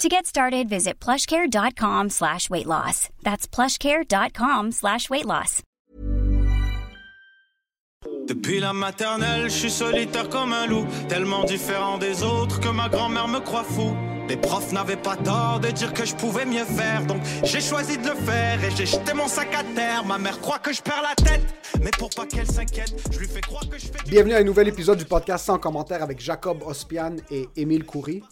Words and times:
To 0.00 0.08
get 0.08 0.24
started, 0.24 0.66
visit 0.66 0.98
plushcare.com 0.98 2.08
slash 2.08 2.48
weight 2.48 2.64
loss. 2.64 3.10
That's 3.22 3.46
plushcare.com 3.46 4.72
slash 4.72 5.10
weight 5.10 5.26
loss. 5.26 5.60
Depuis 8.26 8.60
la 8.60 8.72
maternelle, 8.72 9.50
je 9.50 9.54
suis 9.54 9.70
solitaire 9.70 10.30
comme 10.30 10.54
un 10.54 10.66
loup, 10.66 10.86
tellement 11.10 11.44
différent 11.44 11.98
des 11.98 12.22
autres 12.22 12.60
que 12.60 12.70
ma 12.70 12.88
grand-mère 12.88 13.28
me 13.28 13.40
croit 13.40 13.62
fou. 13.62 13.94
Les 14.26 14.38
profs 14.38 14.72
n'avaient 14.72 14.96
pas 14.96 15.16
tort 15.16 15.60
de 15.60 15.68
dire 15.68 15.92
que 15.92 16.06
je 16.06 16.14
pouvais 16.14 16.46
mieux 16.46 16.64
faire, 16.64 17.04
donc 17.04 17.20
j'ai 17.42 17.60
choisi 17.60 17.98
de 17.98 18.08
le 18.08 18.14
faire 18.14 18.64
et 18.64 18.70
j'ai 18.74 18.86
jeté 18.86 19.12
mon 19.12 19.28
sac 19.28 19.54
à 19.54 19.64
terre. 19.74 20.06
Ma 20.06 20.16
mère 20.16 20.40
croit 20.40 20.60
que 20.60 20.72
je 20.72 20.80
perds 20.80 21.02
la 21.02 21.14
tête, 21.14 21.42
mais 21.82 21.90
pour 21.90 22.08
pas 22.08 22.24
qu'elle 22.24 22.50
s'inquiète, 22.50 22.94
je 23.12 23.18
lui 23.18 23.28
fais 23.28 23.42
croire 23.42 23.68
que 23.68 23.76
je 23.76 23.84
fais 23.84 24.02
du 24.02 24.12
Bienvenue 24.12 24.32
à 24.32 24.38
un 24.38 24.44
nouvel 24.44 24.68
épisode 24.68 24.96
du 24.96 25.04
podcast 25.04 25.44
sans 25.44 25.58
commentaire 25.58 26.02
avec 26.02 26.20
Jacob 26.20 26.62
Ospian 26.64 27.16
et 27.30 27.50
Émile 27.56 27.84
Coury. 27.84 28.22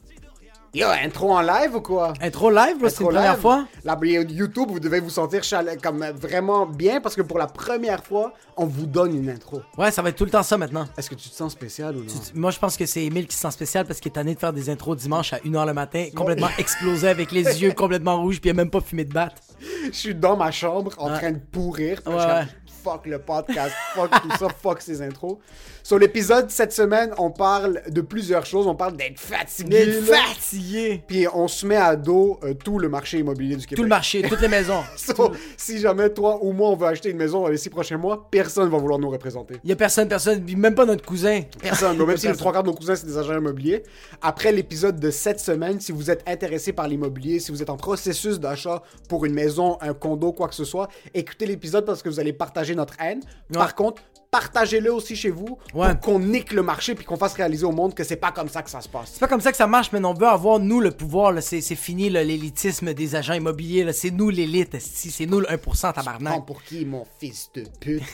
Yo, 0.75 0.87
intro 1.03 1.33
en 1.33 1.41
live 1.41 1.75
ou 1.77 1.81
quoi? 1.81 2.13
Intro 2.21 2.51
live, 2.51 2.77
c'est 2.89 3.01
une 3.03 3.09
première 3.09 3.39
fois? 3.39 3.67
La 3.85 3.99
YouTube, 4.03 4.69
vous 4.69 4.79
devez 4.81 5.01
vous 5.01 5.09
sentir 5.09 5.41
comme 5.83 6.05
vraiment 6.11 6.67
bien 6.67 7.01
parce 7.01 7.15
que 7.17 7.23
pour 7.23 7.39
la 7.39 7.47
première 7.47 8.05
fois, 8.05 8.35
on 8.57 8.67
vous 8.67 8.85
donne 8.85 9.17
une 9.17 9.31
intro. 9.31 9.63
Ouais, 9.79 9.91
ça 9.91 10.03
va 10.03 10.11
être 10.11 10.17
tout 10.17 10.27
le 10.27 10.31
temps 10.31 10.43
ça 10.43 10.59
maintenant. 10.59 10.87
Est-ce 10.99 11.09
que 11.09 11.15
tu 11.15 11.31
te 11.31 11.35
sens 11.35 11.53
spécial 11.53 11.97
ou 11.97 12.01
non? 12.01 12.13
Moi, 12.35 12.51
je 12.51 12.59
pense 12.59 12.77
que 12.77 12.85
c'est 12.85 13.03
Emile 13.03 13.27
qui 13.27 13.35
se 13.35 13.41
sent 13.43 13.51
spécial 13.51 13.87
parce 13.87 13.99
qu'il 13.99 14.11
est 14.11 14.15
tanné 14.15 14.35
de 14.35 14.39
faire 14.39 14.53
des 14.53 14.69
intros 14.69 14.97
dimanche 14.99 15.33
à 15.33 15.39
1h 15.39 15.67
le 15.67 15.73
matin, 15.73 16.07
complètement 16.15 16.51
explosé 16.59 17.09
avec 17.09 17.33
les 17.33 17.63
yeux 17.63 17.73
complètement 17.77 18.21
rouges, 18.21 18.39
puis 18.41 18.51
il 18.51 18.53
a 18.53 18.55
même 18.55 18.71
pas 18.71 18.81
fumé 18.83 19.07
de 19.07 19.13
batte. 19.13 19.41
Je 19.87 19.91
suis 19.93 20.15
dans 20.15 20.37
ma 20.37 20.51
chambre 20.51 20.93
en 20.99 21.11
Ouais. 21.11 21.19
train 21.19 21.33
de 21.33 21.39
pourrir. 21.39 22.01
ouais. 22.07 22.45
Fuck 22.89 23.05
le 23.05 23.19
podcast, 23.19 23.75
fuck 23.95 24.11
tout 24.23 24.31
ça, 24.39 24.49
fuck 24.63 24.81
ces 24.81 25.03
intros. 25.03 25.37
Sur 25.83 25.99
l'épisode 25.99 26.51
cette 26.51 26.73
semaine, 26.73 27.13
on 27.19 27.31
parle 27.31 27.83
de 27.89 28.01
plusieurs 28.01 28.47
choses. 28.47 28.67
On 28.67 28.75
parle 28.75 28.97
d'être 28.97 29.19
fatigué. 29.19 29.87
D'être 29.87 30.05
fatigué. 30.05 31.03
Puis 31.07 31.27
on 31.33 31.49
se 31.49 31.67
met 31.67 31.77
à 31.77 31.97
dos 31.97 32.41
euh, 32.45 32.55
tout 32.55 32.79
le 32.79 32.89
marché 32.89 33.19
immobilier 33.19 33.57
du 33.57 33.67
Québec. 33.67 33.77
Tout 33.77 33.83
le 33.83 33.89
marché, 33.89 34.23
toutes 34.23 34.41
les 34.41 34.49
maisons. 34.49 34.83
So, 34.97 35.33
si 35.57 35.79
jamais 35.79 36.11
toi 36.11 36.39
ou 36.43 36.53
moi 36.53 36.69
on 36.71 36.77
veut 36.77 36.87
acheter 36.87 37.11
une 37.11 37.17
maison 37.17 37.43
dans 37.43 37.49
les 37.49 37.57
six 37.57 37.71
prochains 37.71 37.97
mois, 37.97 38.27
personne 38.31 38.69
va 38.69 38.79
vouloir 38.79 38.99
nous 38.99 39.09
représenter. 39.11 39.57
Il 39.65 39.71
y 39.71 39.73
a 39.73 39.77
personne, 39.77 40.09
personne, 40.09 40.45
même 40.57 40.75
pas 40.75 40.85
notre 40.85 41.05
cousin. 41.05 41.43
Personne. 41.61 41.97
Même 41.97 42.17
si 42.19 42.27
les 42.27 42.37
trois 42.37 42.53
quarts 42.53 42.63
de 42.63 42.69
nos 42.69 42.75
cousins 42.75 42.95
c'est 42.95 43.07
des 43.07 43.17
agents 43.17 43.37
immobiliers. 43.37 43.83
Après 44.23 44.53
l'épisode 44.53 44.99
de 44.99 45.11
cette 45.11 45.41
semaine, 45.41 45.81
si 45.81 45.93
vous 45.93 46.11
êtes 46.11 46.23
intéressé 46.27 46.73
par 46.73 46.89
l'immobilier, 46.89 47.39
si 47.39 47.53
vous 47.53 47.63
êtes 47.63 47.71
en 47.71 47.77
processus 47.77 48.41
d'achat 48.41 48.83
pour 49.09 49.25
une 49.25 49.35
maison, 49.35 49.79
un 49.81 49.95
condo, 49.95 50.33
quoi 50.33 50.49
que 50.49 50.55
ce 50.55 50.65
soit, 50.65 50.89
écoutez 51.15 51.47
l'épisode 51.47 51.85
parce 51.85 52.03
que 52.03 52.09
vous 52.09 52.21
allez 52.21 52.33
partager 52.33 52.75
notre 52.79 52.95
haine. 53.01 53.21
Par 53.53 53.75
contre, 53.75 54.03
partagez-le 54.31 54.93
aussi 54.93 55.17
chez 55.17 55.31
vous 55.31 55.59
Ouais. 55.75 55.95
pour 55.95 56.01
qu'on 56.01 56.19
nique 56.21 56.53
le 56.53 56.63
marché 56.63 56.95
puis 56.95 57.05
qu'on 57.05 57.17
fasse 57.17 57.33
réaliser 57.35 57.65
au 57.65 57.73
monde 57.73 57.95
que 57.95 58.05
c'est 58.05 58.17
pas 58.17 58.31
comme 58.31 58.49
ça 58.49 58.63
que 58.63 58.69
ça 58.71 58.81
se 58.83 58.89
passe. 58.89 59.11
C'est 59.15 59.21
pas 59.21 59.29
comme 59.29 59.41
ça 59.41 59.51
que 59.51 59.57
ça 59.57 59.67
marche, 59.67 59.91
mais 59.93 60.05
on 60.05 60.13
veut 60.13 60.27
avoir, 60.27 60.59
nous, 60.59 60.81
le 60.81 60.91
pouvoir. 60.91 61.33
C'est 61.43 61.61
fini 61.75 62.11
l'élitisme 62.11 62.93
des 62.93 63.17
agents 63.17 63.33
immobiliers. 63.35 63.91
C'est 63.93 64.11
nous 64.11 64.29
l'élite. 64.31 64.77
C'est 64.81 65.25
nous 65.27 65.41
le 65.41 65.47
1% 65.47 65.59
Prends 65.59 65.93
tabarnak. 65.93 66.45
pour 66.47 66.63
qui, 66.63 66.85
mon 66.85 67.07
fils 67.19 67.51
de 67.55 67.65
pute? 67.81 68.03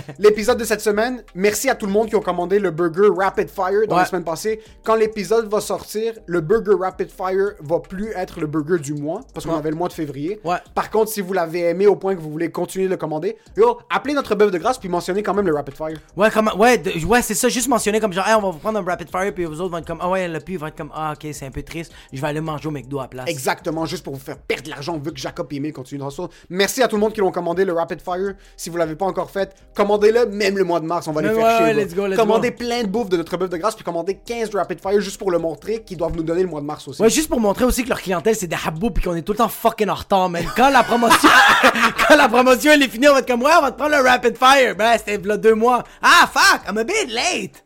l'épisode 0.18 0.58
de 0.58 0.64
cette 0.64 0.80
semaine, 0.80 1.22
merci 1.34 1.68
à 1.68 1.74
tout 1.74 1.86
le 1.86 1.92
monde 1.92 2.08
qui 2.08 2.16
ont 2.16 2.20
commandé 2.22 2.58
le 2.58 2.70
burger 2.70 3.08
Rapid 3.16 3.48
Fire 3.50 3.86
dans 3.88 3.96
Ouais. 3.96 4.02
la 4.02 4.06
semaine 4.06 4.24
passée. 4.24 4.60
Quand 4.84 4.94
l'épisode 4.94 5.48
va 5.48 5.60
sortir, 5.60 6.14
le 6.26 6.40
burger 6.40 6.74
Rapid 6.80 7.10
Fire 7.10 7.52
va 7.60 7.80
plus 7.80 8.10
être 8.14 8.40
le 8.40 8.46
burger 8.46 8.78
du 8.78 8.94
mois, 8.94 9.20
parce 9.34 9.46
qu'on 9.46 9.52
Ouais. 9.52 9.58
avait 9.58 9.70
le 9.70 9.76
mois 9.76 9.88
de 9.88 9.92
février. 9.92 10.40
Ouais. 10.44 10.56
Par 10.74 10.90
contre, 10.90 11.10
si 11.10 11.20
vous 11.20 11.32
l'avez 11.32 11.60
aimé 11.70 11.86
au 11.86 11.96
point 11.96 12.14
que 12.14 12.20
vous 12.20 12.30
voulez 12.30 12.50
continuer 12.50 12.86
de 12.86 12.90
le 12.90 12.96
commander, 12.96 13.36
yo, 13.56 13.78
appelez 13.90 14.14
notre 14.14 14.34
bœuf 14.34 14.50
de 14.50 14.58
grâce 14.58 14.78
puis 14.78 14.88
mentionnez 14.88 15.22
quand 15.22 15.34
même 15.34 15.46
le 15.46 15.54
Rapid 15.54 15.74
Fire. 15.74 15.98
Ouais, 16.16 16.30
comme, 16.30 16.50
ouais, 16.58 16.78
de- 16.78 17.04
ouais 17.04 17.22
c'est 17.22 17.34
ça, 17.34 17.48
juste 17.48 17.68
mentionner 17.68 18.00
comme 18.00 18.12
genre, 18.12 18.26
Hey, 18.26 18.34
on 18.34 18.40
va 18.42 18.50
vous 18.50 18.58
prendre 18.58 18.78
un 18.78 18.82
rapid 18.84 19.08
fire, 19.10 19.32
puis 19.32 19.44
vous 19.44 19.60
autres 19.60 19.70
vont 19.70 19.78
être 19.78 19.86
comme, 19.86 20.00
ah 20.00 20.10
ouais, 20.10 20.26
le 20.28 20.40
puis 20.40 20.56
vont 20.56 20.66
être 20.66 20.76
comme, 20.76 20.90
ah 20.94 21.12
ok, 21.14 21.30
c'est 21.32 21.46
un 21.46 21.50
peu 21.50 21.62
triste, 21.62 21.92
je 22.12 22.20
vais 22.20 22.26
aller 22.26 22.40
manger 22.40 22.68
au 22.68 22.72
McDo 22.72 22.98
à 22.98 23.02
la 23.02 23.08
place. 23.08 23.28
Exactement, 23.28 23.84
juste 23.86 24.02
pour 24.04 24.14
vous 24.14 24.20
faire 24.20 24.36
perdre 24.38 24.64
de 24.64 24.70
l'argent, 24.70 24.98
veut 24.98 25.12
que 25.12 25.18
Jacob 25.18 25.46
et 25.52 25.56
Emile 25.56 25.72
continuent 25.72 26.00
de 26.00 26.06
hustle. 26.06 26.28
Merci 26.50 26.82
à 26.82 26.88
tout 26.88 26.96
le 26.96 27.00
monde 27.00 27.12
qui 27.12 27.20
l'ont 27.20 27.30
commandé, 27.30 27.64
le 27.64 27.72
Rapid 27.72 28.00
Fire. 28.00 28.34
Si 28.56 28.68
vous 28.70 28.76
l'avez 28.76 28.96
pas 28.96 29.06
encore 29.06 29.30
fait, 29.30 29.54
commandez-le 29.86 30.26
même 30.26 30.58
le 30.58 30.64
mois 30.64 30.80
de 30.80 30.86
mars, 30.86 31.06
on 31.06 31.12
va 31.12 31.22
les 31.22 31.28
faire 31.28 31.38
ouais, 31.38 31.72
chier. 31.72 31.84
let's 31.84 31.94
go, 31.94 32.06
let's 32.06 32.18
commandez 32.18 32.50
go. 32.50 32.56
plein 32.58 32.82
de 32.82 32.88
bouffe 32.88 33.08
de 33.08 33.16
notre 33.16 33.36
bœuf 33.36 33.48
de 33.48 33.56
grâce, 33.56 33.74
puis 33.74 33.84
commandez 33.84 34.14
15 34.14 34.50
de 34.50 34.56
Rapid 34.56 34.80
Fire 34.80 35.00
juste 35.00 35.18
pour 35.18 35.30
le 35.30 35.38
montrer 35.38 35.82
qu'ils 35.82 35.96
doivent 35.96 36.16
nous 36.16 36.22
donner 36.22 36.42
le 36.42 36.48
mois 36.48 36.60
de 36.60 36.66
mars 36.66 36.86
aussi. 36.88 37.00
Ouais, 37.00 37.10
juste 37.10 37.28
pour 37.28 37.40
montrer 37.40 37.64
aussi 37.64 37.84
que 37.84 37.88
leur 37.88 38.00
clientèle 38.00 38.34
c'est 38.34 38.46
des 38.48 38.56
habos 38.66 38.90
puis 38.90 39.04
qu'on 39.04 39.14
est 39.14 39.22
tout 39.22 39.32
le 39.32 39.38
temps 39.38 39.48
fucking 39.48 39.88
en 39.88 39.94
retard, 39.94 40.28
man. 40.28 40.44
Quand 40.56 40.70
la 40.70 40.82
promotion, 40.82 41.28
quand 42.08 42.16
la 42.16 42.28
promotion 42.28 42.72
elle 42.72 42.82
est 42.82 42.88
finie, 42.88 43.08
on 43.08 43.12
va 43.12 43.20
être 43.20 43.28
comme, 43.28 43.42
ouais, 43.42 43.52
on 43.58 43.62
va 43.62 43.70
te 43.70 43.78
prendre 43.78 43.96
le 43.96 44.02
rapid 44.02 44.36
fire. 44.36 44.74
Ben, 44.76 44.96
c'était 44.98 45.18
là 45.18 45.36
deux 45.36 45.54
mois. 45.54 45.84
Ah, 46.02 46.28
fuck, 46.32 46.62
I'm 46.68 46.78
a 46.78 46.84
bit 46.84 47.08
late. 47.08 47.62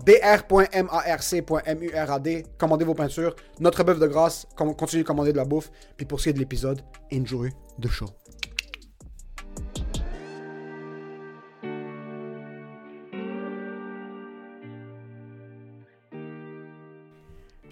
dr.marc.murad. 1.16 2.28
Commandez 2.58 2.84
vos 2.84 2.92
peintures. 2.94 3.34
Notre 3.60 3.82
bœuf 3.82 3.98
de 3.98 4.06
grâce. 4.06 4.46
Continuez 4.56 5.04
de 5.04 5.06
commander 5.08 5.32
de 5.32 5.38
la 5.38 5.46
bouffe. 5.46 5.70
Puis 5.96 6.04
pour 6.04 6.18
ce 6.20 6.24
qui 6.24 6.28
est 6.30 6.34
de 6.34 6.38
l'épisode, 6.38 6.82
enjoy 7.12 7.48
the 7.80 7.88
show. 7.88 8.06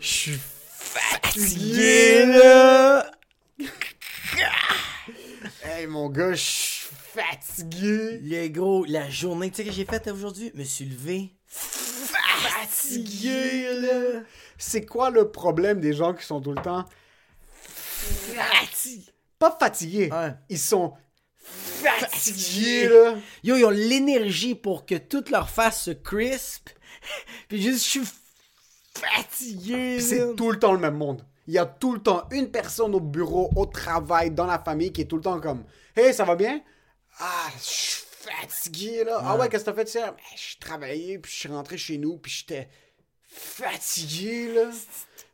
Je 0.00 0.06
suis 0.06 0.38
fatigué, 0.70 2.26
là. 2.26 3.10
Hey 5.64 5.86
mon 5.86 6.08
gars, 6.08 6.32
je 6.32 6.42
suis 6.42 6.88
fatigué. 7.14 8.18
Les 8.22 8.50
gros, 8.50 8.84
la 8.84 9.08
journée, 9.10 9.50
tu 9.50 9.56
sais 9.56 9.64
que 9.64 9.72
j'ai 9.72 9.84
faite 9.84 10.06
aujourd'hui? 10.08 10.52
Me 10.54 10.64
suis 10.64 10.84
levé 10.84 11.32
fatigué, 12.38 13.68
là. 13.80 14.20
C'est 14.56 14.84
quoi 14.84 15.10
le 15.10 15.30
problème 15.30 15.80
des 15.80 15.92
gens 15.92 16.14
qui 16.14 16.24
sont 16.24 16.40
tout 16.40 16.52
le 16.52 16.62
temps 16.62 16.84
Fatigué. 18.34 19.04
pas 19.38 19.56
fatigués? 19.58 20.10
Ouais. 20.12 20.34
Ils 20.48 20.58
sont 20.58 20.94
fatigués 21.40 22.88
là. 22.88 23.16
Yo, 23.42 23.56
ils 23.56 23.64
ont 23.64 23.70
l'énergie 23.70 24.54
pour 24.54 24.86
que 24.86 24.96
toute 24.96 25.30
leur 25.30 25.48
face 25.50 25.84
se 25.84 25.90
crisp. 25.90 26.70
Puis 27.48 27.62
juste, 27.62 27.84
je 27.84 27.88
suis 27.90 28.00
fatigué. 28.00 28.27
Puis 29.30 30.00
c'est 30.02 30.34
tout 30.36 30.50
le 30.50 30.58
temps 30.58 30.72
le 30.72 30.78
même 30.78 30.96
monde. 30.96 31.24
il 31.46 31.54
y 31.54 31.58
a 31.58 31.66
tout 31.66 31.92
le 31.94 32.00
temps 32.02 32.26
une 32.30 32.50
personne 32.50 32.94
au 32.94 33.00
bureau, 33.00 33.50
au 33.56 33.66
travail, 33.66 34.30
dans 34.30 34.46
la 34.46 34.58
famille 34.58 34.92
qui 34.92 35.02
est 35.02 35.06
tout 35.06 35.16
le 35.16 35.22
temps 35.22 35.40
comme 35.40 35.64
Hey, 35.96 36.12
ça 36.14 36.24
va 36.24 36.34
bien? 36.36 36.60
Ah, 37.20 37.48
je 37.58 37.62
suis 37.64 38.04
fatigué 38.10 39.04
là. 39.04 39.20
Ah 39.22 39.36
ouais, 39.36 39.48
qu'est-ce 39.48 39.64
que 39.64 39.70
t'as 39.70 39.76
fait 39.84 39.92
hier? 39.94 40.12
Ben, 40.12 40.18
je 40.36 40.40
suis 40.40 40.56
travaillé, 40.58 41.18
puis 41.18 41.32
je 41.32 41.36
suis 41.38 41.48
rentré 41.48 41.76
chez 41.78 41.98
nous, 41.98 42.18
puis 42.18 42.30
j'étais 42.30 42.68
fatigué 43.26 44.52
là. 44.54 44.70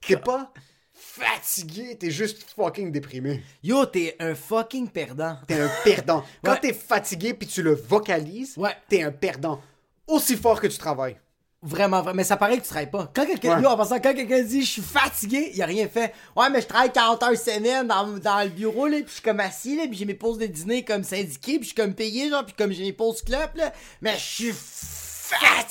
T'es 0.07 0.17
pas 0.17 0.53
fatigué, 0.95 1.97
t'es 1.99 2.11
juste 2.11 2.45
fucking 2.57 2.91
déprimé. 2.93 3.43
Yo, 3.63 3.85
t'es 3.87 4.17
un 4.19 4.35
fucking 4.35 4.89
perdant. 4.89 5.39
T'es 5.47 5.61
un 5.61 5.71
perdant. 5.85 6.25
Quand 6.45 6.53
Ouais. 6.53 6.61
t'es 6.61 6.73
fatigué 6.73 7.35
puis 7.35 7.47
tu 7.47 7.63
le 7.63 7.75
vocalises, 7.75 8.57
Ouais. 8.57 8.75
t'es 8.89 9.03
un 9.03 9.13
perdant. 9.13 9.61
Aussi 10.07 10.37
fort 10.37 10.61
que 10.61 10.67
tu 10.67 10.79
travailles. 10.79 11.17
Vraiment, 11.67 12.03
vraiment. 12.03 12.17
Mais 12.17 12.25
ça 12.25 12.37
paraît 12.37 12.59
que 12.59 12.63
tu 12.63 12.69
travailles 12.69 12.91
pas. 12.91 13.11
Quand 13.15 13.25
quelqu'un, 13.27 13.57
Ouais. 13.57 13.63
yo, 13.63 13.69
en 13.71 13.77
passant, 13.77 13.99
quand 13.99 14.15
quelqu'un 14.15 14.43
dit 14.43 14.63
je 14.63 14.71
suis 14.71 14.83
fatigué, 14.83 15.51
il 15.55 15.63
a 15.63 15.67
rien 15.67 15.89
fait. 15.89 16.13
Ouais, 16.37 16.51
mais 16.51 16.61
je 16.61 16.67
travaille 16.67 16.93
40 16.93 17.23
heures 17.23 17.37
semaine 17.39 17.89
dans, 17.89 18.07
dans 18.19 18.43
le 18.45 18.51
bureau, 18.51 18.87
là, 18.87 18.99
puis 18.99 19.07
je 19.09 19.13
suis 19.15 19.23
comme 19.23 19.41
assis, 19.41 19.75
là, 19.77 19.85
puis 19.89 19.97
j'ai 19.97 20.05
mes 20.05 20.13
pauses 20.15 20.37
de 20.39 20.45
dîner 20.47 20.85
comme 20.85 21.03
syndiqué, 21.05 21.53
puis 21.59 21.63
je 21.63 21.67
suis 21.69 21.75
comme 21.75 21.95
payé, 21.95 22.29
genre, 22.29 22.45
puis 22.45 22.55
comme 22.55 22.71
j'ai 22.71 22.83
mes 22.85 22.93
pauses 22.93 23.23
club, 23.23 23.49
là. 23.57 23.73
Mais 24.03 24.13
je 24.15 24.19
suis 24.23 24.53
fatigué. 24.55 25.65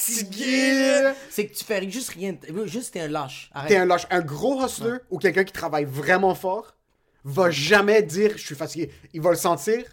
C'est 1.29 1.47
que 1.47 1.55
tu 1.55 1.63
fais 1.63 1.89
juste 1.89 2.09
rien. 2.09 2.35
Juste 2.65 2.93
t'es 2.93 3.01
un 3.01 3.07
lâche. 3.07 3.49
T'es 3.67 3.77
un 3.77 3.85
lâche. 3.85 4.07
Un 4.09 4.21
gros 4.21 4.63
hustler 4.65 4.97
ou 5.09 5.19
quelqu'un 5.19 5.43
qui 5.43 5.53
travaille 5.53 5.85
vraiment 5.85 6.35
fort 6.35 6.75
va 7.23 7.49
jamais 7.51 8.01
dire 8.01 8.31
je 8.35 8.45
suis 8.45 8.55
fatigué. 8.55 8.91
Il 9.13 9.21
va 9.21 9.29
le 9.29 9.35
sentir, 9.37 9.83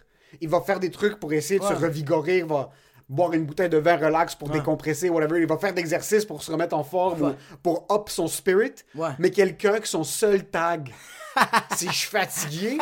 il 0.41 0.49
va 0.49 0.61
faire 0.61 0.81
des 0.81 0.91
trucs 0.91 1.21
pour 1.21 1.33
essayer 1.33 1.61
de 1.61 1.65
se 1.65 1.73
revigorer, 1.75 2.39
il 2.39 2.45
va 2.45 2.71
boire 3.11 3.33
une 3.35 3.45
bouteille 3.45 3.69
de 3.69 3.77
vin 3.77 3.97
relax 3.97 4.35
pour 4.35 4.49
décompresser, 4.49 5.11
whatever. 5.11 5.39
Il 5.41 5.47
va 5.47 5.59
faire 5.59 5.75
d'exercices 5.75 6.25
pour 6.25 6.43
se 6.43 6.51
remettre 6.51 6.75
en 6.77 6.85
forme 6.85 7.23
Ouais. 7.23 7.31
ou 7.53 7.57
pour 7.63 7.87
up 7.91 8.09
son 8.09 8.29
spirit. 8.29 8.73
Ouais. 8.95 9.11
Mais 9.19 9.31
quelqu'un 9.31 9.81
que 9.81 9.89
son 9.89 10.05
seul 10.05 10.45
tag, 10.49 10.91
c'est 11.77 11.89
je 11.89 11.93
suis 11.93 12.09
fatigué, 12.09 12.79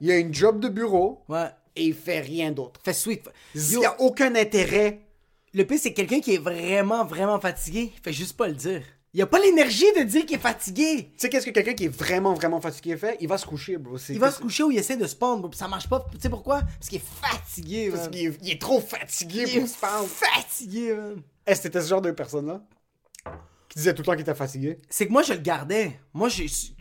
il 0.00 0.10
a 0.10 0.16
une 0.16 0.32
job 0.32 0.60
de 0.60 0.68
bureau 0.68 1.22
et 1.76 1.84
il 1.84 1.94
fait 1.94 2.20
rien 2.20 2.50
d'autre. 2.52 2.80
Fais 2.84 2.92
sweet. 2.92 3.28
Il 3.54 3.78
n'y 3.78 3.84
a 3.86 4.00
aucun 4.00 4.34
intérêt. 4.34 5.00
le 5.52 5.64
pire, 5.64 5.78
c'est 5.80 5.92
quelqu'un 5.92 6.20
qui 6.20 6.34
est 6.34 6.38
vraiment, 6.42 7.04
vraiment 7.04 7.40
fatigué. 7.40 7.92
Il 7.96 8.00
fait 8.02 8.12
juste 8.12 8.36
pas 8.36 8.48
le 8.48 8.54
dire. 8.54 8.82
Il 9.18 9.22
a 9.22 9.26
pas 9.26 9.40
l'énergie 9.40 9.84
de 9.98 10.04
dire 10.04 10.24
qu'il 10.26 10.36
est 10.36 10.40
fatigué. 10.40 11.08
Tu 11.10 11.12
sais, 11.16 11.28
qu'est-ce 11.28 11.44
que 11.44 11.50
quelqu'un 11.50 11.74
qui 11.74 11.86
est 11.86 11.88
vraiment, 11.88 12.34
vraiment 12.34 12.60
fatigué 12.60 12.96
fait? 12.96 13.16
Il 13.20 13.26
va 13.26 13.36
se 13.36 13.44
coucher, 13.44 13.76
bro. 13.76 13.98
C'est- 13.98 14.12
Il 14.12 14.20
va 14.20 14.30
se 14.30 14.38
coucher 14.40 14.62
ou 14.62 14.70
il 14.70 14.78
essaie 14.78 14.96
de 14.96 15.04
pendre, 15.08 15.42
bro, 15.42 15.52
ça 15.54 15.66
marche 15.66 15.88
pas. 15.88 16.06
Tu 16.12 16.20
sais 16.20 16.30
pourquoi? 16.30 16.60
Parce 16.60 16.88
qu'il 16.88 16.98
est 16.98 17.04
fatigué, 17.20 17.90
Parce 17.92 18.06
qu'il 18.06 18.26
est, 18.28 18.38
il 18.42 18.50
est 18.52 18.60
trop 18.60 18.80
fatigué 18.80 19.42
Il 19.48 19.58
pour 19.58 19.68
se 19.68 19.76
pendre. 19.76 20.06
fatigué, 20.06 20.94
man. 20.94 21.20
Est-ce 21.44 21.62
que 21.62 21.66
t'étais 21.66 21.80
ce 21.82 21.88
genre 21.88 22.00
de 22.00 22.12
personne-là? 22.12 22.62
Qui 23.68 23.78
disait 23.80 23.92
tout 23.92 24.02
le 24.02 24.06
temps 24.06 24.12
qu'il 24.12 24.20
était 24.20 24.36
fatigué? 24.36 24.78
C'est 24.88 25.08
que 25.08 25.12
moi, 25.12 25.22
je 25.24 25.32
le 25.32 25.40
gardais. 25.40 25.98
Moi, 26.14 26.28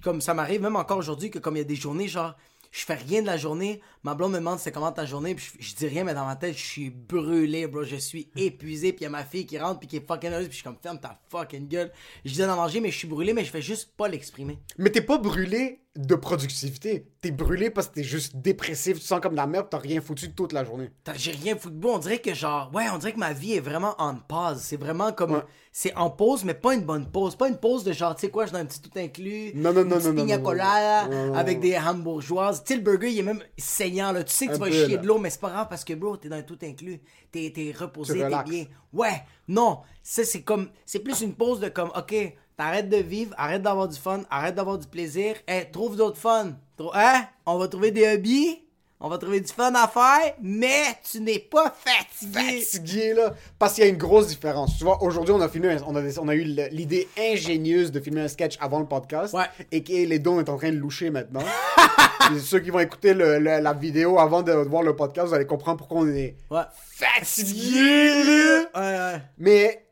comme 0.03 0.21
ça 0.21 0.35
m'arrive 0.35 0.61
même 0.61 0.75
encore 0.75 0.99
aujourd'hui 0.99 1.31
que 1.31 1.39
comme 1.39 1.55
il 1.55 1.59
y 1.59 1.61
a 1.61 1.65
des 1.65 1.75
journées, 1.75 2.07
genre, 2.07 2.35
je 2.69 2.85
fais 2.85 2.93
rien 2.93 3.23
de 3.23 3.25
la 3.25 3.37
journée, 3.37 3.81
ma 4.07 4.15
blonde 4.15 4.31
me 4.31 4.38
demande 4.38 4.57
c'est 4.59 4.71
comment 4.71 4.92
ta 4.92 5.06
journée, 5.06 5.36
puis 5.36 5.45
je, 5.59 5.68
je 5.68 5.75
dis 5.75 5.88
rien, 5.88 6.04
mais 6.06 6.13
dans 6.13 6.25
ma 6.25 6.36
tête, 6.38 6.56
je 6.57 6.63
suis 6.65 6.89
brûlé, 6.89 7.68
bro. 7.68 7.83
Je 7.83 7.98
suis 7.98 8.30
épuisé, 8.38 8.94
puis 8.94 9.01
il 9.01 9.04
y 9.04 9.07
a 9.07 9.09
ma 9.09 9.24
fille 9.25 9.45
qui 9.45 9.57
rentre, 9.59 9.80
puis 9.80 9.88
qui 9.88 9.98
est 9.98 10.07
fucking 10.07 10.31
heureuse, 10.31 10.45
puis 10.48 10.51
je 10.54 10.56
suis 10.57 10.63
comme, 10.63 10.77
ferme 10.81 11.00
ta 11.00 11.19
fucking 11.30 11.68
gueule. 11.68 11.92
Je 12.24 12.31
dis 12.31 12.39
d'en 12.39 12.56
manger, 12.56 12.80
mais 12.80 12.89
je 12.89 12.98
suis 12.98 13.07
brûlé, 13.07 13.33
mais 13.33 13.44
je 13.44 13.51
fais 13.51 13.62
juste 13.62 13.92
pas 13.98 14.07
l'exprimer. 14.07 14.59
Mais 14.77 14.89
t'es 14.89 15.01
pas 15.01 15.18
brûlé 15.18 15.81
de 15.98 16.13
productivité. 16.13 17.07
T'es 17.21 17.31
brûlé 17.31 17.71
parce 17.71 17.88
que 17.88 17.95
t'es 17.95 18.04
juste 18.04 18.36
dépressif, 18.36 19.00
tu 19.00 19.04
sens 19.06 19.19
comme 19.19 19.33
la 19.33 19.48
merde, 19.48 19.65
t'as 19.71 19.80
rien 19.80 20.00
foutu 20.00 20.31
toute 20.31 20.54
la 20.54 20.63
journée. 20.63 20.92
J'ai 21.15 21.31
rien 21.31 21.56
foutu 21.57 21.74
de 21.75 21.80
beau. 21.80 21.89
On 21.94 21.98
dirait 21.98 22.19
que 22.19 22.36
genre, 22.36 22.69
ouais, 22.75 22.86
on 22.94 23.00
dirait 23.00 23.13
que 23.13 23.19
ma 23.19 23.33
vie 23.33 23.54
est 23.54 23.59
vraiment 23.59 23.95
en 23.98 24.13
pause. 24.15 24.59
C'est 24.59 24.77
vraiment 24.77 25.12
comme, 25.12 25.31
Ouais. 25.31 25.44
c'est 25.71 25.95
en 25.95 26.12
pause, 26.12 26.44
mais 26.44 26.54
pas 26.54 26.75
une 26.75 26.83
bonne 26.83 27.09
pause. 27.09 27.36
Pas 27.36 27.50
une 27.50 27.57
pause 27.57 27.83
de 27.83 27.94
genre, 27.94 28.13
tu 28.15 28.21
sais 28.21 28.30
quoi, 28.30 28.45
je 28.45 28.51
donne 28.51 28.62
un 28.62 28.65
petit 28.65 28.80
tout 28.80 28.92
inclus. 28.95 29.54
Non, 29.56 29.74
non, 29.74 29.83
non, 29.86 29.98
une 30.00 30.06
non, 30.06 30.13
non, 30.13 30.25
non, 30.25 30.38
non, 30.38 31.09
non, 31.09 31.27
non. 31.30 31.33
avec 31.33 31.59
des 31.59 31.75
hambourgeoises. 31.75 32.63
Tu 32.63 32.74
sais, 32.74 32.77
le 32.80 32.83
burger, 32.83 33.09
il 33.12 33.18
est 33.18 33.24
même 33.24 33.42
saignant, 33.57 33.96
là. 34.01 34.23
Tu 34.23 34.33
sais 34.33 34.47
que 34.47 34.53
tu 34.53 34.59
vas 34.59 34.65
peu, 34.67 34.71
chier 34.71 34.88
là. 34.95 34.97
de 34.97 35.07
l'eau, 35.07 35.17
mais 35.17 35.29
c'est 35.29 35.39
pas 35.41 35.49
grave 35.49 35.67
parce 35.69 35.83
que, 35.83 35.94
bro, 35.94 36.17
t'es 36.17 36.29
dans 36.29 36.41
tout 36.44 36.57
inclus. 36.63 37.01
T'es, 37.31 37.51
t'es 37.53 37.73
reposé, 37.77 38.19
t'es 38.19 38.44
bien. 38.49 38.65
Ouais, 38.94 39.23
non. 39.47 39.79
Ça, 40.03 40.23
c'est 40.23 40.41
comme, 40.41 40.69
c'est 40.85 40.99
plus 40.99 41.21
une 41.21 41.33
pause 41.35 41.59
de 41.59 41.69
comme, 41.69 41.91
ok, 41.95 42.15
t'arrêtes 42.55 42.89
de 42.89 42.97
vivre, 42.97 43.33
arrête 43.38 43.61
d'avoir 43.61 43.88
du 43.88 43.97
fun, 43.99 44.21
arrête 44.29 44.55
d'avoir 44.55 44.77
du 44.77 44.88
plaisir. 44.88 45.35
Hey, 45.47 45.69
trouve 45.71 45.95
d'autres 45.95 46.17
fun. 46.17 46.53
Trou- 46.77 46.91
Hein? 46.94 47.25
On 47.45 47.57
va 47.57 47.67
trouver 47.67 47.91
des 47.91 48.07
hobbies. 48.13 48.59
On 48.99 49.09
va 49.09 49.19
trouver 49.19 49.39
du 49.41 49.53
fun 49.53 49.71
à 49.75 49.88
faire, 49.88 50.33
mais 50.41 50.81
tu 51.07 51.21
n'es 51.21 51.38
pas 51.38 51.71
fatigué. 51.85 52.61
Fatigué, 52.61 53.13
là. 53.13 53.31
Parce 53.59 53.75
qu'il 53.75 53.83
y 53.83 53.88
a 53.88 53.91
une 53.91 53.97
grosse 53.97 54.25
différence. 54.25 54.75
Tu 54.75 54.83
vois, 54.85 55.03
aujourd'hui, 55.03 55.35
on 55.35 55.39
a 55.41 55.47
filmé, 55.49 55.77
on 55.85 55.95
a, 55.95 56.01
on 56.19 56.27
a 56.27 56.33
eu 56.33 56.44
l'idée 56.71 57.07
ingénieuse 57.15 57.91
de 57.91 57.99
filmer 57.99 58.21
un 58.21 58.27
sketch 58.27 58.57
avant 58.59 58.79
le 58.79 58.88
podcast. 58.88 59.35
Ouais. 59.35 59.45
Et 59.71 59.83
que 59.83 59.91
les 59.91 60.17
dons 60.17 60.39
est 60.39 60.49
en 60.49 60.57
train 60.57 60.71
de 60.71 60.77
loucher 60.77 61.11
maintenant. 61.11 61.44
Ceux 62.39 62.59
qui 62.59 62.69
vont 62.69 62.79
écouter 62.79 63.13
le- 63.13 63.39
le- 63.39 63.59
la 63.59 63.74
vidéo 63.74 64.19
avant 64.19 64.41
de 64.41 64.51
voir 64.51 64.83
le 64.83 64.95
podcast, 64.95 65.27
vous 65.29 65.33
allez 65.33 65.45
comprendre 65.47 65.77
pourquoi 65.79 66.01
on 66.01 66.07
est 66.07 66.35
Ouais. 66.50 66.62
fatigué, 66.91 68.24
là. 68.24 68.59
Ouais, 68.75 69.15
ouais. 69.15 69.21
Mais 69.38 69.85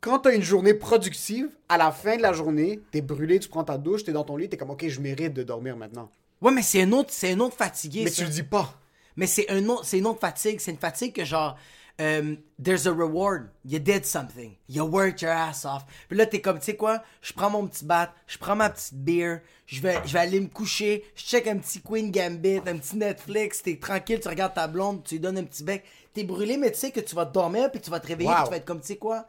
quand 0.00 0.20
t'as 0.20 0.34
une 0.34 0.42
journée 0.42 0.74
productive, 0.74 1.48
à 1.68 1.76
la 1.78 1.90
fin 1.92 2.16
de 2.16 2.22
la 2.22 2.32
journée, 2.32 2.80
t'es 2.90 3.00
brûlé, 3.00 3.38
tu 3.38 3.48
prends 3.48 3.64
ta 3.64 3.78
douche, 3.78 4.04
t'es 4.04 4.12
dans 4.12 4.24
ton 4.24 4.36
lit, 4.36 4.48
t'es 4.48 4.56
comme 4.56 4.70
ok, 4.70 4.86
je 4.88 5.00
mérite 5.00 5.34
de 5.34 5.42
dormir 5.42 5.76
maintenant. 5.76 6.10
Ouais, 6.40 6.50
mais 6.52 6.62
c'est 6.62 6.82
un 6.82 6.92
autre, 6.92 7.10
c'est 7.12 7.32
un 7.32 7.40
autre 7.40 7.56
fatigué. 7.56 8.02
Mais 8.04 8.10
ça. 8.10 8.16
tu 8.16 8.24
le 8.24 8.30
dis 8.30 8.42
pas. 8.42 8.74
Mais 9.16 9.26
c'est 9.26 9.48
un 9.50 9.68
autre, 9.68 9.84
c'est 9.84 9.98
une 9.98 10.06
autre 10.06 10.20
fatigue. 10.20 10.58
C'est 10.60 10.70
une 10.72 10.78
fatigue 10.78 11.14
que 11.14 11.24
genre, 11.24 11.56
euh, 12.00 12.34
there's 12.62 12.86
a 12.86 12.92
reward. 12.92 13.50
You 13.64 13.78
did 13.78 14.04
something. 14.04 14.56
You 14.68 14.84
worked 14.84 15.20
your 15.22 15.30
ass 15.32 15.64
off. 15.64 15.84
Puis 16.08 16.16
là, 16.16 16.26
t'es 16.26 16.40
comme, 16.40 16.58
tu 16.58 16.64
sais 16.66 16.76
quoi? 16.76 17.02
Je 17.20 17.32
prends 17.32 17.50
mon 17.50 17.66
petit 17.66 17.84
bat, 17.84 18.12
je 18.26 18.38
prends 18.38 18.56
ma 18.56 18.70
petite 18.70 18.94
beer, 18.94 19.40
je 19.66 19.80
vais, 19.80 19.98
je 20.04 20.12
vais 20.12 20.18
aller 20.18 20.40
me 20.40 20.48
coucher, 20.48 21.04
je 21.14 21.22
check 21.22 21.46
un 21.46 21.58
petit 21.58 21.80
Queen 21.80 22.10
Gambit, 22.10 22.60
un 22.66 22.76
petit 22.78 22.96
Netflix, 22.96 23.62
t'es 23.62 23.76
tranquille, 23.76 24.20
tu 24.20 24.28
regardes 24.28 24.54
ta 24.54 24.66
blonde, 24.66 25.02
tu 25.04 25.14
lui 25.14 25.20
donnes 25.20 25.38
un 25.38 25.44
petit 25.44 25.62
bec. 25.64 25.84
T'es 26.14 26.24
brûlé, 26.24 26.56
mais 26.56 26.70
tu 26.72 26.78
sais 26.78 26.90
que 26.90 27.00
tu 27.00 27.14
vas 27.14 27.24
dormir, 27.24 27.70
puis 27.70 27.80
tu 27.80 27.90
vas 27.90 28.00
te 28.00 28.06
réveiller, 28.06 28.28
Wow. 28.30 28.36
puis 28.36 28.44
tu 28.44 28.50
vas 28.50 28.56
être 28.56 28.64
comme, 28.64 28.80
tu 28.80 28.86
sais 28.88 28.96
quoi? 28.96 29.26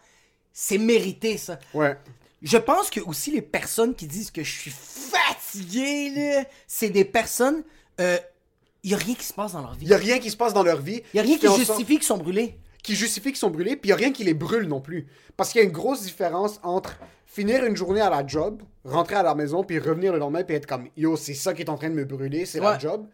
C'est 0.52 0.78
mérité, 0.78 1.38
ça. 1.38 1.60
Ouais. 1.74 1.98
Je 2.42 2.58
pense 2.58 2.90
que 2.90 3.00
aussi 3.00 3.32
les 3.32 3.42
personnes 3.42 3.96
qui 3.96 4.06
disent 4.06 4.32
que 4.32 4.44
je 4.44 4.52
suis 4.52 4.72
fatigué, 4.72 6.10
là, 6.10 6.44
c'est 6.68 6.90
des 6.90 7.06
personnes. 7.06 7.64
Il 8.84 8.92
y 8.92 8.94
a 8.94 8.98
rien 8.98 9.16
qui 9.16 9.24
se 9.26 9.34
passe 9.34 9.54
dans 9.54 9.62
leur 9.62 9.74
vie. 9.76 9.86
Y 9.88 9.94
a 9.94 9.98
rien 9.98 10.20
qui 10.20 10.30
se 10.30 10.38
passe 10.38 10.54
dans 10.54 10.64
leur 10.64 10.82
vie. 10.82 11.02
Il 11.14 11.18
y 11.18 11.20
a 11.20 11.24
rien 11.24 11.38
qui 11.38 11.48
justifie 11.56 11.96
qu'ils 11.96 12.04
sont 12.04 12.18
brûlés. 12.18 12.58
qui 12.84 12.96
justifie 12.96 13.30
qu'ils 13.30 13.38
sont 13.38 13.50
brûlés, 13.50 13.78
puis 13.78 13.90
il 13.90 13.94
n'y 13.94 13.94
a 13.94 13.96
rien 13.96 14.12
qui 14.12 14.26
les 14.26 14.34
brûle 14.34 14.68
non 14.68 14.82
plus. 14.82 15.08
Parce 15.38 15.52
qu'il 15.52 15.62
y 15.62 15.64
a 15.64 15.66
une 15.66 15.72
grosse 15.74 16.02
différence 16.02 16.60
entre 16.64 17.00
finir 17.26 17.64
une 17.64 17.78
journée 17.78 18.02
à 18.02 18.10
la 18.10 18.28
job, 18.28 18.62
rentrer 18.84 19.16
à 19.16 19.24
la 19.24 19.36
maison, 19.36 19.64
puis 19.64 19.80
revenir 19.80 20.12
le 20.12 20.20
lendemain, 20.20 20.44
puis 20.44 20.56
être 20.58 20.66
comme 20.68 20.90
Yo, 20.98 21.16
c'est 21.16 21.34
ça 21.34 21.54
qui 21.54 21.62
est 21.62 21.70
en 21.70 21.78
train 21.78 21.90
de 21.90 21.96
me 21.96 22.04
brûler, 22.04 22.46
c'est 22.46 22.60
la 22.60 22.78
job. 22.78 23.08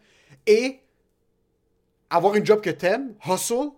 Et 0.46 0.80
avoir 2.10 2.34
une 2.34 2.44
job 2.44 2.60
que 2.60 2.70
t'aimes, 2.70 3.14
hustle, 3.24 3.70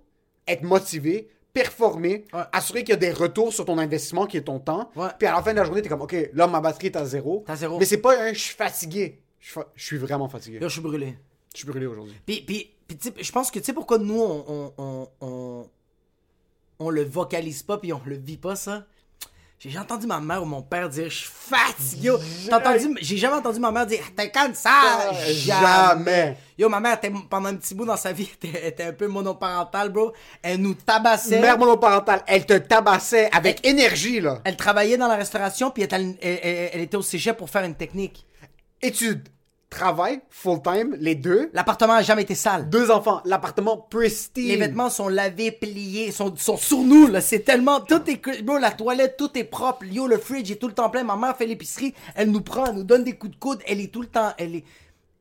être 0.48 0.62
motivé, 0.62 1.28
performer, 1.52 2.24
Ouais. 2.32 2.40
assurer 2.52 2.80
qu'il 2.84 2.90
y 2.90 2.96
a 2.96 2.96
des 2.96 3.12
retours 3.12 3.52
sur 3.52 3.66
ton 3.66 3.76
investissement 3.76 4.24
qui 4.26 4.38
est 4.38 4.42
ton 4.44 4.58
temps. 4.60 4.90
Ouais. 4.96 5.08
Puis 5.18 5.28
à 5.28 5.32
la 5.32 5.42
fin 5.42 5.52
de 5.52 5.58
la 5.58 5.64
journée, 5.64 5.82
t'es 5.82 5.90
comme 5.90 6.00
Ok, 6.00 6.16
là, 6.32 6.46
ma 6.46 6.60
batterie 6.62 6.86
est 6.86 6.96
à 6.96 7.04
zéro. 7.04 7.44
T'as 7.46 7.56
zéro. 7.56 7.78
Mais 7.78 7.84
c'est 7.84 7.98
pas 7.98 8.18
un 8.18 8.32
je 8.32 8.38
suis 8.40 8.54
fatigué. 8.54 9.20
Je 9.38 9.60
suis 9.76 9.98
vraiment 9.98 10.28
fatigué. 10.30 10.58
Là, 10.58 10.68
je 10.68 10.72
suis 10.72 10.80
brûlé. 10.80 11.18
Je 11.54 11.58
suis 11.58 11.66
brûlé 11.66 11.86
aujourd'hui. 11.86 12.16
Puis, 12.26 12.40
puis, 12.42 12.70
puis 12.88 12.98
je 13.20 13.32
pense 13.32 13.50
que 13.50 13.58
tu 13.58 13.64
sais 13.66 13.72
pourquoi 13.72 13.98
nous, 13.98 14.20
on, 14.20 14.44
on, 14.48 14.72
on, 14.78 15.08
on, 15.20 15.70
on 16.78 16.90
le 16.90 17.04
vocalise 17.04 17.62
pas 17.62 17.78
puis 17.78 17.92
on 17.92 18.00
le 18.06 18.16
vit 18.16 18.36
pas, 18.38 18.56
ça? 18.56 18.84
J'ai 19.64 19.78
entendu 19.78 20.08
ma 20.08 20.18
mère 20.18 20.42
ou 20.42 20.44
mon 20.44 20.60
père 20.62 20.88
dire 20.88 21.04
je 21.08 21.18
suis 21.18 21.30
fatigué. 21.30 22.10
Entendu, 22.50 22.96
j'ai 23.00 23.16
jamais 23.16 23.36
entendu 23.36 23.60
ma 23.60 23.70
mère 23.70 23.86
dire 23.86 24.00
t'es 24.16 24.28
comme 24.28 24.54
ça? 24.54 25.12
Jamais. 25.46 26.36
Yo, 26.58 26.68
ma 26.68 26.80
mère, 26.80 26.94
était, 26.96 27.12
pendant 27.30 27.48
un 27.50 27.54
petit 27.54 27.72
bout 27.72 27.84
dans 27.84 27.96
sa 27.96 28.12
vie, 28.12 28.28
était, 28.42 28.66
était 28.66 28.82
un 28.82 28.92
peu 28.92 29.06
monoparentale, 29.06 29.90
bro. 29.90 30.12
Elle 30.42 30.60
nous 30.60 30.74
tabassait. 30.74 31.40
Mère 31.40 31.58
monoparentale, 31.58 32.24
elle 32.26 32.44
te 32.44 32.54
tabassait 32.58 33.30
avec 33.32 33.64
énergie, 33.64 34.18
là. 34.20 34.40
Elle 34.44 34.56
travaillait 34.56 34.96
dans 34.96 35.06
la 35.06 35.14
restauration 35.14 35.70
puis 35.70 35.84
elle, 35.84 36.16
elle- 36.20 36.40
elle- 36.42 36.70
elle 36.72 36.80
était 36.80 36.96
au 36.96 37.02
cégep 37.02 37.36
pour 37.36 37.48
faire 37.48 37.62
une 37.62 37.76
technique. 37.76 38.26
études, 38.80 39.28
travail, 39.72 40.20
full-time, 40.30 40.96
les 41.00 41.14
deux. 41.14 41.50
L'appartement 41.52 41.94
a 41.94 42.02
jamais 42.02 42.22
été 42.22 42.34
sale. 42.34 42.68
Deux 42.68 42.90
enfants, 42.90 43.20
l'appartement 43.24 43.76
pristine. 43.76 44.46
Les 44.46 44.56
vêtements 44.56 44.90
sont 44.90 45.08
lavés, 45.08 45.50
pliés, 45.50 46.12
sont, 46.12 46.36
sont 46.36 46.56
sur 46.56 46.78
nous, 46.78 47.08
là. 47.08 47.20
C'est 47.20 47.40
tellement. 47.40 47.80
Tout 47.80 48.02
est. 48.08 48.42
Bro, 48.42 48.58
la 48.58 48.70
toilette, 48.70 49.16
tout 49.16 49.36
est 49.36 49.44
propre. 49.44 49.84
Yo, 49.84 50.06
le 50.06 50.18
fridge 50.18 50.50
est 50.50 50.56
tout 50.56 50.68
le 50.68 50.74
temps 50.74 50.90
plein. 50.90 51.02
Ma 51.02 51.16
mère 51.16 51.36
fait 51.36 51.46
l'épicerie. 51.46 51.94
Elle 52.14 52.30
nous 52.30 52.42
prend, 52.42 52.66
elle 52.66 52.76
nous 52.76 52.84
donne 52.84 53.04
des 53.04 53.14
coups 53.14 53.32
de 53.32 53.38
coude. 53.38 53.58
Elle 53.66 53.80
est 53.80 53.92
tout 53.92 54.02
le 54.02 54.08
temps. 54.08 54.32
Elle 54.38 54.56
est. 54.56 54.64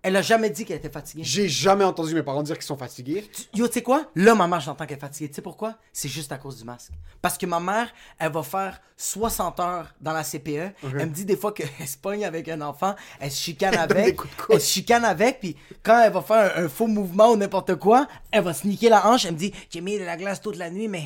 Elle 0.03 0.15
a 0.15 0.23
jamais 0.23 0.49
dit 0.49 0.65
qu'elle 0.65 0.77
était 0.77 0.89
fatiguée. 0.89 1.23
J'ai 1.23 1.47
jamais 1.47 1.83
entendu 1.83 2.15
mes 2.15 2.23
parents 2.23 2.41
dire 2.41 2.55
qu'ils 2.55 2.65
sont 2.65 2.77
fatigués. 2.77 3.29
Yo, 3.53 3.67
tu 3.67 3.73
sais 3.75 3.81
quoi? 3.83 4.09
Là, 4.15 4.33
ma 4.33 4.47
mère, 4.47 4.59
j'entends 4.59 4.87
qu'elle 4.87 4.97
est 4.97 4.99
fatiguée. 4.99 5.29
Tu 5.29 5.35
sais 5.35 5.41
pourquoi? 5.43 5.75
C'est 5.93 6.09
juste 6.09 6.31
à 6.31 6.37
cause 6.39 6.57
du 6.57 6.63
masque. 6.63 6.91
Parce 7.21 7.37
que 7.37 7.45
ma 7.45 7.59
mère, 7.59 7.87
elle 8.17 8.31
va 8.31 8.41
faire 8.41 8.81
60 8.97 9.59
heures 9.59 9.93
dans 10.01 10.13
la 10.13 10.23
CPE. 10.23 10.73
Elle 10.83 11.09
me 11.09 11.13
dit 11.13 11.23
des 11.25 11.37
fois 11.37 11.51
qu'elle 11.53 11.67
se 11.87 11.97
pogne 11.97 12.25
avec 12.25 12.49
un 12.49 12.61
enfant, 12.61 12.95
elle 13.19 13.29
se 13.31 13.39
chicane 13.41 13.75
donne 13.75 13.87
des 13.89 13.93
avec. 13.93 14.15
coups 14.15 14.35
de 14.35 14.41
coude. 14.41 14.55
Elle 14.55 14.61
se 14.61 14.71
chicane 14.71 15.05
avec, 15.05 15.39
puis 15.39 15.55
quand 15.83 16.01
elle 16.03 16.11
va 16.13 16.21
faire 16.21 16.57
un, 16.57 16.65
un 16.65 16.69
faux 16.69 16.87
mouvement 16.87 17.29
ou 17.29 17.35
n'importe 17.37 17.75
quoi, 17.75 18.07
elle 18.31 18.43
va 18.43 18.55
se 18.55 18.65
niquer 18.65 18.89
la 18.89 19.07
hanche. 19.07 19.25
Elle 19.25 19.33
me 19.33 19.37
dit, 19.37 19.53
j'ai 19.69 19.81
mis 19.81 19.99
de 19.99 20.03
la 20.03 20.17
glace 20.17 20.41
toute 20.41 20.57
la 20.57 20.71
nuit, 20.71 20.87
mais 20.87 21.03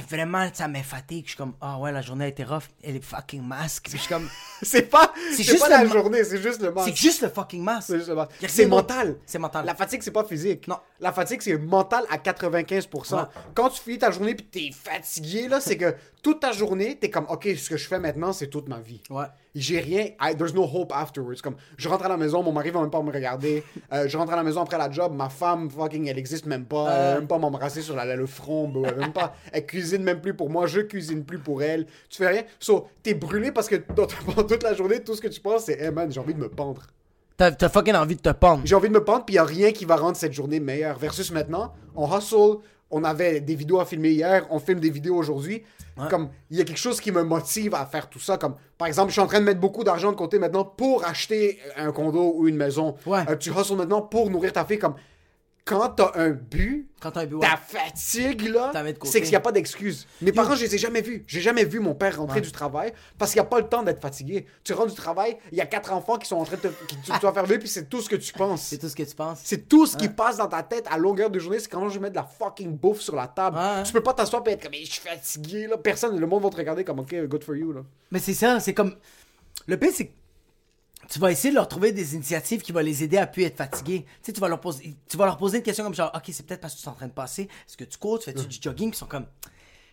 vraiment, 0.00 0.48
ça 0.52 0.68
me 0.68 0.82
fatigue. 0.82 1.24
Je 1.24 1.30
suis 1.30 1.36
comme, 1.38 1.54
ah 1.60 1.78
ouais, 1.78 1.92
la 1.92 2.00
journée 2.02 2.24
a 2.24 2.28
été 2.28 2.44
rough. 2.44 2.62
Elle 2.82 2.96
est 2.96 3.04
fucking 3.04 3.42
masque. 3.42 3.84
Puis 3.84 3.92
je 3.98 4.02
suis 4.02 4.08
comme, 4.08 4.28
C'est 4.62 4.82
pas, 4.82 5.12
C'est 5.30 5.36
c'est 5.38 5.42
juste 5.44 5.60
pas 5.60 5.68
la 5.68 5.84
ma- 5.84 5.90
journée, 5.92 6.24
c'est 6.24 6.40
juste 6.40 6.60
le 6.60 6.68
c'est 6.68 6.74
masque. 6.74 6.94
juste 6.96 7.22
le 7.22 7.28
fucking 7.28 7.62
masque. 7.62 7.88
C'est 7.88 7.96
juste 7.98 8.08
le 8.08 8.14
masque. 8.14 8.30
C'est 8.48 8.66
mental. 8.66 9.16
C'est 9.26 9.38
mental. 9.38 9.66
La 9.66 9.74
fatigue, 9.74 10.02
c'est 10.02 10.10
pas 10.12 10.24
physique. 10.24 10.68
Non. 10.68 10.78
La 11.00 11.12
fatigue, 11.12 11.42
c'est 11.42 11.58
mental 11.58 12.04
à 12.10 12.16
95%. 12.18 13.14
Ouais. 13.16 13.22
Quand 13.54 13.70
tu 13.70 13.80
finis 13.82 13.98
ta 13.98 14.10
journée 14.10 14.34
puis 14.34 14.46
t'es 14.46 14.70
fatigué, 14.72 15.48
là, 15.48 15.60
c'est 15.60 15.76
que 15.76 15.94
toute 16.22 16.38
ta 16.40 16.52
journée, 16.52 16.96
t'es 17.00 17.10
comme, 17.10 17.26
OK, 17.28 17.48
ce 17.56 17.68
que 17.68 17.76
je 17.76 17.88
fais 17.88 17.98
maintenant, 17.98 18.32
c'est 18.32 18.46
toute 18.46 18.68
ma 18.68 18.78
vie. 18.78 19.02
Ouais. 19.10 19.24
J'ai 19.56 19.80
rien. 19.80 20.10
I- 20.20 20.36
there's 20.36 20.54
no 20.54 20.62
hope 20.64 20.92
afterwards. 20.94 21.42
Comme, 21.42 21.56
je 21.76 21.88
rentre 21.88 22.04
à 22.06 22.08
la 22.08 22.16
maison, 22.16 22.42
mon 22.44 22.52
mari 22.52 22.70
va 22.70 22.80
même 22.80 22.90
pas 22.90 23.02
me 23.02 23.10
regarder. 23.12 23.64
Euh, 23.92 24.06
je 24.06 24.16
rentre 24.16 24.32
à 24.32 24.36
la 24.36 24.44
maison 24.44 24.60
après 24.62 24.78
la 24.78 24.88
job, 24.90 25.12
ma 25.14 25.28
femme, 25.28 25.68
fucking, 25.68 26.06
elle 26.06 26.18
existe 26.18 26.46
même 26.46 26.64
pas. 26.64 26.84
Elle 26.90 27.14
va 27.14 27.14
même 27.18 27.26
pas 27.28 27.38
m'embrasser 27.38 27.82
sur 27.82 27.96
la, 27.96 28.14
le 28.16 28.26
front, 28.26 28.68
bro. 28.68 28.84
Elle, 28.86 28.96
même 28.98 29.12
pas, 29.12 29.34
elle 29.52 29.66
cuisine 29.66 30.02
même 30.04 30.20
plus 30.20 30.32
pour 30.34 30.48
moi, 30.48 30.66
je 30.66 30.80
cuisine 30.80 31.24
plus 31.24 31.38
pour 31.38 31.62
elle. 31.62 31.86
Tu 32.08 32.18
fais 32.18 32.28
rien. 32.28 32.42
So, 32.60 32.86
t'es 33.02 33.14
brûlé 33.14 33.50
parce 33.50 33.68
que 33.68 33.76
pendant 34.26 34.44
toute 34.44 34.62
la 34.62 34.74
journée, 34.74 35.02
tout 35.02 35.14
ce 35.16 35.20
que 35.20 35.28
tu 35.28 35.40
penses, 35.40 35.64
c'est, 35.64 35.80
hey 35.80 35.90
man, 35.90 36.10
j'ai 36.12 36.20
envie 36.20 36.34
de 36.34 36.40
me 36.40 36.48
pendre. 36.48 36.82
T'as 37.36 37.68
fucking 37.68 37.94
envie 37.96 38.14
de 38.14 38.20
te 38.20 38.28
pendre. 38.30 38.62
J'ai 38.64 38.76
envie 38.76 38.88
de 38.88 38.94
me 38.94 39.02
pendre, 39.02 39.24
puis 39.24 39.34
il 39.34 39.38
a 39.38 39.44
rien 39.44 39.72
qui 39.72 39.84
va 39.84 39.96
rendre 39.96 40.16
cette 40.16 40.32
journée 40.32 40.60
meilleure. 40.60 40.96
Versus 40.98 41.32
maintenant, 41.32 41.72
on 41.96 42.06
hustle, 42.16 42.58
on 42.90 43.02
avait 43.02 43.40
des 43.40 43.56
vidéos 43.56 43.80
à 43.80 43.84
filmer 43.84 44.10
hier, 44.10 44.46
on 44.50 44.60
filme 44.60 44.78
des 44.78 44.90
vidéos 44.90 45.16
aujourd'hui. 45.16 45.64
Comme, 46.08 46.30
il 46.50 46.56
y 46.56 46.60
a 46.60 46.64
quelque 46.64 46.78
chose 46.78 47.00
qui 47.00 47.12
me 47.12 47.22
motive 47.22 47.74
à 47.74 47.84
faire 47.86 48.08
tout 48.08 48.18
ça. 48.18 48.38
Comme, 48.38 48.56
par 48.78 48.88
exemple, 48.88 49.08
je 49.08 49.12
suis 49.12 49.20
en 49.20 49.26
train 49.26 49.40
de 49.40 49.44
mettre 49.44 49.60
beaucoup 49.60 49.84
d'argent 49.84 50.10
de 50.10 50.16
côté 50.16 50.38
maintenant 50.38 50.64
pour 50.64 51.04
acheter 51.04 51.58
un 51.76 51.92
condo 51.92 52.32
ou 52.36 52.48
une 52.48 52.56
maison. 52.56 52.96
Ouais. 53.06 53.24
Euh, 53.28 53.36
tu 53.36 53.50
hustles 53.50 53.76
maintenant 53.76 54.02
pour 54.02 54.30
nourrir 54.30 54.52
ta 54.52 54.64
fille. 54.64 54.78
Comme, 54.78 54.94
quand 55.64 55.90
t'as 55.90 56.10
un 56.16 56.30
but, 56.30 56.88
Quand 57.00 57.12
t'as 57.12 57.20
un 57.20 57.26
but, 57.26 57.36
ouais. 57.36 57.46
ta 57.46 57.56
fatigue, 57.56 58.48
là, 58.48 58.72
c'est 59.04 59.20
qu'il 59.20 59.30
n'y 59.30 59.36
a 59.36 59.40
pas 59.40 59.52
d'excuse. 59.52 60.08
Mes 60.20 60.32
parents, 60.32 60.56
je 60.56 60.64
les 60.64 60.74
ai 60.74 60.78
jamais 60.78 61.02
vus. 61.02 61.24
J'ai 61.26 61.40
jamais 61.40 61.64
vu 61.64 61.78
mon 61.78 61.94
père 61.94 62.18
rentrer 62.18 62.40
du 62.40 62.50
travail 62.50 62.92
parce 63.16 63.30
qu'il 63.32 63.40
n'y 63.40 63.46
a 63.46 63.48
pas 63.48 63.60
le 63.60 63.68
temps 63.68 63.82
d'être 63.82 64.00
fatigué. 64.00 64.46
Tu 64.64 64.72
rentres 64.72 64.90
du 64.90 64.96
travail, 64.96 65.36
il 65.52 65.58
y 65.58 65.60
a 65.60 65.66
quatre 65.66 65.92
enfants 65.92 66.18
qui 66.18 66.26
sont 66.26 66.36
en 66.36 66.44
train 66.44 66.56
de 66.56 66.62
te, 66.62 66.68
qui, 66.86 66.96
tu 66.96 67.18
dois 67.20 67.32
faire 67.32 67.46
vivre, 67.46 67.60
puis 67.60 67.68
c'est 67.68 67.88
tout 67.88 68.00
ce 68.00 68.08
que 68.08 68.16
tu 68.16 68.32
penses. 68.32 68.62
C'est 68.62 68.78
tout 68.78 68.88
ce 68.88 68.96
que 68.96 69.04
tu 69.04 69.14
penses. 69.14 69.40
C'est 69.44 69.68
tout 69.68 69.86
ce 69.86 69.96
qui 69.96 70.08
passe 70.08 70.38
dans 70.38 70.48
ta 70.48 70.62
tête 70.64 70.86
à 70.90 70.98
longueur 70.98 71.30
de 71.30 71.38
journée. 71.38 71.60
C'est 71.60 71.70
quand 71.70 71.88
je 71.88 71.98
mets 72.00 72.10
de 72.10 72.16
la 72.16 72.24
fucking 72.24 72.76
bouffe 72.76 73.00
sur 73.00 73.14
la 73.14 73.28
table. 73.28 73.56
Tu 73.84 73.92
peux 73.92 74.02
pas 74.02 74.14
t'asseoir 74.14 74.42
et 74.46 74.50
être 74.52 74.62
comme, 74.64 74.74
je 74.74 74.90
suis 74.90 75.00
fatigué. 75.00 75.68
Là. 75.68 75.76
Personne, 75.76 76.18
le 76.18 76.26
monde 76.26 76.42
va 76.42 76.50
te 76.50 76.56
regarder 76.56 76.82
comme, 76.82 76.98
ok, 76.98 77.14
good 77.26 77.44
for 77.44 77.54
you. 77.54 77.72
Là. 77.72 77.82
Mais 78.10 78.18
c'est 78.18 78.34
ça, 78.34 78.58
c'est 78.58 78.74
comme. 78.74 78.96
Le 79.66 79.76
pire, 79.76 79.90
c'est 79.94 80.06
que 80.06 80.12
tu 81.12 81.18
vas 81.18 81.30
essayer 81.30 81.50
de 81.50 81.56
leur 81.56 81.68
trouver 81.68 81.92
des 81.92 82.14
initiatives 82.14 82.62
qui 82.62 82.72
vont 82.72 82.80
les 82.80 83.04
aider 83.04 83.18
à 83.18 83.26
plus 83.26 83.42
être 83.42 83.58
fatigués. 83.58 84.06
Tu 84.06 84.12
sais, 84.22 84.32
tu 84.32 84.40
vas 84.40 84.48
leur 84.48 84.60
poser, 84.60 84.96
tu 85.06 85.18
vas 85.18 85.26
leur 85.26 85.36
poser 85.36 85.58
une 85.58 85.62
question 85.62 85.84
comme 85.84 85.94
genre, 85.94 86.10
ok, 86.14 86.22
c'est 86.32 86.46
peut-être 86.46 86.62
parce 86.62 86.74
que 86.74 86.80
tu 86.80 86.86
es 86.86 86.88
en 86.88 86.94
train 86.94 87.06
de 87.06 87.12
passer. 87.12 87.42
Est-ce 87.42 87.76
que 87.76 87.84
tu 87.84 87.98
cours, 87.98 88.18
tu 88.18 88.32
fais 88.32 88.32
du 88.32 88.58
jogging, 88.58 88.92
ils 88.92 88.94
sont 88.94 89.04
comme, 89.04 89.26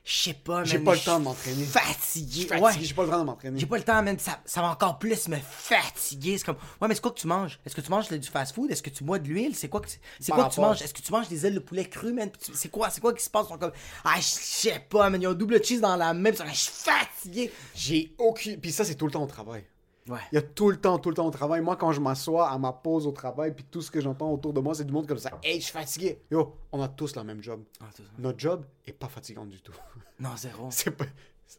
je 0.05 0.17
sais 0.17 0.33
pas, 0.33 0.63
J'ai 0.63 0.79
pas 0.79 0.93
le 0.93 0.99
temps 0.99 1.19
de 1.19 1.25
m'entraîner. 1.25 1.65
Fatigué. 1.65 2.47
Ouais. 2.61 2.71
j'ai 2.79 2.93
pas 2.93 3.03
le 3.03 3.09
temps 3.09 3.19
de 3.19 3.25
m'entraîner. 3.25 3.59
J'ai 3.59 3.65
pas 3.65 3.77
le 3.77 3.83
temps, 3.83 4.01
man. 4.01 4.17
Ça, 4.17 4.39
ça 4.45 4.61
va 4.61 4.69
encore 4.69 4.97
plus 4.97 5.27
me 5.27 5.35
fatiguer. 5.35 6.37
C'est 6.37 6.45
comme, 6.45 6.55
ouais, 6.81 6.87
mais 6.87 6.95
c'est 6.95 7.01
quoi 7.01 7.11
que 7.11 7.19
tu 7.19 7.27
manges? 7.27 7.59
Est-ce 7.65 7.75
que 7.75 7.81
tu 7.81 7.91
manges 7.91 8.07
du 8.07 8.27
fast-food? 8.29 8.71
Est-ce 8.71 8.81
que 8.81 8.89
tu 8.89 9.03
bois 9.03 9.19
de 9.19 9.27
l'huile? 9.27 9.55
C'est 9.57 9.67
quoi 9.67 9.81
que, 9.81 9.89
c'est 10.21 10.31
quoi 10.31 10.47
que 10.47 10.53
tu 10.53 10.61
manges? 10.61 10.81
Est-ce 10.81 10.93
que 10.93 11.01
tu 11.01 11.11
manges 11.11 11.27
des 11.27 11.45
ailes 11.45 11.55
de 11.55 11.59
poulet 11.59 11.83
crues, 11.83 12.13
man? 12.13 12.29
C'est 12.53 12.69
quoi, 12.69 12.89
c'est 12.89 13.01
quoi 13.01 13.13
qui 13.13 13.23
se 13.23 13.29
passe? 13.29 13.47
Ils 13.47 13.49
sont 13.49 13.57
comme, 13.57 13.73
ah, 14.05 14.15
je 14.15 14.23
sais 14.23 14.79
pas, 14.89 15.09
man. 15.09 15.21
Ils 15.21 15.27
ont 15.27 15.33
double 15.33 15.61
cheese 15.61 15.81
dans 15.81 15.97
la 15.97 16.13
même. 16.13 16.33
Je 16.33 16.55
suis 16.55 16.71
fatigué. 16.71 17.51
J'ai 17.75 18.13
aucune. 18.17 18.57
Puis 18.57 18.71
ça, 18.71 18.85
c'est 18.85 18.95
tout 18.95 19.05
le 19.05 19.11
temps 19.11 19.23
au 19.23 19.27
travail. 19.27 19.65
Ouais. 20.09 20.19
Il 20.31 20.35
y 20.35 20.37
a 20.39 20.41
tout 20.41 20.71
le 20.71 20.77
temps, 20.77 20.97
tout 20.97 21.09
le 21.09 21.15
temps 21.15 21.27
au 21.27 21.31
travail. 21.31 21.61
Moi, 21.61 21.75
quand 21.75 21.91
je 21.91 22.01
m'assois 22.01 22.49
à 22.49 22.57
ma 22.57 22.73
pause 22.73 23.05
au 23.05 23.11
travail, 23.11 23.53
puis 23.53 23.63
tout 23.69 23.81
ce 23.81 23.91
que 23.91 24.01
j'entends 24.01 24.31
autour 24.31 24.53
de 24.53 24.59
moi, 24.59 24.73
c'est 24.73 24.83
du 24.83 24.91
monde 24.91 25.07
comme 25.07 25.19
ça. 25.19 25.39
Hey, 25.43 25.59
je 25.59 25.65
suis 25.65 25.71
fatigué. 25.73 26.19
Yo, 26.31 26.57
on 26.71 26.81
a 26.81 26.87
tous 26.87 27.15
la 27.15 27.23
même 27.23 27.43
job. 27.43 27.61
Ah. 27.79 27.85
Notre 28.17 28.39
job 28.39 28.65
est 28.87 28.93
pas 28.93 29.07
fatigant 29.07 29.45
du 29.45 29.61
tout. 29.61 29.73
Non, 30.19 30.35
zéro. 30.35 30.67
c'est 30.71 30.91
pas... 30.91 31.05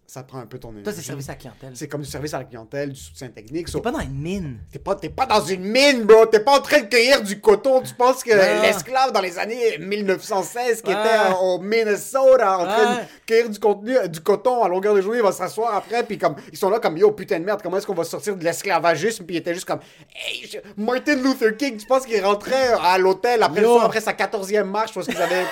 Ça 0.07 0.23
prend 0.25 0.39
un 0.39 0.47
peu 0.47 0.59
ton 0.59 0.71
énergie. 0.71 0.85
Toi, 0.85 0.93
c'est 0.93 1.03
service 1.03 1.29
à 1.29 1.33
la 1.33 1.37
clientèle. 1.39 1.71
C'est 1.75 1.89
comme 1.89 2.03
du 2.03 2.09
service 2.09 2.35
à 2.35 2.39
la 2.39 2.45
clientèle, 2.45 2.91
du 2.93 3.01
soutien 3.01 3.29
technique. 3.29 3.67
T'es 3.67 3.73
So- 3.73 3.81
pas 3.81 3.91
dans 3.93 4.01
une 4.01 4.21
mine. 4.21 4.59
T'es 4.73 4.79
pas, 4.79 4.95
pas 4.97 5.27
dans 5.27 5.41
une 5.45 5.63
mine, 5.63 6.03
bro. 6.05 6.27
T'es 6.27 6.41
pas 6.41 6.59
en 6.59 6.61
train 6.61 6.81
de 6.81 6.87
cueillir 6.87 7.23
du 7.23 7.41
coton. 7.41 7.81
Tu 7.81 7.95
penses 7.95 8.23
que 8.25 8.31
l'esclave 8.63 9.13
dans 9.13 9.21
les 9.21 9.39
années 9.39 9.79
1916 9.79 10.83
qui 10.83 10.91
était 10.91 10.99
euh, 10.99 11.33
au 11.41 11.59
Minnesota 11.61 12.59
en 12.59 12.65
train 12.67 12.95
de 12.97 13.01
cueillir 13.27 13.49
du, 13.51 13.59
contenu, 13.59 13.97
euh, 13.97 14.07
du 14.09 14.21
coton 14.21 14.63
à 14.63 14.69
longueur 14.69 14.95
de 14.95 15.01
journée, 15.01 15.19
il 15.19 15.25
va 15.25 15.33
s'asseoir 15.33 15.75
après, 15.75 16.03
puis 16.05 16.19
comme 16.19 16.35
ils 16.53 16.59
sont 16.59 16.71
là 16.71 16.79
comme 16.81 16.97
yo 16.97 17.11
putain 17.13 17.39
de 17.39 17.45
merde, 17.45 17.61
comment 17.63 17.77
est-ce 17.77 17.87
qu'on 17.87 17.95
va 17.95 18.05
sortir 18.05 18.37
de 18.37 18.45
l'esclavagisme? 18.45 19.25
Puis 19.25 19.37
il 19.37 19.39
était 19.39 19.55
juste 19.55 19.67
comme 19.67 19.81
hey, 20.15 20.49
je- 20.49 20.59
Martin 20.83 21.17
Luther 21.17 21.57
King, 21.57 21.77
tu 21.77 21.87
penses 21.87 22.07
qu'il 22.07 22.23
rentrait 22.25 22.73
à 22.83 22.99
l'hôtel 22.99 23.43
après, 23.43 23.61
soir, 23.63 23.85
après 23.87 24.01
sa 24.01 24.13
14e 24.13 24.65
marche 24.65 24.93
parce 24.95 25.07
qu'ils 25.07 25.21
avaient 25.21 25.45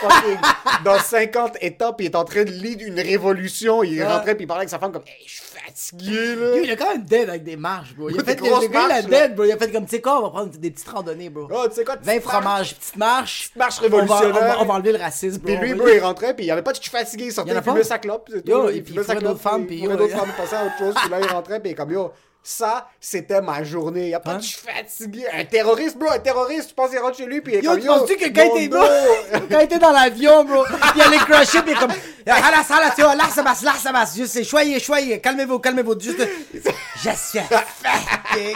dans 0.84 0.98
50 0.98 1.56
états, 1.60 1.92
puis 1.92 2.06
il 2.06 2.10
est 2.10 2.16
en 2.16 2.24
train 2.24 2.44
de 2.44 2.50
lead 2.50 2.80
une 2.80 3.00
révolution. 3.00 3.82
Il 3.82 3.98
Ouais. 3.98 4.04
Rentrait, 4.28 4.34
puis 4.34 4.44
il 4.44 4.46
parlait 4.46 4.60
avec 4.62 4.68
sa 4.68 4.78
femme 4.78 4.92
comme 4.92 5.02
hey, 5.06 5.24
je 5.26 5.32
suis 5.32 5.42
fatigué 5.42 6.36
là. 6.36 6.56
Yo, 6.56 6.62
il 6.64 6.70
a 6.70 6.76
quand 6.76 6.92
même 6.92 7.04
dead 7.04 7.28
avec 7.28 7.44
des 7.44 7.56
marches, 7.56 7.94
bro. 7.94 8.10
Il 8.10 8.18
a 8.18 8.22
Des 8.22 8.30
fait 8.32 8.36
grosses 8.36 8.62
le 8.62 8.68
gars, 8.68 8.86
il 8.88 8.92
a 8.92 9.02
dead, 9.02 9.34
bro. 9.34 9.44
Il 9.44 9.52
a 9.52 9.56
fait 9.56 9.70
comme, 9.70 9.84
tu 9.84 9.90
sais 9.90 10.00
quoi, 10.00 10.18
on 10.18 10.22
va 10.22 10.30
prendre 10.30 10.50
des 10.56 10.70
petites 10.70 10.88
randonnées, 10.88 11.30
bro. 11.30 11.48
Oh, 11.50 11.68
tu 11.68 11.74
sais 11.74 11.84
quoi, 11.84 11.96
20 11.96 12.00
petite 12.02 12.24
marche. 12.24 12.34
fromages, 12.34 12.74
petite 12.76 12.96
marche. 12.96 13.50
marche 13.56 13.78
On 13.78 13.82
va, 13.82 13.88
on, 13.88 14.00
révolutionnaire. 14.00 14.56
va, 14.56 14.62
on 14.62 14.64
va 14.64 14.74
enlever 14.74 14.92
le 14.92 14.98
racisme, 14.98 15.40
bro. 15.40 15.56
Puis 15.56 15.68
lui, 15.68 15.74
bro, 15.74 15.88
il 15.88 16.00
rentrait, 16.00 16.34
puis 16.34 16.44
il 16.44 16.50
avait 16.50 16.62
pas 16.62 16.72
de 16.72 16.76
je 16.76 16.82
suis 16.82 16.90
fatigué, 16.90 17.24
il 17.26 17.32
sortait, 17.32 17.54
il 17.54 17.62
fumait 17.62 17.82
sa 17.84 17.98
clope, 17.98 18.28
c'est 18.30 18.42
tout. 18.42 18.50
Yo, 18.50 18.70
il 18.70 18.82
puis 18.82 18.92
fumait 18.92 19.04
sa 19.04 19.16
clope, 19.16 19.24
d'autres 19.24 19.40
femmes, 19.40 19.66
puis 19.66 19.76
il 19.76 19.82
puis 19.82 19.90
yo, 19.90 19.96
d'autres 19.96 20.16
femmes, 20.16 20.28
il 20.28 20.42
passait 20.42 20.56
à 20.56 20.64
autre 20.64 20.78
chose, 20.78 20.94
puis 20.94 21.10
là, 21.10 21.20
il 21.20 21.26
rentrait, 21.26 21.60
puis 21.60 21.74
comme 21.74 21.90
yo, 21.90 22.12
ça, 22.50 22.88
c'était 23.00 23.40
ma 23.42 23.62
journée. 23.62 24.08
Y 24.08 24.14
a 24.14 24.20
pas 24.20 24.32
Hein? 24.32 24.36
de 24.38 24.42
je 24.42 24.48
suis 24.48 24.58
fatigué. 24.58 25.26
Un 25.32 25.44
terroriste, 25.44 25.98
bro, 25.98 26.10
un 26.10 26.18
terroriste, 26.18 26.68
tu 26.70 26.74
penses 26.74 26.90
qu'il 26.90 26.98
rentre 26.98 27.16
chez 27.16 27.26
lui, 27.26 27.40
puis 27.42 27.52
il 27.54 27.58
est 27.58 27.62
Yo, 27.62 27.72
comme 27.72 27.80
tu 27.80 27.86
yo. 27.86 27.92
penses-tu 27.94 28.16
que 28.16 28.28
quand 28.34 28.54
il 28.56 28.62
était 28.64 28.68
dos. 28.68 28.78
bro, 28.78 29.40
quand 29.50 29.58
il 29.60 29.64
était 29.64 29.78
dans 29.78 29.92
l'avion, 29.92 30.44
bro, 30.44 30.64
il 30.96 31.02
allait 31.02 31.16
il 31.16 31.70
est 31.72 31.74
comme, 31.78 31.92
halas, 32.26 32.64
halas, 32.70 32.94
yo, 32.96 33.06
là, 33.16 33.24
ça 33.34 33.42
passe, 33.42 33.62
là, 33.62 33.74
ça 33.82 33.92
passe, 33.92 34.16
juste, 34.16 34.42
choyez, 34.44 34.80
choyez, 34.80 35.20
calmez-vous, 35.20 35.58
calmez-vous, 35.58 36.00
juste, 36.00 36.26
je 36.54 36.60
suis 37.00 37.38
fatigué. 37.40 38.54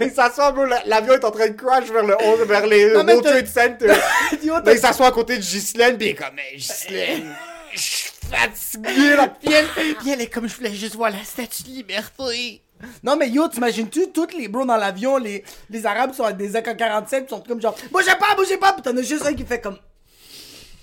Il 0.00 0.10
s'assoit, 0.12 0.52
bro, 0.52 0.64
la- 0.66 0.84
l'avion 0.86 1.14
est 1.14 1.24
en 1.24 1.30
train 1.32 1.48
de 1.48 1.54
crash 1.54 1.84
vers 1.90 2.04
le 2.04 2.14
haut, 2.14 2.44
vers 2.44 2.66
les 2.66 2.92
Non, 2.92 3.02
mais 3.04 3.14
World 3.14 3.28
Trade 3.28 3.48
Center. 3.48 3.94
Il 4.72 4.78
s'assoit 4.78 5.08
à 5.08 5.12
côté 5.12 5.36
de 5.38 5.42
Ghislaine, 5.42 5.96
puis 5.96 6.06
il 6.06 6.10
est 6.10 6.14
comme, 6.14 6.38
hey, 6.38 6.56
Ghislaine, 6.56 7.34
je 7.72 7.78
suis 7.80 8.10
fatigué, 8.30 9.16
la 9.16 9.28
pienne. 9.28 9.66
Puis 10.00 10.10
elle 10.12 10.20
est 10.20 10.26
comme, 10.26 10.48
je 10.48 10.54
voulais 10.56 10.74
juste 10.74 10.94
voir 10.94 11.10
la 11.10 11.22
statue 11.24 11.62
de 11.64 11.68
liberté. 11.68 12.60
Non, 13.02 13.16
mais 13.16 13.28
yo, 13.28 13.48
t'imagines-tu, 13.48 14.10
toutes 14.12 14.34
les 14.34 14.48
bros 14.48 14.64
dans 14.64 14.76
l'avion, 14.76 15.16
les, 15.18 15.44
les 15.70 15.86
Arabes 15.86 16.12
sont 16.12 16.24
avec 16.24 16.36
des 16.36 16.56
AK-47, 16.56 17.24
ils 17.24 17.28
sont 17.28 17.40
comme 17.40 17.60
genre, 17.60 17.74
bougez 17.90 18.14
pas, 18.18 18.34
bougez 18.36 18.56
pas, 18.56 18.72
pis 18.72 18.82
t'en 18.82 18.96
as 18.96 19.02
juste 19.02 19.26
un 19.26 19.34
qui 19.34 19.44
fait 19.44 19.60
comme. 19.60 19.78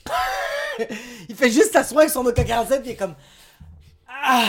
il 1.29 1.36
fait 1.36 1.51
juste 1.51 1.74
s'asseoir 1.74 2.01
avec 2.01 2.12
son 2.12 2.25
AK-47, 2.27 2.81
pis 2.81 2.89
il 2.89 2.91
est 2.91 2.96
comme. 2.96 3.15
Ah! 4.08 4.46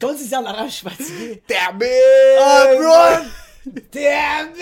Quand 0.00 0.14
il 0.18 0.26
dit 0.26 0.34
en 0.34 0.44
arabe, 0.44 0.68
je 0.68 0.72
suis 0.72 0.88
fatigué. 0.88 1.42
Terminé. 1.46 2.00
Oh, 2.38 2.64
bro! 2.78 3.26
Damn 3.92 4.50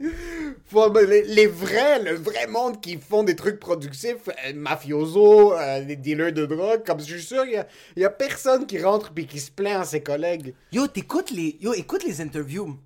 it! 0.00 0.55
Faut- 0.68 0.92
les, 0.98 1.22
les 1.22 1.46
vrais, 1.46 2.02
le 2.02 2.14
vrai 2.16 2.46
monde 2.48 2.80
qui 2.80 2.96
font 2.98 3.22
des 3.22 3.36
trucs 3.36 3.60
productifs, 3.60 4.28
euh, 4.28 4.52
mafioso, 4.54 5.54
euh, 5.54 5.84
des 5.84 5.96
dealers 5.96 6.32
de 6.32 6.44
drogue, 6.46 6.82
comme 6.84 6.98
je 7.00 7.04
suis 7.16 7.22
sûr, 7.22 7.44
il 7.44 7.64
y 7.96 8.00
y 8.00 8.04
a 8.04 8.10
personne 8.10 8.66
qui 8.66 8.82
rentre 8.82 9.12
puis 9.12 9.26
qui 9.26 9.38
se 9.38 9.50
plaint 9.50 9.80
à 9.82 9.84
ses 9.84 10.02
collègues. 10.02 10.54
Yo, 10.72 10.86
t'écoutes 10.88 11.30
les, 11.30 11.56
yo, 11.60 11.72
écoute 11.74 12.04
les 12.04 12.20
interviews. 12.20 12.76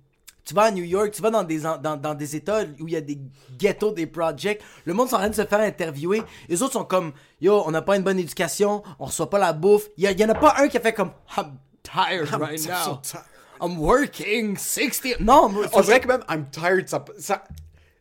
Tu 0.43 0.53
vas 0.55 0.63
à 0.63 0.71
New 0.71 0.83
York, 0.83 1.11
tu 1.11 1.21
vas 1.21 1.29
dans 1.29 1.43
des, 1.43 1.59
dans, 1.59 1.77
dans 1.97 2.13
des 2.15 2.35
états 2.35 2.63
où 2.79 2.87
il 2.87 2.93
y 2.93 2.97
a 2.97 3.01
des 3.01 3.19
ghettos, 3.59 3.91
des 3.91 4.07
projects. 4.07 4.59
Le 4.85 4.93
monde 4.93 5.07
sont 5.07 5.15
en 5.15 5.19
train 5.19 5.29
de 5.29 5.35
se 5.35 5.45
faire 5.45 5.59
interviewer. 5.59 6.23
Les 6.49 6.61
autres 6.63 6.73
sont 6.73 6.83
comme, 6.83 7.13
yo, 7.39 7.61
on 7.65 7.71
n'a 7.71 7.81
pas 7.83 7.95
une 7.95 8.01
bonne 8.03 8.17
éducation, 8.19 8.81
on 8.99 9.05
reçoit 9.05 9.29
pas 9.29 9.37
la 9.39 9.53
bouffe. 9.53 9.87
Il 9.97 10.09
y, 10.09 10.13
y 10.13 10.25
en 10.25 10.29
a 10.29 10.35
pas 10.35 10.55
un 10.57 10.67
qui 10.67 10.77
a 10.77 10.81
fait 10.81 10.93
comme, 10.93 11.11
I'm 11.37 11.57
tired 11.83 12.27
right 12.39 12.59
so 12.59 12.69
now. 12.69 12.99
tired. 13.03 13.25
I'm 13.61 13.77
working 13.79 14.57
60. 14.57 15.19
Non, 15.19 15.51
On 15.73 15.81
dirait 15.81 15.99
que 15.99 16.07
même 16.07 16.23
I'm 16.27 16.45
tired, 16.51 16.87
ça, 16.89 17.05
ça 17.19 17.43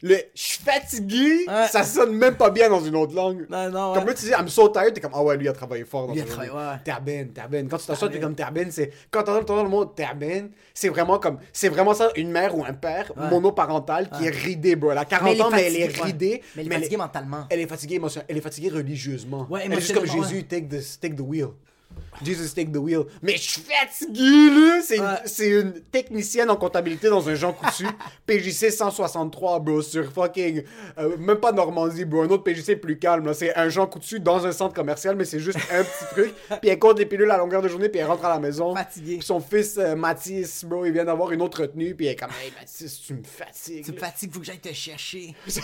le 0.02 0.16
je 0.34 0.42
suis 0.42 0.58
fatigué, 0.62 1.44
Ouais. 1.46 1.66
ça 1.68 1.82
sonne 1.84 2.12
même 2.16 2.36
pas 2.36 2.50
bien 2.50 2.68
dans 2.70 2.80
une 2.80 2.96
autre 2.96 3.14
langue. 3.14 3.46
Non, 3.50 3.70
non, 3.70 3.94
Comme 3.94 4.06
là, 4.06 4.14
tu 4.14 4.24
dis 4.24 4.30
I'm 4.30 4.48
so 4.48 4.68
tired, 4.68 4.94
t'es 4.94 5.00
comme 5.00 5.12
ah 5.14 5.22
ouais, 5.22 5.36
lui 5.36 5.44
il 5.46 5.48
a 5.48 5.52
travaillé 5.52 5.84
fort 5.84 6.06
dans 6.06 6.14
Lui 6.14 6.20
a 6.20 6.24
travaillé, 6.24 6.50
ouais. 6.50 6.78
Terben, 6.84 7.28
terben. 7.32 7.68
Quand 7.68 7.76
tu 7.78 7.86
t'assois, 7.86 8.08
t'es 8.08 8.20
comme 8.20 8.34
terben, 8.34 8.70
c'est 8.70 8.90
quand 9.10 9.22
t'entends 9.22 9.62
le 9.62 9.68
mot 9.68 9.84
terben, 9.84 10.50
c'est 10.74 10.88
vraiment 10.88 11.18
comme 11.18 11.38
c'est 11.52 11.68
vraiment 11.68 11.94
ça 11.94 12.10
une 12.16 12.30
mère 12.30 12.56
ou 12.56 12.64
un 12.64 12.72
père 12.72 13.12
monoparental 13.30 14.08
qui 14.10 14.26
est 14.26 14.30
ridé, 14.30 14.76
bro. 14.76 14.90
Elle 14.92 14.98
a 14.98 15.04
40 15.04 15.40
ans, 15.40 15.50
mais 15.50 15.66
elle 15.66 15.76
est 15.76 15.86
ridée. 16.02 16.42
Mais 16.56 16.62
elle 16.64 16.72
est 16.72 16.76
fatiguée 16.76 16.96
mentalement. 16.96 17.46
Elle 17.50 17.60
est 17.60 17.66
fatiguée 17.66 17.94
émotionnellement. 17.96 18.26
Elle 18.30 18.36
est 18.38 18.40
fatiguée 18.42 18.68
religieusement. 18.70 19.46
Ouais, 19.50 19.62
elle 19.64 19.72
est 19.72 19.80
juste 19.80 19.94
comme 19.94 20.06
Jésus, 20.06 20.44
take 20.44 20.66
the, 20.68 21.00
take 21.00 21.14
the 21.14 21.20
wheel. 21.20 21.48
Jesus 22.24 22.54
take 22.54 22.70
the 22.72 22.76
wheel. 22.76 23.04
Mais 23.22 23.32
je 23.36 23.50
suis 23.50 23.62
fatigué, 23.62 24.20
là! 24.50 24.80
C'est 24.82 24.96
une, 24.96 25.02
Ouais. 25.04 25.16
c'est 25.26 25.48
une 25.48 25.72
technicienne 25.90 26.50
en 26.50 26.56
comptabilité 26.56 27.08
dans 27.08 27.28
un 27.28 27.34
Jean 27.34 27.52
Coutu. 27.52 27.86
PJC 28.26 28.70
163, 28.70 29.60
bro, 29.60 29.82
sur 29.82 30.10
fucking... 30.12 30.62
euh, 30.98 31.16
même 31.16 31.38
pas 31.38 31.52
Normandie, 31.52 32.04
bro. 32.04 32.22
Un 32.22 32.28
autre 32.28 32.44
PJC 32.44 32.76
plus 32.76 32.98
calme, 32.98 33.26
là. 33.26 33.34
C'est 33.34 33.54
un 33.56 33.68
Jean 33.68 33.86
Coutu 33.86 34.20
dans 34.20 34.46
un 34.46 34.52
centre 34.52 34.74
commercial, 34.74 35.16
mais 35.16 35.24
c'est 35.24 35.40
juste 35.40 35.58
un 35.72 35.82
petit 35.82 36.04
truc. 36.12 36.34
Puis 36.60 36.70
elle 36.70 36.78
compte 36.78 36.98
les 36.98 37.06
pilules 37.06 37.30
à 37.30 37.36
longueur 37.38 37.62
de 37.62 37.68
journée, 37.68 37.88
puis 37.88 38.00
elle 38.00 38.06
rentre 38.06 38.24
à 38.24 38.28
la 38.30 38.38
maison. 38.38 38.74
Fatiguée. 38.74 39.16
Puis 39.18 39.26
son 39.26 39.40
fils, 39.40 39.76
euh, 39.78 39.94
Mathis, 39.96 40.64
bro, 40.64 40.84
il 40.84 40.92
vient 40.92 41.04
d'avoir 41.04 41.32
une 41.32 41.42
autre 41.42 41.62
retenue, 41.62 41.94
puis 41.94 42.06
elle 42.06 42.12
est 42.12 42.16
comme 42.16 42.30
«Hey, 42.44 42.52
Mathis, 42.58 43.00
tu 43.06 43.14
me 43.14 43.22
fatigues. 43.24 43.84
Tu 43.84 43.92
me 43.92 43.96
fatigues, 43.98 44.32
faut 44.32 44.40
que 44.40 44.46
j'aille 44.46 44.58
te 44.60 44.72
chercher. 44.72 45.34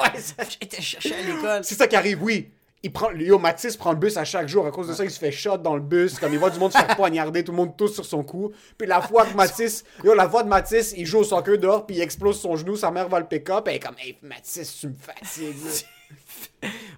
Ouais, 0.00 0.20
ça- 0.20 0.44
J'étais 0.60 0.80
cherché 0.80 1.12
à 1.14 1.22
l'école. 1.22 1.64
C'est 1.64 1.74
ça 1.74 1.88
qui 1.88 1.96
arrive, 1.96 2.22
oui. 2.22 2.50
Il 2.84 2.92
prend, 2.92 3.10
yo, 3.10 3.38
Mathis 3.38 3.76
prend 3.76 3.90
le 3.90 3.98
bus 3.98 4.16
à 4.16 4.24
chaque 4.24 4.48
jour. 4.48 4.64
À 4.66 4.70
cause 4.70 4.86
de 4.86 4.94
ça, 4.94 5.04
il 5.04 5.10
se 5.10 5.18
fait 5.18 5.32
shot 5.32 5.58
dans 5.58 5.74
le 5.74 5.80
bus. 5.80 6.18
Comme 6.18 6.32
il 6.32 6.38
voit 6.38 6.50
du 6.50 6.58
monde 6.60 6.72
se 6.72 6.78
faire 6.78 6.96
poignarder, 6.96 7.42
tout 7.42 7.50
le 7.50 7.56
monde 7.56 7.76
tous 7.76 7.88
sur 7.88 8.04
son 8.04 8.22
cou. 8.22 8.52
Puis 8.76 8.86
la 8.86 9.00
fois 9.00 9.26
que 9.26 9.34
Mathis, 9.34 9.84
yo, 10.04 10.14
la 10.14 10.28
fois 10.28 10.44
de 10.44 10.48
Mathis, 10.48 10.94
il 10.96 11.04
joue 11.04 11.18
au 11.18 11.24
soccer 11.24 11.58
dehors, 11.58 11.86
puis 11.86 11.96
il 11.96 12.02
explose 12.02 12.40
son 12.40 12.54
genou. 12.56 12.76
Sa 12.76 12.90
mère 12.92 13.08
va 13.08 13.18
le 13.18 13.26
pick-up. 13.26 13.66
Elle 13.66 13.76
est 13.76 13.80
comme, 13.80 13.96
hey, 13.98 14.16
Mathis, 14.22 14.78
tu 14.80 14.88
me 14.88 14.94
fatigues. 14.94 15.56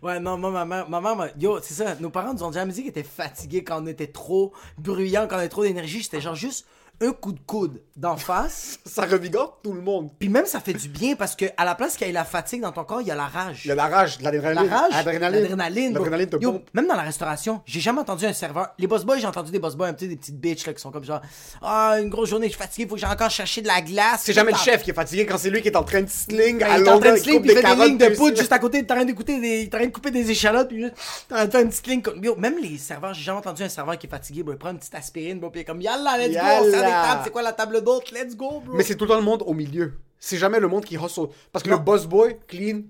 Ouais, 0.02 0.20
non, 0.20 0.38
moi, 0.38 0.50
ma 0.50 0.64
mère, 0.64 0.88
ma 0.88 1.00
mère, 1.00 1.32
yo, 1.38 1.58
c'est 1.60 1.74
ça, 1.74 1.96
nos 1.96 2.10
parents 2.10 2.32
nous 2.32 2.42
ont 2.44 2.52
jamais 2.52 2.72
dit 2.72 2.80
qu'ils 2.80 2.90
étaient 2.90 3.02
fatigués 3.02 3.64
quand 3.64 3.82
on 3.82 3.86
était 3.86 4.06
trop 4.06 4.52
bruyants, 4.78 5.26
quand 5.28 5.34
on 5.34 5.40
avait 5.40 5.48
trop 5.48 5.64
d'énergie. 5.64 6.02
C'était 6.02 6.20
genre 6.20 6.36
juste 6.36 6.66
un 7.02 7.12
coup 7.12 7.32
de 7.32 7.40
coude 7.46 7.80
d'en 7.96 8.16
face. 8.16 8.78
ça 8.86 9.02
revigore 9.06 9.60
tout 9.62 9.72
le 9.72 9.80
monde. 9.80 10.10
Puis 10.18 10.28
même, 10.28 10.46
ça 10.46 10.60
fait 10.60 10.72
du 10.74 10.88
bien 10.88 11.14
parce 11.16 11.34
que 11.36 11.46
à 11.56 11.64
la 11.64 11.74
place 11.74 11.96
qu'il 11.96 12.06
y 12.06 12.10
ait 12.10 12.12
la 12.12 12.24
fatigue 12.24 12.60
dans 12.62 12.72
ton 12.72 12.84
corps, 12.84 13.00
il 13.00 13.06
y 13.08 13.10
a 13.10 13.14
la 13.14 13.26
rage. 13.26 13.62
Il 13.64 13.68
y 13.68 13.70
a 13.70 13.74
la 13.74 13.86
rage, 13.88 14.18
de 14.18 14.24
La 14.24 14.30
l'adrénaline. 14.32 14.70
rage, 14.72 14.92
L'adrénaline. 14.92 15.40
l'adrénaline, 15.42 15.92
bro. 15.92 16.04
L'adrénaline 16.04 16.28
te 16.30 16.36
Yo, 16.42 16.52
pompe. 16.52 16.68
Même 16.74 16.86
dans 16.86 16.96
la 16.96 17.02
restauration, 17.02 17.62
j'ai 17.66 17.80
jamais 17.80 18.00
entendu 18.00 18.26
un 18.26 18.32
serveur. 18.32 18.70
Les 18.78 18.86
boss 18.86 19.04
boys, 19.04 19.18
j'ai 19.18 19.26
entendu 19.26 19.50
des 19.50 19.58
boss 19.58 19.76
boys, 19.76 19.88
un 19.88 19.92
petit 19.94 20.08
des 20.08 20.16
petites 20.16 20.38
bitches 20.40 20.66
là, 20.66 20.72
qui 20.74 20.80
sont 20.80 20.90
comme 20.90 21.04
genre, 21.04 21.20
ah, 21.62 21.96
une 22.00 22.08
grosse 22.08 22.28
journée, 22.30 22.46
je 22.46 22.52
suis 22.52 22.58
fatigué, 22.62 22.86
faut 22.88 22.94
que 22.94 23.00
j'ai 23.00 23.06
encore 23.06 23.30
cherché 23.30 23.62
de 23.62 23.66
la 23.66 23.80
glace. 23.80 24.22
C'est 24.24 24.32
jamais 24.32 24.52
le 24.52 24.58
chef 24.58 24.82
qui 24.82 24.90
est 24.90 24.94
fatigué 24.94 25.26
quand 25.26 25.38
c'est 25.38 25.50
lui 25.50 25.62
qui 25.62 25.68
est 25.68 25.76
en 25.76 25.84
train 25.84 26.02
de 26.02 26.08
sling 26.08 26.58
Ben, 26.58 26.70
à 26.70 26.78
il 26.78 26.86
est 26.86 26.88
en 26.90 26.98
train 27.00 27.12
de 27.12 27.16
il 27.18 27.22
sling, 27.22 27.40
puis 27.42 27.50
il 27.52 27.56
fait 27.56 27.74
des 27.76 27.84
lignes 27.84 27.98
de 27.98 28.16
poudre 28.16 28.36
juste 28.36 28.52
à 28.52 28.58
côté, 28.58 28.84
t'es 28.84 28.92
en 28.92 28.96
train 28.96 29.04
de 29.04 29.12
couper 29.12 29.40
des, 29.40 29.66
en 29.66 29.76
train 29.76 29.86
de 29.86 29.92
couper 29.92 30.10
des 30.10 30.30
échalotes, 30.30 30.68
puis 30.68 30.82
juste, 30.82 30.94
en 31.32 31.46
train 31.48 31.64
de 31.64 32.02
comme- 32.02 32.22
Yo, 32.24 32.36
même 32.36 32.58
les 32.58 32.76
serveurs, 32.78 33.14
j'ai 33.14 33.22
jamais 33.24 33.38
entendu 33.38 33.62
un 33.62 33.68
serveur 33.68 33.98
qui 33.98 34.06
est 34.06 34.10
fatigué, 34.10 34.42
bro. 34.42 34.52
Il 34.52 34.58
prend 34.58 34.70
une 34.70 34.78
petite 34.78 34.94
aspirine, 34.94 35.38
bro, 35.38 35.50
puis 35.50 35.60
il 35.60 35.62
est 35.62 35.66
comme, 35.66 35.80
yalla, 35.80 36.18
let's 36.18 36.34
go, 36.34 36.40
tables, 36.90 37.20
c'est 37.24 37.30
quoi 37.30 37.42
la 37.42 37.52
table 37.52 37.82
d'hôte, 37.82 38.10
let's 38.12 38.36
go, 38.36 38.60
bro. 38.60 38.74
Mais 38.74 38.82
c'est 38.82 38.94
tout 38.96 39.04
le 39.04 39.10
temps 39.10 39.16
le 39.16 39.22
monde 39.22 39.42
au 39.46 39.54
milieu. 39.54 39.94
C'est 40.18 40.36
jamais 40.36 40.60
le 40.60 40.68
monde 40.68 40.84
qui 40.84 40.96
hustle. 40.96 41.28
Parce 41.52 41.62
que 41.62 41.70
le 41.70 41.78
boss 41.78 42.06
boy, 42.06 42.36
clean, 42.46 42.82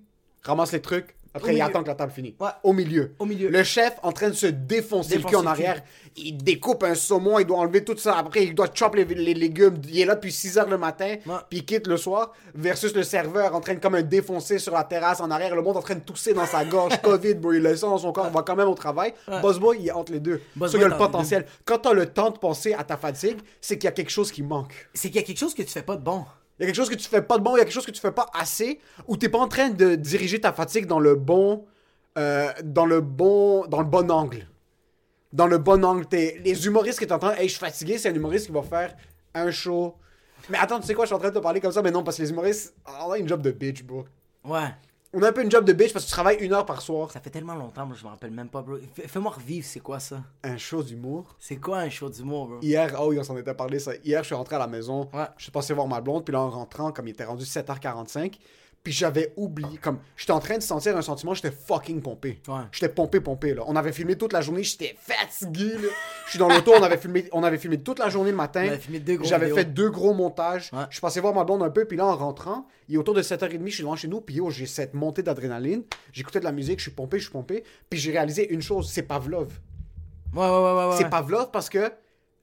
ramasse 0.42 0.73
les 0.73 0.80
trucs. 0.80 1.16
Après, 1.33 1.55
il 1.55 1.63
attend 1.63 1.83
que 1.83 1.89
la 1.89 1.95
table 1.95 2.13
finisse. 2.13 2.35
Ouais. 2.41 2.49
Au 2.65 2.73
milieu. 2.73 3.13
Au 3.19 3.25
milieu. 3.25 3.49
Le 3.51 3.63
chef 3.63 3.95
en 4.03 4.11
train 4.13 4.29
de 4.31 4.35
se 4.35 4.47
défoncer, 4.47 5.17
Défoncer 5.17 5.17
le 5.19 5.23
cul 5.29 5.37
en 5.37 5.41
cul. 5.43 5.47
arrière. 5.49 5.83
Il 6.17 6.37
découpe 6.39 6.83
un 6.83 6.97
saumon, 6.97 7.39
il 7.39 7.47
doit 7.47 7.59
enlever 7.59 7.85
tout 7.85 7.97
ça. 7.97 8.17
Après, 8.19 8.43
il 8.45 8.55
doit 8.55 8.67
chop 8.75 8.97
les, 8.97 9.05
les 9.05 9.35
légumes. 9.35 9.81
Il 9.89 10.01
est 10.01 10.05
là 10.05 10.17
depuis 10.17 10.33
6 10.33 10.59
heures 10.59 10.69
le 10.69 10.77
matin, 10.77 11.17
Ouais. 11.27 11.35
puis 11.49 11.59
il 11.61 11.65
quitte 11.65 11.87
le 11.87 11.97
soir. 11.97 12.33
Versus 12.55 12.93
le 12.95 13.05
serveur 13.05 13.55
en 13.55 13.61
train 13.61 13.75
de 13.75 13.79
comme 13.79 13.95
un 13.95 14.03
défoncer 14.03 14.59
sur 14.59 14.73
la 14.75 14.83
terrasse 14.83 15.21
en 15.21 15.31
arrière. 15.31 15.55
Le 15.55 15.63
monde 15.63 15.77
en 15.77 15.83
train 15.83 15.95
de 15.95 16.01
tousser 16.01 16.35
dans 16.35 16.47
sa 16.47 16.65
gorge. 16.65 17.01
Covid, 17.03 17.35
bro, 17.35 17.53
il 17.53 17.63
le 17.63 17.77
sent 17.77 17.87
dans 17.87 17.99
son 17.99 18.13
corps. 18.13 18.27
Il 18.29 18.35
va 18.35 18.43
quand 18.43 18.57
même 18.57 18.69
au 18.69 18.75
travail. 18.75 19.15
Boss 19.41 19.59
boy, 19.61 19.79
il 19.81 19.87
est 19.89 19.93
entre 19.93 20.13
les 20.13 20.21
deux. 20.21 20.41
Boss 20.57 20.73
il 20.75 20.81
y 20.81 20.85
a 20.85 20.89
le 20.89 20.97
potentiel. 20.97 21.47
Quand 21.65 21.79
t'as 21.79 21.93
le 21.93 22.07
temps 22.07 22.31
de 22.31 22.39
penser 22.39 22.75
à 22.75 22.83
ta 22.83 22.97
fatigue, 22.97 23.39
c'est 23.61 23.79
qu'il 23.79 23.85
y 23.85 23.89
a 23.89 23.93
quelque 23.93 24.11
chose 24.11 24.33
qui 24.33 24.43
manque. 24.43 24.89
C'est 24.95 25.09
qu'il 25.09 25.21
y 25.21 25.23
a 25.23 25.27
quelque 25.27 25.39
chose 25.39 25.55
que 25.55 25.63
tu 25.63 25.69
fais 25.71 25.83
pas 25.83 25.95
de 25.97 26.03
bon. 26.03 26.25
Il 26.61 26.64
y 26.64 26.67
a 26.67 26.67
quelque 26.67 26.76
chose 26.76 26.90
que 26.90 26.95
tu 26.95 27.09
fais 27.09 27.23
pas 27.23 27.38
de 27.38 27.43
bon, 27.43 27.57
il 27.57 27.59
y 27.59 27.62
a 27.62 27.64
quelque 27.64 27.73
chose 27.73 27.87
que 27.87 27.90
tu 27.90 28.02
fais 28.02 28.12
pas 28.12 28.26
assez, 28.35 28.81
ou 29.09 29.17
t'es 29.17 29.31
pas 29.31 29.38
en 29.38 29.49
train 29.49 29.71
de 29.71 29.95
diriger 29.95 30.43
ta 30.43 30.52
fatigue 30.52 30.85
dans 30.85 31.00
le 31.00 31.14
bon, 31.14 31.64
euh, 32.19 32.52
dans 32.62 32.85
le 32.85 33.00
bon, 33.00 33.64
dans 33.67 33.79
le 33.79 33.87
bon 33.87 34.11
angle. 34.11 34.47
Dans 35.33 35.47
le 35.47 35.57
bon 35.57 35.83
angle. 35.83 36.07
Les 36.12 36.67
humoristes 36.67 36.99
qui 36.99 37.07
t'entendent, 37.07 37.33
hey, 37.38 37.49
je 37.49 37.52
suis 37.52 37.61
fatigué, 37.61 37.97
c'est 37.97 38.11
un 38.11 38.14
humoriste 38.14 38.45
qui 38.45 38.52
va 38.52 38.61
faire 38.61 38.95
un 39.33 39.50
show. 39.50 39.97
Mais 40.50 40.59
attends, 40.59 40.79
tu 40.81 40.87
sais 40.87 40.93
quoi, 40.93 41.07
je 41.07 41.09
suis 41.09 41.14
en 41.14 41.19
train 41.19 41.31
de 41.31 41.35
te 41.35 41.38
parler 41.38 41.61
comme 41.62 41.73
ça, 41.73 41.81
mais 41.81 41.90
non, 41.90 42.02
parce 42.02 42.19
que 42.19 42.23
les 42.25 42.31
humoristes, 42.31 42.75
on 42.87 43.11
a 43.11 43.17
une 43.17 43.26
job 43.26 43.40
de 43.40 43.52
bitch, 43.52 43.83
bro. 43.83 44.05
Ouais. 44.45 44.69
On 45.12 45.23
a 45.25 45.29
un 45.31 45.33
peu 45.33 45.43
une 45.43 45.50
job 45.50 45.64
de 45.64 45.73
bitch 45.73 45.93
parce 45.93 46.05
que 46.05 46.09
tu 46.09 46.14
travailles 46.14 46.37
une 46.38 46.52
heure 46.52 46.64
par 46.64 46.81
soir. 46.83 47.11
Ça 47.11 47.19
fait 47.21 47.31
tellement 47.31 47.57
longtemps, 47.57 47.85
moi, 47.85 47.97
je 47.99 48.05
me 48.05 48.11
rappelle 48.11 48.31
même 48.31 48.49
pas, 48.49 48.62
bro. 48.62 48.76
Fais- 48.95 49.09
Fais-moi 49.09 49.33
revivre, 49.33 49.67
c'est 49.67 49.81
quoi 49.81 49.99
ça? 49.99 50.23
Un 50.45 50.57
show 50.57 50.85
d'humour. 50.85 51.35
C'est 51.40 51.57
quoi 51.57 51.79
un 51.79 51.90
show 51.90 52.09
d'humour, 52.09 52.47
bro? 52.47 52.59
Hier, 52.62 52.95
oh 53.00 53.07
oui, 53.09 53.19
on 53.19 53.25
s'en 53.25 53.37
était 53.37 53.55
parlé 53.55 53.81
ça. 53.81 53.90
Hier, 54.05 54.23
je 54.23 54.26
suis 54.26 54.35
rentré 54.37 54.55
à 54.55 54.61
la 54.61 54.69
maison. 54.69 55.09
Ouais. 55.12 55.26
Je 55.37 55.43
suis 55.43 55.52
passé 55.52 55.75
voir 55.75 55.88
ma 55.88 56.00
blonde, 56.00 56.25
puis 56.25 56.33
là, 56.33 56.40
en 56.40 56.50
rentrant, 56.50 56.93
comme 56.93 57.09
il 57.09 57.11
était 57.11 57.25
rendu 57.25 57.45
7h45, 57.45 58.38
puis 58.83 58.95
j'avais 58.95 59.35
oublié, 59.37 59.77
comme, 59.77 59.99
j'étais 60.17 60.33
en 60.33 60.41
train 60.41 60.57
de 60.57 60.63
sentir 60.63 60.97
un 60.97 61.03
sentiment, 61.03 61.35
j'étais 61.35 61.51
fucking 61.51 62.01
pompé. 62.01 62.41
Ouais. 62.49 62.63
J'étais 62.73 62.89
pompé, 62.89 63.21
pompé, 63.21 63.53
là. 63.53 63.63
On 63.67 63.77
avait 63.77 63.93
filmé 63.93 64.17
toute 64.17 64.33
la 64.33 64.41
journée, 64.41 64.63
j'étais 64.63 64.97
fatigué, 64.99 65.75
là. 65.75 65.89
Je 66.25 66.31
suis 66.31 66.39
dans 66.39 66.49
l'auto, 66.49 66.73
on 66.75 66.83
avait 66.83 66.97
filmé, 66.97 67.29
on 67.33 67.43
avait 67.43 67.59
filmé 67.59 67.79
toute 67.79 67.99
la 67.99 68.09
journée 68.09 68.31
le 68.31 68.37
matin. 68.37 68.79
J'avais 69.23 69.51
fait 69.51 69.67
deux 69.67 69.91
gros 69.91 70.15
montages. 70.15 70.71
Ouais. 70.73 70.85
Je 70.89 70.95
suis 70.95 71.01
passé 71.03 71.21
voir 71.21 71.35
ma 71.35 71.45
blonde 71.45 71.63
un 71.63 71.69
peu, 71.69 71.85
puis 71.85 71.99
là, 71.99 72.07
en 72.07 72.17
rentrant, 72.17 72.67
il 72.89 72.95
est 72.95 72.99
autour 72.99 73.15
de 73.15 73.23
7h30, 73.23 73.67
je 73.67 73.75
suis 73.75 73.83
devant 73.83 73.97
chez 73.97 74.09
nous, 74.09 74.23
puis 74.23 74.37
yo, 74.37 74.49
j'ai 74.49 74.67
cette 74.67 74.95
montée 74.95 75.23
d'adrénaline. 75.23 75.83
J'écoutais 76.13 76.41
de 76.41 76.45
la 76.45 76.52
musique, 76.52 76.78
je 76.78 76.85
suis 76.85 76.91
pompé, 76.93 77.19
je 77.19 77.25
suis 77.25 77.33
pompé. 77.33 77.65
Puis 77.91 78.00
j'ai 78.00 78.13
réalisé 78.13 78.50
une 78.50 78.63
chose, 78.63 78.91
c'est 78.91 79.02
Pavlov. 79.02 79.61
Ouais, 80.35 80.41
ouais, 80.41 80.49
ouais, 80.49 80.73
ouais. 80.73 80.87
ouais. 80.87 80.97
C'est 80.97 81.11
Pavlov 81.11 81.50
parce 81.50 81.69
que 81.69 81.93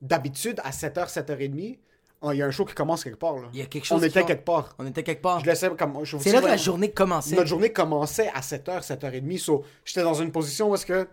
d'habitude, 0.01 0.61
à 0.63 0.69
7h, 0.69 1.11
7h30, 1.11 1.79
oh, 2.21 2.31
il 2.31 2.37
y 2.37 2.41
a 2.41 2.45
un 2.45 2.51
show 2.51 2.65
qui 2.65 2.73
commence 2.73 3.03
quelque 3.03 3.19
part. 3.19 3.37
Là. 3.37 3.49
Il 3.53 3.59
y 3.59 3.61
a 3.61 3.65
quelque 3.65 3.85
chose 3.85 4.01
On 4.01 4.05
était 4.05 4.23
quelque 4.23 4.45
part. 4.45 4.75
On 4.79 4.85
était 4.85 5.03
quelque 5.03 5.21
part. 5.21 5.39
Je 5.39 5.45
laissais 5.45 5.69
comme. 5.71 6.03
C'est 6.19 6.31
là 6.31 6.41
que 6.41 6.47
la 6.47 6.57
journée 6.57 6.91
commençait. 6.91 7.35
Notre 7.35 7.47
journée 7.47 7.71
commençait 7.71 8.29
à 8.33 8.41
7h, 8.41 8.85
7h30. 8.85 9.37
So, 9.39 9.63
j'étais 9.85 10.03
dans 10.03 10.15
une 10.15 10.31
position 10.31 10.69
où 10.71 10.75
est-ce 10.75 10.85
que 10.85 11.07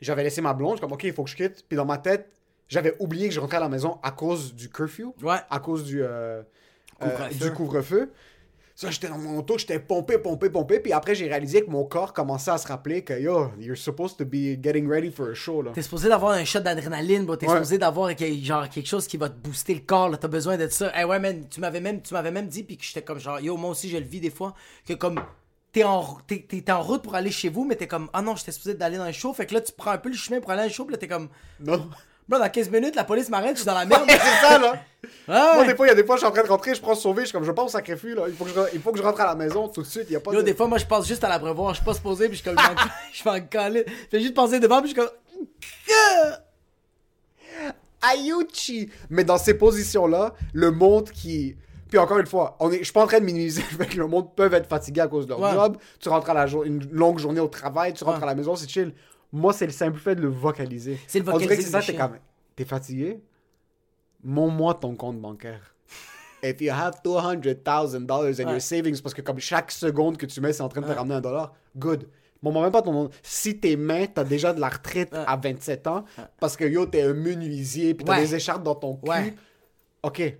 j'avais 0.00 0.22
laissé 0.22 0.40
ma 0.40 0.54
blonde. 0.54 0.80
Comme, 0.80 0.92
OK, 0.92 1.04
il 1.04 1.12
faut 1.12 1.24
que 1.24 1.30
je 1.30 1.36
quitte. 1.36 1.64
Puis 1.68 1.76
dans 1.76 1.84
ma 1.84 1.98
tête, 1.98 2.30
j'avais 2.68 2.94
oublié 2.98 3.28
que 3.28 3.34
je 3.34 3.40
rentrais 3.40 3.56
à 3.56 3.60
la 3.60 3.68
maison 3.68 3.98
à 4.02 4.10
cause 4.10 4.54
du 4.54 4.68
curfew. 4.68 5.14
Ouais. 5.22 5.38
À 5.50 5.58
cause 5.60 5.84
du, 5.84 6.02
euh, 6.02 6.42
euh, 7.02 7.28
du 7.30 7.52
couvre-feu. 7.52 8.12
Ça, 8.80 8.92
j'étais 8.92 9.08
dans 9.08 9.18
mon 9.18 9.36
auto, 9.40 9.58
j'étais 9.58 9.80
pompé, 9.80 10.18
pompé, 10.18 10.50
pompé. 10.50 10.78
Puis 10.78 10.92
après, 10.92 11.16
j'ai 11.16 11.26
réalisé 11.26 11.62
que 11.64 11.68
mon 11.68 11.82
corps 11.82 12.12
commençait 12.12 12.52
à 12.52 12.58
se 12.58 12.68
rappeler 12.68 13.02
que, 13.02 13.12
yo, 13.12 13.50
you're 13.58 13.76
supposed 13.76 14.16
to 14.18 14.24
be 14.24 14.56
getting 14.62 14.88
ready 14.88 15.10
for 15.10 15.30
a 15.30 15.34
show, 15.34 15.62
là. 15.62 15.72
T'es 15.74 15.82
supposé 15.82 16.08
d'avoir 16.08 16.30
un 16.34 16.44
shot 16.44 16.60
d'adrénaline, 16.60 17.26
bro. 17.26 17.34
T'es 17.34 17.46
Ouais. 17.48 17.54
supposé 17.54 17.76
d'avoir 17.78 18.12
genre 18.16 18.68
quelque 18.68 18.86
chose 18.86 19.08
qui 19.08 19.16
va 19.16 19.30
te 19.30 19.34
booster 19.36 19.74
le 19.74 19.80
corps. 19.80 20.08
là. 20.10 20.16
T'as 20.16 20.28
besoin 20.28 20.56
de 20.56 20.68
ça. 20.68 20.92
Eh 20.96 21.02
ouais, 21.02 21.18
man, 21.18 21.44
tu 21.50 21.58
m'avais 21.58 21.80
même, 21.80 22.00
tu 22.02 22.14
m'avais 22.14 22.30
même 22.30 22.46
dit, 22.46 22.62
puis 22.62 22.76
que 22.76 22.84
j'étais 22.84 23.02
comme 23.02 23.18
genre, 23.18 23.40
yo, 23.40 23.56
moi 23.56 23.70
aussi, 23.70 23.88
je 23.88 23.96
le 23.96 24.04
vis 24.04 24.20
des 24.20 24.30
fois, 24.30 24.54
que 24.86 24.92
comme 24.94 25.20
t'es 25.72 25.82
en, 25.82 26.16
t'es, 26.28 26.46
t'es 26.48 26.70
en 26.70 26.80
route 26.80 27.02
pour 27.02 27.16
aller 27.16 27.32
chez 27.32 27.48
vous, 27.48 27.64
mais 27.64 27.74
t'es 27.74 27.88
comme, 27.88 28.08
ah 28.12 28.22
non, 28.22 28.36
j'étais 28.36 28.52
supposé 28.52 28.74
d'aller 28.76 28.96
dans 28.98 29.06
le 29.06 29.12
show. 29.12 29.34
Fait 29.34 29.46
que 29.46 29.54
là, 29.54 29.60
tu 29.60 29.72
prends 29.72 29.90
un 29.90 29.98
peu 29.98 30.08
le 30.08 30.14
chemin 30.14 30.40
pour 30.40 30.52
aller 30.52 30.60
dans 30.60 30.66
le 30.68 30.72
show, 30.72 30.84
puis 30.84 30.92
là, 30.92 30.98
t'es 30.98 31.08
comme, 31.08 31.30
Non. 31.58 31.90
Bro, 32.28 32.38
dans 32.38 32.48
15 32.48 32.70
minutes, 32.70 32.94
la 32.96 33.04
police 33.04 33.28
m'arrête, 33.30 33.52
je 33.56 33.62
suis 33.62 33.66
dans 33.66 33.74
la 33.74 33.84
merde. 33.86 34.04
c'est 34.08 34.46
ça, 34.46 34.58
là. 34.58 34.74
Ah 35.30 35.52
Moi, 35.54 35.62
ouais. 35.62 35.66
des 35.68 35.76
fois, 35.76 35.86
il 35.86 35.90
y 35.90 35.92
a 35.92 35.94
des 35.94 36.04
fois, 36.04 36.16
je 36.16 36.20
suis 36.20 36.26
en 36.26 36.30
train 36.32 36.42
de 36.42 36.48
rentrer, 36.48 36.74
je 36.74 36.80
prends 36.80 36.94
sauver, 36.94 37.20
je 37.22 37.26
suis 37.26 37.32
comme, 37.34 37.44
je 37.44 37.52
pense 37.52 37.66
au 37.66 37.72
sacrifice, 37.72 38.14
là. 38.14 38.22
Il 38.28 38.34
faut, 38.34 38.44
que 38.44 38.50
je, 38.50 38.60
il 38.74 38.80
faut 38.80 38.90
que 38.92 38.98
je 38.98 39.02
rentre 39.02 39.20
à 39.20 39.26
la 39.26 39.34
maison 39.34 39.68
tout 39.68 39.82
de 39.82 39.86
suite. 39.86 40.06
Il 40.08 40.12
y 40.14 40.16
a 40.16 40.20
pas 40.20 40.32
Yo, 40.32 40.38
de... 40.38 40.42
des 40.42 40.54
fois, 40.54 40.66
moi, 40.66 40.78
je 40.78 40.86
passe 40.86 41.06
juste 41.06 41.22
à 41.22 41.28
l'abreuvoir, 41.28 41.70
je 41.74 41.76
suis 41.76 41.84
pas 41.84 41.94
supposé, 41.94 42.28
puis 42.28 42.36
je 42.38 42.42
suis 42.42 42.50
comme, 42.50 42.58
je 43.12 43.22
vais 43.24 43.30
en 43.30 43.40
caler. 43.42 43.84
Je 43.86 43.92
fais 44.10 44.20
juste 44.20 44.34
passer 44.34 44.58
devant, 44.58 44.80
puis 44.82 44.90
je 44.90 45.00
suis 45.00 45.02
comme, 45.02 45.10
Ayuchi! 48.02 48.90
Mais 49.10 49.24
dans 49.24 49.38
ces 49.38 49.54
positions-là, 49.54 50.34
le 50.52 50.70
monde 50.70 51.10
qui. 51.10 51.56
Puis 51.90 51.98
encore 51.98 52.18
une 52.18 52.26
fois, 52.26 52.56
on 52.60 52.70
est... 52.70 52.78
je 52.78 52.84
suis 52.84 52.92
pas 52.92 53.02
en 53.02 53.06
train 53.06 53.18
de 53.20 53.24
minimiser 53.24 53.62
le 53.72 53.76
fait 53.78 53.86
que 53.86 53.96
le 53.96 54.06
monde 54.06 54.34
peut 54.34 54.52
être 54.52 54.68
fatigué 54.68 55.00
à 55.00 55.08
cause 55.08 55.24
de 55.26 55.30
leur 55.30 55.40
Ouais. 55.40 55.52
job. 55.52 55.76
Tu 56.00 56.08
rentres 56.08 56.28
à 56.30 56.34
la 56.34 56.46
une 56.64 56.86
longue 56.92 57.18
journée 57.18 57.40
au 57.40 57.48
travail, 57.48 57.94
tu 57.94 58.04
rentres 58.04 58.18
Ouais. 58.18 58.24
à 58.24 58.26
la 58.26 58.34
maison, 58.34 58.54
c'est 58.56 58.68
chill. 58.68 58.92
Moi, 59.32 59.52
c'est 59.52 59.66
le 59.66 59.72
simple 59.72 59.98
fait 59.98 60.14
de 60.14 60.22
le 60.22 60.28
vocaliser. 60.28 60.98
C'est 61.06 61.18
le 61.20 61.28
On 61.28 61.36
dirait 61.38 61.56
que 61.56 61.62
c'est 61.62 61.68
vocaliser 61.70 61.86
ça, 61.86 61.92
t'es 61.92 61.98
comme. 61.98 62.18
T'es 62.56 62.64
fatigué? 62.64 63.20
Montre-moi 64.24 64.74
ton 64.74 64.94
compte 64.96 65.20
bancaire. 65.20 65.74
If 66.42 66.60
you 66.60 66.70
have 66.72 67.00
$200,000 67.04 68.40
in 68.40 68.44
Ouais. 68.46 68.52
your 68.52 68.60
savings, 68.60 69.00
parce 69.00 69.14
que 69.14 69.22
comme 69.22 69.38
chaque 69.38 69.70
seconde 69.70 70.16
que 70.16 70.26
tu 70.26 70.40
mets, 70.40 70.52
c'est 70.52 70.62
en 70.62 70.68
train 70.68 70.80
de 70.80 70.86
te 70.86 70.90
Ouais. 70.92 70.96
ramener 70.98 71.14
un 71.16 71.20
dollar, 71.20 71.54
good. 71.76 72.08
Bon, 72.42 72.52
moi, 72.52 72.62
même 72.62 72.70
pas 72.72 72.82
ton 72.82 72.92
nom. 72.92 73.10
Si 73.22 73.58
tes 73.58 73.76
mains, 73.76 74.06
t'as 74.06 74.22
déjà 74.24 74.52
de 74.52 74.60
la 74.60 74.68
retraite 74.68 75.12
Ouais. 75.12 75.24
à 75.26 75.36
27 75.36 75.86
ans, 75.88 76.04
parce 76.38 76.56
que 76.56 76.64
yo, 76.64 76.86
t'es 76.86 77.02
un 77.02 77.12
menuisier, 77.14 77.94
puis 77.94 78.04
t'as 78.04 78.20
des 78.20 78.34
écharpes 78.34 78.62
dans 78.62 78.76
ton 78.76 78.94
cul, 78.96 79.34
ok, 80.04 80.36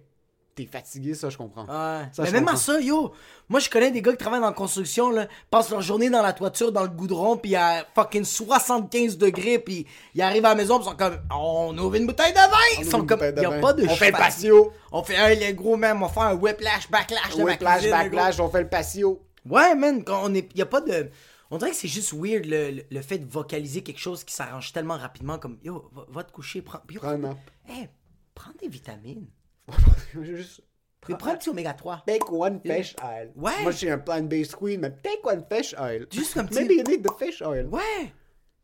t'es 0.64 0.66
fatigué, 0.71 1.14
ça, 1.14 1.31
je 1.31 1.37
comprends. 1.37 1.62
Ouais. 1.62 2.05
Ça, 2.12 2.23
mais 2.23 2.29
je 2.29 2.33
même 2.33 2.49
à 2.49 2.57
ça, 2.57 2.81
yo, 2.81 3.12
moi 3.49 3.61
je 3.61 3.71
connais 3.71 3.90
des 3.90 4.03
gars 4.03 4.12
qui 4.12 4.18
travaillent 4.18 4.40
dans 4.40 4.47
la 4.49 4.53
construction, 4.53 5.11
là, 5.11 5.27
passent 5.51 5.71
leur 5.71 5.83
journée 5.83 6.11
dans 6.11 6.23
la 6.23 6.33
toiture, 6.33 6.73
dans 6.73 6.83
le 6.83 6.88
goudron, 6.88 7.37
puis 7.37 7.55
à 7.57 7.87
fucking 7.94 8.25
75 8.25 9.18
degrés, 9.18 9.59
puis 9.59 9.87
ils 10.14 10.23
arrivent 10.23 10.44
à 10.44 10.51
la 10.51 10.55
maison, 10.55 10.79
puis 10.79 10.87
ils 10.87 10.90
sont 10.90 10.97
comme, 10.97 11.18
on 11.35 11.77
ouvre 11.79 11.94
une 11.94 12.07
bouteille 12.07 12.33
de 12.33 12.38
vin! 12.38 12.57
Ils 12.79 12.83
ouvre 12.83 12.90
sont 12.90 13.07
comme, 13.07 13.23
a 13.23 13.31
vin. 13.31 13.61
pas 13.61 13.73
de 13.73 13.85
On 13.87 13.94
fait 13.94 14.11
le 14.11 14.16
patio. 14.16 14.73
On 14.92 15.03
fait 15.03 15.16
un, 15.16 15.29
les 15.35 15.55
gros 15.55 15.77
même, 15.77 16.03
on 16.03 16.09
fait 16.09 16.21
un 16.21 16.35
whiplash, 16.35 16.90
backlash 16.90 17.37
de 17.37 17.42
Whiplash, 17.44 17.79
cuisine, 17.81 17.90
backlash, 17.90 18.40
on 18.40 18.49
fait 18.51 18.62
le 18.62 18.68
patio. 18.68 19.23
Ouais, 19.49 19.75
man, 19.75 20.03
quand 20.05 20.21
on 20.25 20.35
est, 20.35 20.49
y 20.57 20.62
a 20.62 20.66
pas 20.66 20.81
de. 20.81 21.11
On 21.51 21.57
dirait 21.57 21.71
que 21.71 21.77
c'est 21.77 21.88
juste 21.88 22.12
weird 22.12 22.44
le, 22.44 22.71
le- 22.73 22.85
le 22.90 23.01
fait 23.01 23.16
de 23.16 23.25
vocaliser 23.31 23.83
quelque 23.83 24.01
chose 24.01 24.23
qui 24.23 24.35
s'arrange 24.35 24.71
tellement 24.75 24.99
rapidement, 24.99 25.38
comme, 25.38 25.57
yo, 25.62 25.88
va, 25.94 26.05
va 26.11 26.23
te 26.25 26.31
coucher, 26.33 26.61
prends. 26.61 26.81
yo, 26.90 27.01
Prends 27.01 27.09
un 27.11 27.16
nap. 27.18 27.38
hey, 27.66 27.88
prends 28.35 28.51
des 28.61 28.68
vitamines. 28.68 29.27
Juste. 30.22 30.62
Puis 31.00 31.14
prends 31.14 31.31
un 31.31 31.37
petit 31.37 31.48
oméga 31.48 31.72
3. 31.74 32.02
Take 32.07 32.24
one 32.31 32.61
fish 32.61 32.94
oil. 33.02 33.31
Ouais. 33.37 33.62
Moi, 33.62 33.70
je 33.72 33.76
suis 33.78 33.90
un 33.90 33.98
plant-based 33.98 34.57
queen, 34.57 34.81
mais 34.81 34.90
take 34.90 35.20
one 35.24 35.44
fish 35.50 35.74
oil. 35.81 36.07
Juste 36.12 36.37
un 36.37 36.44
petit- 36.46 36.59
Maybe 36.61 36.72
you 36.74 36.83
need 36.83 37.07
the 37.07 37.12
fish 37.18 37.40
oil. 37.40 37.66
Ouais! 37.66 38.12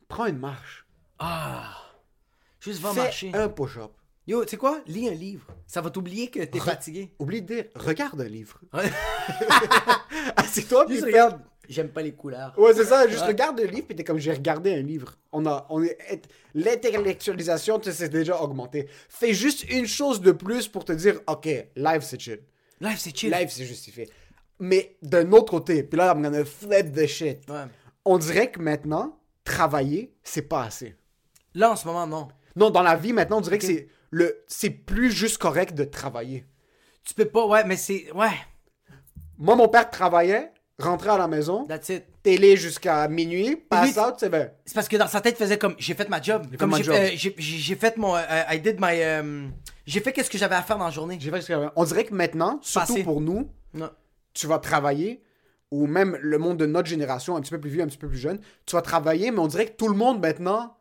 Prends 0.09 0.27
une 0.27 0.39
marche. 0.39 0.85
Ah! 1.19 1.77
Juste 2.61 2.81
va 2.81 2.91
Fais 2.93 3.01
marcher. 3.03 3.31
un 3.35 3.49
push-up. 3.49 3.93
Yo, 4.27 4.43
tu 4.45 4.51
sais 4.53 4.57
quoi? 4.57 4.81
Lis 4.87 5.09
un 5.09 5.13
livre. 5.15 5.47
Ça 5.67 5.81
va 5.83 5.91
t'oublier 5.91 6.29
que 6.31 6.43
t'es 6.45 6.59
fatigué. 6.59 7.15
Oublie 7.19 7.43
de 7.43 7.55
dire, 7.55 7.65
regarde 7.75 8.21
un 8.21 8.29
livre. 8.29 8.59
Ouais. 8.73 8.91
Assieds-toi, 10.37 10.87
puis 10.87 10.95
Juste 10.97 11.07
fais- 11.07 11.13
regarde. 11.13 11.41
J'aime 11.69 11.89
pas 11.89 12.03
les 12.03 12.13
couleurs. 12.13 12.55
Ouais, 12.59 12.73
c'est 12.75 12.85
ça. 12.85 13.09
Juste 13.09 13.25
regarde 13.25 13.59
un 13.61 13.65
livre, 13.65 13.87
puis 13.87 13.97
t'es 13.97 14.05
comme, 14.05 14.19
j'ai 14.19 14.33
regardé 14.33 14.75
un 14.75 14.83
livre. 14.83 15.17
On 15.33 15.47
a, 15.47 15.67
on 15.71 15.83
est, 15.83 15.99
l'intellectualisation, 16.55 17.79
tu 17.79 17.91
sais, 17.91 17.97
c'est 17.97 18.09
déjà 18.09 18.41
augmenté. 18.41 18.89
Fais 19.09 19.35
juste 19.35 19.71
une 19.71 19.87
chose 19.87 20.21
de 20.21 20.33
plus 20.33 20.69
pour 20.69 20.85
te 20.85 20.93
dire, 20.93 21.21
ok, 21.27 21.47
live, 21.77 22.03
c'est 22.03 22.21
chill. 22.21 22.41
Life, 22.81 22.99
c'est 22.99 23.17
chill. 23.17 23.31
Live, 23.31 23.49
c'est 23.51 23.65
justifié. 23.65 24.09
Mais 24.59 24.97
d'un 25.03 25.33
autre 25.33 25.51
côté, 25.51 25.83
puis 25.83 25.99
là, 25.99 26.13
I'm 26.15 26.23
gonna 26.23 26.45
flip 26.45 26.93
the 26.93 27.07
shit. 27.07 27.49
Ouais. 27.49 27.65
On 28.05 28.19
dirait 28.19 28.51
que 28.51 28.61
maintenant, 28.61 29.19
travailler, 29.45 30.15
c'est 30.23 30.43
pas 30.43 30.65
assez. 30.65 30.97
Là, 31.55 31.73
en 31.73 31.77
ce 31.77 31.87
moment, 31.87 32.07
non. 32.07 32.29
Non, 32.57 32.71
dans 32.71 32.83
la 32.83 32.97
vie, 32.97 33.13
maintenant, 33.13 33.39
on 33.39 33.41
dirait 33.41 33.59
que 33.59 33.67
c'est 33.67 33.89
le, 34.11 34.45
c'est 34.47 34.71
plus 34.71 35.11
juste 35.11 35.39
correct 35.39 35.75
de 35.75 35.85
travailler. 35.85 36.45
Tu 37.05 37.15
peux 37.15 37.25
pas, 37.27 37.47
ouais, 37.47 37.65
mais 37.65 37.77
c'est. 37.77 38.11
Ouais, 38.13 38.31
Moi, 39.39 39.57
mon 39.57 39.69
père 39.69 39.91
travaillait, 39.91 40.53
rentrait 40.79 41.11
à 41.11 41.19
la 41.19 41.29
maison, 41.29 41.65
that's 41.67 41.89
it. 41.91 42.05
télé 42.23 42.57
jusqu'à 42.57 43.07
minuit, 43.09 43.57
pass 43.57 43.97
out, 43.97 44.15
c'est 44.19 44.29
bien. 44.29 44.51
C'est 44.65 44.75
parce 44.75 44.89
que 44.89 44.97
dans 44.97 45.07
sa 45.07 45.21
tête, 45.21 45.37
il 45.39 45.43
faisait 45.45 45.59
comme 45.59 45.75
j'ai 45.79 45.95
fait 45.95 46.09
ma 46.09 46.21
job. 46.21 46.47
fait 46.51 46.57
Comme 46.57 46.71
ma 46.71 46.79
j'ai 46.79 46.83
job. 46.85 46.95
euh, 46.97 47.09
j'ai- 47.15 47.35
j'ai 47.39 47.57
j'ai 47.59 47.77
fait 47.77 47.97
mon. 47.97 48.17
euh, 48.17 48.21
I 48.51 48.61
did 48.61 48.77
my. 48.81 49.01
euh, 49.01 49.47
j'ai 49.87 50.01
fait 50.01 50.13
qu'est-ce 50.13 50.31
que 50.31 50.39
j'avais 50.39 50.57
à 50.57 50.63
faire 50.63 50.79
dans 50.79 50.87
la 50.87 50.91
journée. 50.91 51.17
J'ai 51.21 51.31
fait 51.31 51.41
ce 51.43 51.49
que- 51.49 51.69
On 51.77 51.85
dirait 51.85 52.05
que 52.05 52.15
maintenant, 52.15 52.59
surtout 52.63 52.95
Passé. 52.95 53.05
pour 53.05 53.21
nous, 53.21 53.49
Non. 53.73 53.91
tu 54.33 54.47
vas 54.49 54.59
travailler, 54.59 55.23
ou 55.71 55.87
même 55.87 56.17
le 56.21 56.39
monde 56.39 56.57
de 56.57 56.67
notre 56.67 56.89
génération, 56.89 57.37
un 57.37 57.41
petit 57.41 57.51
peu 57.53 57.61
plus 57.61 57.71
vieux, 57.71 57.83
un 57.83 57.87
petit 57.87 57.99
peu 57.99 58.09
plus 58.09 58.19
jeune, 58.19 58.41
tu 58.67 58.75
vas 58.75 58.83
travailler, 58.83 59.31
mais 59.31 59.39
on 59.39 59.47
dirait 59.47 59.67
que 59.67 59.77
tout 59.77 59.89
le 59.89 59.97
monde 59.97 60.21
maintenant 60.21 60.77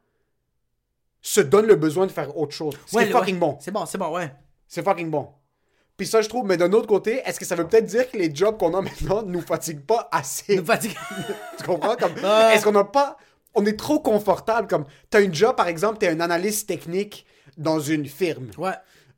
se 1.21 1.39
donne 1.41 1.67
le 1.67 1.75
besoin 1.75 2.06
de 2.08 2.12
faire 2.12 2.36
autre 2.38 2.53
chose. 2.53 2.73
C'est 2.88 2.97
Ouais, 2.97 3.06
fucking 3.06 3.36
ouais. 3.36 3.39
bon. 3.39 3.58
C'est 3.62 3.71
bon, 3.71 3.86
c'est 3.86 3.97
bon, 3.97 4.12
ouais. 4.13 4.34
C'est 4.67 4.84
fucking 4.84 5.10
bon. 5.10 5.29
Puis 5.97 6.08
ça, 6.08 6.21
je 6.21 6.29
trouve, 6.29 6.45
mais 6.45 6.58
d'un 6.58 6.71
autre 6.73 6.88
côté, 6.88 7.21
est-ce 7.25 7.39
que 7.39 7.45
ça 7.45 7.56
veut 7.56 7.67
peut-être 7.67 7.86
dire 7.86 8.10
que 8.10 8.17
les 8.17 8.34
jobs 8.34 8.58
qu'on 8.58 8.73
a 8.73 8.82
maintenant 8.82 9.21
nous 9.25 9.41
fatiguent 9.41 9.86
pas 9.86 10.10
assez? 10.12 10.56
Nous 10.58 10.65
fatigue. 10.65 10.95
Tu 11.58 11.63
comprends? 11.63 11.95
Comme. 11.95 12.13
Est-ce 12.53 12.63
qu'on 12.63 12.71
n'a 12.71 12.84
pas. 12.84 13.17
On 13.56 13.65
est 13.65 13.77
trop 13.77 13.99
confortable. 13.99 14.67
Comme, 14.67 14.86
t'as 15.12 15.21
une 15.21 15.34
job, 15.34 15.56
par 15.56 15.67
exemple, 15.67 15.99
t'es 15.99 16.08
un 16.10 16.19
analyste 16.19 16.67
technique 16.67 17.25
dans 17.58 17.79
une 17.79 18.06
firme. 18.08 18.49
ouais. 18.58 18.71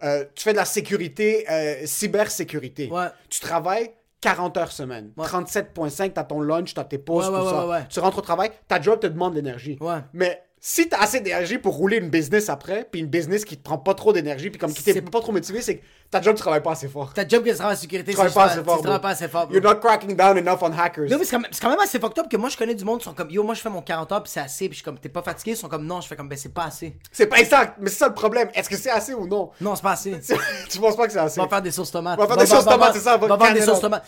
Euh, 0.04 0.26
tu 0.36 0.44
fais 0.44 0.52
de 0.52 0.58
la 0.58 0.66
sécurité, 0.66 1.46
euh, 1.50 1.86
cybersécurité. 1.86 2.90
Ouais. 2.92 3.08
Tu 3.30 3.40
travailles 3.40 3.92
40 4.20 4.58
heures 4.58 4.72
semaine. 4.72 5.12
Ouais. 5.18 5.26
37,5, 5.26 6.12
t'as 6.14 6.24
ton 6.26 6.42
lunch, 6.42 6.74
t'as 6.74 6.84
tes 6.84 6.98
pauses, 6.98 7.30
Ouais, 7.30 7.40
tout 7.40 7.46
ouais, 7.46 7.50
ça. 7.52 7.66
ouais, 7.66 7.72
ouais. 7.72 7.86
Tu 7.90 8.00
rentres 8.02 8.18
au 8.18 8.22
travail, 8.22 8.52
ta 8.68 8.82
job 8.82 9.00
te 9.00 9.08
demande 9.08 9.32
de 9.34 9.38
l'énergie. 9.38 9.78
Ouais. 9.80 10.00
Mais 10.14 10.42
si 10.60 10.90
t'as 10.90 11.00
assez 11.00 11.22
d'énergie 11.22 11.58
pour 11.60 11.76
rouler 11.76 11.98
une 11.98 12.10
business 12.10 12.50
après, 12.50 12.88
puis 12.92 13.00
une 13.02 13.08
business 13.08 13.46
qui 13.46 13.56
te 13.56 13.64
prend 13.64 13.78
pas 13.78 13.94
trop 13.94 14.12
d'énergie, 14.12 14.50
puis 14.50 14.60
comme 14.60 14.74
qui 14.74 14.82
C'est- 14.84 15.02
pas 15.02 15.22
trop 15.22 15.32
motivé, 15.32 15.62
c'est 15.62 15.78
que 15.78 15.84
ta 16.16 16.22
job, 16.22 16.36
tu 16.36 16.42
travailles 16.42 16.64
pas 16.64 16.72
assez 16.72 16.88
fort. 16.88 17.14
Ta 17.14 17.28
job 17.28 17.44
que 17.44 17.50
tu 17.50 17.56
travailles 17.56 17.76
en 17.76 17.80
sécurité, 17.80 18.12
Tu 18.12 18.18
travailles 18.18 18.34
pas 18.34 18.46
assez 18.46 18.64
fort. 18.64 18.78
Tu 18.78 18.84
travailles 18.84 19.02
pas 19.02 19.10
assez 19.10 19.28
fort. 19.28 19.48
You're 19.52 19.62
not 19.62 19.76
cracking 19.76 20.16
down 20.16 20.38
enough 20.38 20.60
on 20.62 20.72
hackers. 20.72 21.10
Non, 21.10 21.18
mais 21.18 21.26
c'est 21.26 21.32
quand, 21.32 21.42
même- 21.42 21.52
c'est 21.52 21.62
quand 21.62 21.70
même 21.70 21.80
assez 21.80 22.00
fucked 22.00 22.20
up 22.20 22.30
que 22.30 22.38
moi 22.38 22.50
je 22.50 22.58
connais 22.58 22.76
du 22.76 22.86
monde 22.86 23.00
qui 23.00 23.06
sont 23.06 23.14
comme 23.14 23.30
yo, 23.30 23.44
moi 23.44 23.54
je 23.54 23.62
fais 23.62 23.70
mon 23.70 23.82
40 23.82 24.12
heures 24.12 24.24
puis 24.24 24.32
c'est 24.32 24.40
assez, 24.40 24.68
puis 24.70 24.74
je 24.74 24.76
suis 24.76 24.84
comme 24.84 24.98
t'es 24.98 25.10
pas 25.10 25.22
fatigué, 25.22 25.52
ils 25.52 25.58
sont 25.58 25.68
comme 25.68 25.86
non, 25.86 26.02
je 26.02 26.08
fais 26.08 26.16
comme 26.16 26.30
ben 26.30 26.38
c'est 26.38 26.54
pas 26.54 26.66
assez. 26.66 26.96
C'est 27.12 27.28
pas 27.28 27.40
exact, 27.40 27.76
mais 27.80 27.90
c'est 27.90 27.98
ça 27.98 28.08
le 28.08 28.14
problème. 28.14 28.50
Est-ce 28.54 28.70
que 28.70 28.78
c'est 28.78 28.90
assez 28.90 29.14
ou 29.14 29.28
non? 29.28 29.52
Non, 29.60 29.76
c'est 29.76 29.82
pas 29.82 29.92
assez. 29.92 30.20
tu 30.70 30.80
penses 30.80 30.96
pas 30.96 31.08
que 31.08 31.14
c'est 31.14 31.20
assez? 31.20 31.40
On 31.40 31.44
va 31.44 31.50
faire 31.50 31.62
des 31.62 31.72
sauces 31.72 31.92
tomates. 31.92 32.18
On 32.18 32.22
va 32.22 32.28
faire 32.28 32.38
des 32.38 32.46
sauces 32.46 32.66
tomates, 32.66 32.94
c'est 32.94 33.00
ça, 33.00 33.20
on 33.22 33.28
va 33.28 33.38
faire 33.38 33.54
des 33.54 33.62
sauces 33.62 33.82
tomates. 33.82 34.06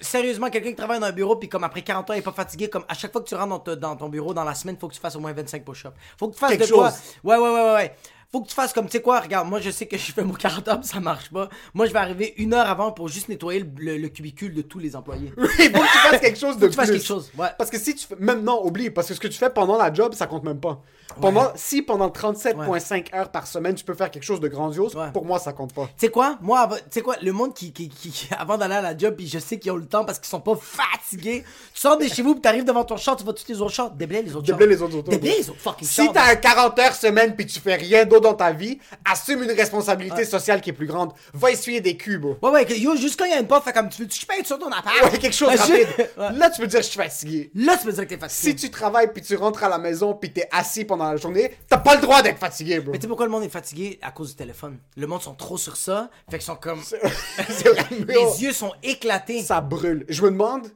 Sérieusement, 0.00 0.50
quelqu'un 0.50 0.70
qui 0.70 0.76
travaille 0.76 1.00
dans 1.00 1.06
un 1.06 1.12
bureau, 1.12 1.36
puis 1.36 1.48
comme 1.48 1.64
après 1.64 1.82
40 1.82 2.10
ans, 2.10 2.14
il 2.14 2.18
est 2.18 2.22
pas 2.22 2.32
fatigué, 2.32 2.68
comme 2.68 2.84
à 2.88 2.94
chaque 2.94 3.12
fois 3.12 3.20
que 3.20 3.28
tu 3.28 3.34
rentres 3.34 3.76
dans, 3.76 3.96
ton 3.96 4.08
bureau 4.08 4.32
dans 4.32 4.44
la 4.44 4.54
semaine, 4.54 4.76
faut 4.80 4.88
que 4.88 4.94
tu 4.94 5.00
fasses 5.00 5.16
au 5.16 5.20
moins 5.20 5.32
25 5.32 5.64
push-ups. 5.64 5.94
Faut 6.18 6.28
que 6.28 6.34
tu 6.34 6.38
fasses 6.40 6.50
Quelque 6.52 6.68
de 6.68 6.72
quoi? 6.72 6.92
ouais, 7.24 7.36
ouais, 7.36 7.50
ouais, 7.50 7.74
ouais. 7.74 7.94
Faut 8.32 8.40
que 8.40 8.48
tu 8.48 8.54
fasses 8.54 8.72
comme, 8.72 8.86
tu 8.86 8.92
sais 8.92 9.02
quoi, 9.02 9.20
regarde, 9.20 9.46
moi 9.48 9.60
je 9.60 9.68
sais 9.70 9.84
que 9.86 9.96
je 9.98 10.10
fais 10.12 10.24
mon 10.24 10.32
40 10.32 10.66
heures, 10.68 10.80
puis 10.80 10.88
ça 10.88 11.00
marche 11.00 11.30
pas. 11.30 11.48
Moi 11.74 11.84
je 11.86 11.92
vais 11.92 11.98
arriver 11.98 12.32
une 12.38 12.54
heure 12.54 12.66
avant 12.66 12.90
pour 12.90 13.08
juste 13.08 13.28
nettoyer 13.28 13.60
le, 13.60 13.68
le- 13.76 13.98
le 13.98 14.08
cubicule 14.08 14.54
de 14.54 14.62
tous 14.62 14.78
les 14.78 14.96
employés. 14.96 15.32
Il 15.36 15.42
faut 15.44 15.48
que 15.48 15.92
tu 15.92 15.98
fasses 16.08 16.20
quelque 16.20 16.38
chose 16.38 16.56
de 16.56 16.60
Faut 16.60 16.66
que 16.66 16.70
tu 16.70 16.76
fasses 16.76 16.86
plus. 16.88 16.96
quelque 16.98 17.06
chose, 17.06 17.30
ouais. 17.36 17.48
Parce 17.58 17.68
que 17.70 17.78
si 17.78 17.94
tu 17.94 18.06
fais. 18.06 18.16
Même 18.18 18.42
non, 18.42 18.64
oublie. 18.64 18.88
Parce 18.90 19.08
que 19.08 19.14
ce 19.14 19.20
que 19.20 19.28
tu 19.28 19.36
fais 19.38 19.50
pendant 19.50 19.76
la 19.76 19.92
job, 19.92 20.14
ça 20.14 20.26
compte 20.26 20.44
même 20.44 20.60
pas. 20.60 20.80
Pendant... 21.20 21.52
Si 21.56 21.82
pendant 21.82 22.08
37,5 22.08 23.14
heures 23.14 23.30
par 23.30 23.46
semaine, 23.46 23.74
tu 23.74 23.84
peux 23.84 23.92
faire 23.92 24.10
quelque 24.10 24.22
chose 24.22 24.40
de 24.40 24.48
grandiose, 24.48 24.96
Ouais. 24.96 25.10
pour 25.12 25.26
moi, 25.26 25.38
ça 25.38 25.52
compte 25.52 25.74
pas. 25.74 25.84
Tu 25.88 26.06
sais 26.06 26.08
quoi, 26.08 26.38
moi, 26.40 26.60
avant- 26.60 26.76
tu 26.76 26.82
sais 26.90 27.02
quoi, 27.02 27.16
le 27.20 27.32
monde 27.32 27.52
qui, 27.52 27.70
qui, 27.72 27.90
qui- 27.90 28.10
qui- 28.10 28.28
avant 28.38 28.56
d'aller 28.56 28.76
à 28.76 28.80
la 28.80 28.96
job, 28.96 29.14
puis 29.16 29.26
je 29.28 29.38
sais 29.38 29.58
qu'ils 29.58 29.72
ont 29.72 29.76
le 29.76 29.84
temps 29.84 30.06
parce 30.06 30.18
qu'ils 30.18 30.28
sont 30.30 30.40
pas 30.40 30.54
fatigués. 30.56 31.44
Tu 31.74 31.80
sors 31.80 31.98
de 31.98 32.06
chez 32.06 32.22
vous, 32.22 32.32
puis 32.32 32.40
t'arrives 32.40 32.64
devant 32.64 32.84
ton 32.84 32.96
char, 32.96 33.16
tu 33.16 33.24
vois 33.24 33.34
tous 33.34 33.46
les 33.48 33.60
autres 33.60 33.72
chars, 33.74 33.90
déblaye 33.90 34.22
les 34.22 34.34
autres 34.34 34.46
chars. 34.46 34.56
Déblaye 34.56 34.74
les 34.76 34.82
autres 34.82 34.96
autos. 34.96 35.10
Déblaye 35.10 35.36
les 35.38 35.50
autres 35.50 35.60
fucking 35.60 35.86
Si 35.86 36.04
chars. 36.06 36.12
t'as 36.14 36.32
un 36.32 36.36
40 36.36 36.78
heures 36.78 36.94
semaine 36.94 37.34
puis 37.36 37.44
tu 37.46 37.60
fais 37.60 37.74
rien 37.74 38.06
d'autre 38.06 38.21
dans 38.22 38.32
ta 38.34 38.52
vie, 38.52 38.78
assume 39.04 39.42
une 39.42 39.50
responsabilité 39.52 40.24
sociale 40.24 40.60
qui 40.62 40.70
est 40.70 40.72
plus 40.72 40.86
grande. 40.86 41.12
Va 41.34 41.50
essuyer 41.50 41.80
des 41.82 41.96
cubes. 41.98 42.24
Ouais, 42.24 42.50
ouais, 42.50 42.64
que- 42.64 42.72
yo, 42.74 42.96
juste 42.96 43.18
quand 43.18 43.26
il 43.26 43.32
y 43.32 43.34
a 43.34 43.40
une 43.40 43.46
porte, 43.46 43.64
fait 43.64 43.72
comme 43.74 43.88
tu 43.90 44.02
veux, 44.02 44.08
tu 44.08 44.24
peins 44.24 44.42
sur 44.44 44.58
ton 44.58 44.68
appart? 44.70 44.94
Ouais, 45.04 45.18
quelque 45.18 45.34
chose 45.36 45.48
Ouais, 45.50 45.56
rapide. 45.56 45.88
ouais. 46.16 46.32
Là, 46.32 46.48
tu 46.50 46.60
peux 46.60 46.66
dire 46.66 46.80
je 46.80 46.86
suis 46.86 46.96
fatigué. 46.98 47.50
Là, 47.54 47.76
tu 47.76 47.84
peux 47.86 47.92
dire 47.92 48.06
que 48.06 48.14
t'es 48.14 48.28
Si 48.28 48.46
fatigué. 48.46 48.54
tu 48.56 48.70
travailles 48.70 49.12
puis 49.12 49.20
tu 49.22 49.36
rentres 49.36 49.62
à 49.64 49.68
la 49.68 49.78
maison 49.78 50.14
puis 50.14 50.32
t'es 50.32 50.48
assis 50.50 50.84
pendant 50.84 51.10
la 51.10 51.16
journée, 51.16 51.52
t'as 51.68 51.78
pas 51.78 51.96
le 51.96 52.00
droit 52.00 52.22
d'être 52.22 52.38
fatigué, 52.38 52.80
bro. 52.80 52.92
Mais 52.92 52.98
tu 52.98 53.02
sais 53.02 53.08
pourquoi 53.08 53.26
le 53.26 53.32
monde 53.32 53.44
est 53.44 53.48
fatigué? 53.48 53.98
À 54.02 54.10
cause 54.12 54.30
du 54.30 54.36
téléphone. 54.36 54.78
Le 54.96 55.06
monde 55.06 55.20
sont 55.22 55.34
trop 55.34 55.58
sur 55.58 55.76
ça, 55.76 56.08
fait 56.30 56.38
qu'ils 56.38 56.46
sont 56.46 56.56
comme. 56.56 56.80
Les 58.08 58.42
yeux 58.42 58.52
sont 58.52 58.72
éclatés. 58.82 59.42
ça 59.42 59.60
brûle. 59.60 60.04
Je 60.08 60.22
me 60.22 60.30
demande, 60.30 60.68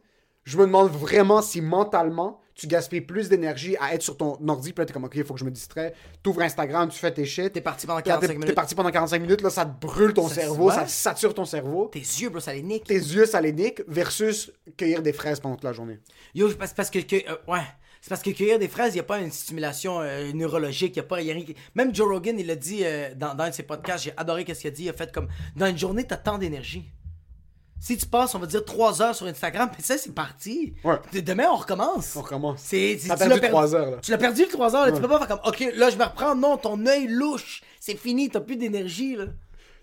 je 0.45 0.57
me 0.59 0.63
demande 0.67 0.91
vraiment 0.91 1.43
si 1.43 1.61
mentalement 1.61 2.41
tu 2.57 2.67
gaspilles 2.67 3.03
plus 3.03 3.29
d'énergie 3.29 3.77
à 3.79 3.95
être 3.95 4.03
sur 4.03 4.17
ton 4.17 4.39
ordi, 4.49 4.73
puis 4.73 4.81
là 4.83 4.87
t'es 4.87 4.93
comme 4.93 5.05
ok, 5.05 5.13
il 5.15 5.25
faut 5.25 5.35
que 5.35 5.41
je 5.41 5.45
me 5.45 5.51
distrais. 5.51 5.93
T'ouvres 6.23 6.41
Instagram, 6.43 6.89
tu 6.89 6.99
fais 6.99 7.13
tes 7.13 7.25
shit. 7.27 7.53
T'es 7.53 7.61
parti 7.61 7.87
pendant 7.87 8.01
Puis 8.01 8.09
là, 8.09 8.15
45 8.15 8.27
t'es- 8.29 8.33
T'es 8.35 8.39
minutes. 8.41 8.55
parti 8.55 8.75
pendant 8.75 8.91
45 8.91 9.21
minutes, 9.21 9.43
là 9.43 9.51
ça 9.51 9.67
te 9.67 9.81
brûle 9.87 10.15
ton 10.15 10.27
Ça- 10.29 10.35
cerveau, 10.37 10.71
ça 10.71 10.87
sature 10.87 11.35
ton 11.35 11.45
cerveau. 11.45 11.89
Tes 11.93 11.99
yeux, 12.01 12.31
bro, 12.31 12.41
ça 12.41 12.53
les 12.55 12.63
nique. 12.63 12.85
Tes 12.85 12.95
yeux, 12.95 13.27
ça 13.27 13.41
les 13.41 13.53
nique, 13.53 13.83
versus 13.87 14.51
cueillir 14.77 15.03
des 15.03 15.13
fraises 15.13 15.39
pendant 15.39 15.57
toute 15.57 15.65
la 15.65 15.73
journée. 15.75 15.99
Yo, 16.35 16.49
c'est 16.49 16.57
parce, 16.57 16.73
parce 16.73 16.91
que. 16.91 16.99
que- 17.01 17.31
euh, 17.31 17.37
ouais. 17.47 17.61
C'est 18.03 18.11
parce 18.11 18.23
que 18.23 18.31
cueillir 18.31 18.59
des 18.61 18.69
fraises, 18.69 18.93
il 18.93 18.97
n'y 18.99 19.01
a 19.01 19.05
pas 19.05 19.19
une 19.19 19.33
stimulation 19.33 20.01
euh, 20.01 20.31
neurologique, 20.33 20.93
il 20.95 20.99
y 20.99 21.01
a 21.01 21.03
pas. 21.03 21.21
y 21.23 21.31
a 21.31 21.35
rien 21.35 21.45
Même 21.75 21.93
Joe 21.95 22.09
Rogan, 22.09 22.39
il 22.39 22.47
l'a 22.47 22.55
dit 22.55 22.83
euh, 22.85 23.09
dans, 23.17 23.35
dans 23.35 23.45
un 23.45 23.51
de 23.51 23.55
ses 23.55 23.65
podcasts, 23.65 24.05
j'ai 24.05 24.13
adoré 24.17 24.45
ce 24.49 24.61
qu'il 24.61 24.69
a 24.69 24.71
dit. 24.71 24.85
Il 24.85 24.89
a 24.91 24.93
fait 24.93 25.11
comme. 25.13 25.27
Dans 25.57 25.67
une 25.67 25.77
journée, 25.79 26.05
t'as 26.05 26.17
tant 26.17 26.39
d'énergie. 26.39 26.89
Si 27.79 27.97
tu 27.97 28.07
passes, 28.07 28.35
on 28.35 28.39
va 28.39 28.47
dire, 28.47 28.65
3 28.65 29.03
heures 29.03 29.15
sur 29.15 29.27
Instagram, 29.27 29.71
puis 29.71 29.83
ça, 29.83 29.99
c'est 29.99 30.15
parti. 30.15 30.75
Ouais. 30.83 30.97
Demain, 31.23 31.47
on 31.53 31.57
recommence. 31.57 32.17
On 32.17 32.23
recommence. 32.23 32.61
C'est, 32.63 32.97
c'est- 32.99 33.09
T'as 33.09 33.17
tu 33.19 33.29
perdu 33.29 33.49
trois 33.49 33.75
heures, 33.75 33.91
là. 33.91 33.97
Tu 34.03 34.11
l'as 34.11 34.19
perdu 34.19 34.43
le 34.43 34.49
3 34.49 34.75
heures, 34.75 34.87
là. 34.87 34.93
Tu 34.93 35.01
peux 35.01 35.09
pas 35.09 35.19
faire 35.19 35.29
comme, 35.29 35.41
ok, 35.47 35.65
là, 35.77 35.91
je 35.91 35.97
me 35.97 36.05
reprends. 36.05 36.35
Non, 36.35 36.57
ton 36.57 36.85
œil 36.87 37.07
louche. 37.07 37.63
C'est 37.79 37.97
fini, 37.97 38.31
t'as 38.31 38.41
plus 38.41 38.57
d'énergie, 38.57 39.17
là. 39.17 39.27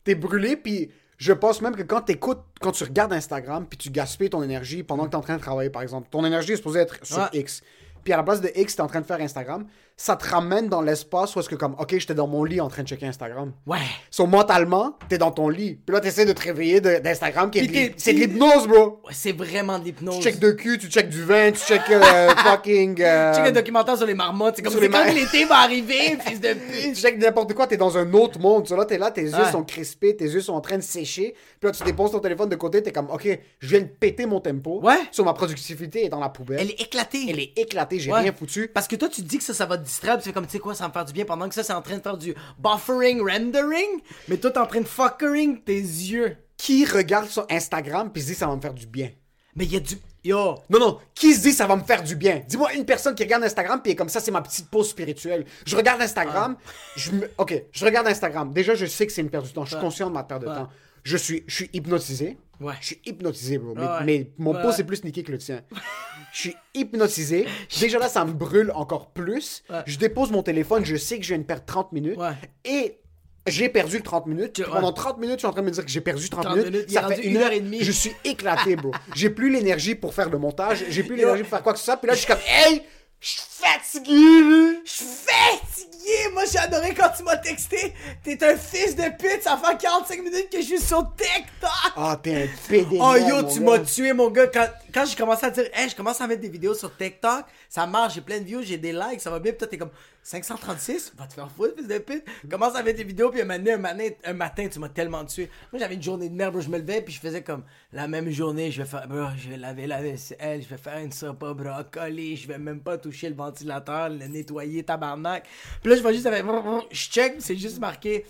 T'es 0.03 0.15
brûlé, 0.15 0.57
puis 0.57 0.91
je 1.17 1.31
pense 1.31 1.61
même 1.61 1.75
que 1.75 1.83
quand 1.83 2.01
t'écoutes, 2.01 2.41
quand 2.59 2.71
tu 2.71 2.83
regardes 2.83 3.13
Instagram, 3.13 3.65
puis 3.69 3.77
tu 3.77 3.89
gaspilles 3.89 4.29
ton 4.31 4.43
énergie 4.43 4.83
pendant 4.83 5.05
que 5.05 5.11
t'es 5.11 5.15
en 5.15 5.21
train 5.21 5.35
de 5.37 5.41
travailler, 5.41 5.69
par 5.69 5.81
exemple, 5.83 6.07
ton 6.11 6.25
énergie 6.25 6.53
est 6.53 6.57
supposée 6.57 6.79
être 6.79 6.97
sur 7.05 7.19
Ouais. 7.19 7.29
X. 7.39 7.61
Puis 8.03 8.11
à 8.11 8.17
la 8.17 8.23
place 8.23 8.41
de 8.41 8.51
X, 8.53 8.75
t'es 8.75 8.81
en 8.81 8.87
train 8.87 8.99
de 8.99 9.05
faire 9.05 9.21
Instagram, 9.21 9.65
ça 9.95 10.15
te 10.15 10.27
ramène 10.27 10.67
dans 10.69 10.81
l'espace 10.81 11.35
où 11.35 11.39
est-ce 11.39 11.47
que 11.47 11.55
comme, 11.55 11.75
ok, 11.79 11.95
j'étais 11.97 12.15
dans 12.15 12.27
mon 12.27 12.43
lit 12.43 12.59
en 12.59 12.67
train 12.67 12.81
de 12.83 12.87
checker 12.87 13.05
Instagram. 13.05 13.53
Ouais. 13.67 13.77
So, 14.09 14.25
mentalement, 14.25 14.97
t'es 15.07 15.17
dans 15.19 15.31
ton 15.31 15.49
lit. 15.49 15.75
Puis 15.85 15.93
là, 15.93 16.01
t'essaies 16.01 16.25
de 16.25 16.33
te 16.33 16.41
réveiller 16.41 16.81
d'Instagram, 16.81 17.51
qui 17.51 17.59
est 17.59 17.93
c'est 17.97 18.13
de 18.13 18.19
l'hypnose, 18.19 18.67
bro. 18.67 19.01
Ouais, 19.05 19.11
c'est 19.13 19.31
vraiment 19.31 19.77
de 19.79 19.85
l'hypnose. 19.85 20.17
Tu 20.17 20.23
checkes 20.23 20.39
de 20.39 20.51
cul, 20.51 20.77
tu 20.79 20.87
checkes 20.89 21.09
du 21.09 21.23
vin, 21.23 21.51
tu 21.51 21.59
checkes 21.59 21.89
euh, 21.91 22.29
fucking... 22.37 23.01
euh, 23.01 23.33
Check 23.35 23.45
un 23.47 23.51
documentaire 23.51 23.95
sur 23.95 24.07
les 24.07 24.13
marmottes. 24.15 24.55
C'est 24.57 24.61
comme 24.63 24.73
c'est 24.73 24.89
quand 24.89 25.13
l'été 25.13 25.45
va 25.45 25.57
arriver, 25.59 26.17
fils 26.25 26.41
de 26.41 26.49
tu 26.53 26.87
pute. 26.89 26.97
checkes 26.97 27.19
n'importe 27.19 27.53
quoi, 27.53 27.67
t'es 27.67 27.77
dans 27.77 27.95
un 27.97 28.11
autre 28.13 28.39
monde. 28.39 28.67
So, 28.67 28.75
là, 28.75 28.85
t'es 28.85 28.97
là, 28.97 29.11
tes 29.11 29.21
yeux 29.23 29.31
Ouais. 29.33 29.51
sont 29.51 29.63
crispés, 29.63 30.15
tes 30.15 30.25
yeux 30.25 30.41
sont 30.41 30.53
en 30.53 30.61
train 30.61 30.77
de 30.77 30.83
sécher. 30.83 31.35
Puis 31.59 31.69
là, 31.69 31.71
tu 31.71 31.83
déposes 31.83 32.11
ton 32.11 32.19
téléphone 32.19 32.49
de 32.49 32.55
côté, 32.55 32.81
t'es 32.81 32.91
comme, 32.91 33.09
ok, 33.11 33.27
je 33.59 33.67
viens 33.67 33.81
de 33.81 33.85
péter 33.87 34.25
mon 34.25 34.39
tempo. 34.41 34.79
Ouais. 34.81 34.97
Sur 35.11 35.23
ma 35.25 35.33
productivité 35.33 36.05
est 36.05 36.09
dans 36.09 36.19
la 36.19 36.29
poubelle. 36.29 36.57
Elle 36.61 36.71
est 36.71 36.81
éclatée. 36.81 37.25
Elle 37.29 37.39
est 37.39 37.53
éclatée, 37.57 37.99
j'ai 37.99 38.11
Ouais. 38.11 38.19
rien 38.21 38.33
foutu. 38.33 38.67
Parce 38.73 38.87
que 38.87 38.95
toi, 38.95 39.07
tu 39.07 39.21
dis 39.21 39.37
que 39.37 39.43
ça, 39.43 39.53
ça 39.53 39.65
va 39.65 39.77
distraire, 39.83 40.17
tu 40.17 40.23
fais 40.23 40.33
comme, 40.33 40.45
tu 40.45 40.53
sais 40.53 40.59
quoi, 40.59 40.73
ça 40.73 40.85
va 40.85 40.87
me 40.87 40.93
faire 40.93 41.05
du 41.05 41.13
bien, 41.13 41.25
pendant 41.25 41.47
que 41.47 41.53
ça, 41.53 41.63
c'est 41.63 41.73
en 41.73 41.81
train 41.81 41.97
de 41.97 42.01
faire 42.01 42.17
du 42.17 42.33
buffering, 42.57 43.21
rendering, 43.21 44.01
mais 44.27 44.37
toi, 44.37 44.49
t'es 44.49 44.59
en 44.59 44.65
train 44.65 44.81
de 44.81 44.87
fuckering 44.87 45.63
tes 45.63 45.79
yeux. 45.79 46.37
Qui 46.57 46.85
regarde 46.85 47.27
sur 47.27 47.45
Instagram 47.49 48.11
puis 48.11 48.21
se 48.21 48.27
dit 48.27 48.35
ça 48.35 48.47
va 48.47 48.55
me 48.55 48.61
faire 48.61 48.73
du 48.73 48.87
bien? 48.87 49.09
Mais 49.55 49.65
il 49.65 49.73
y 49.73 49.77
a 49.77 49.79
du... 49.79 49.97
Yo, 50.23 50.55
Non, 50.69 50.79
non, 50.79 50.99
qui 51.13 51.33
se 51.33 51.41
dit 51.41 51.51
ça 51.51 51.67
va 51.67 51.75
me 51.75 51.83
faire 51.83 52.01
du 52.01 52.15
bien? 52.15 52.41
Dis-moi 52.47 52.73
une 52.75 52.85
personne 52.85 53.13
qui 53.13 53.23
regarde 53.23 53.43
Instagram 53.43 53.81
puis 53.83 53.91
est 53.91 53.95
comme 53.95 54.07
ça, 54.07 54.21
c'est 54.21 54.31
ma 54.31 54.41
petite 54.41 54.69
pause 54.69 54.89
spirituelle. 54.89 55.45
Je 55.65 55.75
regarde 55.75 56.01
Instagram, 56.01 56.55
je 56.95 57.11
me... 57.11 57.29
Ok, 57.37 57.61
je 57.69 57.83
regarde 57.83 58.07
Instagram. 58.07 58.53
Déjà, 58.53 58.75
je 58.75 58.85
sais 58.85 59.05
que 59.05 59.11
c'est 59.11 59.21
une 59.21 59.29
perte 59.29 59.47
de 59.47 59.51
temps. 59.51 59.65
Je 59.65 59.71
suis 59.71 59.79
conscient 59.79 60.07
de 60.07 60.13
ma 60.13 60.23
perte 60.23 60.43
de 60.43 60.47
temps. 60.47 60.69
Je 61.03 61.17
suis, 61.17 61.43
je 61.47 61.55
suis 61.55 61.69
hypnotisé. 61.73 62.37
Ouais. 62.59 62.73
Je 62.79 62.85
suis 62.87 63.01
hypnotisé, 63.05 63.57
bro. 63.57 63.73
Mais, 63.75 63.81
Ouais. 63.81 64.03
mais 64.05 64.31
mon 64.37 64.53
Ouais. 64.53 64.61
pouce 64.61 64.79
est 64.79 64.83
plus 64.83 64.97
sneaky 64.97 65.23
que 65.23 65.31
le 65.31 65.37
tien. 65.37 65.61
Je 66.33 66.39
suis 66.39 66.55
hypnotisé. 66.73 67.45
Déjà 67.79 67.99
là, 67.99 68.09
ça 68.09 68.25
me 68.25 68.31
brûle 68.33 68.71
encore 68.73 69.11
plus. 69.11 69.63
Je 69.85 69.97
dépose 69.99 70.31
mon 70.31 70.41
téléphone, 70.41 70.83
je 70.83 70.95
sais 70.95 71.17
que 71.17 71.23
je 71.23 71.29
viens 71.29 71.37
de 71.37 71.43
perdre 71.43 71.63
30 71.65 71.91
minutes. 71.91 72.17
Et 72.65 72.97
j'ai 73.45 73.69
perdu 73.69 73.97
le 73.97 74.03
30 74.03 74.25
minutes. 74.27 74.63
Pendant 74.65 74.91
30 74.93 75.19
minutes, 75.19 75.35
je 75.35 75.39
suis 75.39 75.47
en 75.47 75.51
train 75.51 75.61
de 75.61 75.67
me 75.67 75.71
dire 75.71 75.85
que 75.85 75.91
j'ai 75.91 76.01
perdu 76.01 76.29
30, 76.29 76.43
30 76.45 76.55
minutes. 76.57 76.71
minutes, 76.73 76.89
ça 76.91 77.07
fait 77.07 77.21
une 77.27 77.37
heure 77.37 77.51
et 77.51 77.59
demie. 77.59 77.83
Je 77.83 77.91
suis 77.91 78.11
éclaté, 78.23 78.75
bro. 78.75 78.91
j'ai 79.15 79.29
plus 79.29 79.51
l'énergie 79.51 79.93
pour 79.95 80.13
faire 80.15 80.29
le 80.29 80.39
montage. 80.39 80.83
J'ai 80.89 81.03
plus 81.03 81.17
l'énergie 81.17 81.41
pour 81.43 81.49
faire 81.51 81.61
quoi 81.63 81.73
que 81.73 81.79
ce 81.79 81.85
soit. 81.85 81.97
Puis 81.97 82.07
là, 82.07 82.13
je 82.15 82.19
suis 82.19 82.27
comme, 82.27 82.39
hey, 82.47 82.81
je 83.23 83.29
suis 83.29 83.41
fatigué, 83.47 84.81
je 84.83 84.91
suis 84.91 85.05
fatigué! 85.05 86.29
Moi, 86.33 86.43
j'ai 86.51 86.57
adoré 86.57 86.93
quand 86.93 87.09
tu 87.15 87.23
m'as 87.23 87.37
texté. 87.37 87.93
T'es 88.21 88.37
un 88.43 88.57
fils 88.57 88.97
de 88.97 89.03
pute, 89.17 89.41
ça 89.41 89.57
fait 89.57 89.77
45 89.77 90.17
minutes 90.21 90.49
que 90.51 90.57
je 90.57 90.65
suis 90.65 90.81
sur 90.81 91.09
TikTok! 91.15 91.93
Ah, 91.95 92.19
t'es 92.21 92.43
un 92.43 92.47
PD. 92.67 92.99
Oh 92.99 93.15
yo, 93.15 93.43
tu 93.43 93.61
m'as 93.61 93.79
tué, 93.79 94.11
mon 94.11 94.29
gars. 94.29 94.47
Quand, 94.47 94.67
quand 94.93 95.05
j'ai 95.05 95.15
commencé 95.15 95.45
à 95.45 95.51
dire, 95.51 95.69
hey, 95.73 95.89
je 95.89 95.95
commence 95.95 96.19
à 96.19 96.27
mettre 96.27 96.41
des 96.41 96.49
vidéos 96.49 96.73
sur 96.73 96.93
TikTok, 96.97 97.45
ça 97.69 97.87
marche, 97.87 98.15
j'ai 98.15 98.21
plein 98.21 98.39
de 98.39 98.43
views, 98.43 98.61
j'ai 98.61 98.77
des 98.77 98.91
likes, 98.91 99.21
ça 99.21 99.29
va 99.29 99.39
bien. 99.39 99.53
Puis 99.53 99.59
toi, 99.59 99.67
t'es 99.67 99.77
comme, 99.77 99.91
536? 100.23 101.13
Va 101.17 101.27
te 101.27 101.33
faire 101.33 101.51
foutre, 101.51 101.75
fils 101.77 101.87
de 101.87 101.97
pute. 101.97 102.23
Commence 102.49 102.73
mettre 102.73 102.97
des 102.97 103.03
vidéos, 103.03 103.29
puis 103.29 103.41
un 103.41 103.45
matin, 103.45 103.73
un 103.73 103.77
matin, 103.77 104.09
un 104.23 104.33
matin 104.33 104.67
tu 104.69 104.79
m'as 104.79 104.89
tellement 104.89 105.25
tué. 105.25 105.49
Moi, 105.71 105.79
j'avais 105.79 105.95
une 105.95 106.03
journée 106.03 106.29
de 106.29 106.35
merde. 106.35 106.59
Je 106.61 106.69
me 106.69 106.77
levais, 106.77 107.01
puis 107.01 107.13
je 107.13 107.19
faisais 107.19 107.43
comme 107.43 107.63
la 107.91 108.07
même 108.07 108.29
journée. 108.29 108.71
Je 108.71 108.81
vais 108.81 108.87
faire, 108.87 109.07
bro, 109.07 109.27
je 109.37 109.49
vais 109.49 109.57
laver 109.57 109.85
la 109.85 110.01
vaisselle, 110.01 110.61
je 110.61 110.67
vais 110.69 110.77
faire 110.77 110.97
une 110.99 111.11
soupe 111.11 111.43
au 111.43 111.53
brocoli, 111.53 112.37
je 112.37 112.47
vais 112.47 112.57
même 112.57 112.79
pas 112.79 112.97
toucher 112.97 113.29
le 113.29 113.35
ventilateur, 113.35 114.09
le 114.09 114.27
nettoyer, 114.27 114.83
tabarnak. 114.83 115.45
Puis 115.81 115.89
là, 115.89 115.97
je 115.97 116.01
vois 116.01 116.13
juste 116.13 116.25
avec. 116.25 116.43
Je 116.91 117.09
check, 117.09 117.35
c'est 117.39 117.57
juste 117.57 117.79
marqué. 117.79 118.25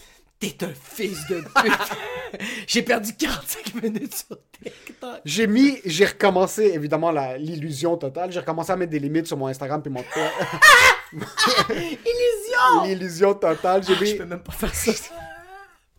T'es 0.52 0.66
un 0.66 0.74
fils 0.74 1.26
de 1.28 1.36
pute. 1.42 2.42
J'ai 2.68 2.82
perdu 2.82 3.14
45 3.16 3.76
minutes 3.84 4.16
sur 4.16 4.38
TikTok. 4.64 5.22
J'ai 5.24 5.48
mis, 5.48 5.80
j'ai 5.86 6.06
recommencé 6.06 6.64
évidemment 6.74 7.12
l'illusion 7.38 7.96
totale. 7.98 8.32
J'ai 8.32 8.40
recommencé 8.40 8.72
à 8.72 8.76
mettre 8.76 8.92
des 8.92 9.00
limites 9.00 9.28
sur 9.28 9.38
mon 9.38 9.48
Instagram 9.48 9.82
puis 9.82 9.92
mon 9.92 10.04
Illusion! 11.70 12.84
l'illusion 12.86 13.34
totale. 13.36 13.84
J'ai 13.84 13.96
Je 13.96 14.04
mis, 14.04 14.16
peux 14.16 14.26
même 14.26 14.40
pas 14.44 14.52
faire 14.52 14.74
ça. 14.74 14.92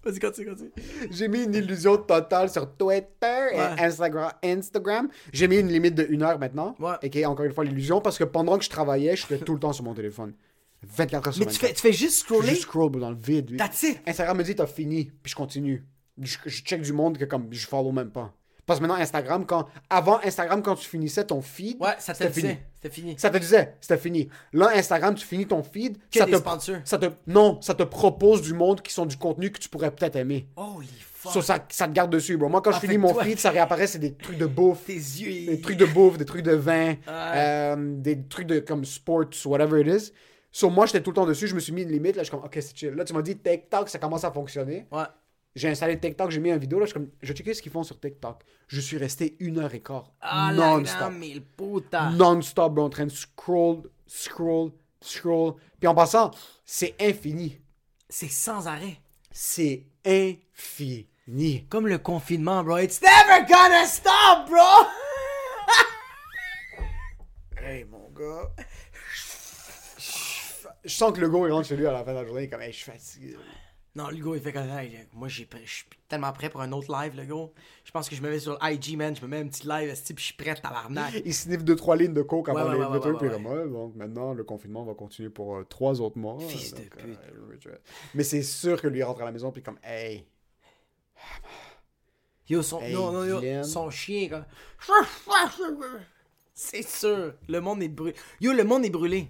Vas-y, 0.05 0.19
continue, 0.19 0.49
continue. 0.51 0.73
j'ai 1.11 1.29
mis 1.29 1.45
une 1.45 1.55
illusion 1.55 1.97
totale 1.97 2.51
sur 2.51 2.71
Twitter 2.77 3.47
et 3.53 3.57
Ouais. 3.57 3.81
Instagram. 3.81 4.33
Instagram. 4.45 5.09
J'ai 5.33 5.49
mis 5.49 5.57
une 5.59 5.69
limite 5.69 5.95
de 5.95 6.07
une 6.11 6.23
heure 6.23 6.39
maintenant. 6.39 6.75
Ouais. 6.79 6.93
Et 7.03 7.09
qui 7.11 7.21
est 7.21 7.25
encore 7.27 7.47
une 7.47 7.53
fois 7.55 7.65
l'illusion 7.65 8.01
parce 8.03 8.19
que 8.19 8.25
pendant 8.25 8.59
que 8.59 8.65
je 8.65 8.71
travaillais, 8.71 9.17
j'étais 9.17 9.39
tout 9.39 9.55
le 9.55 9.61
temps 9.61 9.73
sur 9.73 9.85
mon 9.85 9.95
téléphone. 9.95 10.35
24 10.97 11.27
heures 11.29 11.35
sur 11.35 11.41
Mais 11.41 11.53
24. 11.53 11.61
tu 11.61 11.67
fais, 11.67 11.75
tu 11.75 11.81
fais 11.81 11.93
juste 11.93 12.15
Je 12.21 12.25
scroller. 12.25 12.49
juste 12.51 12.63
scroll 12.63 12.91
dans 12.93 13.11
le 13.11 13.17
vide. 13.17 13.57
That's 13.57 13.83
it. 13.83 14.01
Instagram 14.07 14.39
me 14.39 14.43
dit 14.45 14.55
t'as 14.55 14.67
fini, 14.67 15.11
puis 15.23 15.31
je 15.31 15.37
continue. 15.37 15.85
Je, 16.21 16.37
je 16.47 16.63
check 16.63 16.81
du 16.83 16.93
monde 16.93 17.19
que 17.19 17.25
comme 17.25 17.49
je 17.51 17.67
follow 17.67 17.93
même 17.93 18.11
pas. 18.11 18.33
Parce 18.67 18.79
que 18.81 18.87
maintenant 18.87 18.99
Instagram, 19.01 19.45
quand 19.45 19.69
avant 19.91 20.21
Instagram, 20.25 20.63
quand 20.63 20.77
tu 20.77 20.89
finissais 20.89 21.25
ton 21.27 21.43
feed, 21.43 21.77
Ouais, 21.83 21.91
ça 21.99 22.15
te 22.15 22.25
disait. 22.29 22.63
C'était 22.77 22.95
fini. 22.95 23.15
Ça 23.19 23.29
te 23.29 23.37
disait, 23.37 23.75
c'était 23.79 23.99
fini. 23.99 24.29
Là, 24.55 24.71
Instagram, 24.75 25.15
tu 25.15 25.27
finis 25.27 25.47
ton 25.47 25.63
feed, 25.63 25.99
Que 26.11 26.19
ça 26.21 26.25
des 26.25 26.33
te, 26.33 26.37
sponsors. 26.39 26.77
ça 26.85 26.97
te, 26.97 27.07
non, 27.27 27.61
ça 27.61 27.75
te 27.75 27.83
propose 27.83 28.41
du 28.41 28.55
monde 28.55 28.81
qui 28.81 28.93
sont 28.95 29.05
du 29.05 29.19
contenu 29.19 29.51
que 29.51 29.59
tu 29.59 29.69
pourrais 29.69 29.91
peut-être 29.91 30.17
aimer. 30.17 30.49
Holy 30.57 30.89
fuck. 31.13 31.33
So, 31.33 31.43
ça, 31.43 31.63
ça 31.69 31.89
te 31.89 31.93
garde 31.93 32.11
dessus, 32.11 32.39
bro. 32.39 32.49
Moi, 32.49 32.63
quand 32.63 32.71
Ah, 32.73 32.77
je 32.77 32.81
finis 32.87 32.97
mon 32.97 33.13
toi- 33.13 33.25
feed, 33.25 33.39
ça 33.39 33.51
réapparaît, 33.51 33.87
c'est 33.87 33.99
des 33.99 34.15
trucs 34.15 34.39
de 34.39 34.47
bouffe. 34.47 34.85
Tes 34.87 34.95
yeux. 34.95 35.47
Des 35.53 35.61
trucs 35.61 35.77
de 35.77 35.85
bouffe, 35.87 36.17
des 36.17 36.25
trucs 36.25 36.43
de 36.43 36.55
vin, 36.55 36.95
euh, 37.09 37.77
des 37.99 38.23
trucs 38.23 38.47
de 38.47 38.61
comme 38.61 38.85
sports, 38.87 39.25
whatever 39.45 39.81
it 39.83 39.89
is. 39.89 40.13
So, 40.57 40.71
moi, 40.71 40.87
j'étais 40.87 41.03
tout 41.03 41.11
le 41.11 41.17
temps 41.17 41.27
dessus, 41.27 41.49
je 41.49 41.55
me 41.57 41.59
suis 41.59 41.73
mis 41.73 41.83
une 41.83 41.91
limite. 41.91 42.15
Là, 42.15 42.23
je 42.23 42.29
suis 42.29 42.31
comme, 42.31 42.45
ok, 42.45 42.55
c'est 42.55 42.77
chill. 42.77 42.91
Là, 42.91 43.05
tu 43.05 43.13
m'as 43.13 43.23
dit 43.23 43.37
TikTok, 43.37 43.89
ça 43.89 43.99
commence 43.99 44.23
à 44.23 44.31
fonctionner. 44.31 44.87
Ouais. 44.93 45.03
J'ai 45.57 45.69
installé 45.69 45.99
TikTok, 45.99 46.31
j'ai 46.31 46.39
mis 46.39 46.51
une 46.51 46.59
vidéo. 46.59 46.79
Là, 46.79 46.85
je 46.85 46.91
suis 46.91 46.95
comme, 47.01 47.11
je 47.21 47.33
checké 47.33 47.55
ce 47.55 47.61
qu'ils 47.61 47.73
font 47.73 47.83
sur 47.83 47.99
TikTok. 47.99 48.45
Je 48.69 48.81
suis 48.81 48.97
resté 48.97 49.37
une 49.41 49.59
heure 49.59 49.75
et 49.75 49.81
quart. 49.81 50.13
Ah, 50.21 50.53
non-stop. 50.55 51.13
Non-stop, 52.13 52.73
bro, 52.73 52.85
en 52.85 52.89
train 52.89 53.07
de 53.07 53.11
scroll, 53.11 53.83
scroll, 54.07 54.71
scroll. 55.01 55.55
Puis 55.81 55.89
en 55.89 55.95
passant, 55.97 56.31
c'est 56.65 56.95
infini. 57.01 57.61
C'est 58.09 58.31
sans 58.31 58.69
arrêt. 58.69 59.01
C'est 59.33 59.87
infini. 60.07 61.67
Comme 61.69 61.89
le 61.89 61.99
confinement, 61.99 62.63
bro. 62.63 62.79
It's 62.79 63.03
never 63.03 63.45
gonna 63.49 63.87
stop, 63.87 64.49
bro! 64.49 64.61
Hey, 67.67 67.83
mon 67.85 68.11
gars. 68.11 68.53
Je 70.85 70.91
sens 70.93 71.13
que 71.13 71.21
le 71.21 71.29
gars, 71.29 71.39
il 71.47 71.53
rentre 71.53 71.67
chez 71.69 71.77
lui 71.77 71.87
à 71.87 71.93
la 71.93 72.05
fin 72.05 72.13
de 72.13 72.19
la 72.19 72.25
journée, 72.27 72.43
il 72.43 72.45
est 72.45 72.51
comme, 72.51 72.61
hey, 72.63 72.73
je 72.73 72.77
suis 72.77 72.91
fatigué. 72.91 73.37
Non, 73.97 74.09
le 74.09 74.17
gars, 74.17 74.33
il 74.35 74.41
fait 74.43 74.53
comme 74.53 74.69
Hey, 74.69 75.07
Moi, 75.13 75.29
je 75.29 75.35
suis 75.37 75.49
tellement 76.09 76.33
prêt 76.33 76.51
pour 76.51 76.61
un 76.61 76.73
autre 76.73 76.91
live, 76.93 77.15
le 77.17 77.25
gars. 77.25 77.49
Je 77.85 77.91
pense 77.93 78.09
que 78.09 78.17
je 78.17 78.23
me 78.23 78.29
mets 78.29 78.41
sur 78.41 78.59
IG, 78.61 78.97
man. 78.97 79.15
Je 79.15 79.23
me 79.23 79.29
mets 79.29 79.39
un 79.39 79.47
petit 79.47 79.67
live, 79.69 79.95
puis 79.95 80.15
je 80.19 80.23
suis 80.23 80.35
prêt, 80.35 80.53
tabarnak. 80.57 81.15
Il 81.25 81.33
sniffe 81.33 81.63
deux, 81.63 81.77
trois 81.77 81.95
lignes 81.97 82.13
de 82.13 82.23
coke 82.23 82.49
avant 82.49 82.59
Ouais, 82.65 82.71
ouais, 82.71 82.73
les, 82.75 82.79
ouais, 82.81 82.85
le 82.87 82.91
ouais, 82.91 83.01
truc, 83.01 83.21
ouais, 83.21 83.29
puis 83.29 83.43
comme, 83.45 83.73
donc 83.73 83.95
maintenant, 83.95 84.33
le 84.35 84.43
confinement 84.43 84.83
va 84.85 84.95
continuer 84.95 85.31
pour 85.31 85.57
euh, 85.57 85.65
trois 85.65 86.01
autres 86.01 86.19
mois. 86.19 86.41
Fils 86.41 86.75
de 86.75 86.81
pute. 86.81 87.19
euh, 87.69 87.77
Mais 88.15 88.25
c'est 88.25 88.43
sûr 88.43 88.83
que 88.83 88.89
lui, 88.89 88.99
il 88.99 89.05
rentre 89.05 89.23
à 89.23 89.27
la 89.27 89.33
maison, 89.33 89.53
puis 89.53 89.63
comme, 89.63 89.79
hey. 89.85 90.27
Yo, 92.49 92.63
son, 92.63 92.81
Hey, 92.81 92.93
non, 92.93 93.13
non, 93.13 93.25
yo, 93.25 93.63
son 93.63 93.91
chien, 93.91 94.29
comme. 94.29 94.45
C'est 96.53 96.83
sûr. 96.83 97.35
Le 97.49 97.61
monde 97.61 97.81
est 97.83 97.89
brûlé. 97.89 98.15
Yo, 98.41 98.53
le 98.53 98.65
monde 98.65 98.85
est 98.85 98.91
brûlé. 98.91 99.29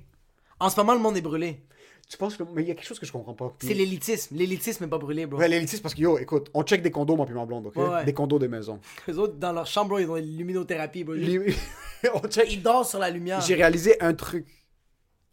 En 0.61 0.71
ce 0.71 0.77
moment, 0.79 0.95
le 0.95 1.01
monde 1.01 1.17
est 1.17 1.21
brûlé. 1.23 1.62
Tu 2.09 2.17
penses 2.19 2.37
que. 2.37 2.43
Mais 2.43 2.62
il 2.62 2.69
y 2.69 2.71
a 2.71 2.75
quelque 2.75 2.87
chose 2.87 2.99
que 2.99 3.07
je 3.07 3.12
comprends 3.12 3.35
pas. 3.35 3.55
C'est 3.61 3.73
l'élitisme. 3.75 4.37
L'élitisme 4.37 4.85
est 4.85 4.88
pas 4.88 4.99
brûlé, 4.99 5.25
bro. 5.27 5.38
Ouais, 5.40 5.49
l'élitisme, 5.49 5.83
parce 5.83 5.95
que 5.95 6.01
yo, 6.01 6.19
écoute, 6.19 6.51
on 6.55 6.62
check 6.62 6.83
des 6.83 6.90
condos, 6.90 7.17
moi 7.17 7.25
puis 7.27 7.35
ma 7.35 7.47
blonde, 7.47 7.67
ok? 7.69 7.77
Ouais, 7.77 7.88
ouais. 7.88 8.05
Des 8.05 8.12
condos 8.12 8.38
des 8.38 8.49
maisons. 8.49 8.79
Les 9.09 9.19
autres, 9.19 9.35
dans 9.37 9.53
leur 9.53 9.67
chambre, 9.67 9.88
bro, 9.90 9.99
ils 9.99 10.09
ont 10.11 10.17
une 10.17 10.37
luminothérapie, 10.37 11.03
bro. 11.05 11.14
Les- 11.14 11.55
on 12.14 12.21
check. 12.29 12.53
Ils 12.53 12.62
dorment 12.62 12.85
sur 12.85 12.99
la 12.99 13.09
lumière. 13.11 13.40
J'ai 13.40 13.55
réalisé 13.55 14.01
un 14.03 14.12
truc. 14.14 14.47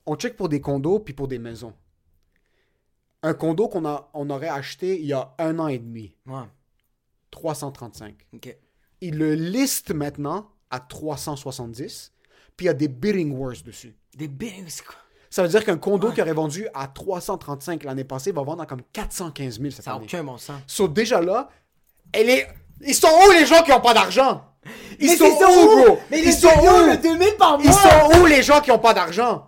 On 0.06 0.16
check 0.16 0.36
pour 0.38 0.48
des 0.50 0.62
condos 0.62 1.00
puis 1.00 1.14
pour 1.14 1.28
des 1.28 1.40
maisons. 1.40 1.74
Un 3.24 3.34
condo 3.36 3.68
qu'on 3.68 3.86
a, 3.86 4.10
on 4.16 4.30
aurait 4.32 4.48
acheté 4.50 5.00
il 5.00 5.06
y 5.06 5.14
a 5.14 5.36
un 5.38 5.60
an 5.60 5.68
et 5.68 5.78
demi, 5.78 6.16
Ouais, 6.26 6.42
335. 7.30 8.16
ok. 8.34 8.58
Il 9.02 9.18
le 9.18 9.36
liste 9.36 9.94
maintenant 9.94 10.50
à 10.72 10.80
370, 10.80 12.14
puis 12.58 12.66
il 12.66 12.68
y 12.68 12.70
a 12.70 12.74
des 12.74 12.88
bidding 12.88 13.32
wars 13.36 13.62
dessus. 13.64 13.96
Des 14.16 14.28
bings, 14.28 14.66
c'est 14.70 14.86
quoi? 14.86 14.96
Ça 15.34 15.42
veut 15.44 15.48
dire 15.48 15.64
qu'un 15.64 15.78
condo 15.78 16.12
qui 16.12 16.22
aurait 16.22 16.34
vendu 16.34 16.68
à 16.74 16.88
335 16.88 17.86
l'année 17.86 18.04
passée 18.04 18.32
va 18.34 18.44
vendre 18.44 18.62
à 18.62 18.66
comme 18.66 18.82
415 18.94 19.60
000 19.62 19.72
cette 19.72 19.86
Ça 19.86 19.92
n'a 19.92 19.96
année. 19.96 20.06
aucun 20.06 20.24
bon 20.24 20.38
sens. 20.38 20.58
So, 20.68 20.88
déjà 20.90 21.22
là, 21.22 21.48
elle 22.12 22.30
est... 22.30 22.48
ils 22.86 22.94
sont 22.94 23.08
où 23.28 23.32
les 23.32 23.46
gens 23.46 23.64
qui 23.64 23.72
ont 23.72 23.80
pas 23.80 23.94
d'argent? 23.94 24.44
Ils 25.00 25.18
sont 25.18 25.24
où, 25.26 25.84
bro? 25.86 26.00
Mais 26.12 26.20
Ils 26.22 26.34
sont 26.34 26.50
où? 26.50 26.86
le 26.90 26.98
2000 26.98 27.36
par 27.38 27.58
mois! 27.58 27.64
Ils 27.66 27.74
sont 27.74 28.20
où 28.20 28.26
les 28.26 28.44
gens 28.44 28.60
qui 28.60 28.72
ont 28.72 28.78
pas 28.80 28.94
d'argent? 28.94 29.48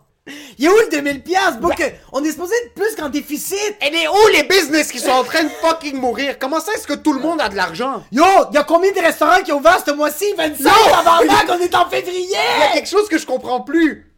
Il 0.58 0.64
est 0.66 0.70
où 0.70 0.72
le 0.86 0.90
2000 0.90 1.22
piastres, 1.22 1.60
bro? 1.60 1.72
que 1.72 1.84
on 2.14 2.24
est 2.24 2.32
supposé 2.32 2.54
être 2.66 2.74
plus 2.76 2.96
qu'en 2.96 3.10
déficit! 3.10 3.76
Elle 3.82 3.94
est 3.94 4.08
où 4.08 4.28
les 4.32 4.44
business 4.44 4.90
qui 4.90 5.00
sont 5.00 5.12
en 5.12 5.26
train 5.26 5.44
de 5.44 5.50
fucking 5.50 5.98
mourir? 5.98 6.40
Comment 6.40 6.62
ça 6.62 6.72
est-ce 6.76 6.88
que 6.88 6.94
tout 6.94 7.12
le 7.12 7.20
monde 7.20 7.42
a 7.42 7.50
de 7.50 7.58
l'argent? 7.58 8.02
Yo, 8.10 8.24
y 8.54 8.58
a 8.58 8.64
combien 8.64 8.94
de 8.94 9.00
restaurants 9.02 9.44
qui 9.44 9.52
ont 9.52 9.58
ouvert 9.58 9.84
ce 9.86 9.92
mois-ci? 9.92 10.34
25, 10.38 10.64
tabarnak, 10.92 11.46
on 11.50 11.60
est 11.60 11.76
en 11.76 11.90
février! 11.90 12.38
Il 12.56 12.60
y 12.62 12.64
a 12.64 12.72
quelque 12.74 12.88
chose 12.90 13.10
que 13.10 13.18
je 13.18 13.26
comprends 13.26 13.60
plus. 13.60 14.10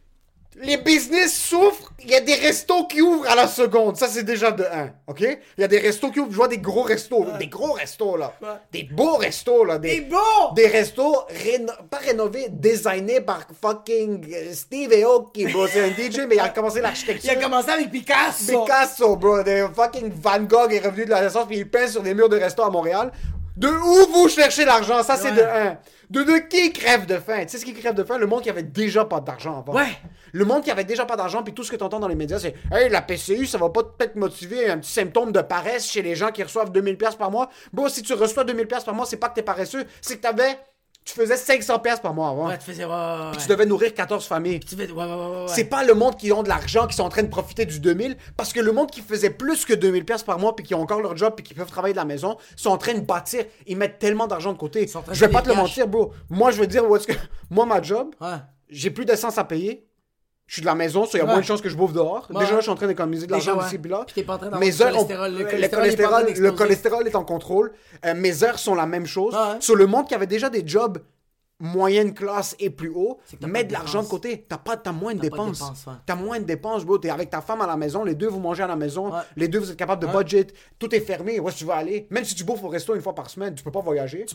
Les 0.58 0.78
business 0.78 1.34
souffrent, 1.36 1.92
il 2.02 2.08
y 2.10 2.14
a 2.14 2.20
des 2.20 2.34
restos 2.34 2.86
qui 2.86 3.02
ouvrent 3.02 3.28
à 3.28 3.34
la 3.34 3.46
seconde. 3.46 3.96
Ça, 3.98 4.08
c'est 4.08 4.22
déjà 4.22 4.50
de 4.52 4.64
1, 4.64 4.90
OK? 5.06 5.20
Il 5.20 5.60
y 5.60 5.64
a 5.64 5.68
des 5.68 5.78
restos 5.78 6.10
qui 6.10 6.18
ouvrent, 6.18 6.30
je 6.30 6.36
vois 6.36 6.48
des 6.48 6.56
gros 6.56 6.82
restos. 6.82 7.26
Des 7.38 7.48
gros 7.48 7.72
restos, 7.72 8.16
là. 8.16 8.32
Ouais. 8.40 8.48
Des 8.72 8.84
beaux 8.84 9.16
restos, 9.16 9.64
là. 9.64 9.78
Des, 9.78 9.96
Des 9.96 10.00
beaux! 10.00 10.54
Des 10.54 10.66
restos, 10.66 11.14
réno- 11.44 11.76
pas 11.90 11.98
rénovés, 11.98 12.46
designés 12.48 13.20
par 13.20 13.40
fucking 13.60 14.26
Steve 14.54 14.92
Aoki, 15.04 15.46
bro. 15.52 15.66
C'est 15.66 15.82
un 15.82 15.88
DJ, 15.90 16.20
mais 16.26 16.36
il 16.36 16.40
a 16.40 16.48
commencé 16.48 16.78
Il 16.78 16.82
l'architecture. 16.82 17.32
a 17.32 17.36
commencé 17.36 17.68
avec 17.70 17.90
Picasso! 17.90 18.62
Picasso, 18.64 19.16
bro. 19.16 19.42
Des 19.42 19.66
fucking 19.74 20.10
Van 20.22 20.40
Gogh 20.40 20.72
est 20.72 20.80
revenu 20.86 21.04
de 21.04 21.10
la 21.10 21.18
Renaissance 21.18 21.46
puis 21.46 21.58
il 21.58 21.70
peint 21.70 21.86
sur 21.86 22.02
des 22.02 22.14
murs 22.14 22.30
de 22.30 22.38
resto 22.38 22.62
à 22.62 22.70
Montréal. 22.70 23.12
De 23.56 23.68
où 23.68 24.12
vous 24.12 24.28
cherchez 24.28 24.64
l'argent? 24.64 25.02
Ça, 25.02 25.16
c'est 25.16 25.30
Ouais. 25.30 25.36
de 25.36 25.42
un. 25.42 25.78
De, 26.10 26.22
de 26.22 26.38
qui 26.38 26.72
crève 26.72 27.06
de 27.06 27.16
faim? 27.18 27.40
Tu 27.42 27.48
sais 27.48 27.58
ce 27.58 27.64
qui 27.64 27.74
crève 27.74 27.94
de 27.94 28.04
faim? 28.04 28.18
Le 28.18 28.26
monde 28.26 28.42
qui 28.42 28.50
avait 28.50 28.62
déjà 28.62 29.04
pas 29.04 29.18
d'argent 29.20 29.58
avant. 29.58 29.72
Ouais. 29.74 29.88
Le 30.32 30.44
monde 30.44 30.62
qui 30.62 30.70
avait 30.70 30.84
déjà 30.84 31.04
pas 31.04 31.16
d'argent, 31.16 31.42
puis 31.42 31.52
tout 31.54 31.64
ce 31.64 31.70
que 31.72 31.76
tu 31.76 31.82
entends 31.82 31.98
dans 31.98 32.06
les 32.08 32.14
médias, 32.14 32.38
c'est 32.38 32.54
Hey, 32.70 32.88
la 32.90 33.02
PCU, 33.02 33.46
ça 33.46 33.58
va 33.58 33.70
pas 33.70 33.82
peut-être 33.82 34.14
motiver 34.14 34.68
un 34.70 34.78
petit 34.78 34.92
symptôme 34.92 35.32
de 35.32 35.40
paresse 35.40 35.90
chez 35.90 36.02
les 36.02 36.14
gens 36.14 36.30
qui 36.30 36.42
reçoivent 36.42 36.70
2000$ 36.70 36.96
piastres 36.96 37.18
par 37.18 37.30
mois? 37.30 37.48
Bro, 37.72 37.88
si 37.88 38.02
tu 38.02 38.12
reçois 38.12 38.44
2000$ 38.44 38.66
piastres 38.66 38.86
par 38.86 38.94
mois, 38.94 39.06
c'est 39.06 39.16
pas 39.16 39.30
que 39.30 39.34
t'es 39.34 39.42
paresseux, 39.42 39.84
c'est 40.00 40.16
que 40.18 40.22
t'avais. 40.22 40.58
Tu 41.06 41.14
faisais 41.14 41.36
500$ 41.36 41.82
piastres 41.82 42.02
par 42.02 42.12
mois 42.12 42.30
avant. 42.30 42.48
Ouais, 42.48 42.58
tu 42.58 42.64
faisais. 42.64 42.84
Ouais, 42.84 42.90
ouais, 42.90 43.30
ouais. 43.30 43.36
Tu 43.40 43.46
devais 43.46 43.64
nourrir 43.64 43.94
14 43.94 44.26
familles. 44.26 44.58
Tu 44.58 44.74
fais. 44.74 44.90
Ouais, 44.90 45.04
ouais, 45.04 45.04
ouais, 45.04 45.14
ouais. 45.14 45.40
ouais. 45.42 45.46
C'est 45.46 45.66
pas 45.66 45.84
le 45.84 45.94
monde 45.94 46.16
qui 46.16 46.32
ont 46.32 46.42
de 46.42 46.48
l'argent 46.48 46.88
qui 46.88 46.96
sont 46.96 47.04
en 47.04 47.08
train 47.08 47.22
de 47.22 47.28
profiter 47.28 47.64
du 47.64 47.78
2000 47.78 48.16
parce 48.36 48.52
que 48.52 48.58
le 48.58 48.72
monde 48.72 48.90
qui 48.90 49.02
faisait 49.02 49.30
plus 49.30 49.64
que 49.64 49.72
2000 49.72 50.04
pièces 50.04 50.24
par 50.24 50.40
mois 50.40 50.56
puis 50.56 50.66
qui 50.66 50.74
ont 50.74 50.82
encore 50.82 51.00
leur 51.00 51.16
job 51.16 51.34
puis 51.36 51.44
qui 51.44 51.54
peuvent 51.54 51.70
travailler 51.70 51.94
de 51.94 51.98
la 51.98 52.04
maison 52.04 52.36
sont 52.56 52.70
en 52.70 52.76
train 52.76 52.94
de 52.94 53.00
bâtir, 53.00 53.44
ils 53.68 53.76
mettent 53.76 54.00
tellement 54.00 54.26
d'argent 54.26 54.52
de 54.52 54.58
côté. 54.58 54.90
Je 55.12 55.20
vais 55.20 55.30
pas 55.30 55.42
te 55.42 55.48
le 55.48 55.54
mentir, 55.54 55.86
bro. 55.86 56.12
Moi, 56.28 56.50
je 56.50 56.60
veux 56.60 56.66
dire 56.66 56.84
où 56.90 56.96
est-ce 56.96 57.06
que 57.06 57.12
moi 57.50 57.66
ma 57.66 57.80
job, 57.80 58.12
j'ai 58.68 58.90
plus 58.90 59.04
d'essence 59.04 59.38
à 59.38 59.44
payer. 59.44 59.85
Je 60.46 60.54
suis 60.54 60.62
de 60.62 60.66
la 60.66 60.76
maison, 60.76 61.04
il 61.12 61.16
y 61.16 61.20
a 61.20 61.24
Ouais. 61.24 61.30
moins 61.30 61.40
de 61.40 61.44
chances 61.44 61.60
que 61.60 61.68
je 61.68 61.76
bouffe 61.76 61.92
dehors. 61.92 62.26
Ouais. 62.30 62.38
Déjà, 62.40 62.52
là, 62.52 62.56
je 62.58 62.62
suis 62.62 62.70
en 62.70 62.76
train 62.76 62.86
d'économiser 62.86 63.26
de 63.26 63.32
l'argent 63.32 63.60
ici 63.66 63.78
puis 63.78 63.90
là. 63.90 64.02
Puis 64.06 64.14
t'es 64.14 64.22
pas 64.22 64.34
en 64.34 64.38
train 64.38 64.46
d'avoir 64.46 64.60
Mes 64.60 64.80
heures 64.80 64.92
cholestérol. 64.92 65.32
Le 65.32 65.38
le 65.38 65.44
cholestérol 65.44 65.86
est 65.88 65.96
pas 65.96 66.04
en 66.06 66.08
train 66.10 66.20
cholestérol, 66.22 66.44
le 66.44 66.52
cholestérol 66.52 67.06
est 67.08 67.14
en 67.16 67.24
contrôle. 67.24 67.72
Euh, 68.04 68.14
mes 68.14 68.44
heures 68.44 68.58
sont 68.60 68.74
la 68.76 68.86
même 68.86 69.06
chose. 69.06 69.34
Ouais. 69.34 69.56
Sur 69.60 69.74
le 69.74 69.86
monde 69.86 70.06
qui 70.06 70.14
avait 70.14 70.26
déjà 70.28 70.48
des 70.48 70.62
jobs 70.66 70.98
moyenne 71.58 72.12
classe 72.12 72.54
et 72.58 72.68
plus 72.68 72.90
haut, 72.94 73.18
mets 73.46 73.62
de 73.64 73.68
de 73.68 73.72
l'argent 73.72 74.02
de 74.02 74.08
côté. 74.08 74.44
T'as 74.48 74.58
pas, 74.58 74.76
t'as 74.76 74.92
moins 74.92 75.14
de 75.14 75.20
dépenses. 75.20 75.60
ouais. 75.86 75.92
T'as 76.04 76.14
moins 76.14 76.38
de 76.38 76.44
dépenses, 76.44 76.84
bro. 76.84 76.98
T'es 76.98 77.08
avec 77.10 77.30
ta 77.30 77.40
femme 77.40 77.60
à 77.62 77.66
la 77.66 77.76
maison, 77.76 78.04
les 78.04 78.14
deux 78.14 78.28
vous 78.28 78.40
mangez 78.40 78.62
à 78.62 78.66
la 78.66 78.76
maison, 78.76 79.10
Ouais. 79.12 79.20
les 79.36 79.48
deux 79.48 79.58
vous 79.58 79.70
êtes 79.70 79.76
capable 79.76 80.02
de 80.02 80.06
Ouais. 80.06 80.18
budget, 80.22 80.46
tout 80.78 80.94
est 80.94 81.00
fermé. 81.00 81.40
Où 81.40 81.48
est-ce 81.48 81.56
que 81.56 81.60
tu 81.60 81.64
vas 81.64 81.76
aller? 81.76 82.06
Même 82.10 82.24
si 82.24 82.34
tu 82.34 82.44
bouffes 82.44 82.62
au 82.62 82.68
resto 82.68 82.94
une 82.94 83.00
fois 83.00 83.14
par 83.14 83.30
semaine, 83.30 83.54
tu 83.54 83.64
peux 83.64 83.70
pas 83.70 83.80
voyager. 83.80 84.26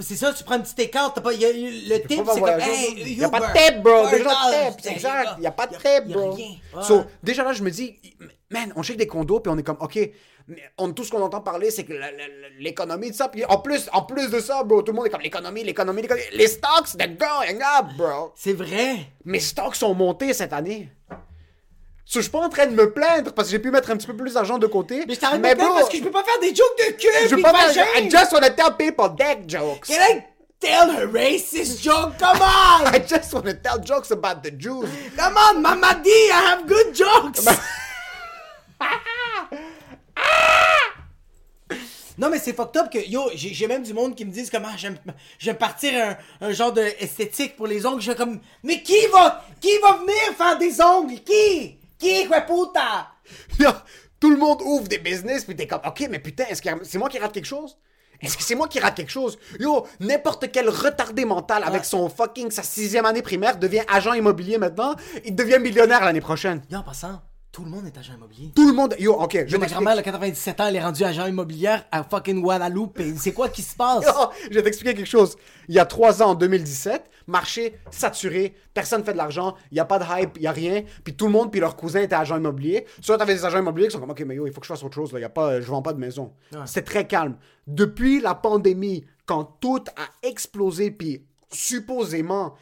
C'est 0.00 0.16
ça, 0.16 0.32
tu 0.32 0.44
prends 0.44 0.54
un 0.54 0.60
petit 0.60 0.74
take-out, 0.74 1.12
t'as 1.14 1.20
pas. 1.20 1.32
y 1.34 1.44
a- 1.44 1.52
le 1.52 2.00
Tu 2.02 2.08
tip, 2.08 2.22
c'est 2.32 2.40
comme. 2.40 2.48
Hey, 2.48 2.94
Il 2.98 3.18
y 3.18 3.24
a 3.24 3.28
pas 3.28 3.40
de 3.40 3.58
tip, 3.58 3.82
bro. 3.82 4.08
Déjà 4.10 4.24
de 4.24 4.70
tip. 4.70 4.80
c'est- 4.82 4.92
Exact. 4.92 5.28
Il 5.38 5.44
y 5.44 5.46
a 5.46 5.52
pas 5.52 5.66
de 5.66 5.74
tip, 5.76 6.12
bro. 6.12 6.36
So, 6.82 7.04
déjà 7.22 7.44
là, 7.44 7.52
je 7.52 7.62
me 7.62 7.70
dis, 7.70 7.96
man, 8.50 8.72
on 8.76 8.82
check 8.82 8.96
des 8.96 9.06
condos, 9.06 9.40
puis 9.40 9.52
on 9.52 9.58
est 9.58 9.62
comme, 9.62 9.78
OK, 9.80 9.98
on, 10.78 10.92
tout 10.92 11.04
ce 11.04 11.10
qu'on 11.10 11.22
entend 11.22 11.40
parler, 11.40 11.70
c'est 11.70 11.84
que 11.84 11.92
l'économie 12.58 13.10
de 13.10 13.16
ça. 13.16 13.28
Puis 13.28 13.44
en 13.44 13.58
plus, 13.58 13.88
en 13.92 14.02
plus 14.02 14.30
de 14.30 14.40
ça, 14.40 14.62
bro, 14.64 14.82
tout 14.82 14.92
le 14.92 14.96
monde 14.96 15.06
est 15.06 15.10
comme 15.10 15.20
l'économie, 15.20 15.64
l'économie, 15.64 16.02
l'économie. 16.02 16.24
Les 16.32 16.48
stocks, 16.48 16.96
they're 16.96 17.16
going 17.16 17.60
up, 17.60 17.86
bro. 17.96 18.32
C'est 18.34 18.52
vrai. 18.52 19.06
Mes 19.24 19.40
stocks 19.40 19.76
sont 19.76 19.94
montés 19.94 20.32
cette 20.32 20.52
année. 20.52 20.90
So, 22.04 22.18
je 22.18 22.22
suis 22.22 22.30
pas 22.30 22.40
en 22.40 22.48
train 22.48 22.66
de 22.66 22.74
me 22.74 22.92
plaindre 22.92 23.32
parce 23.32 23.48
que 23.48 23.52
j'ai 23.52 23.58
pu 23.58 23.70
mettre 23.70 23.90
un 23.90 23.96
petit 23.96 24.06
peu 24.06 24.16
plus 24.16 24.34
d'argent 24.34 24.58
de 24.58 24.66
côté. 24.66 25.04
Mais 25.06 25.14
je 25.14 25.20
t'arrête 25.20 25.40
de 25.40 25.56
parce 25.56 25.88
que 25.88 25.96
je 25.96 26.02
peux 26.02 26.10
pas 26.10 26.24
faire 26.24 26.40
des 26.40 26.54
jokes 26.54 26.78
de 26.78 26.92
cul. 26.92 27.08
je 27.28 27.34
puis 27.34 27.42
pas 27.42 27.52
faire. 27.52 27.86
I 27.96 28.10
just 28.10 28.32
wanna 28.32 28.50
tell 28.50 28.76
people 28.76 29.08
deck 29.16 29.46
jokes. 29.46 29.88
Can 29.88 29.94
I 30.00 30.24
tell 30.60 30.90
a 30.90 31.06
racist 31.06 31.82
joke? 31.82 32.18
Come 32.18 32.42
on! 32.42 32.86
I 32.94 32.98
just 32.98 33.32
wanna 33.32 33.54
tell 33.54 33.78
jokes 33.78 34.10
about 34.10 34.42
the 34.42 34.50
Jews. 34.50 34.88
Come 35.16 35.36
on, 35.36 35.62
Mama 35.62 36.00
D, 36.04 36.10
I 36.10 36.50
have 36.50 36.66
good 36.66 36.94
jokes! 36.94 37.46
Non, 42.18 42.28
mais 42.28 42.38
c'est 42.38 42.52
fucked 42.52 42.76
up 42.80 42.90
que, 42.90 42.98
yo, 42.98 43.30
j'ai 43.34 43.66
même 43.66 43.82
du 43.82 43.94
monde 43.94 44.14
qui 44.14 44.24
me 44.24 44.30
disent 44.30 44.50
comment 44.50 44.76
j'aime 44.76 44.98
j'aime 45.38 45.56
partir 45.56 45.92
un, 46.40 46.46
un 46.46 46.52
genre 46.52 46.72
de 46.72 46.82
esthétique 47.00 47.56
pour 47.56 47.66
les 47.66 47.86
ongles. 47.86 48.00
Je 48.00 48.10
fais 48.10 48.16
comme, 48.16 48.40
mais 48.62 48.82
qui 48.82 49.06
va, 49.12 49.44
qui 49.60 49.78
va 49.78 49.98
venir 49.98 50.36
faire 50.36 50.58
des 50.58 50.80
ongles? 50.80 51.20
Qui? 51.24 51.78
Qui, 51.98 52.26
quoi 52.26 52.42
puta? 52.42 53.08
Tout 54.20 54.30
le 54.30 54.36
monde 54.36 54.60
ouvre 54.62 54.86
des 54.86 54.98
business, 54.98 55.44
puis 55.44 55.56
t'es 55.56 55.66
comme, 55.66 55.80
ok, 55.84 56.06
mais 56.10 56.18
putain, 56.18 56.44
est-ce 56.48 56.62
que 56.62 56.68
c'est 56.84 56.98
moi 56.98 57.08
qui 57.08 57.18
rate 57.18 57.32
quelque 57.32 57.46
chose? 57.46 57.76
Est-ce 58.20 58.36
que 58.36 58.44
c'est 58.44 58.54
moi 58.54 58.68
qui 58.68 58.78
rate 58.78 58.94
quelque 58.94 59.10
chose? 59.10 59.36
Yo, 59.58 59.84
n'importe 59.98 60.52
quel 60.52 60.68
retardé 60.68 61.24
mental 61.24 61.64
avec 61.64 61.84
son 61.84 62.08
fucking, 62.08 62.50
sa 62.52 62.62
sixième 62.62 63.04
année 63.04 63.22
primaire 63.22 63.56
devient 63.58 63.82
agent 63.88 64.12
immobilier 64.12 64.58
maintenant, 64.58 64.94
il 65.24 65.34
devient 65.34 65.58
millionnaire 65.58 66.04
l'année 66.04 66.20
prochaine. 66.20 66.62
Yo, 66.70 66.78
en 66.78 66.82
passant, 66.84 67.20
tout 67.52 67.64
le 67.64 67.70
monde 67.70 67.86
est 67.86 67.98
agent 67.98 68.14
immobilier. 68.14 68.50
Tout 68.56 68.66
le 68.66 68.72
monde, 68.72 68.96
yo, 68.98 69.12
ok, 69.12 69.44
je 69.46 69.52
Yo, 69.52 69.58
ma 69.58 69.66
grand-mère, 69.66 69.98
a 69.98 70.02
97 70.02 70.60
ans, 70.60 70.66
elle 70.68 70.76
est 70.76 70.82
rendue 70.82 71.04
agent 71.04 71.26
immobilière 71.26 71.84
à 71.92 72.02
fucking 72.02 72.40
Guadeloupe. 72.40 72.98
C'est 73.18 73.34
quoi 73.34 73.50
qui 73.50 73.60
se 73.60 73.76
passe? 73.76 74.06
Yo, 74.06 74.12
je 74.50 74.54
vais 74.54 74.62
t'expliquer 74.62 74.94
quelque 74.94 75.06
chose. 75.06 75.36
Il 75.68 75.74
y 75.74 75.78
a 75.78 75.84
trois 75.84 76.22
ans, 76.22 76.30
en 76.30 76.34
2017, 76.34 77.10
marché 77.26 77.78
saturé, 77.90 78.54
personne 78.72 79.04
fait 79.04 79.12
de 79.12 79.18
l'argent, 79.18 79.54
il 79.70 79.74
n'y 79.74 79.80
a 79.80 79.84
pas 79.84 79.98
de 79.98 80.04
hype, 80.08 80.30
il 80.36 80.40
n'y 80.40 80.46
a 80.46 80.52
rien, 80.52 80.82
puis 81.04 81.14
tout 81.14 81.26
le 81.26 81.32
monde 81.32 81.50
puis 81.50 81.60
leur 81.60 81.76
cousin 81.76 82.00
était 82.00 82.14
agent 82.14 82.38
immobilier. 82.38 82.86
Soit 83.02 83.18
t'avais 83.18 83.34
des 83.34 83.44
agents 83.44 83.58
immobiliers 83.58 83.88
qui 83.88 83.92
sont 83.92 84.00
comme, 84.00 84.10
ok, 84.10 84.24
mais 84.26 84.36
yo, 84.36 84.46
il 84.46 84.52
faut 84.52 84.60
que 84.60 84.66
je 84.66 84.72
fasse 84.72 84.82
autre 84.82 84.94
chose, 84.94 85.12
là, 85.12 85.20
y 85.20 85.24
a 85.24 85.28
pas, 85.28 85.60
je 85.60 85.66
vends 85.66 85.82
pas 85.82 85.92
de 85.92 86.00
maison. 86.00 86.32
C'est 86.64 86.84
très 86.84 87.06
calme. 87.06 87.36
Depuis 87.66 88.20
la 88.20 88.34
pandémie, 88.34 89.04
quand 89.26 89.44
tout 89.60 89.84
a 89.96 90.26
explosé, 90.26 90.90
puis 90.90 91.26
supposément, 91.50 92.54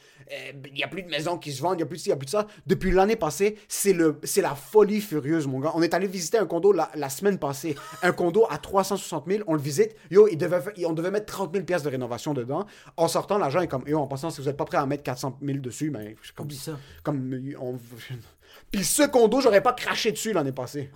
il 0.67 0.75
n'y 0.75 0.83
a 0.85 0.89
plus 0.89 1.03
de 1.03 1.09
maisons 1.09 1.39
qui 1.39 1.53
se 1.53 1.61
vendent, 1.61 1.75
il 1.75 1.79
n'y 1.79 1.83
a 1.83 1.87
plus 1.87 1.97
de 1.97 2.03
ci, 2.03 2.09
il 2.09 2.13
n'y 2.13 2.15
a 2.15 2.17
plus 2.19 2.27
de 2.27 2.31
ça. 2.31 2.47
Depuis 2.67 2.91
l'année 2.93 3.17
passée, 3.17 3.59
c'est 3.69 3.93
le, 3.93 4.21
c'est 4.23 4.43
la 4.43 4.55
folie 4.55 5.01
furieuse, 5.01 5.47
mon 5.47 5.61
gars. 5.61 5.73
On 5.75 5.83
est 5.83 5.93
allé 5.95 6.07
visiter 6.07 6.39
un 6.39 6.47
condo 6.47 6.73
la, 6.73 6.91
la 6.95 7.09
semaine 7.09 7.39
passée. 7.39 7.77
Un 8.03 8.13
condo 8.13 8.47
à 8.49 8.59
360 8.59 9.27
000, 9.29 9.45
on 9.47 9.55
le 9.55 9.61
visite. 9.61 9.97
Yo, 10.11 10.29
il 10.29 10.37
devait, 10.39 10.61
fa- 10.61 10.71
on 10.87 10.93
devait 10.93 11.11
mettre 11.11 11.27
30 11.27 11.53
000 11.53 11.65
pièces 11.65 11.83
de 11.83 11.89
rénovation 11.91 12.33
dedans. 12.35 12.67
En 12.97 13.09
sortant, 13.09 13.39
l'agent 13.39 13.61
est 13.61 13.69
comme, 13.69 13.87
yo, 13.89 13.99
en 13.99 14.07
passant, 14.07 14.31
si 14.31 14.41
vous 14.41 14.47
n'êtes 14.47 14.57
pas 14.57 14.65
prêt 14.65 14.79
à 14.79 14.87
mettre 14.87 15.03
400 15.03 15.39
000 15.43 15.59
dessus, 15.59 15.91
ben, 15.91 16.15
comme 16.37 16.51
ça. 16.51 16.79
Comme, 17.03 17.39
on... 17.61 17.79
Puis 18.71 18.85
ce 18.85 19.03
condo, 19.09 19.41
j'aurais 19.41 19.63
pas 19.63 19.73
craché 19.73 20.13
dessus 20.13 20.33
l'année 20.33 20.53
passée. 20.53 20.91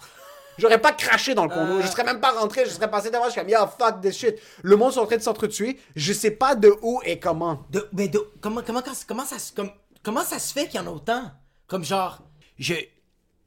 J'aurais 0.59 0.81
pas 0.81 0.93
craché 0.93 1.35
dans 1.35 1.45
le 1.45 1.51
condo. 1.51 1.81
Je 1.81 1.87
serais 1.87 2.05
même 2.05 2.21
pas 2.21 2.33
rentré. 2.33 2.65
Je 2.65 2.71
serais 2.71 2.91
passé 2.91 3.11
devant. 3.11 3.25
Je 3.27 3.31
serais 3.31 3.43
comme, 3.43 3.51
yo, 3.51 3.59
fuck 3.79 4.01
this 4.01 4.17
shit. 4.17 4.37
Le 4.63 4.77
monde 4.77 4.93
est 4.93 4.99
en 4.99 5.07
train 5.07 5.17
de 5.17 5.23
s'entretuer. 5.23 5.79
Je 5.97 6.13
sais 6.13 6.31
pas 6.31 6.55
de 6.55 6.73
où 6.83 7.01
et 7.05 7.19
comment. 7.19 7.65
De, 7.71 7.89
mais 7.93 8.09
de, 8.09 8.21
comment, 8.41 8.63
comment, 8.65 8.83
comment, 9.07 9.25
ça, 9.25 9.37
comme, 9.55 9.71
comment 10.03 10.23
ça 10.23 10.39
se 10.39 10.53
fait 10.53 10.67
qu'il 10.67 10.81
y 10.81 10.83
en 10.83 10.87
a 10.87 10.91
autant? 10.91 11.31
Comme 11.67 11.85
genre, 11.85 12.21
je, 12.59 12.75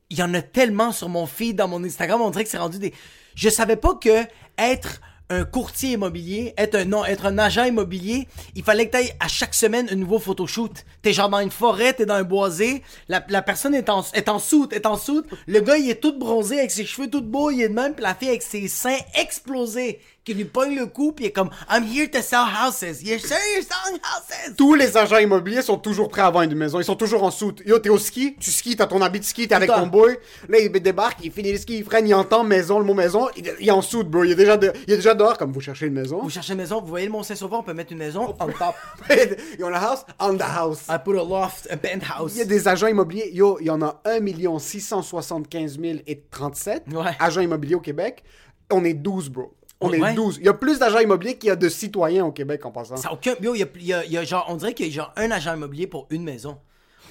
il 0.09 0.17
y 0.17 0.23
en 0.23 0.33
a 0.33 0.41
tellement 0.41 0.91
sur 0.91 1.09
mon 1.09 1.25
feed, 1.25 1.55
dans 1.55 1.67
mon 1.67 1.83
Instagram, 1.83 2.21
on 2.21 2.29
dirait 2.29 2.43
que 2.43 2.49
c'est 2.49 2.57
rendu 2.57 2.79
des... 2.79 2.93
Je 3.35 3.49
savais 3.49 3.75
pas 3.75 3.95
que 3.95 4.25
être 4.57 5.01
un 5.29 5.43
courtier 5.43 5.93
immobilier, 5.93 6.53
être 6.57 6.75
un, 6.75 6.85
non, 6.85 7.03
être 7.05 7.25
un 7.25 7.37
agent 7.37 7.65
immobilier, 7.65 8.27
il 8.55 8.63
fallait 8.63 8.87
que 8.87 8.91
t'ailles 8.91 9.13
à 9.19 9.27
chaque 9.27 9.53
semaine 9.53 9.87
un 9.91 9.95
nouveau 9.95 10.19
photoshoot. 10.19 10.85
T'es 11.01 11.13
genre 11.13 11.29
dans 11.29 11.39
une 11.39 11.51
forêt, 11.51 11.93
t'es 11.93 12.05
dans 12.05 12.15
un 12.15 12.23
boisé, 12.23 12.83
la, 13.07 13.25
la 13.29 13.41
personne 13.41 13.75
est 13.75 13.89
en, 13.89 14.05
est 14.13 14.29
en 14.29 14.39
soute, 14.39 14.73
est 14.73 14.85
en 14.85 14.97
soute, 14.97 15.27
le 15.47 15.59
gars 15.59 15.77
il 15.77 15.89
est 15.89 16.01
tout 16.01 16.17
bronzé 16.17 16.59
avec 16.59 16.71
ses 16.71 16.85
cheveux 16.85 17.09
tout 17.09 17.21
beaux, 17.21 17.51
il 17.51 17.61
est 17.61 17.69
de 17.69 17.73
même, 17.73 17.93
puis 17.93 18.03
la 18.03 18.17
avec 18.19 18.41
ses 18.41 18.67
seins 18.67 18.97
explosés, 19.15 19.99
qui 20.27 20.33
lui 20.33 20.43
pogne 20.43 20.75
le 20.75 20.87
cou, 20.87 21.13
puis 21.13 21.23
il 21.23 21.27
est 21.29 21.31
comme 21.31 21.49
I'm 21.71 21.85
here 21.85 22.09
to 22.11 22.21
sell 22.21 22.39
houses. 22.41 23.01
You're 23.01 23.17
sure 23.19 23.37
you're 23.55 23.63
selling 23.63 23.99
houses? 24.01 24.55
Tous 24.57 24.73
les 24.75 24.97
agents 24.97 25.19
immobiliers 25.19 25.61
sont 25.61 25.77
toujours 25.77 26.09
prêts 26.09 26.21
à 26.21 26.29
vendre 26.29 26.51
une 26.51 26.57
maison. 26.57 26.79
Ils 26.81 26.83
sont 26.83 26.97
toujours 26.97 27.23
en 27.23 27.31
soute. 27.31 27.61
Yo, 27.65 27.79
t'es 27.79 27.87
au 27.89 27.97
ski, 27.97 28.35
tu 28.37 28.51
skis, 28.51 28.75
t'as 28.75 28.87
ton 28.87 29.01
habit 29.01 29.19
de 29.21 29.25
ski, 29.25 29.47
t'es 29.47 29.55
avec 29.55 29.69
ton 29.69 29.87
boy. 29.87 30.17
Là, 30.49 30.59
il 30.59 30.69
débarque, 30.69 31.19
il 31.23 31.31
finit 31.31 31.53
le 31.53 31.57
ski, 31.57 31.77
il 31.77 31.85
freine, 31.85 32.05
il 32.07 32.13
entend 32.13 32.43
maison, 32.43 32.77
le 32.79 32.83
mot 32.85 32.93
maison. 32.93 33.29
Il, 33.37 33.49
il 33.61 33.67
est 33.69 33.71
en 33.71 33.81
soute, 33.81 34.09
bro. 34.09 34.25
Il 34.25 34.31
est 34.31 34.35
déjà, 34.35 34.57
de- 34.57 34.73
il 34.85 34.93
est 34.93 34.97
déjà 34.97 35.13
dehors 35.13 35.37
comme 35.37 35.53
vous 35.53 35.61
cherchez 35.61 35.85
une 35.85 35.93
maison. 35.93 36.19
Vous 36.21 36.29
cherchez 36.29 36.51
une 36.53 36.59
maison, 36.59 36.81
vous 36.81 36.87
voyez 36.87 37.05
le 37.05 37.11
Mont 37.13 37.23
Saint-Sauveur, 37.23 37.59
on 37.59 37.63
peut 37.63 37.73
mettre 37.73 37.93
une 37.93 37.99
maison 37.99 38.35
on 38.39 38.47
top. 38.47 38.75
you 39.57 39.65
want 39.65 39.73
a 39.73 39.79
house? 39.79 40.03
On 40.19 40.35
the 40.35 40.41
house. 40.41 40.81
I 40.89 40.97
put 41.03 41.11
a 41.17 41.23
loft, 41.23 41.67
a 41.71 41.77
penthouse. 41.77 42.33
Il 42.35 42.39
y 42.39 42.41
a 42.41 42.45
des 42.45 42.67
agents 42.67 42.87
immobiliers. 42.87 43.31
Yo, 43.33 43.57
il 43.61 43.67
y 43.67 43.69
en 43.69 43.81
a 43.81 44.01
1 44.05 44.19
675 44.59 45.79
000 45.79 45.99
et 46.05 46.23
37 46.29 46.83
Ouais. 46.93 47.11
agents 47.19 47.41
immobiliers 47.41 47.75
au 47.75 47.79
Québec. 47.79 48.23
On 48.71 48.83
est 48.83 48.93
12, 48.93 49.29
bro. 49.29 49.53
On 49.79 49.93
est 49.93 50.01
Ouais. 50.01 50.13
12. 50.13 50.37
Il 50.39 50.45
y 50.45 50.49
a 50.49 50.53
plus 50.53 50.79
d'agents 50.79 50.99
immobiliers 50.99 51.37
qu'il 51.37 51.49
y 51.49 51.51
a 51.51 51.55
de 51.55 51.69
citoyens 51.69 52.25
au 52.25 52.31
Québec 52.31 52.65
en 52.65 52.71
passant. 52.71 52.97
Ça 52.97 53.09
a 53.09 53.13
aucun. 53.13 53.35
Yo, 53.41 53.53
il 53.53 53.59
y 53.59 53.63
a, 53.63 53.67
il 53.75 53.85
y 53.85 53.93
a- 53.93 54.05
il 54.05 54.11
y 54.11 54.17
a 54.17 54.23
genre, 54.23 54.45
on 54.49 54.55
dirait 54.55 54.73
qu'il 54.73 54.87
y 54.87 54.89
a 54.89 54.93
genre 54.93 55.13
un 55.15 55.29
agent 55.29 55.53
immobilier 55.55 55.85
pour 55.87 56.07
une 56.09 56.23
maison. 56.23 56.57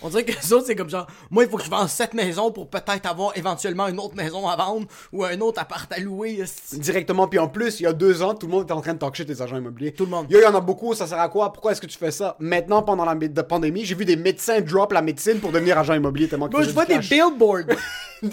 On 0.02 0.08
dirait 0.08 0.24
que 0.24 0.32
les 0.32 0.52
autres, 0.52 0.66
c'est 0.66 0.76
comme 0.76 0.90
genre, 0.90 1.06
moi, 1.30 1.44
il 1.44 1.50
faut 1.50 1.56
que 1.56 1.64
je 1.64 1.70
vende 1.70 1.88
cette 1.88 2.14
maison 2.14 2.50
pour 2.50 2.68
peut-être 2.68 3.06
avoir 3.06 3.36
éventuellement 3.36 3.88
une 3.88 3.98
autre 3.98 4.14
maison 4.14 4.48
à 4.48 4.56
vendre 4.56 4.86
ou 5.12 5.24
un 5.24 5.40
autre 5.40 5.60
appart 5.60 5.90
à 5.92 5.98
louer. 5.98 6.42
Directement. 6.72 7.26
Puis 7.28 7.38
en 7.38 7.48
plus, 7.48 7.80
il 7.80 7.84
y 7.84 7.86
a 7.86 7.92
deux 7.92 8.22
ans, 8.22 8.34
tout 8.34 8.46
le 8.46 8.52
monde 8.52 8.64
était 8.64 8.72
en 8.72 8.80
train 8.80 8.94
de 8.94 8.98
talk 8.98 9.14
shit 9.14 9.26
des 9.26 9.40
agents 9.42 9.56
immobiliers. 9.56 9.92
Tout 9.92 10.04
le 10.04 10.10
monde. 10.10 10.26
Yo, 10.30 10.38
il 10.38 10.42
y 10.42 10.46
en 10.46 10.54
a 10.54 10.60
beaucoup. 10.60 10.94
Ça 10.94 11.06
sert 11.06 11.18
à 11.18 11.28
quoi? 11.28 11.52
Pourquoi 11.52 11.72
est-ce 11.72 11.80
que 11.80 11.86
tu 11.86 11.98
fais 11.98 12.10
ça? 12.10 12.36
Maintenant, 12.38 12.82
pendant 12.82 13.04
la 13.04 13.42
pandémie, 13.42 13.84
j'ai 13.84 13.94
vu 13.94 14.04
des 14.04 14.16
médecins 14.16 14.60
drop 14.60 14.92
la 14.92 15.02
médecine 15.02 15.40
pour 15.40 15.52
devenir 15.52 15.78
agent 15.78 15.94
immobilier 15.94 16.28
tellement 16.28 16.48
Moi, 16.50 16.62
je 16.62 16.70
vois 16.70 16.86
des 16.86 16.98
billboards. 16.98 17.76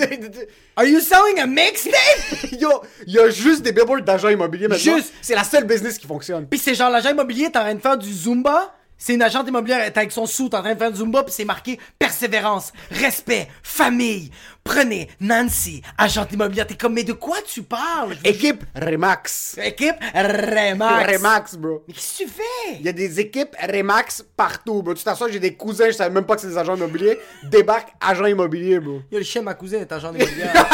Are 0.76 0.86
you 0.86 1.00
selling 1.02 1.40
a 1.40 1.46
mixtape? 1.46 2.52
Yo, 2.60 2.70
il 3.06 3.14
y 3.14 3.20
a 3.20 3.30
juste 3.30 3.62
des 3.62 3.72
billboards 3.72 4.02
d'agents 4.02 4.30
immobiliers 4.30 4.68
maintenant. 4.68 4.96
Juste. 4.96 5.14
C'est 5.22 5.36
la 5.36 5.44
seule 5.44 5.66
business 5.66 5.98
qui 5.98 6.08
fonctionne. 6.08 6.48
Puis 6.48 6.60
c'est 6.60 6.76
genre 6.76 6.90
l'agent 6.90 7.12
immobilier 7.12 7.46
est 7.46 7.58
en 7.58 7.62
train 7.62 7.76
de 7.76 7.82
faire 7.82 7.98
du 7.98 8.12
Zumba? 8.12 8.74
C'est 9.06 9.16
une 9.16 9.22
agente 9.22 9.50
immobilière 9.50 9.80
elle 9.82 9.88
est 9.88 9.98
avec 9.98 10.14
son 10.14 10.26
sou 10.26 10.46
en 10.46 10.62
train 10.62 10.74
de 10.74 10.80
faire 10.80 10.90
du 10.90 10.98
Zumba, 11.00 11.24
puis 11.24 11.34
c'est 11.34 11.44
marqué 11.44 11.78
persévérance, 12.00 12.72
respect, 12.90 13.50
famille. 13.62 14.32
Prenez 14.64 15.10
Nancy, 15.20 15.82
agente 15.98 16.32
immobilière. 16.32 16.66
T'es 16.66 16.76
comme, 16.76 16.94
mais 16.94 17.04
de 17.04 17.12
quoi 17.12 17.36
tu 17.46 17.64
parles? 17.64 18.16
Équipe 18.24 18.64
Remax. 18.74 19.58
Équipe 19.62 19.98
Remax. 20.16 21.12
Remax, 21.12 21.56
bro. 21.58 21.84
Mais 21.86 21.94
qu'est-ce 21.94 22.20
que 22.20 22.24
tu 22.24 22.30
fais? 22.30 22.78
Il 22.80 22.86
y 22.86 22.88
a 22.88 22.94
des 22.94 23.20
équipes 23.20 23.54
Remax 23.62 24.24
partout, 24.38 24.82
bro. 24.82 24.94
Tu 24.94 25.04
t'assois, 25.04 25.30
j'ai 25.30 25.42
des 25.42 25.56
cousins, 25.56 25.88
je 25.88 25.98
savais 25.98 26.10
même 26.10 26.24
pas 26.26 26.36
que 26.36 26.42
c'est 26.42 26.48
des 26.48 26.58
agents 26.58 26.78
immobiliers. 26.78 27.20
Débarque 27.44 27.90
agent 28.00 28.28
immobilier, 28.28 28.80
bro. 28.80 29.02
Yo, 29.12 29.18
le 29.18 29.26
chien 29.26 29.42
de 29.42 29.46
ma 29.48 29.54
cousine 29.54 29.80
est 29.82 29.92
agent 29.92 30.14
immobilière. 30.14 30.66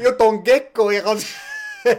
Yo, 0.00 0.10
ton 0.18 0.42
gecko 0.44 0.90
est 0.90 0.98
rendu. 0.98 1.24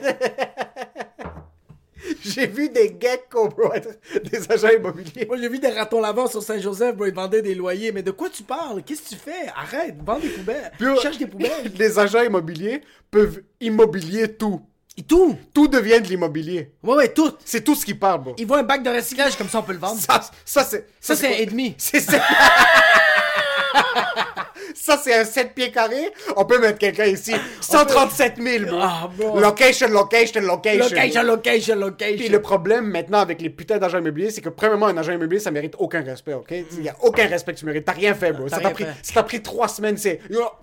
J'ai 2.23 2.47
vu 2.47 2.69
des 2.69 2.95
geckos, 2.99 3.49
bro, 3.49 3.73
être 3.73 3.99
des 4.23 4.51
agents 4.51 4.69
immobiliers. 4.69 5.25
Moi, 5.25 5.37
j'ai 5.37 5.49
vu 5.49 5.59
des 5.59 5.69
ratons 5.69 6.01
lavants 6.01 6.27
sur 6.27 6.43
Saint-Joseph, 6.43 6.95
bro. 6.95 7.05
Ils 7.05 7.13
vendaient 7.13 7.41
des 7.41 7.55
loyers. 7.55 7.91
Mais 7.91 8.03
de 8.03 8.11
quoi 8.11 8.29
tu 8.29 8.43
parles? 8.43 8.83
Qu'est-ce 8.83 9.03
que 9.03 9.09
tu 9.09 9.15
fais? 9.15 9.47
Arrête, 9.55 9.95
vends 10.03 10.19
des 10.19 10.29
poubelles. 10.29 10.71
Puis, 10.77 10.87
yo, 10.87 10.99
Cherche 11.01 11.17
des 11.17 11.27
poubelles. 11.27 11.71
Les 11.77 11.99
agents 11.99 12.21
immobiliers 12.21 12.81
peuvent 13.09 13.41
immobilier 13.59 14.35
tout. 14.35 14.61
Et 14.97 15.03
tout? 15.03 15.37
Tout 15.53 15.67
devient 15.67 15.99
de 16.01 16.07
l'immobilier. 16.07 16.71
Ouais, 16.81 16.95
ouais, 16.95 17.13
tout. 17.13 17.31
C'est 17.43 17.63
tout 17.63 17.75
ce 17.75 17.85
qui 17.85 17.93
parle, 17.93 18.23
bro. 18.23 18.35
Ils 18.37 18.47
voient 18.47 18.59
un 18.59 18.63
bac 18.63 18.81
de 18.81 18.89
recyclage, 18.89 19.37
comme 19.37 19.49
ça, 19.49 19.59
on 19.59 19.63
peut 19.63 19.73
le 19.73 19.79
vendre. 19.79 19.99
Ça, 19.99 20.21
ça 20.45 20.63
c'est. 20.63 20.87
Ça, 21.01 21.15
c'est 21.15 21.27
un 21.27 21.37
et 21.37 21.45
demi. 21.45 21.75
C'est 21.77 21.99
ça. 21.99 22.21
Ça, 24.75 24.99
c'est 25.01 25.13
un 25.13 25.23
7 25.23 25.53
pieds 25.53 25.71
carrés. 25.71 26.11
On 26.35 26.43
peut 26.45 26.59
mettre 26.59 26.77
quelqu'un 26.77 27.05
ici. 27.05 27.33
137 27.61 28.33
000, 28.38 28.65
bro. 28.65 28.79
Ah, 28.81 29.09
bro. 29.17 29.39
Location, 29.39 29.88
location, 29.88 30.41
location. 30.41 30.83
Location, 30.83 31.23
location, 31.23 31.75
location. 31.75 32.17
Puis 32.17 32.27
le 32.27 32.41
problème 32.41 32.85
maintenant 32.85 33.19
avec 33.19 33.41
les 33.41 33.49
putains 33.49 33.77
d'agents 33.77 33.99
immobiliers, 33.99 34.31
c'est 34.31 34.41
que 34.41 34.49
premièrement, 34.49 34.88
un 34.88 34.97
agent 34.97 35.13
immobilier, 35.13 35.39
ça 35.39 35.51
mérite 35.51 35.75
aucun 35.79 36.01
respect, 36.03 36.33
ok? 36.33 36.51
Il 36.73 36.83
y 36.83 36.89
a 36.89 36.95
aucun 37.01 37.27
respect 37.27 37.53
que 37.53 37.59
tu 37.59 37.65
mérites. 37.65 37.85
T'as 37.85 37.93
rien 37.93 38.13
fait, 38.13 38.33
bro. 38.33 38.49
Ça 38.49 38.59
t'a 38.59 38.71
pris, 38.71 38.85
ça 39.01 39.13
t'a 39.13 39.23
pris 39.23 39.41
trois 39.41 39.69
semaines. 39.69 39.97
C'est, 39.97 40.19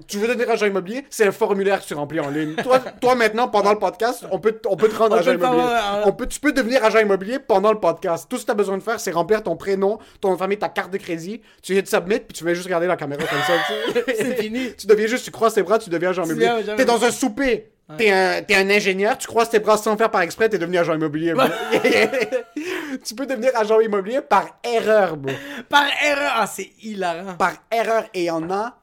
tu 0.07 0.18
veux 0.18 0.29
devenir 0.29 0.51
agent 0.51 0.66
immobilier? 0.66 1.07
C'est 1.09 1.27
un 1.27 1.33
formulaire 1.33 1.81
que 1.81 1.87
tu 1.87 1.94
remplis 1.94 2.20
en 2.20 2.29
ligne. 2.29 2.55
toi, 2.62 2.81
toi, 3.01 3.14
maintenant, 3.14 3.48
pendant 3.48 3.72
le 3.72 3.79
podcast, 3.79 4.27
on 4.31 4.38
peut, 4.38 4.61
on 4.66 4.77
peut 4.77 4.88
te 4.88 4.96
rendre 4.96 5.16
On 5.16 5.18
agent 5.18 5.33
immobilier. 5.33 5.64
On 6.05 6.12
peut, 6.12 6.27
tu 6.27 6.38
peux 6.38 6.53
devenir 6.53 6.85
agent 6.85 6.98
immobilier 6.98 7.38
pendant 7.38 7.72
le 7.72 7.81
podcast. 7.81 8.27
Tout 8.29 8.37
ce 8.37 8.42
que 8.42 8.48
t'as 8.48 8.55
besoin 8.55 8.77
de 8.77 8.83
faire, 8.83 9.01
c'est 9.01 9.11
remplir 9.11 9.42
ton 9.42 9.57
prénom, 9.57 9.98
ton 10.20 10.29
nom 10.29 10.35
de 10.35 10.38
famille, 10.38 10.59
ta 10.59 10.68
carte 10.68 10.92
de 10.92 10.98
crédit. 10.98 11.40
Tu 11.62 11.72
viens 11.72 11.83
de 11.83 11.87
submit, 11.87 12.20
puis 12.20 12.37
tu 12.37 12.44
vas 12.44 12.53
juste 12.53 12.66
regarder 12.66 12.87
la 12.87 12.96
caméra 12.96 13.22
comme 13.25 13.40
ça. 13.46 14.02
C'est 14.17 14.37
fini. 14.37 14.75
Tu 14.77 14.87
deviens 14.87 15.07
juste, 15.07 15.25
tu 15.25 15.31
croises 15.31 15.55
tes 15.55 15.63
bras, 15.63 15.79
tu 15.79 15.90
deviens 15.90 16.11
agent 16.11 16.25
immobilier. 16.25 16.50
T'es 16.77 16.85
dans 16.85 17.05
un 17.05 17.11
souper. 17.11 17.69
T'es 17.98 18.11
un, 18.11 18.42
t'es 18.42 18.55
un 18.55 18.71
ingénieur, 18.71 19.19
tu 19.19 19.27
croises 19.27 19.50
tes 19.50 19.59
bras 19.59 19.77
sans 19.77 19.96
faire 19.98 20.11
par 20.11 20.23
exprès, 20.23 20.48
t'es 20.48 20.57
devenu 20.59 20.79
agent 20.79 20.94
immobilier. 20.94 21.35
tu 23.05 23.15
peux 23.15 23.27
devenir 23.27 23.50
agent 23.55 23.81
immobilier 23.81 24.21
par 24.23 24.59
erreur, 24.65 25.17
bro. 25.17 25.33
Par 25.69 25.85
erreur. 26.03 26.33
Ah, 26.37 26.46
c'est 26.46 26.71
hilarant. 26.83 27.35
Par 27.35 27.53
erreur, 27.71 28.05
et 28.15 28.23
il 28.23 28.27
y 28.27 28.31
en 28.31 28.50
a 28.50 28.79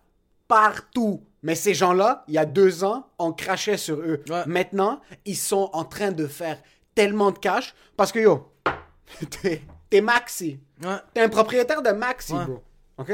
partout. 0.47 1.23
Mais 1.41 1.55
ces 1.55 1.73
gens-là, 1.73 2.23
il 2.27 2.33
y 2.33 2.37
a 2.37 2.45
deux 2.45 2.83
ans, 2.83 3.07
on 3.17 3.31
crachait 3.31 3.77
sur 3.77 3.95
eux. 3.99 4.21
Ouais. 4.29 4.43
Maintenant, 4.45 4.99
ils 5.25 5.37
sont 5.37 5.69
en 5.73 5.85
train 5.85 6.11
de 6.11 6.27
faire 6.27 6.57
tellement 6.95 7.31
de 7.31 7.39
cash 7.39 7.73
parce 7.95 8.11
que 8.11 8.19
yo, 8.19 8.51
t'es, 9.41 9.61
t'es 9.89 10.01
Maxi. 10.01 10.59
Ouais. 10.83 10.97
T'es 11.13 11.21
un 11.21 11.29
propriétaire 11.29 11.81
de 11.81 11.91
Maxi, 11.91 12.33
Ouais. 12.33 12.45
bro. 12.45 12.61
OK? 12.97 13.11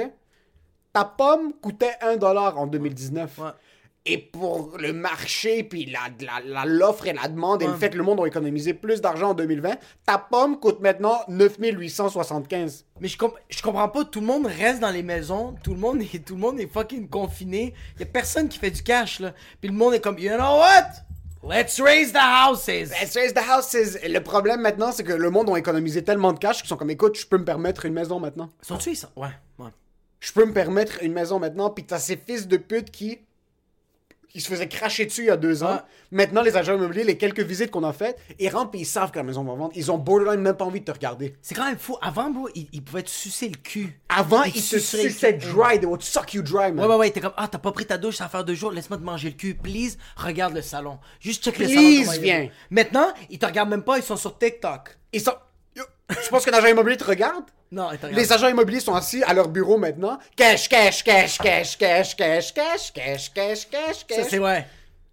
Ta 0.96 1.04
pomme 1.04 1.52
coûtait 1.62 1.96
1 2.02 2.16
dollar 2.16 2.58
en 2.58 2.68
2019. 2.68 3.38
Ouais. 3.40 3.50
Et 4.08 4.18
pour 4.20 4.78
le 4.78 4.94
marché, 4.94 5.64
puis 5.64 5.86
la, 5.88 6.00
la- 6.24 6.40
la- 6.46 6.66
l'offre 6.66 7.08
et 7.08 7.14
la 7.14 7.28
demande, 7.28 7.64
et 7.64 7.66
le 7.68 7.74
fait 7.74 7.90
que 7.90 7.98
le 7.98 8.04
monde 8.04 8.20
a 8.22 8.26
économisé 8.28 8.74
plus 8.76 9.02
d'argent 9.02 9.32
en 9.32 9.34
2020, 9.34 9.78
ta 10.06 10.18
pomme 10.20 10.60
coûte 10.60 10.80
maintenant 10.80 11.18
9875. 11.28 12.86
Mais 13.02 13.08
je, 13.08 13.18
comp- 13.18 13.36
je 13.50 13.62
comprends 13.62 13.90
pas, 13.90 14.06
tout 14.06 14.20
le 14.22 14.26
monde 14.28 14.46
reste 14.46 14.80
dans 14.80 14.92
les 14.92 15.04
maisons, 15.04 15.56
tout 15.64 15.74
le 15.74 15.80
monde 15.80 16.02
est, 16.02 16.24
tout 16.26 16.36
le 16.36 16.40
monde 16.42 16.60
est 16.60 16.68
fucking 16.72 17.10
confiné, 17.10 17.74
y 18.00 18.04
a 18.04 18.06
personne 18.06 18.48
qui 18.48 18.58
fait 18.60 18.72
du 18.72 18.84
cash, 18.84 19.20
là. 19.20 19.34
Puis 19.60 19.70
le 19.70 19.76
monde 19.76 19.94
est 19.96 20.02
comme, 20.02 20.18
you 20.20 20.32
know 20.36 20.60
what? 20.60 20.88
Let's 21.48 21.80
raise 21.80 22.12
the 22.12 22.18
houses! 22.22 22.92
Let's 23.02 23.16
raise 23.16 23.34
the 23.34 23.40
houses. 23.40 24.00
Le 24.08 24.20
problème 24.20 24.62
maintenant, 24.62 24.92
c'est 24.92 25.04
que 25.04 25.14
le 25.14 25.30
monde 25.30 25.50
a 25.50 25.58
économisé 25.58 26.04
tellement 26.04 26.34
de 26.34 26.40
cash 26.40 26.60
qu'ils 26.62 26.70
sont 26.70 26.78
comme, 26.78 26.90
écoute, 26.90 27.18
je 27.20 27.26
peux 27.28 27.38
me 27.38 27.46
permettre 27.46 27.86
une 27.86 27.94
maison 27.94 28.20
maintenant. 28.20 28.50
Sont-tu 28.62 28.96
sont- 28.96 29.08
Ouais, 29.16 29.28
ouais. 29.60 29.70
Je 30.26 30.32
peux 30.34 30.44
me 30.44 30.54
permettre 30.54 31.04
une 31.04 31.14
maison 31.14 31.38
maintenant, 31.38 31.70
puis 31.70 31.86
t'as 31.86 32.00
ces 32.00 32.18
fils 32.18 32.48
de 32.48 32.58
pute 32.58 32.90
qui 32.90 33.20
qui 34.28 34.42
se 34.42 34.50
faisaient 34.50 34.68
cracher 34.68 35.06
dessus 35.06 35.22
il 35.22 35.28
y 35.28 35.30
a 35.30 35.38
deux 35.38 35.64
ans. 35.64 35.80
Maintenant, 36.12 36.42
les 36.42 36.58
agents 36.58 36.76
immobiliers, 36.76 37.04
les 37.06 37.16
quelques 37.16 37.42
visites 37.42 37.70
qu'on 37.72 37.84
a 37.86 37.94
faites, 37.94 38.20
ils 38.40 38.50
rentrent 38.50 38.72
puis 38.72 38.82
ils 38.82 38.86
savent 38.86 39.12
que 39.12 39.18
la 39.18 39.24
maison 39.24 39.44
va 39.44 39.54
vendre. 39.54 39.72
Ils 39.76 39.92
ont 39.92 39.98
borderline 39.98 40.42
même 40.42 40.58
pas 40.58 40.66
envie 40.66 40.82
de 40.82 40.86
te 40.86 40.92
regarder. 40.92 41.36
C'est 41.44 41.54
quand 41.56 41.66
même 41.66 41.78
fou. 41.78 41.96
Avant, 42.02 42.32
bro, 42.32 42.50
ils, 42.54 42.68
ils 42.74 42.84
pouvaient 42.84 43.04
te 43.04 43.10
sucer 43.10 43.48
le 43.48 43.56
cul. 43.56 43.98
Avant, 44.10 44.44
Ils 44.44 44.58
ils 44.58 44.62
te 44.62 44.78
suçaient 44.80 45.34
dry, 45.34 45.80
they 45.80 45.86
would 45.86 46.02
suck 46.02 46.34
you 46.34 46.42
dry, 46.42 46.72
man. 46.74 46.80
Ouais, 46.80 46.88
ouais, 46.88 46.96
ouais, 46.96 47.12
t'es 47.12 47.22
comme, 47.22 47.34
ah, 47.38 47.48
t'as 47.48 47.60
pas 47.60 47.72
pris 47.72 47.86
ta 47.86 47.98
douche, 47.98 48.16
ça 48.16 48.26
va 48.26 48.30
faire 48.32 48.44
deux 48.44 48.56
jours, 48.56 48.72
laisse-moi 48.72 48.98
te 48.98 49.04
manger 49.04 49.30
le 49.30 49.36
cul, 49.36 49.54
please, 49.54 49.96
regarde 50.18 50.56
le 50.56 50.64
salon. 50.64 50.98
Juste 51.22 51.44
check 51.44 51.58
le 51.60 51.68
salon. 51.68 51.80
Please, 51.80 52.20
viens. 52.20 52.50
Maintenant, 52.72 53.14
ils 53.30 53.40
te 53.40 53.46
regardent 53.46 53.70
même 53.70 53.84
pas, 53.84 54.00
ils 54.00 54.04
sont 54.04 54.18
sur 54.18 54.38
TikTok. 54.38 54.98
Ils 55.14 55.22
sont... 55.22 55.36
Je 56.10 56.30
pense 56.30 56.46
qu'un 56.46 56.54
agent 56.54 56.68
immobilier 56.68 56.98
te 56.98 57.04
regarde? 57.04 57.46
Non, 57.72 57.88
te 57.90 57.94
regardent. 57.96 58.14
Les 58.16 58.32
agents 58.32 58.48
immobiliers 58.48 58.80
sont 58.80 58.94
assis 58.94 59.24
à 59.24 59.34
leur 59.34 59.48
bureau 59.50 59.78
maintenant. 59.78 60.20
Cash, 60.36 60.70
cash, 60.70 61.04
cash, 61.04 61.38
cash, 61.40 61.78
cash, 61.78 62.16
cash, 62.16 62.54
cash, 62.54 62.94
cash, 62.94 63.34
cash, 63.34 63.70
cash, 63.70 63.98
Ça, 63.98 64.06
cash. 64.08 64.26
c'est 64.30 64.40
ouais. 64.40 64.66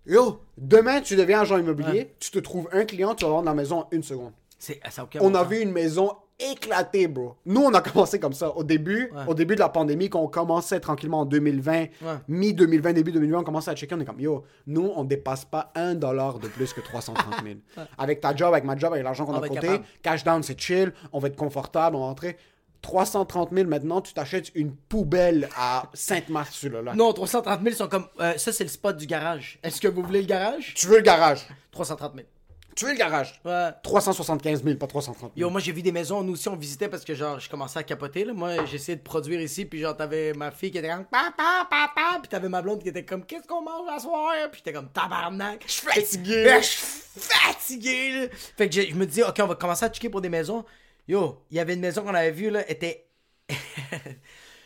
Yo, 0.05 0.41
demain, 0.59 1.01
tu 1.01 1.17
deviens 1.17 1.41
agent 1.43 1.57
immobilier, 1.59 2.13
tu 2.19 2.31
te 2.31 2.39
trouves 2.41 2.69
un 2.73 2.85
client, 2.85 3.15
tu 3.15 3.25
vas 3.25 3.31
vendre 3.31 3.47
la 3.47 3.55
maison 3.55 3.81
en 3.81 3.89
une 3.93 4.03
seconde. 4.03 4.33
C'est, 4.59 4.81
ça 4.91 5.03
a 5.03 5.05
aucun 5.05 5.21
On 5.21 5.31
bon 5.31 5.35
a 5.37 5.41
sens. 5.43 5.49
vu 5.49 5.61
une 5.61 5.73
maison 5.73 6.17
éclatée, 6.51 7.07
bro. 7.07 7.37
Nous, 7.47 7.61
on 7.63 7.73
a 7.75 7.81
commencé 7.81 8.19
comme 8.19 8.33
ça. 8.33 8.51
Au 8.57 8.65
début, 8.65 9.13
au 9.27 9.35
début 9.35 9.55
de 9.55 9.61
la 9.61 9.69
pandémie, 9.69 10.09
quand 10.09 10.21
on 10.21 10.29
commençait 10.29 10.81
tranquillement 10.81 11.21
en 11.21 11.25
2020, 11.25 11.87
mi-2020, 12.29 12.93
début 12.93 13.13
2020, 13.13 13.39
on 13.41 13.45
commençait 13.45 13.71
à 13.71 13.77
checker, 13.77 13.95
on 13.95 14.01
est 14.01 14.05
comme, 14.05 14.21
yo, 14.21 14.45
nous, 14.67 14.93
on 14.95 15.05
dépasse 15.05 15.45
pas 15.45 15.73
un 15.75 15.95
dollar 15.95 16.39
de 16.39 16.49
plus 16.49 16.73
que 16.73 16.81
330 16.81 17.45
000. 17.45 17.57
Avec 17.99 18.21
ta 18.21 18.35
job, 18.35 18.53
avec 18.53 18.65
ma 18.65 18.77
job, 18.77 18.93
avec 18.93 19.05
l'argent 19.05 19.25
qu'on 19.27 19.35
On 19.35 19.43
a 19.43 19.49
côté, 19.49 19.81
cash 20.03 20.25
down, 20.25 20.43
c'est 20.43 20.59
chill, 20.61 20.93
on 21.13 21.19
va 21.19 21.29
être 21.29 21.37
confortable, 21.37 21.97
on 21.97 22.01
va 22.01 22.07
rentrer. 22.07 22.37
330 22.83 23.51
000 23.53 23.69
maintenant, 23.69 24.01
tu 24.01 24.13
t'achètes 24.13 24.51
une 24.55 24.75
poubelle 24.75 25.49
à 25.57 25.85
Sainte-Marthe 25.95 26.53
sur 26.53 26.71
le 26.71 26.83
lac. 26.83 26.97
Non, 26.97 27.13
330 27.13 27.63
000 27.63 27.77
sont 27.77 27.89
comme, 27.89 28.07
euh, 28.21 28.37
ça, 28.37 28.53
c'est 28.53 28.65
le 28.65 28.71
spot 28.71 28.97
du 28.97 29.07
garage. 29.07 29.59
Est-ce 29.63 29.81
que 29.81 29.89
vous 29.89 30.03
voulez 30.03 30.21
le 30.21 30.27
garage? 30.27 30.75
Tu 30.75 30.89
veux 30.89 30.97
le 30.97 31.03
garage? 31.03 31.47
330 31.71 32.15
000. 32.17 32.27
Tu 32.75 32.85
veux 32.87 32.93
le 32.93 32.97
garage? 32.99 33.41
Ouais. 33.45 33.71
375 33.83 34.65
000, 34.65 34.77
pas 34.77 34.87
330 34.87 35.19
000. 35.21 35.33
Yo, 35.37 35.51
moi 35.51 35.61
j'ai 35.61 35.73
vu 35.73 35.83
des 35.83 35.93
maisons, 35.93 36.23
nous 36.23 36.33
aussi 36.33 36.49
on 36.49 36.57
visitait 36.57 36.89
parce 36.89 37.05
que 37.05 37.15
genre 37.15 37.39
je 37.39 37.49
commençais 37.51 37.79
à 37.79 37.83
capoter 37.83 38.25
là. 38.25 38.33
Moi 38.33 38.65
j'essayais 38.65 38.97
de 38.97 39.03
produire 39.03 39.41
ici, 39.41 39.65
puis 39.65 39.81
genre 39.81 39.97
t'avais 39.97 40.33
ma 40.33 40.51
fille 40.51 40.71
qui 40.71 40.79
était 40.79 40.89
comme 40.89 41.05
papa, 41.05 41.67
papa, 41.69 42.19
puis 42.21 42.29
t'avais 42.29 42.49
ma 42.49 42.63
blonde 42.63 42.83
qui 42.83 42.89
était 42.89 43.05
comme 43.05 43.25
qu'est-ce 43.27 43.47
qu'on 43.47 43.63
mange 43.63 43.89
à 43.91 43.99
soir, 43.99 44.33
puis 44.51 44.61
j'étais 44.65 44.73
comme 44.73 44.89
tabarnak. 44.89 45.63
Je 45.67 45.73
suis 45.73 45.87
fatigué. 45.87 46.59
Je 46.61 46.67
suis 46.67 46.79
fatigué. 47.21 48.11
là. 48.23 48.27
Fait 48.57 48.69
que 48.69 48.81
je 48.83 48.95
me 48.95 49.05
dis 49.07 49.23
ok 49.23 49.37
on 49.43 49.47
va 49.47 49.55
commencer 49.55 49.85
à 49.85 49.91
checker 49.91 50.09
pour 50.09 50.21
des 50.23 50.29
maisons. 50.31 50.65
Yo, 51.09 51.43
il 51.51 51.57
y 51.57 51.61
avait 51.61 51.75
une 51.75 51.81
maison 51.81 52.03
qu'on 52.03 52.15
avait 52.15 52.31
vue 52.31 52.49
là, 52.51 52.69
était 52.71 53.07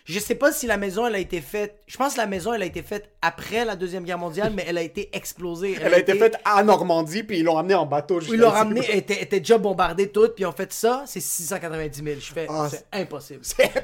Je 0.07 0.21
sais 0.21 0.37
pas 0.37 0.53
si 0.53 0.69
la 0.69 0.77
maison 0.77 1.05
elle 1.05 1.17
a 1.17 1.19
été 1.19 1.41
faite. 1.41 1.81
Je 1.89 1.97
pense 1.97 2.15
que 2.15 2.19
la 2.19 2.27
maison 2.27 2.53
elle 2.55 2.63
a 2.63 2.67
été 2.67 2.81
faite 2.83 3.11
après 3.23 3.65
la 3.65 3.75
deuxième 3.75 4.05
guerre 4.05 4.19
mondiale, 4.19 4.53
mais 4.55 4.65
elle 4.69 4.79
a 4.79 4.83
été 4.83 5.11
explosée. 5.13 5.77
Elle 5.83 5.93
a 5.93 5.99
été 5.99 6.17
faite 6.17 6.37
à 6.45 6.63
Normandie, 6.63 7.25
puis 7.25 7.39
ils 7.41 7.43
l'ont 7.45 7.59
amenée 7.59 7.75
en 7.75 7.87
bateau. 7.87 8.21
Ils 8.21 8.37
l'ont 8.39 8.49
ici. 8.49 8.57
ramené, 8.57 8.87
elle 8.89 8.99
était, 8.99 9.27
déjà 9.41 9.59
bombardée 9.59 10.09
toute, 10.09 10.37
puis 10.37 10.43
ils 10.45 10.47
ont 10.47 10.53
fait 10.53 10.73
ça, 10.73 11.03
c'est 11.07 11.19
690 11.19 12.03
000. 12.05 12.21
Je 12.21 12.33
fais, 12.33 12.47
Ah, 12.49 12.69
c'est 12.71 12.87
impossible. 12.93 13.41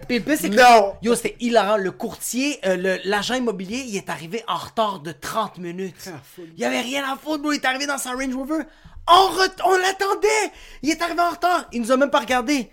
Puis 0.07 0.21
le 0.21 0.37
c'est 0.37 0.49
que- 0.49 0.55
Non. 0.55 0.95
Yo, 1.03 1.17
c'était 1.17 1.37
hilarant. 1.41 1.77
Le 1.77 1.91
courtier, 1.91 2.61
euh, 2.67 2.99
l'agent 3.05 3.35
immobilier, 3.35 3.83
il 3.89 3.97
est 3.97 4.09
arrivé 4.09 4.45
en 4.47 4.57
retard 4.59 5.01
de 5.01 5.11
30 5.11 5.59
minutes. 5.59 6.09
Il 6.39 6.61
y 6.61 6.65
avait 6.65 6.83
rien 6.83 7.03
à 7.13 7.17
foutre, 7.17 7.43
bro. 7.43 7.51
Il 7.51 7.57
est 7.57 7.65
arrivé 7.65 7.87
dans 7.87 7.99
sa 7.99 8.13
Range 8.13 8.35
Rover. 8.35 8.63
En 9.09 9.29
on 9.67 9.77
l'attendait. 9.77 10.53
Il 10.83 10.91
est 10.91 11.03
arrivé 11.03 11.21
en 11.21 11.31
retard. 11.31 11.67
Il 11.73 11.81
nous 11.81 11.91
a 11.91 11.97
même 11.97 12.11
pas 12.11 12.21
regardé. 12.21 12.71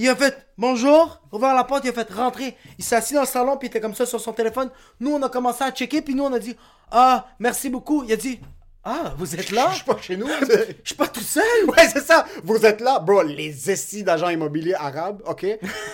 Il 0.00 0.08
a 0.08 0.14
fait 0.14 0.46
bonjour, 0.56 1.20
ouvert 1.32 1.56
la 1.56 1.64
porte, 1.64 1.84
il 1.84 1.90
a 1.90 1.92
fait 1.92 2.08
rentrer. 2.12 2.56
Il 2.78 2.84
s'est 2.84 2.94
assis 2.94 3.14
dans 3.14 3.22
le 3.22 3.26
salon, 3.26 3.56
puis 3.56 3.66
il 3.66 3.70
était 3.70 3.80
comme 3.80 3.96
ça 3.96 4.06
sur 4.06 4.20
son 4.20 4.32
téléphone. 4.32 4.70
Nous, 5.00 5.10
on 5.12 5.20
a 5.24 5.28
commencé 5.28 5.64
à 5.64 5.72
checker, 5.72 6.02
puis 6.02 6.14
nous, 6.14 6.22
on 6.22 6.32
a 6.32 6.38
dit 6.38 6.54
ah, 6.92 7.26
merci 7.40 7.68
beaucoup. 7.68 8.04
Il 8.04 8.12
a 8.12 8.16
dit 8.16 8.38
ah, 8.84 9.12
vous 9.18 9.34
êtes 9.34 9.50
là? 9.50 9.66
Je 9.70 9.74
suis 9.74 9.84
pas 9.84 9.96
chez 10.00 10.16
nous. 10.16 10.28
Je 10.40 10.72
suis 10.84 10.94
pas 10.94 11.08
tout 11.08 11.20
seul. 11.20 11.42
Ouais, 11.66 11.88
c'est 11.92 12.06
ça. 12.06 12.24
Vous 12.44 12.64
êtes 12.64 12.80
là, 12.80 13.00
bro. 13.00 13.22
Les 13.22 13.70
estis 13.70 14.04
d'agents 14.04 14.28
immobiliers 14.28 14.74
arabes, 14.74 15.20
ok? 15.26 15.46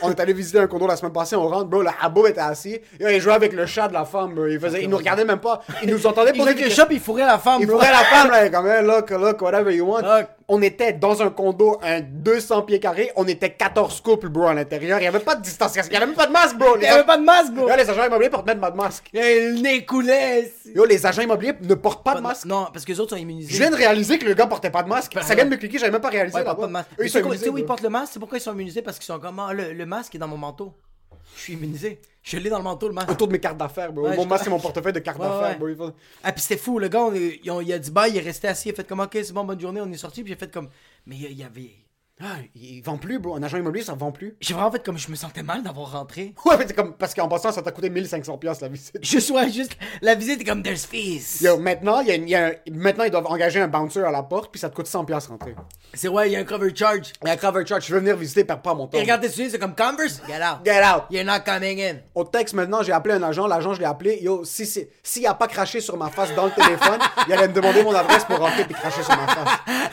On 0.03 0.11
est 0.11 0.21
allé 0.21 0.35
visiter 0.35 0.59
un 0.59 0.67
condo 0.67 0.87
la 0.87 0.97
semaine 0.97 1.13
passée, 1.13 1.35
on 1.35 1.49
rentre, 1.49 1.65
bro. 1.65 1.81
Le 1.83 1.89
habbo 2.01 2.27
était 2.27 2.41
assis. 2.43 2.79
Il 3.01 3.21
jouait 3.23 3.33
avec 3.33 3.55
le 3.55 3.65
chat 3.65 3.89
de 3.89 3.95
la 3.95 4.05
femme, 4.05 4.35
bro. 4.35 4.47
Il, 4.47 4.61
faisait, 4.61 4.83
il 4.83 4.91
nous 4.91 4.99
regardait 4.99 5.25
même 5.25 5.41
pas. 5.41 5.63
Il 5.83 5.91
nous 5.91 6.07
entendait 6.07 6.33
Il 6.35 6.39
poser 6.39 6.53
des 6.53 6.61
que 6.61 6.67
questions. 6.67 6.85
shop, 6.85 6.91
il 6.93 7.01
fourrait 7.01 7.27
la 7.27 7.39
femme. 7.39 7.63
Il 7.63 7.67
bro. 7.67 7.79
fourrait 7.79 7.91
la 7.91 8.05
femme, 8.05 8.31
là, 8.31 8.51
comme, 8.51 8.69
look, 8.87 9.11
look, 9.11 9.41
whatever 9.41 9.75
you 9.75 9.87
want. 9.87 10.03
Look. 10.03 10.27
On 10.49 10.61
était 10.61 10.93
dans 10.93 11.23
un 11.23 11.31
condo, 11.31 11.79
un 11.83 12.01
200 12.01 12.63
pieds 12.63 12.79
carrés. 12.81 13.11
On 13.17 13.27
était 13.27 13.51
14 13.51 14.01
couples, 14.03 14.29
bro, 14.29 14.47
à 14.47 14.55
l'intérieur. 14.55 15.01
Il 15.01 15.05
y 15.05 15.07
avait 15.07 15.21
pas 15.21 15.37
de 15.37 15.43
distanciation. 15.43 15.91
Il 15.91 15.95
y 15.95 15.97
avait 15.97 16.07
même 16.07 16.15
pas 16.15 16.27
de 16.27 16.33
masque, 16.33 16.57
bro. 16.57 16.77
Il 16.77 16.83
y 16.83 16.87
avait 16.87 17.05
pas 17.05 17.17
de 17.17 17.23
masque, 17.23 17.53
bro. 17.53 17.69
Yo, 17.69 17.77
les 17.77 17.89
agents 17.89 18.05
immobiliers 18.07 18.31
portent 18.31 18.47
même 18.47 18.61
pas 18.61 18.71
de 18.71 18.77
masque. 18.77 19.09
Et 19.15 19.49
le 19.49 19.61
nez 19.61 19.85
coulait. 19.87 20.53
Yo, 20.75 20.85
les 20.85 21.07
agents 21.07 21.23
immobiliers 21.23 21.55
ne 21.63 21.75
portent 21.75 22.05
pas 22.05 22.15
de 22.15 22.21
masque. 22.21 22.45
Non, 22.47 22.69
parce 22.73 22.85
que 22.85 22.93
les 22.93 23.01
autres 23.01 23.17
sont 23.17 23.23
immunisés. 23.23 23.53
Je 23.53 23.59
viens 23.59 23.71
de 23.71 23.77
réaliser 23.77 24.19
que 24.19 24.27
le 24.27 24.35
gars 24.35 24.47
portait 24.47 24.71
pas 24.71 24.83
de 24.83 24.89
masque. 24.89 25.17
Ça 25.23 25.35
vient 25.35 25.45
de 25.47 25.51
me 25.51 25.57
cliquer, 25.57 25.79
j'avais 25.79 25.93
même 25.93 26.01
pas 26.01 26.11
réalisé. 26.11 26.35
Ouais, 26.37 26.43
ils 26.43 26.45
là-bas. 26.45 26.55
portent 26.57 26.61
pas 26.61 26.67
de 26.67 26.73
masque. 26.73 26.91
Eux, 27.01 27.05
ils 27.07 27.11
sont 27.11 27.21
immunisés, 27.21 27.49
où 27.49 27.59
ils 27.59 27.65
portent 27.65 27.83
le 27.83 27.89
masque? 27.89 28.13
C'est 28.13 28.19
pourquoi 28.19 28.39
ils 28.39 28.43
sont 28.43 28.53
immunisés? 28.53 28.83
Parce 28.83 28.99
qu'ils 28.99 29.07
sont 29.07 29.19
comme, 29.19 29.39
ah, 29.39 29.53
le, 29.53 29.73
le 29.73 29.87
masque 29.87 30.15
est 30.15 30.19
dans 30.19 30.29
mon 30.29 30.37
manteau. 30.37 30.75
Je 31.37 31.41
suis 31.41 31.53
immunisé. 31.55 32.01
Je 32.23 32.39
l'ai 32.39 32.49
dans 32.49 32.57
le 32.59 32.65
manteau, 32.65 32.89
le 32.89 32.95
masque. 32.95 33.11
Autour 33.11 33.27
de 33.29 33.33
mes 33.33 33.39
cartes 33.41 33.59
d'affaires, 33.59 33.93
bro. 33.93 34.09
Ouais, 34.09 34.17
Mon 34.17 34.25
masque, 34.25 34.45
c'est 34.45 34.51
mon 34.51 34.59
portefeuille 34.59 34.95
de 34.95 34.99
cartes 35.01 35.19
Ouais, 35.19 35.27
d'affaires, 35.27 35.49
ouais. 35.51 35.57
bro. 35.57 35.69
Il 35.69 35.77
faut- 35.77 35.93
Ah, 36.23 36.33
puis 36.33 36.41
c'était 36.41 36.57
fou, 36.57 36.79
le 36.79 36.89
gars, 36.89 37.03
on 37.03 37.09
ont- 37.13 37.61
il 37.61 37.73
a 37.73 37.79
dit 37.79 37.91
bye, 37.91 38.11
il 38.11 38.17
est 38.17 38.21
resté 38.21 38.49
assis, 38.49 38.69
il 38.69 38.73
a 38.73 38.75
fait 38.75 38.87
comme, 38.87 39.01
ok, 39.01 39.11
c'est 39.13 39.33
bon, 39.33 39.45
bonne 39.45 39.61
journée, 39.61 39.81
on 39.83 39.93
est 39.93 39.97
sorti, 39.99 40.23
puis 40.23 40.33
j'ai 40.33 40.39
fait 40.39 40.51
comme, 40.51 40.71
mais 41.07 41.17
il 41.17 41.23
y, 41.23 41.25
il 41.27 41.39
y 41.39 41.43
avait. 41.43 41.71
Ah, 42.23 42.37
il 42.55 42.81
vend 42.81 42.97
plus, 42.97 43.19
bro. 43.19 43.35
Un 43.35 43.43
agent 43.43 43.57
immobilier, 43.59 43.85
ça 43.85 43.95
vend 43.95 44.13
plus. 44.13 44.37
J'ai 44.41 44.55
vraiment 44.55 44.71
fait 44.71 44.83
comme, 44.85 44.97
je 44.97 45.11
me 45.11 45.17
sentais 45.17 45.43
mal 45.43 45.65
d'avoir 45.65 45.91
rentré. 45.93 46.33
Ouais, 46.45 46.57
mais 46.57 46.65
c'est 46.69 46.73
comme, 46.75 46.95
parce 46.95 47.13
qu'en 47.13 47.27
passant, 47.27 47.51
ça 47.51 47.61
t'a 47.61 47.73
coûté 47.73 47.91
1500$ 47.91 48.39
piastres, 48.39 48.63
la 48.63 48.69
visite. 48.69 48.97
Je 49.03 49.19
suis 49.19 49.35
juste, 49.53 49.77
la 50.01 50.15
visite 50.15 50.41
est 50.41 50.45
comme, 50.45 50.63
there's 50.63 50.87
fees. 50.87 51.43
Yo, 51.43 51.59
maintenant, 51.59 52.01
il 52.01 52.07
y 52.09 52.11
a, 52.13 52.15
une- 52.15 52.29
il 52.29 52.31
y 52.31 52.35
a 52.37 52.47
un- 52.47 52.53
maintenant, 52.71 53.03
ils 53.03 53.11
doivent 53.11 53.27
engager 53.27 53.61
un 53.61 53.67
bouncer 53.67 54.05
à 54.05 54.13
la 54.13 54.23
porte, 54.23 54.53
puis 54.53 54.61
ça 54.61 54.71
te 54.71 54.77
coûte 54.77 54.87
100$ 54.87 55.05
piastres 55.07 55.31
rentrer. 55.31 55.57
C'est 55.93 56.07
ouais, 56.07 56.29
il 56.29 56.33
y 56.33 56.37
a 56.37 56.39
un 56.39 56.45
cover 56.45 56.73
charge. 56.75 57.13
Et 57.27 57.31
à 57.31 57.37
Cover 57.37 57.67
Church, 57.67 57.85
je 57.89 57.93
veux 57.93 57.99
venir 58.01 58.17
visiter, 58.17 58.45
perds 58.45 58.63
pas 58.63 58.75
mon 58.75 58.87
temps. 58.87 58.97
Et 58.97 59.01
regarde 59.01 59.23
dessus, 59.23 59.51
c'est 59.51 59.59
comme 59.59 59.75
Converse, 59.75 60.23
get 60.29 60.37
out. 60.37 60.65
Get 60.65 60.83
out! 60.85 61.03
You're 61.11 61.25
not 61.25 61.41
coming 61.45 61.81
in. 61.83 61.97
Au 62.15 62.23
texte, 62.23 62.55
maintenant, 62.55 62.83
j'ai 62.85 62.93
appelé 62.93 63.15
un 63.17 63.23
agent. 63.25 63.49
L'agent, 63.49 63.75
je 63.75 63.81
l'ai 63.81 63.87
appelé. 63.87 64.21
Yo, 64.23 64.45
si 64.45 64.67
c'est- 64.67 64.89
s'il 65.03 65.27
a 65.27 65.35
pas 65.35 65.49
craché 65.49 65.81
sur 65.81 65.97
ma 65.97 66.11
face 66.11 66.33
dans 66.37 66.45
le 66.47 66.53
téléphone, 66.53 67.01
il 67.27 67.33
allait 67.33 67.49
me 67.49 67.55
demander 67.55 67.83
mon 67.83 67.93
adresse 67.95 68.25
pour 68.25 68.39
rentrer 68.39 68.65
puis 68.65 68.75
cracher 68.75 69.03
sur 69.03 69.17
ma 69.17 69.27
face. 69.27 69.59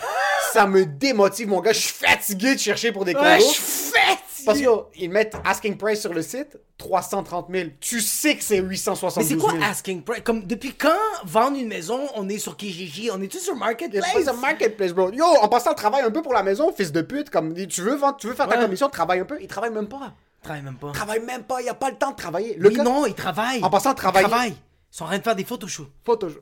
Ça 0.53 0.67
me 0.67 0.85
démotive, 0.85 1.47
mon 1.47 1.61
gars. 1.61 1.73
Je 1.73 1.79
suis 1.79 1.93
fatigué 1.93 2.55
de 2.55 2.59
chercher 2.59 2.91
pour 2.91 3.05
des 3.05 3.13
condos. 3.13 3.25
Ouais, 3.25 3.39
je 3.39 3.43
suis 3.45 3.61
fatigué. 3.61 4.17
Parce 4.43 4.59
qu'ils 4.59 5.09
mettent 5.11 5.35
asking 5.45 5.77
price 5.77 6.01
sur 6.01 6.13
le 6.13 6.23
site, 6.23 6.57
330 6.79 7.47
000. 7.51 7.69
Tu 7.79 8.01
sais 8.01 8.35
que 8.35 8.43
c'est 8.43 8.59
Mais 8.61 8.69
872 8.69 9.27
c'est 9.29 9.35
000. 9.39 9.45
quoi 9.59 9.67
asking 9.67 10.01
price? 10.01 10.21
Comme, 10.23 10.45
depuis 10.47 10.73
quand 10.73 10.89
vendre 11.25 11.57
une 11.59 11.67
maison, 11.67 12.07
on 12.15 12.27
est 12.27 12.39
sur 12.39 12.57
Kijiji? 12.57 13.11
On 13.13 13.21
est-tu 13.21 13.37
sur 13.37 13.55
Marketplace? 13.55 14.03
C'est 14.15 14.27
un 14.27 14.33
marketplace, 14.33 14.93
bro. 14.93 15.11
Yo, 15.11 15.23
en 15.25 15.47
passant, 15.47 15.75
travaille 15.75 16.01
un 16.01 16.09
peu 16.09 16.23
pour 16.23 16.33
la 16.33 16.41
maison, 16.41 16.73
fils 16.75 16.91
de 16.91 17.01
pute. 17.03 17.29
Comme, 17.29 17.53
tu 17.67 17.81
veux 17.81 17.95
vendre, 17.95 18.17
tu 18.17 18.27
veux 18.27 18.33
faire 18.33 18.47
ta 18.47 18.55
Ouais. 18.57 18.63
commission, 18.63 18.89
travaille 18.89 19.19
un 19.19 19.25
peu. 19.25 19.37
Il 19.39 19.47
travaille 19.47 19.69
même 19.71 19.87
pas. 19.87 20.13
Travaille 20.41 20.63
même 20.63 20.77
pas. 20.77 20.91
Travaille 20.91 21.19
même 21.19 21.43
pas. 21.43 21.61
Il 21.61 21.69
a 21.69 21.75
pas 21.75 21.91
le 21.91 21.97
temps 21.97 22.09
de 22.09 22.15
travailler. 22.15 22.55
Le 22.57 22.69
Oui, 22.69 22.75
non, 22.77 23.05
ils 23.05 23.13
travaillent. 23.13 23.63
En 23.63 23.69
passant, 23.69 23.93
travailler- 23.93 24.25
Ils 24.25 24.29
travaillent. 24.29 24.55
Ils 24.93 24.97
sont 24.97 25.03
en 25.03 25.07
train 25.07 25.19
de 25.19 25.23
faire 25.23 25.35
des 25.35 25.43
photoshoots. 25.45 25.87
Toujours. 26.19 26.41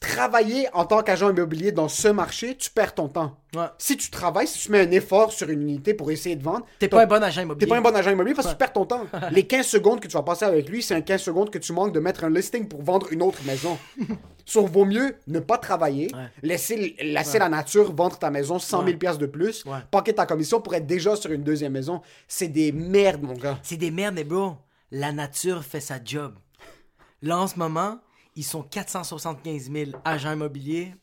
Travailler 0.00 0.66
en 0.72 0.86
tant 0.86 1.02
qu'agent 1.02 1.28
immobilier 1.30 1.72
dans 1.72 1.88
ce 1.88 2.08
marché, 2.08 2.56
tu 2.56 2.70
perds 2.70 2.94
ton 2.94 3.08
temps. 3.08 3.36
Ouais. 3.54 3.66
Si 3.76 3.98
tu 3.98 4.10
travailles, 4.10 4.46
si 4.46 4.58
tu 4.58 4.72
mets 4.72 4.80
un 4.80 4.90
effort 4.92 5.30
sur 5.30 5.50
une 5.50 5.60
unité 5.60 5.92
pour 5.92 6.10
essayer 6.10 6.36
de 6.36 6.42
vendre, 6.42 6.64
T'es 6.78 6.88
pas 6.88 7.02
un 7.02 7.06
bon 7.06 7.22
agent 7.22 7.42
immobilier. 7.42 7.66
T'es 7.66 7.70
pas 7.70 7.76
un 7.76 7.82
bon 7.82 7.94
agent 7.94 8.10
immobilier 8.10 8.34
parce 8.34 8.46
que 8.48 8.52
tu 8.52 8.56
perds 8.58 8.72
ton 8.72 8.86
temps. 8.86 9.04
Les 9.30 9.46
15 9.46 9.66
secondes 9.66 10.00
que 10.00 10.08
tu 10.08 10.14
vas 10.14 10.22
passer 10.22 10.46
avec 10.46 10.70
lui, 10.70 10.82
c'est 10.82 10.94
un 10.94 11.02
15 11.02 11.20
secondes 11.20 11.50
que 11.50 11.58
tu 11.58 11.74
manques 11.74 11.92
de 11.92 12.00
mettre 12.00 12.24
un 12.24 12.30
listing 12.30 12.66
pour 12.66 12.82
vendre 12.82 13.08
une 13.12 13.20
autre 13.22 13.40
maison. 13.44 13.78
Sauf 14.46 14.70
vaut 14.70 14.86
mieux 14.86 15.16
ne 15.26 15.38
pas 15.38 15.58
travailler, 15.58 16.10
Ouais. 16.14 16.28
laisser, 16.42 16.96
laisser 17.00 17.38
la 17.38 17.50
nature 17.50 17.94
vendre 17.94 18.18
ta 18.18 18.30
maison 18.30 18.58
100 18.58 18.86
000 18.86 18.96
piastres 18.96 19.20
de 19.20 19.26
plus, 19.26 19.64
paquer 19.90 20.14
ta 20.14 20.24
commission 20.24 20.62
pour 20.62 20.74
être 20.74 20.86
déjà 20.86 21.14
sur 21.14 21.30
une 21.30 21.42
deuxième 21.44 21.72
maison. 21.72 22.00
C'est 22.26 22.48
des 22.48 22.72
merdes, 22.72 23.22
mon 23.22 23.34
gars. 23.34 23.58
C'est 23.62 23.76
des 23.76 23.90
merdes, 23.90 24.14
mais 24.14 24.24
bro, 24.24 24.54
la 24.90 25.12
nature 25.12 25.62
fait 25.62 25.78
sa 25.80 26.02
job. 26.02 26.34
Là, 27.22 27.38
en 27.38 27.46
ce 27.46 27.58
moment, 27.58 27.98
ils 28.40 28.44
sont 28.44 28.62
475 28.62 29.70
000 29.70 29.90
agents 30.02 30.32
immobiliers. 30.32 30.94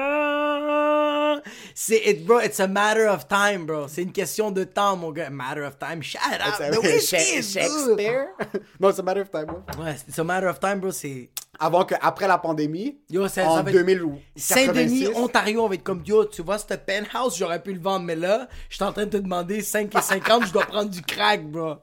Man. 0.00 1.42
C'est, 1.74 2.00
it, 2.06 2.24
bro, 2.24 2.38
it's 2.40 2.60
a 2.60 2.68
matter 2.68 3.08
of 3.08 3.26
time, 3.26 3.66
bro. 3.66 3.88
C'est 3.88 4.02
une 4.02 4.12
question 4.12 4.52
de 4.52 4.62
temps, 4.64 4.96
mon 4.96 5.10
gars. 5.10 5.30
Matter 5.30 5.62
of 5.62 5.78
time. 5.80 6.00
Shut 6.02 6.20
up. 6.22 6.54
C'est- 6.58 6.70
The 6.70 6.78
whiskey 6.82 7.18
Sha- 7.18 7.38
is 7.38 7.42
Shakespeare? 7.52 8.26
non, 8.80 8.92
c'est 8.92 9.02
matter 9.02 9.22
of 9.22 9.30
time. 9.32 9.46
good. 9.46 9.62
Ouais, 9.84 9.96
it's 10.06 10.18
a 10.18 10.22
matter 10.24 10.46
of 10.46 10.60
time, 10.60 10.78
bro. 10.80 10.92
C'est. 10.92 11.30
Avant 11.58 11.84
que, 11.84 11.94
après 12.00 12.28
la 12.28 12.38
pandémie, 12.38 12.98
Yo, 13.10 13.26
ça- 13.28 13.46
en 13.48 13.56
ça 13.56 13.62
va 13.62 13.70
être- 13.70 13.76
2000 13.76 14.02
ou 14.04 14.18
Saint-Denis, 14.36 15.02
86, 15.04 15.18
Ontario, 15.18 15.64
on 15.64 15.68
va 15.68 15.74
être 15.74 15.82
comme 15.82 16.02
yo, 16.06 16.24
tu 16.24 16.42
vois, 16.42 16.56
ce 16.58 16.66
penthouse, 16.74 17.36
j'aurais 17.36 17.60
pu 17.62 17.72
le 17.74 17.80
vendre, 17.80 18.06
mais 18.06 18.16
là, 18.16 18.48
je 18.68 18.76
suis 18.76 18.84
en 18.84 18.92
train 18.92 19.04
de 19.06 19.10
te 19.10 19.16
demander 19.16 19.60
5 19.60 19.94
et 19.94 20.00
50, 20.00 20.46
je 20.46 20.52
dois 20.52 20.64
prendre 20.66 20.88
du 20.90 21.02
crack, 21.02 21.44
bro. 21.44 21.74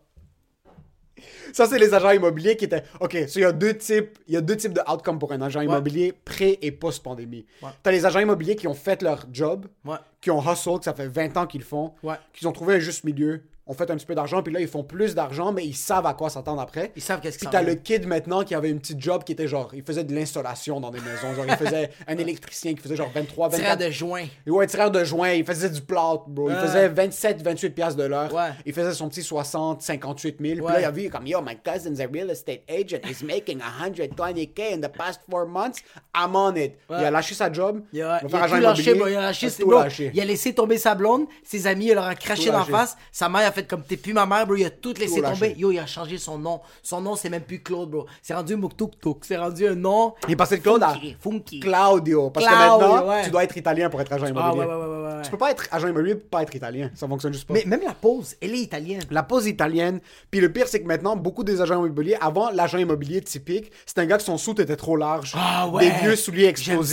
Ça, 1.54 1.66
c'est 1.68 1.80
les 1.80 1.94
agents 1.94 2.12
immobiliers 2.12 2.56
qui 2.56 2.66
étaient. 2.66 2.84
OK, 3.00 3.14
so 3.28 3.40
il 3.40 3.42
y 3.42 3.46
a 3.46 3.52
deux 3.52 3.76
types, 3.78 4.18
il 4.28 4.34
y 4.34 4.38
a 4.38 4.42
deux 4.42 4.58
types 4.58 4.74
de 4.74 4.82
outcomes 4.92 5.20
pour 5.20 5.32
un 5.32 5.42
agent 5.42 5.62
immobilier 5.62 6.14
pré- 6.26 6.60
et 6.62 6.72
post-pandémie. 6.72 7.46
Ouais. 7.62 7.70
T'as 7.84 7.92
les 7.92 8.06
agents 8.06 8.20
immobiliers 8.20 8.56
qui 8.56 8.68
ont 8.68 8.74
fait 8.74 9.02
leur 9.02 9.26
job, 9.32 9.66
Ouais. 9.86 9.98
qui 10.22 10.32
ont 10.32 10.42
hustle, 10.42 10.80
que 10.80 10.86
ça 10.86 10.94
fait 10.94 11.08
20 11.08 11.36
ans 11.38 11.48
qu'ils 11.48 11.64
font, 11.64 11.94
qui 12.34 12.46
ont 12.48 12.52
trouvé 12.52 12.76
un 12.76 12.80
juste 12.80 13.04
milieu, 13.04 13.42
ont 13.70 13.74
fait 13.74 13.92
un 13.92 13.98
petit 13.98 14.06
peu 14.06 14.16
d'argent, 14.16 14.42
puis 14.42 14.54
là, 14.54 14.62
ils 14.62 14.68
font 14.70 14.86
plus 14.86 15.14
d'argent, 15.14 15.52
mais 15.52 15.66
ils 15.66 15.76
savent 15.76 16.06
à 16.06 16.14
quoi 16.14 16.30
s'attendre 16.30 16.62
après. 16.62 16.94
Ils 16.96 17.02
savent 17.02 17.20
qu'est-ce 17.20 17.38
qui 17.38 17.44
Puis 17.48 17.52
t'as 17.52 17.62
le 17.62 17.76
kid 17.76 18.08
maintenant 18.08 18.44
qui 18.46 18.56
avait 18.56 18.70
une 18.70 18.80
petite 18.80 19.02
job 19.02 19.26
qui 19.26 19.34
était 19.34 19.46
genre, 19.50 19.70
il 19.74 19.84
faisait 19.84 20.06
de 20.06 20.16
l'installation 20.16 20.80
dans 20.80 20.90
des 20.90 21.02
maisons. 21.02 21.34
Genre, 21.36 21.44
il 21.46 21.54
faisait 21.58 21.90
un 22.08 22.18
électricien 22.18 22.74
qui 22.74 22.82
faisait 22.82 22.96
genre 22.96 23.12
23, 23.14 23.50
24. 23.50 23.60
Tireur 23.78 23.90
de 23.90 23.94
joint. 23.94 24.26
Ouais, 24.48 24.68
tireur 24.68 24.90
de 24.90 25.04
joint, 25.04 25.32
il 25.32 25.44
faisait 25.44 25.70
du 25.70 25.82
plot, 25.82 26.24
bro. 26.28 26.50
Il 26.50 26.54
Ouais. 26.56 26.62
faisait 26.62 26.88
27, 26.88 27.42
28 27.42 27.70
piastres 27.72 27.98
de 28.00 28.06
l'heure. 28.06 28.34
Ouais. 28.34 28.52
Il 28.66 28.72
faisait 28.72 28.94
son 28.94 29.10
petit 29.10 29.22
60, 29.22 29.82
58 29.82 30.38
000. 30.40 30.66
Puis 30.66 30.74
là, 30.74 30.80
il 30.80 30.86
a 30.86 30.92
vu 30.92 31.10
comme, 31.10 31.28
yo, 31.28 31.37
my 31.42 31.56
cousin's 31.56 32.00
a 32.00 32.08
real 32.08 32.30
estate 32.30 32.64
agent. 32.68 33.06
He's 33.06 33.24
making 33.24 33.60
120K 33.60 34.74
in 34.74 34.82
the 34.82 34.90
past 34.90 35.22
four 35.30 35.46
months. 35.46 35.82
I'm 36.16 36.36
on 36.36 36.56
it. 36.58 36.78
Ouais. 36.90 36.98
Il 37.02 37.06
a 37.06 37.12
lâché 37.12 37.34
sa 37.36 37.52
job. 37.52 37.82
Il 37.94 38.02
a, 38.02 38.20
il 38.24 38.30
tout 38.30 38.36
lâché. 38.38 38.58
Il 38.58 38.66
a 38.66 39.22
lâché, 39.22 39.48
a 39.48 39.50
c'est 39.50 39.62
tout 39.64 39.70
bon. 39.70 39.80
lâché. 39.80 40.12
Il 40.14 40.22
a 40.22 40.26
laissé 40.26 40.54
tomber 40.54 40.78
sa 40.78 40.96
blonde, 40.96 41.26
ses 41.44 41.68
amis, 41.68 41.88
il 41.88 41.94
leur 41.94 42.06
a 42.06 42.16
craché 42.16 42.50
d'en 42.52 42.60
lâché. 42.60 42.72
face. 42.72 42.98
Sa 43.12 43.30
mère 43.30 43.48
a 43.48 43.52
fait 43.52 43.66
comme 43.68 43.84
t'es 43.84 43.98
plus 43.98 44.14
ma 44.14 44.26
mère, 44.26 44.46
bro. 44.46 44.56
Il 44.56 44.66
a 44.66 44.70
tout 44.70 44.94
laissé 44.94 45.16
Tout 45.22 45.28
tomber. 45.28 45.50
lâché. 45.50 45.60
Yo, 45.60 45.72
il 45.72 45.80
a 45.80 45.86
changé 45.86 46.18
son 46.18 46.38
nom. 46.38 46.62
Son 46.82 47.02
nom, 47.02 47.16
c'est 47.16 47.30
même 47.30 47.44
plus 47.44 47.62
Claude, 47.62 47.90
bro. 47.90 48.06
C'est 48.22 48.34
rendu 48.34 48.56
Muktuk 48.56 49.00
Tuk. 49.00 49.18
C'est 49.26 49.38
rendu 49.38 49.68
un 49.68 49.76
nom. 49.76 50.14
Il 50.28 50.34
est 50.34 50.36
passé 50.36 50.58
de 50.58 50.62
Claude 50.64 50.84
à 50.84 50.90
Funky, 50.94 51.16
funky. 51.20 51.60
Claudio. 51.60 52.30
Parce 52.30 52.46
Claudio, 52.46 52.66
que 52.78 52.84
maintenant, 52.84 53.10
ouais. 53.10 53.24
tu 53.24 53.30
dois 53.32 53.44
être 53.44 53.58
italien 53.58 53.90
pour 53.90 54.02
être 54.02 54.12
agent 54.14 54.26
Ah, 54.26 54.30
immobilier. 54.30 54.66
ouais, 54.66 54.76
ouais. 55.16 55.22
Tu 55.24 55.32
peux 55.32 55.38
pas 55.38 55.52
être 55.52 55.68
agent 55.72 55.88
immobilier 55.88 56.16
pour 56.16 56.30
pas 56.30 56.44
être 56.44 56.56
italien. 56.56 56.92
Ça 56.96 57.08
fonctionne 57.08 57.34
juste 57.34 57.48
pas. 57.48 57.54
Mais 57.54 57.64
même 57.66 57.82
la 57.84 57.94
pause, 57.94 58.36
elle 58.42 58.54
est 58.54 58.60
italienne. 58.60 59.02
La 59.12 59.24
pose 59.24 59.48
italienne. 59.48 60.00
Puis 60.32 60.40
le 60.40 60.52
pire, 60.52 60.68
c'est 60.68 60.82
que 60.82 60.88
maintenant, 60.88 61.16
beaucoup 61.28 61.44
des 61.44 61.60
agents 61.62 61.76
immobiliers, 61.84 62.16
avant 62.22 62.50
l'agent 62.52 62.78
immobilier 62.78 63.20
typique, 63.20 63.70
c'était 63.86 64.00
un 64.00 64.06
gars 64.06 64.16
que 64.16 64.24
son 64.24 64.38
soute 64.38 64.62
était 64.62 64.78
trop 64.78 64.96
large. 64.96 65.34
Ah 65.36 65.68
ouais. 65.68 65.84
Des 65.84 65.92
vieux 66.02 66.16
souliers 66.16 66.48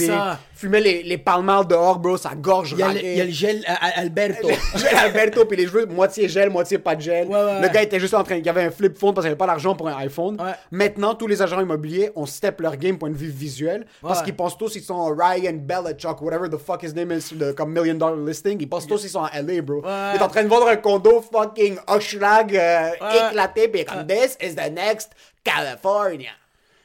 ça. 0.09 0.41
Fumait 0.57 0.81
les, 0.81 1.03
les 1.05 1.19
palmales 1.19 1.69
dehors, 1.69 2.01
bro, 2.01 2.17
sa 2.17 2.35
gorge 2.35 2.73
Il 2.73 2.79
y 2.79 2.83
a 2.83 2.93
le, 2.93 2.99
il 3.05 3.17
y 3.17 3.21
a 3.21 3.25
le 3.25 3.31
gel 3.31 3.63
à- 3.69 3.87
à 3.87 4.01
Alberto. 4.01 4.49
Gel 4.77 4.97
Alberto, 4.97 5.45
puis 5.45 5.57
les 5.57 5.67
cheveux, 5.67 5.87
moitié 5.87 6.29
gel, 6.29 6.51
moitié 6.51 6.79
pas 6.79 6.97
de 6.97 7.01
gel. 7.01 7.29
Ouais, 7.29 7.35
ouais, 7.45 7.61
le 7.63 7.69
gars 7.69 7.83
était 7.83 8.01
juste 8.01 8.15
en 8.15 8.25
train, 8.25 8.37
il 8.37 8.45
y 8.45 8.49
avait 8.49 8.65
un 8.65 8.71
flip 8.73 8.99
phone 8.99 9.15
parce 9.15 9.25
qu'il 9.25 9.31
avait 9.31 9.39
pas 9.39 9.47
l'argent 9.47 9.77
pour 9.77 9.87
un 9.89 9.97
iPhone. 9.99 10.37
Maintenant, 10.73 11.15
tous 11.15 11.29
les 11.29 11.41
agents 11.43 11.61
immobiliers 11.61 12.11
ont 12.17 12.27
step 12.27 12.61
leur 12.61 12.77
game 12.77 12.99
point 12.99 13.11
de 13.11 13.17
vue 13.17 13.29
visuel 13.29 13.87
parce 14.03 14.21
qu'ils 14.23 14.35
pensent 14.35 14.59
tous 14.59 14.75
ils 14.75 14.83
sont 14.83 15.05
Ryan 15.15 15.55
Belichick, 15.55 16.21
whatever 16.21 16.49
the 16.49 16.57
fuck 16.59 16.83
his 16.83 16.93
name 16.95 17.13
is, 17.13 17.33
de- 17.33 17.53
comme 17.53 17.73
million 17.73 17.95
dollar 17.95 18.17
listing. 18.17 18.59
Ils 18.61 18.69
pensent 18.69 18.87
tous 18.89 19.05
ils 19.05 19.11
sont 19.11 19.23
à 19.23 19.41
LA, 19.41 19.61
bro. 19.63 19.83
Il 19.85 20.19
est 20.19 20.23
en 20.23 20.29
train 20.29 20.43
de 20.43 20.49
vendre 20.49 20.67
un 20.69 20.77
condo 20.77 21.23
fucking 21.33 21.77
Oshlag 21.87 22.57
euh, 22.57 22.89
éclaté, 23.31 23.69
puis 23.69 23.85
comme 23.85 24.05
this 24.25 24.37
is 24.41 24.55
the 24.55 24.71
next 24.71 25.11
California. 25.45 26.33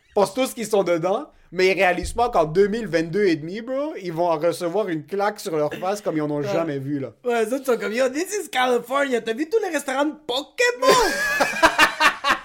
Ils 0.09 0.13
pensent 0.13 0.33
tous 0.33 0.53
qu'ils 0.53 0.67
sont 0.67 0.83
dedans. 0.83 1.27
Mais 1.51 1.69
ils 1.69 1.73
réalisent 1.73 2.13
pas 2.13 2.29
qu'en 2.29 2.45
2022 2.45 3.25
et 3.25 3.35
demi, 3.35 3.61
bro, 3.61 3.95
ils 3.99 4.13
vont 4.13 4.29
recevoir 4.37 4.87
une 4.87 5.03
claque 5.03 5.39
sur 5.39 5.57
leur 5.57 5.73
face 5.73 5.99
comme 5.99 6.15
ils 6.15 6.21
en 6.21 6.29
ont 6.29 6.43
jamais 6.43 6.77
vu, 6.77 6.99
là. 6.99 7.11
Ouais, 7.25 7.43
les 7.43 7.51
autres 7.51 7.65
sont 7.65 7.77
comme, 7.79 7.91
yo, 7.91 8.07
this 8.09 8.31
is 8.37 8.49
California. 8.49 9.19
T'as 9.19 9.33
vu 9.33 9.49
tous 9.49 9.57
les 9.57 9.69
restaurants 9.69 10.05
de 10.05 10.13
Pokémon? 10.27 10.93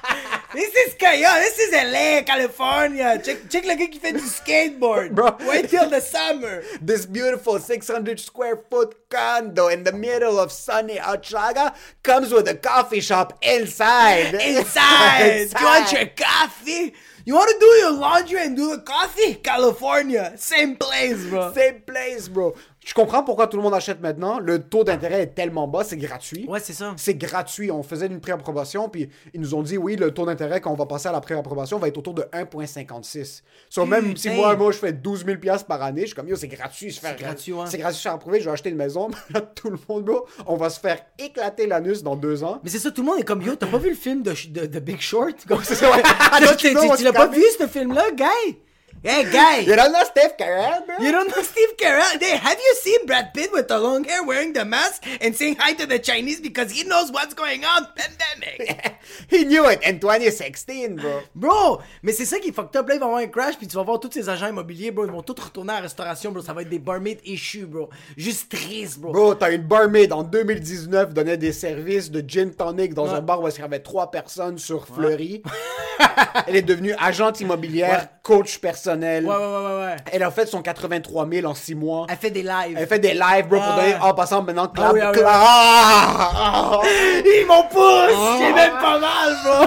this 0.55 0.75
is, 0.75 0.97
yo, 1.01 1.35
this 1.41 1.59
is 1.59 1.73
LA, 1.73 2.23
California. 2.23 3.21
Check, 3.23 3.49
check 3.51 3.65
gars 3.65 3.77
qui 3.77 3.99
fait 3.99 4.13
du 4.13 4.21
skateboard. 4.21 5.15
Bro. 5.15 5.37
Wait 5.47 5.69
till 5.69 5.91
the 5.91 6.01
summer. 6.01 6.63
This 6.81 7.07
beautiful 7.07 7.59
600 7.59 8.21
square 8.21 8.57
foot 8.71 8.95
condo 9.11 9.69
in 9.69 9.85
the 9.85 9.93
middle 9.93 10.39
of 10.39 10.53
sunny 10.53 10.97
Ochaga 10.97 11.75
comes 12.03 12.33
with 12.33 12.49
a 12.49 12.55
coffee 12.55 13.01
shop 13.01 13.39
inside. 13.43 14.35
Inside. 14.57 15.51
You 15.59 15.67
want 15.67 15.93
your 15.93 16.07
coffee? 16.07 16.95
You 17.27 17.35
want 17.35 17.51
to 17.51 17.59
do 17.59 17.67
your 17.67 17.93
laundry 17.93 18.43
and 18.43 18.55
do 18.55 18.77
the 18.77 18.83
coffee? 18.83 19.35
California. 19.37 20.35
Same 20.37 20.77
place, 20.77 21.25
bro. 21.27 21.53
Same 21.55 21.81
place, 21.81 22.29
bro. 22.29 22.55
Je 22.85 22.93
comprends 22.93 23.23
pourquoi 23.23 23.47
tout 23.47 23.57
le 23.57 23.63
monde 23.63 23.73
achète 23.75 24.01
maintenant. 24.03 24.39
Le 24.39 24.63
taux 24.63 24.85
d'intérêt 24.85 25.23
est 25.23 25.35
tellement 25.35 25.67
bas, 25.67 25.85
c'est 25.85 25.97
gratuit. 25.97 26.45
Ouais, 26.47 26.61
c'est 26.61 26.75
ça. 26.75 26.93
C'est 26.99 27.15
gratuit. 27.15 27.71
On 27.71 27.83
faisait 27.83 28.07
une 28.07 28.21
préapprobation, 28.21 28.89
puis 28.91 29.09
ils 29.33 29.41
nous 29.41 29.55
ont 29.55 29.63
dit, 29.63 29.79
oui, 29.79 29.97
le 29.97 30.11
taux 30.13 30.27
d'intérêt, 30.27 30.61
quand 30.61 30.71
on 30.71 30.75
va 30.77 30.85
passer 30.85 31.09
à 31.09 31.13
la 31.13 31.21
préapprobation, 31.23 31.79
va 31.79 31.89
être 31.89 31.97
autour 31.97 32.13
de 32.13 32.23
1,56. 32.33 33.43
So, 33.71 33.87
même 33.87 34.17
si 34.17 34.29
moi, 34.31 34.55
moi, 34.57 34.71
je 34.73 34.79
fais 34.79 34.93
12 34.93 35.25
000 35.25 35.39
piastres 35.39 35.67
par 35.67 35.83
année, 35.83 36.03
je 36.03 36.07
suis 36.09 36.15
comme, 36.15 36.29
yo, 36.29 36.37
c'est 36.37 36.49
gratuit. 36.49 36.93
faire- 36.93 37.17
gratuit, 37.17 37.53
ouais. 37.53 37.65
C'est 37.69 37.79
gratuit, 37.79 37.97
se 37.97 38.03
faire 38.03 38.13
approuver, 38.15 38.41
je 38.41 38.45
vais 38.45 38.51
acheter 38.53 38.69
une 38.71 38.77
maison. 38.77 39.09
Là, 39.31 39.41
tout 39.41 39.71
le 39.71 39.79
monde, 39.89 40.05
bro, 40.05 40.27
on 40.47 40.57
va 40.57 40.69
se 40.69 40.79
faire 40.79 40.99
éclater 41.19 41.67
l'anus 41.67 42.03
dans 42.03 42.17
deux 42.17 42.45
ans. 42.45 42.61
Mais 42.65 42.71
c'est 42.71 42.79
ça, 42.79 42.91
tout 42.91 43.01
le 43.03 43.07
monde 43.09 43.19
est 43.19 43.25
comme, 43.25 43.41
yo, 43.43 43.57
t'as 43.57 43.67
pas 43.67 43.79
vu 43.79 43.91
le 43.91 43.97
film 43.97 44.23
de, 44.23 44.35
de, 44.51 44.67
de 44.67 44.79
Big 44.81 45.01
Short? 45.01 45.35
Comme 45.49 45.63
C'est 45.65 45.75
ça, 45.75 45.91
ouais. 45.91 46.03
Ah, 46.21 46.39
tu, 46.57 46.73
l'as 47.05 47.13
pas 47.13 47.29
vu, 47.29 47.43
ce 47.59 47.67
film-là, 47.67 48.05
guy? 48.15 48.59
Hey, 49.07 49.31
guy! 49.31 49.59
You 49.59 49.77
don't 49.77 49.93
know 49.93 50.03
Steve 50.05 50.35
Carell, 50.39 50.87
bro? 50.87 50.97
You 50.99 51.13
don't 51.13 51.29
know 51.29 51.43
Steve 51.43 51.77
Carell? 51.77 52.19
Hey, 52.19 52.39
have 52.39 52.57
you 52.59 52.75
seen 52.81 53.05
Brad 53.05 53.35
Pitt 53.35 53.53
with 53.53 53.69
the 53.69 53.79
long 53.79 54.03
hair 54.05 54.25
wearing 54.25 54.55
the 54.55 54.65
mask 54.65 55.05
and 55.21 55.35
saying 55.37 55.57
hi 55.59 55.75
to 55.75 55.85
the 55.87 55.99
Chinese 55.99 56.41
because 56.41 56.71
he 56.73 56.85
knows 56.85 57.13
what's 57.13 57.35
going 57.35 57.63
on? 57.67 57.87
Pandemic! 57.95 58.95
He 59.29 59.45
knew 59.45 59.67
it 59.69 59.83
in 59.83 60.01
2016, 60.01 60.97
bro. 60.97 61.21
Bro, 61.35 61.81
mais 62.03 62.13
c'est 62.15 62.25
ça 62.25 62.39
qui 62.39 62.51
fucked 62.53 62.75
up. 62.77 62.89
Là, 62.89 62.95
il 62.95 63.01
va 63.01 63.05
avoir 63.07 63.21
un 63.21 63.27
crash, 63.27 63.57
puis 63.59 63.67
tu 63.69 63.77
vas 63.77 63.83
voir 63.83 64.01
tous 64.01 64.11
ces 64.11 64.29
agents 64.31 64.49
immobiliers, 64.49 64.91
bro. 64.91 65.05
Ils 65.05 65.13
vont 65.13 65.23
tous 65.23 65.39
retourner 65.39 65.73
à 65.75 65.77
la 65.77 65.83
restauration, 65.83 66.33
bro. 66.33 66.43
Ça 66.43 66.55
va 66.55 66.63
être 66.63 66.71
des 66.71 66.79
barmaids 66.79 67.19
issues, 67.27 67.67
bro. 67.67 67.91
Juste 68.17 68.51
triste, 68.51 68.99
bro. 69.01 69.13
Bro, 69.13 69.35
t'as 69.35 69.53
une 69.53 69.63
barmaid 69.63 70.11
en 70.15 70.23
2019 70.23 71.13
donnait 71.13 71.37
des 71.37 71.53
services 71.53 72.11
de 72.11 72.25
gin 72.27 72.51
tonic 72.55 72.95
dans 72.95 73.05
Ouais. 73.09 73.19
un 73.19 73.21
bar 73.21 73.43
où 73.43 73.49
il 73.49 73.59
y 73.59 73.63
avait 73.63 73.81
trois 73.81 74.11
personnes 74.11 74.57
sur 74.59 74.87
Fleury. 74.87 75.43
Elle 76.47 76.57
est 76.57 76.63
devenue 76.63 76.95
agente 76.99 77.41
immobilière, 77.41 78.01
Ouais. 78.01 78.09
coach 78.23 78.59
personnel. 79.01 79.25
Ouais, 79.25 79.35
ouais, 79.37 79.41
ouais, 79.41 79.85
ouais. 79.87 79.97
Elle 80.13 80.23
a 80.23 80.31
fait 80.31 80.47
son 80.47 80.63
83 80.63 81.29
000 81.31 81.47
en 81.47 81.55
6 81.55 81.75
mois. 81.75 82.07
Elle 82.09 82.17
fait 82.17 82.31
des 82.31 82.43
lives. 82.43 82.77
Elle 82.79 82.87
fait 82.87 82.99
des 82.99 83.15
lives, 83.15 83.49
bro, 83.49 83.59
pour 83.59 83.69
Ah. 83.73 83.81
donner. 83.81 83.95
En 84.01 84.15
passant 84.15 84.43
maintenant, 84.43 84.69
clap, 84.69 84.91
ah 84.91 84.93
oui, 84.95 85.01
clap. 85.13 85.27
Ah, 85.27 86.31
ah, 86.35 86.81
ah. 86.83 86.87
Ils 87.25 87.45
m'ont 87.47 87.65
pousse! 87.69 88.39
J'ai 88.39 88.53
même 88.53 88.73
pas 88.81 88.99
mal, 88.99 89.37
bro! 89.45 89.67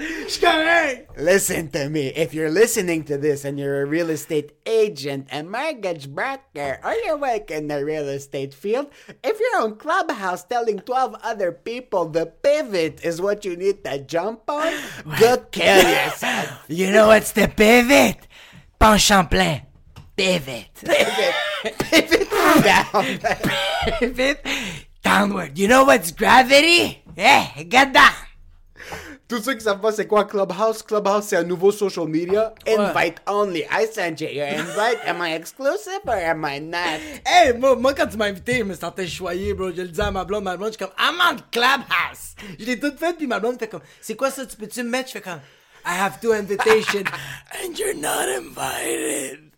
Je 0.00 0.38
correct! 0.40 1.08
Listen 1.16 1.68
to 1.70 1.88
me. 1.88 2.12
If 2.14 2.32
you're 2.32 2.50
listening 2.50 3.02
to 3.06 3.16
this 3.18 3.44
and 3.44 3.58
you're 3.58 3.82
a 3.82 3.84
real 3.84 4.10
estate 4.10 4.52
agent, 4.64 5.26
a 5.32 5.42
mortgage 5.42 6.08
broker, 6.08 6.78
or 6.84 6.94
you 7.04 7.16
work 7.16 7.50
in 7.50 7.66
the 7.66 7.84
real 7.84 8.08
estate 8.08 8.54
field, 8.54 8.86
if 9.24 9.40
you're 9.40 9.60
on 9.64 9.74
Clubhouse 9.76 10.44
telling 10.44 10.78
12 10.78 11.16
other 11.24 11.50
people 11.50 12.04
the 12.06 12.26
pivot 12.26 13.00
is 13.02 13.20
what 13.20 13.44
you 13.44 13.56
need 13.56 13.82
to 13.84 13.98
jump 13.98 14.48
on, 14.48 14.72
go 15.18 15.38
kill 15.50 15.82
yourself. 15.82 16.62
You 16.68 16.92
know 16.92 17.08
what's 17.08 17.32
the 17.32 17.48
pivot? 17.48 18.18
Penchant 18.78 19.24
plein. 19.24 19.62
Pivot. 20.16 20.70
Pivot. 20.84 21.34
Pivot 21.90 22.62
down. 22.62 23.18
Pivot 23.98 24.38
downward. 25.02 25.58
You 25.58 25.66
know 25.66 25.84
what's 25.84 26.12
gravity? 26.12 27.02
Eh, 27.16 27.64
get 27.68 27.92
down. 27.92 28.12
Tous 29.28 29.42
ceux 29.42 29.54
qui 29.54 29.60
savent 29.60 29.80
pas 29.80 29.92
c'est 29.92 30.06
quoi 30.06 30.24
Clubhouse, 30.24 30.82
Clubhouse 30.82 31.26
c'est 31.26 31.36
un 31.36 31.42
nouveau 31.42 31.70
social 31.70 32.06
media. 32.06 32.54
Invite 32.66 33.16
only. 33.26 33.64
I 33.70 33.86
sent 33.92 34.20
you 34.20 34.28
your 34.28 34.46
invite. 34.46 34.98
Am 35.04 35.20
I 35.20 35.34
exclusive 35.34 36.00
or 36.06 36.14
am 36.14 36.46
I 36.46 36.60
not? 36.60 37.00
Hey, 37.26 37.52
moi, 37.52 37.76
moi, 37.76 37.92
quand 37.92 38.06
tu 38.06 38.16
m'as 38.16 38.26
invité, 38.26 38.58
je 38.58 38.64
me 38.64 38.74
sentais 38.74 39.06
choyé, 39.06 39.52
bro. 39.52 39.70
Je 39.70 39.82
le 39.82 39.88
disais 39.88 40.02
à 40.02 40.10
ma 40.10 40.24
blonde, 40.24 40.44
ma 40.44 40.56
blonde, 40.56 40.72
je 40.72 40.78
suis 40.78 40.86
comme, 40.86 40.94
I'm 40.98 41.20
on 41.20 41.36
Clubhouse. 41.50 42.36
Je 42.58 42.64
l'ai 42.64 42.78
toute 42.80 42.98
faite, 42.98 43.18
puis 43.18 43.26
ma 43.26 43.38
blonde 43.38 43.58
fait 43.58 43.68
comme, 43.68 43.82
c'est 44.00 44.14
quoi 44.14 44.30
ça, 44.30 44.46
tu 44.46 44.56
peux-tu 44.56 44.82
me 44.82 44.88
mettre? 44.88 45.08
Je 45.08 45.14
fais 45.14 45.20
comme, 45.20 45.40
I 45.84 45.94
have 45.98 46.20
two 46.20 46.32
invitations, 46.32 47.04
and 47.64 47.78
you're 47.78 47.94
not 47.94 48.28
invited. 48.28 49.50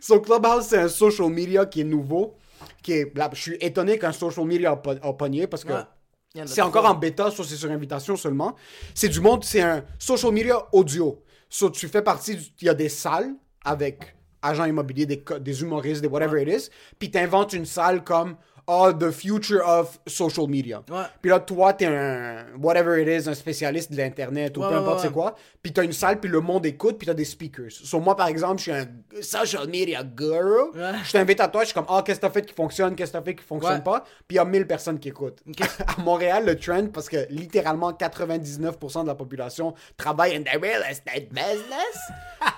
So 0.00 0.20
Clubhouse, 0.20 0.68
c'est 0.68 0.78
un 0.78 0.88
social 0.88 1.30
media 1.30 1.66
qui 1.66 1.80
est 1.80 1.84
nouveau. 1.84 2.36
Qui 2.82 2.92
est, 2.92 3.16
là, 3.16 3.30
je 3.32 3.40
suis 3.40 3.56
étonné 3.60 3.98
qu'un 3.98 4.12
social 4.12 4.44
media 4.46 4.72
a, 4.72 5.08
a 5.08 5.12
pogné 5.14 5.46
parce 5.46 5.64
que 5.64 5.72
Ouais. 5.72 6.42
En 6.42 6.46
c'est 6.48 6.60
trop. 6.60 6.68
encore 6.68 6.86
en 6.86 6.94
bêta, 6.94 7.30
ça 7.30 7.44
c'est 7.44 7.54
sur 7.56 7.70
invitation 7.70 8.16
seulement. 8.16 8.56
C'est 8.92 9.08
du 9.08 9.20
monde, 9.20 9.44
c'est 9.44 9.62
un 9.62 9.84
social 9.98 10.32
media 10.32 10.66
audio. 10.72 11.22
So 11.48 11.70
tu 11.70 11.86
fais 11.88 12.02
partie, 12.02 12.34
du- 12.34 12.42
il 12.60 12.66
y 12.66 12.68
a 12.68 12.74
des 12.74 12.88
salles 12.88 13.34
avec 13.64 14.16
agents 14.42 14.64
immobiliers, 14.64 15.06
des 15.06 15.62
humoristes, 15.62 16.02
des 16.02 16.08
whatever 16.08 16.42
it 16.42 16.48
is, 16.48 16.68
puis 16.98 17.10
t'inventes 17.10 17.52
une 17.52 17.64
salle 17.64 18.02
comme 18.02 18.36
oh, 18.66 18.92
the 18.92 19.10
future 19.10 19.60
of 19.66 19.98
social 20.06 20.46
media. 20.48 20.82
Ouais. 20.90 21.02
Puis 21.20 21.30
là, 21.30 21.40
toi, 21.40 21.72
t'es 21.72 21.86
un 21.86 22.46
whatever 22.60 23.00
it 23.02 23.08
is, 23.24 23.28
un 23.28 23.34
spécialiste 23.34 23.92
de 23.92 23.96
l'internet 23.96 24.56
ou 24.56 24.60
Ouais, 24.60 24.68
peu 24.68 24.74
ouais, 24.74 24.80
importe 24.80 24.96
ouais. 25.00 25.06
c'est 25.08 25.12
quoi. 25.12 25.34
Puis 25.62 25.72
t'as 25.72 25.84
une 25.84 25.92
salle, 25.92 26.20
puis 26.20 26.30
le 26.30 26.40
monde 26.40 26.64
écoute, 26.66 26.98
puis 26.98 27.06
t'as 27.06 27.14
des 27.14 27.24
speakers. 27.24 27.70
Sur 27.70 28.00
moi, 28.00 28.16
par 28.16 28.28
exemple, 28.28 28.58
je 28.58 28.62
suis 28.62 28.72
un 28.72 28.86
social 29.22 29.68
media 29.68 30.02
guru. 30.02 30.70
Ouais. 30.74 30.92
Je 31.04 31.12
t'invite 31.12 31.40
à 31.40 31.48
toi, 31.48 31.62
je 31.62 31.66
suis 31.66 31.74
comme, 31.74 31.86
ah, 31.88 32.02
qu'est-ce 32.04 32.20
que 32.20 32.26
t'as 32.26 32.32
fait 32.32 32.44
qui 32.46 32.54
fonctionne, 32.54 32.94
qu'est-ce 32.96 33.12
que 33.12 33.18
t'as 33.18 33.24
fait 33.24 33.34
qui 33.34 33.44
fonctionne 33.44 33.74
Ouais. 33.76 33.80
pas. 33.80 34.00
Puis 34.26 34.34
il 34.34 34.36
y 34.36 34.38
a 34.38 34.44
1000 34.44 34.66
personnes 34.66 34.98
qui 34.98 35.08
écoutent. 35.08 35.40
à 35.86 36.00
Montréal, 36.00 36.44
le 36.46 36.56
trend, 36.58 36.86
parce 36.92 37.08
que 37.08 37.26
littéralement 37.30 37.92
99% 37.92 39.02
de 39.02 39.06
la 39.08 39.14
population 39.14 39.74
travaille 39.96 40.36
in 40.36 40.42
the 40.42 40.60
real 40.60 40.82
estate 40.90 41.28
business. 41.30 41.98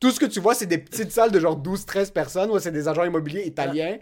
Tout 0.00 0.10
ce 0.10 0.18
que 0.18 0.26
tu 0.26 0.40
vois, 0.40 0.54
c'est 0.54 0.66
des 0.66 0.78
petites 0.78 1.12
salles 1.12 1.30
de 1.30 1.38
genre 1.38 1.56
12-13 1.56 2.10
personnes, 2.12 2.50
où 2.50 2.58
c'est 2.58 2.72
des 2.72 2.88
agents 2.88 3.04
immobiliers 3.04 3.44
italiens. 3.46 3.98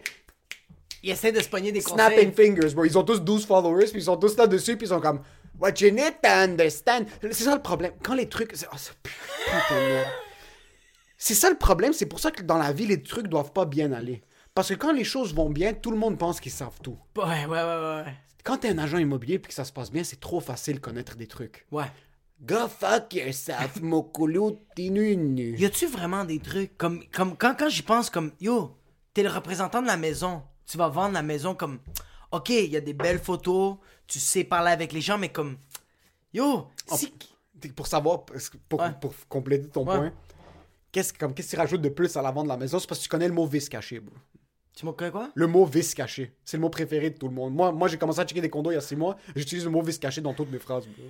Il 1.03 1.09
essaie 1.09 1.31
de 1.31 1.41
se 1.41 1.49
pogner 1.49 1.71
des 1.71 1.81
Snapping 1.81 2.31
conseils. 2.31 2.47
fingers, 2.55 2.73
bro. 2.75 2.85
Ils 2.85 2.97
ont 2.97 3.03
tous 3.03 3.19
12 3.19 3.45
followers, 3.45 3.85
puis 3.87 4.01
ils 4.01 4.03
sont 4.03 4.17
tous 4.17 4.37
là-dessus, 4.37 4.77
puis 4.77 4.85
ils 4.85 4.89
sont 4.89 5.01
comme 5.01 5.21
What 5.59 5.73
you 5.79 5.91
need 5.91 6.15
to 6.23 6.29
understand. 6.29 7.05
C'est 7.21 7.43
ça 7.43 7.55
le 7.55 7.61
problème. 7.61 7.93
Quand 8.03 8.15
les 8.15 8.29
trucs. 8.29 8.53
Oh. 8.71 8.75
C'est 11.17 11.35
ça 11.35 11.49
le 11.49 11.57
problème. 11.57 11.93
C'est 11.93 12.07
pour 12.07 12.19
ça 12.19 12.31
que 12.31 12.41
dans 12.43 12.57
la 12.57 12.71
vie, 12.71 12.87
les 12.87 13.01
trucs 13.01 13.27
doivent 13.27 13.51
pas 13.51 13.65
bien 13.65 13.91
aller. 13.91 14.23
Parce 14.53 14.69
que 14.69 14.73
quand 14.73 14.91
les 14.91 15.03
choses 15.03 15.33
vont 15.33 15.49
bien, 15.49 15.73
tout 15.73 15.91
le 15.91 15.97
monde 15.97 16.17
pense 16.17 16.39
qu'ils 16.39 16.51
savent 16.51 16.79
tout. 16.83 16.97
Ouais, 17.15 17.45
ouais, 17.45 17.63
ouais, 17.63 18.03
ouais. 18.05 18.13
Quand 18.43 18.57
t'es 18.57 18.69
un 18.69 18.77
agent 18.79 18.97
immobilier 18.97 19.39
puis 19.39 19.49
que 19.49 19.53
ça 19.53 19.63
se 19.63 19.71
passe 19.71 19.91
bien, 19.91 20.03
c'est 20.03 20.19
trop 20.19 20.39
facile 20.39 20.75
de 20.75 20.79
connaître 20.79 21.15
des 21.15 21.27
trucs. 21.27 21.65
Ouais. 21.71 21.85
Go 22.41 22.67
fuck 22.67 23.13
yourself, 23.13 23.79
mokulu 23.81 24.55
tinunu. 24.75 25.55
Y 25.57 25.65
a-tu 25.65 25.85
vraiment 25.85 26.25
des 26.25 26.39
trucs 26.39 26.75
comme, 26.75 27.03
comme 27.13 27.37
quand, 27.37 27.55
quand 27.57 27.69
j'y 27.69 27.83
pense 27.83 28.09
comme 28.09 28.31
yo, 28.41 28.75
t'es 29.13 29.21
le 29.21 29.29
représentant 29.29 29.81
de 29.81 29.87
la 29.87 29.97
maison, 29.97 30.41
tu 30.71 30.77
vas 30.77 30.87
vendre 30.87 31.13
la 31.13 31.21
maison 31.21 31.53
comme 31.53 31.79
ok, 32.31 32.49
il 32.49 32.69
y 32.71 32.77
a 32.77 32.81
des 32.81 32.93
belles 32.93 33.19
photos, 33.19 33.75
tu 34.07 34.19
sais 34.19 34.45
parler 34.45 34.71
avec 34.71 34.93
les 34.93 35.01
gens, 35.01 35.17
mais 35.17 35.29
comme 35.29 35.57
yo, 36.33 36.69
si 36.87 37.13
Pour 37.75 37.85
savoir, 37.85 38.25
pour, 38.25 38.79
Ouais. 38.79 38.89
pour 38.99 39.13
compléter 39.29 39.67
ton 39.67 39.85
Ouais. 39.85 39.97
point, 39.97 40.13
qu'est-ce 40.91 41.13
comme, 41.13 41.33
qu'est-ce 41.33 41.51
que 41.51 41.55
tu 41.55 41.61
rajoutes 41.61 41.81
de 41.81 41.89
plus 41.89 42.15
à 42.17 42.21
la 42.23 42.31
vente 42.31 42.45
de 42.45 42.49
la 42.49 42.57
maison? 42.57 42.79
C'est 42.79 42.87
parce 42.87 42.99
que 42.99 43.03
tu 43.03 43.09
connais 43.09 43.27
le 43.27 43.33
mot 43.33 43.45
vice 43.45 43.69
caché, 43.69 43.99
bro. 43.99 44.15
tu 44.73 44.85
m'as 44.85 44.93
quoi? 44.93 45.29
Le 45.35 45.45
mot 45.47 45.65
vice 45.65 45.93
caché. 45.93 46.33
C'est 46.43 46.57
le 46.57 46.61
mot 46.61 46.69
préféré 46.69 47.09
de 47.11 47.17
tout 47.19 47.27
le 47.27 47.33
monde. 47.35 47.53
Moi, 47.53 47.71
moi 47.71 47.87
j'ai 47.87 47.97
commencé 47.97 48.19
à 48.21 48.25
checker 48.25 48.41
des 48.41 48.49
condos 48.49 48.71
il 48.71 48.75
y 48.75 48.77
a 48.77 48.81
six 48.81 48.95
mois. 48.95 49.15
J'utilise 49.35 49.65
le 49.65 49.69
mot 49.69 49.81
vice 49.83 49.99
caché 49.99 50.21
dans 50.21 50.33
toutes 50.33 50.49
mes 50.49 50.57
phrases, 50.59 50.87
bro. 50.87 51.03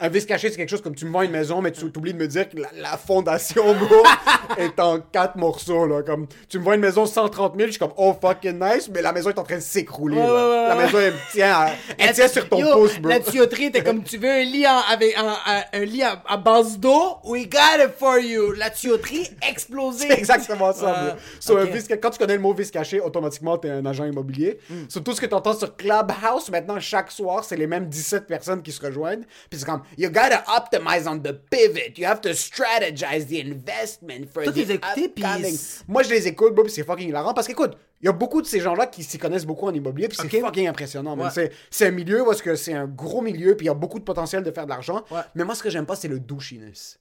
Un 0.00 0.08
vice 0.08 0.26
caché, 0.26 0.50
c'est 0.50 0.56
quelque 0.56 0.68
chose 0.70 0.82
comme 0.82 0.94
tu 0.94 1.04
me 1.06 1.12
vends 1.12 1.22
une 1.22 1.30
maison, 1.30 1.60
mais 1.62 1.72
tu 1.72 1.84
oublies 1.84 2.12
de 2.12 2.18
me 2.18 2.26
dire 2.28 2.48
que 2.48 2.58
la, 2.58 2.68
la 2.76 2.96
fondation, 2.96 3.74
bro, 3.74 4.02
est 4.58 4.78
en 4.80 5.00
quatre 5.00 5.36
morceaux, 5.36 5.86
là. 5.86 6.02
Comme, 6.02 6.26
tu 6.48 6.58
me 6.58 6.64
vends 6.64 6.74
une 6.74 6.80
maison 6.80 7.06
130 7.06 7.54
000, 7.56 7.66
je 7.66 7.70
suis 7.72 7.78
comme, 7.78 7.92
oh 7.96 8.14
fucking 8.20 8.58
nice, 8.60 8.88
mais 8.92 9.02
la 9.02 9.12
maison 9.12 9.30
est 9.30 9.38
en 9.38 9.42
train 9.44 9.56
de 9.56 9.60
s'écrouler, 9.62 10.16
Ouais, 10.16 10.22
ouais, 10.22 10.68
La 10.68 10.74
maison, 10.74 10.98
elle 10.98 11.14
tient, 11.32 11.66
elle 11.98 12.12
tient 12.14 12.28
sur 12.28 12.48
ton 12.48 12.58
Yo, 12.58 12.72
pouce, 12.72 12.98
bro. 12.98 13.08
La 13.10 13.20
tuyauterie, 13.20 13.70
t'es 13.72 13.82
comme 13.82 14.02
tu 14.02 14.18
veux 14.18 14.30
un 14.30 14.42
lit 14.42 14.66
en- 14.66 14.80
avec 14.92 15.16
un, 15.16 15.26
un- 15.46 15.62
un 15.72 15.84
lit 15.84 16.02
à, 16.02 16.22
à 16.26 16.36
base 16.36 16.78
d'eau, 16.78 17.16
we 17.24 17.48
got 17.48 17.82
it 17.82 17.92
for 17.98 18.18
you. 18.18 18.52
La 18.52 18.70
tuyauterie 18.70 19.28
explosée. 19.48 20.08
C'est 20.08 20.18
exactement 20.18 20.72
ça, 20.72 20.92
bro. 20.92 21.18
So, 21.40 21.56
un 21.56 21.64
Ok. 21.64 21.70
Vice- 21.72 21.88
quand 22.00 22.10
tu 22.10 22.18
connais 22.18 22.34
le 22.34 22.40
mot 22.40 22.52
vice 22.54 22.70
caché, 22.70 23.00
automatiquement, 23.00 23.56
t'es 23.58 23.70
un 23.70 23.84
agent 23.86 24.04
immobilier. 24.04 24.58
So, 24.88 25.00
tout 25.00 25.12
ce 25.12 25.20
que 25.20 25.26
tu 25.26 25.34
entends 25.34 25.54
sur 25.54 25.76
Clubhouse, 25.76 26.50
maintenant, 26.50 26.78
chaque 26.80 27.10
soir, 27.10 27.44
c'est 27.44 27.56
les 27.56 27.66
mêmes 27.66 27.86
17 27.88 28.26
personnes 28.26 28.62
qui 28.62 28.72
se 28.72 28.84
rejoignent. 28.84 29.24
Puis 29.50 29.58
c'est 29.58 29.64
you 29.96 30.08
gotta 30.10 30.42
optimize 30.46 31.06
on 31.06 31.18
the 31.20 31.32
pivot. 31.32 31.98
You 31.98 32.06
have 32.06 32.20
to 32.22 32.30
strategize 32.34 33.26
the 33.26 33.40
investment 33.40 34.26
for 34.32 34.42
Toi, 34.44 34.52
the 34.52 34.56
les 34.56 34.74
upcoming. 34.74 35.56
Moi, 35.88 36.02
je 36.02 36.10
les 36.10 36.26
écoute, 36.28 36.54
bro, 36.54 36.68
c'est 36.68 36.84
fucking 36.84 37.08
hilarant. 37.08 37.34
Parce 37.34 37.46
qu'écoute, 37.46 37.76
il 38.00 38.06
y 38.06 38.08
a 38.08 38.12
beaucoup 38.12 38.40
de 38.42 38.46
ces 38.46 38.60
gens-là 38.60 38.86
qui 38.86 39.02
s'y 39.02 39.18
connaissent 39.18 39.46
beaucoup 39.46 39.66
en 39.66 39.74
immobilier, 39.74 40.08
puis 40.08 40.16
c'est 40.20 40.28
fucking 40.40 40.68
impressionnant. 40.68 41.16
Ouais. 41.16 41.30
C'est- 41.32 41.50
C'est 41.70 41.86
un 41.86 41.90
milieu 41.90 42.24
parce 42.24 42.40
que 42.42 42.54
c'est 42.54 42.72
un 42.74 42.86
gros 42.86 43.20
milieu, 43.22 43.56
puis 43.56 43.64
il 43.66 43.68
y 43.68 43.70
a 43.70 43.74
beaucoup 43.74 43.98
de 43.98 44.04
potentiel 44.04 44.42
de 44.42 44.50
faire 44.50 44.64
de 44.64 44.70
l'argent. 44.70 45.04
Ouais. 45.10 45.20
Mais 45.34 45.44
moi, 45.44 45.54
ce 45.54 45.62
que 45.62 45.70
j'aime 45.70 45.86
pas, 45.86 45.96
c'est 45.96 46.08
le 46.08 46.20
douchiness. 46.20 46.98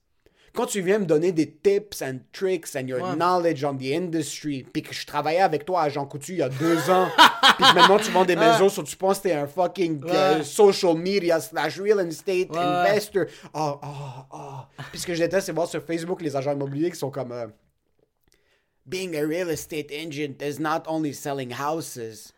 Quand 0.57 0.65
tu 0.65 0.81
viens 0.81 0.97
me 0.97 1.05
donner 1.05 1.31
des 1.31 1.51
tips 1.51 2.01
and 2.01 2.17
tricks 2.33 2.75
and 2.75 2.87
your 2.87 2.99
Ouais. 2.99 3.15
knowledge 3.15 3.63
on 3.63 3.75
the 3.77 3.93
industry, 3.93 4.65
puis 4.73 4.81
que 4.81 4.91
je 4.91 5.05
travaillais 5.05 5.41
avec 5.41 5.65
toi 5.65 5.83
à 5.83 5.89
Jean 5.89 6.07
Coutu 6.07 6.31
il 6.31 6.37
y 6.39 6.41
a 6.41 6.49
deux 6.49 6.89
ans, 6.89 7.07
puis 7.57 7.65
maintenant 7.75 7.99
tu 7.99 8.09
vends 8.09 8.25
des 8.25 8.35
maisons, 8.35 8.67
so 8.67 8.81
tu 8.81 8.95
penses 8.97 9.19
que 9.19 9.23
t'es 9.29 9.33
un 9.33 9.45
fucking 9.45 10.01
euh, 10.09 10.41
social 10.41 10.95
media 10.95 11.39
slash 11.39 11.79
real 11.79 11.99
estate 11.99 12.49
investor. 12.57 13.25
Oh, 13.53 13.79
oh, 13.83 14.25
oh. 14.33 14.81
Puis 14.91 14.99
ce 15.01 15.05
que 15.05 15.13
je 15.13 15.19
déteste, 15.21 15.45
c'est 15.45 15.51
voir 15.51 15.67
sur 15.67 15.83
Facebook 15.83 16.23
les 16.23 16.35
agents 16.35 16.53
immobiliers 16.53 16.89
qui 16.89 16.97
sont 16.97 17.11
comme... 17.11 17.31
euh, 17.31 17.45
Being 18.87 19.15
a 19.15 19.21
real 19.27 19.49
estate 19.51 19.91
agent 19.91 20.41
is 20.41 20.59
not 20.59 20.83
only 20.87 21.13
selling 21.13 21.51
houses. 21.51 22.33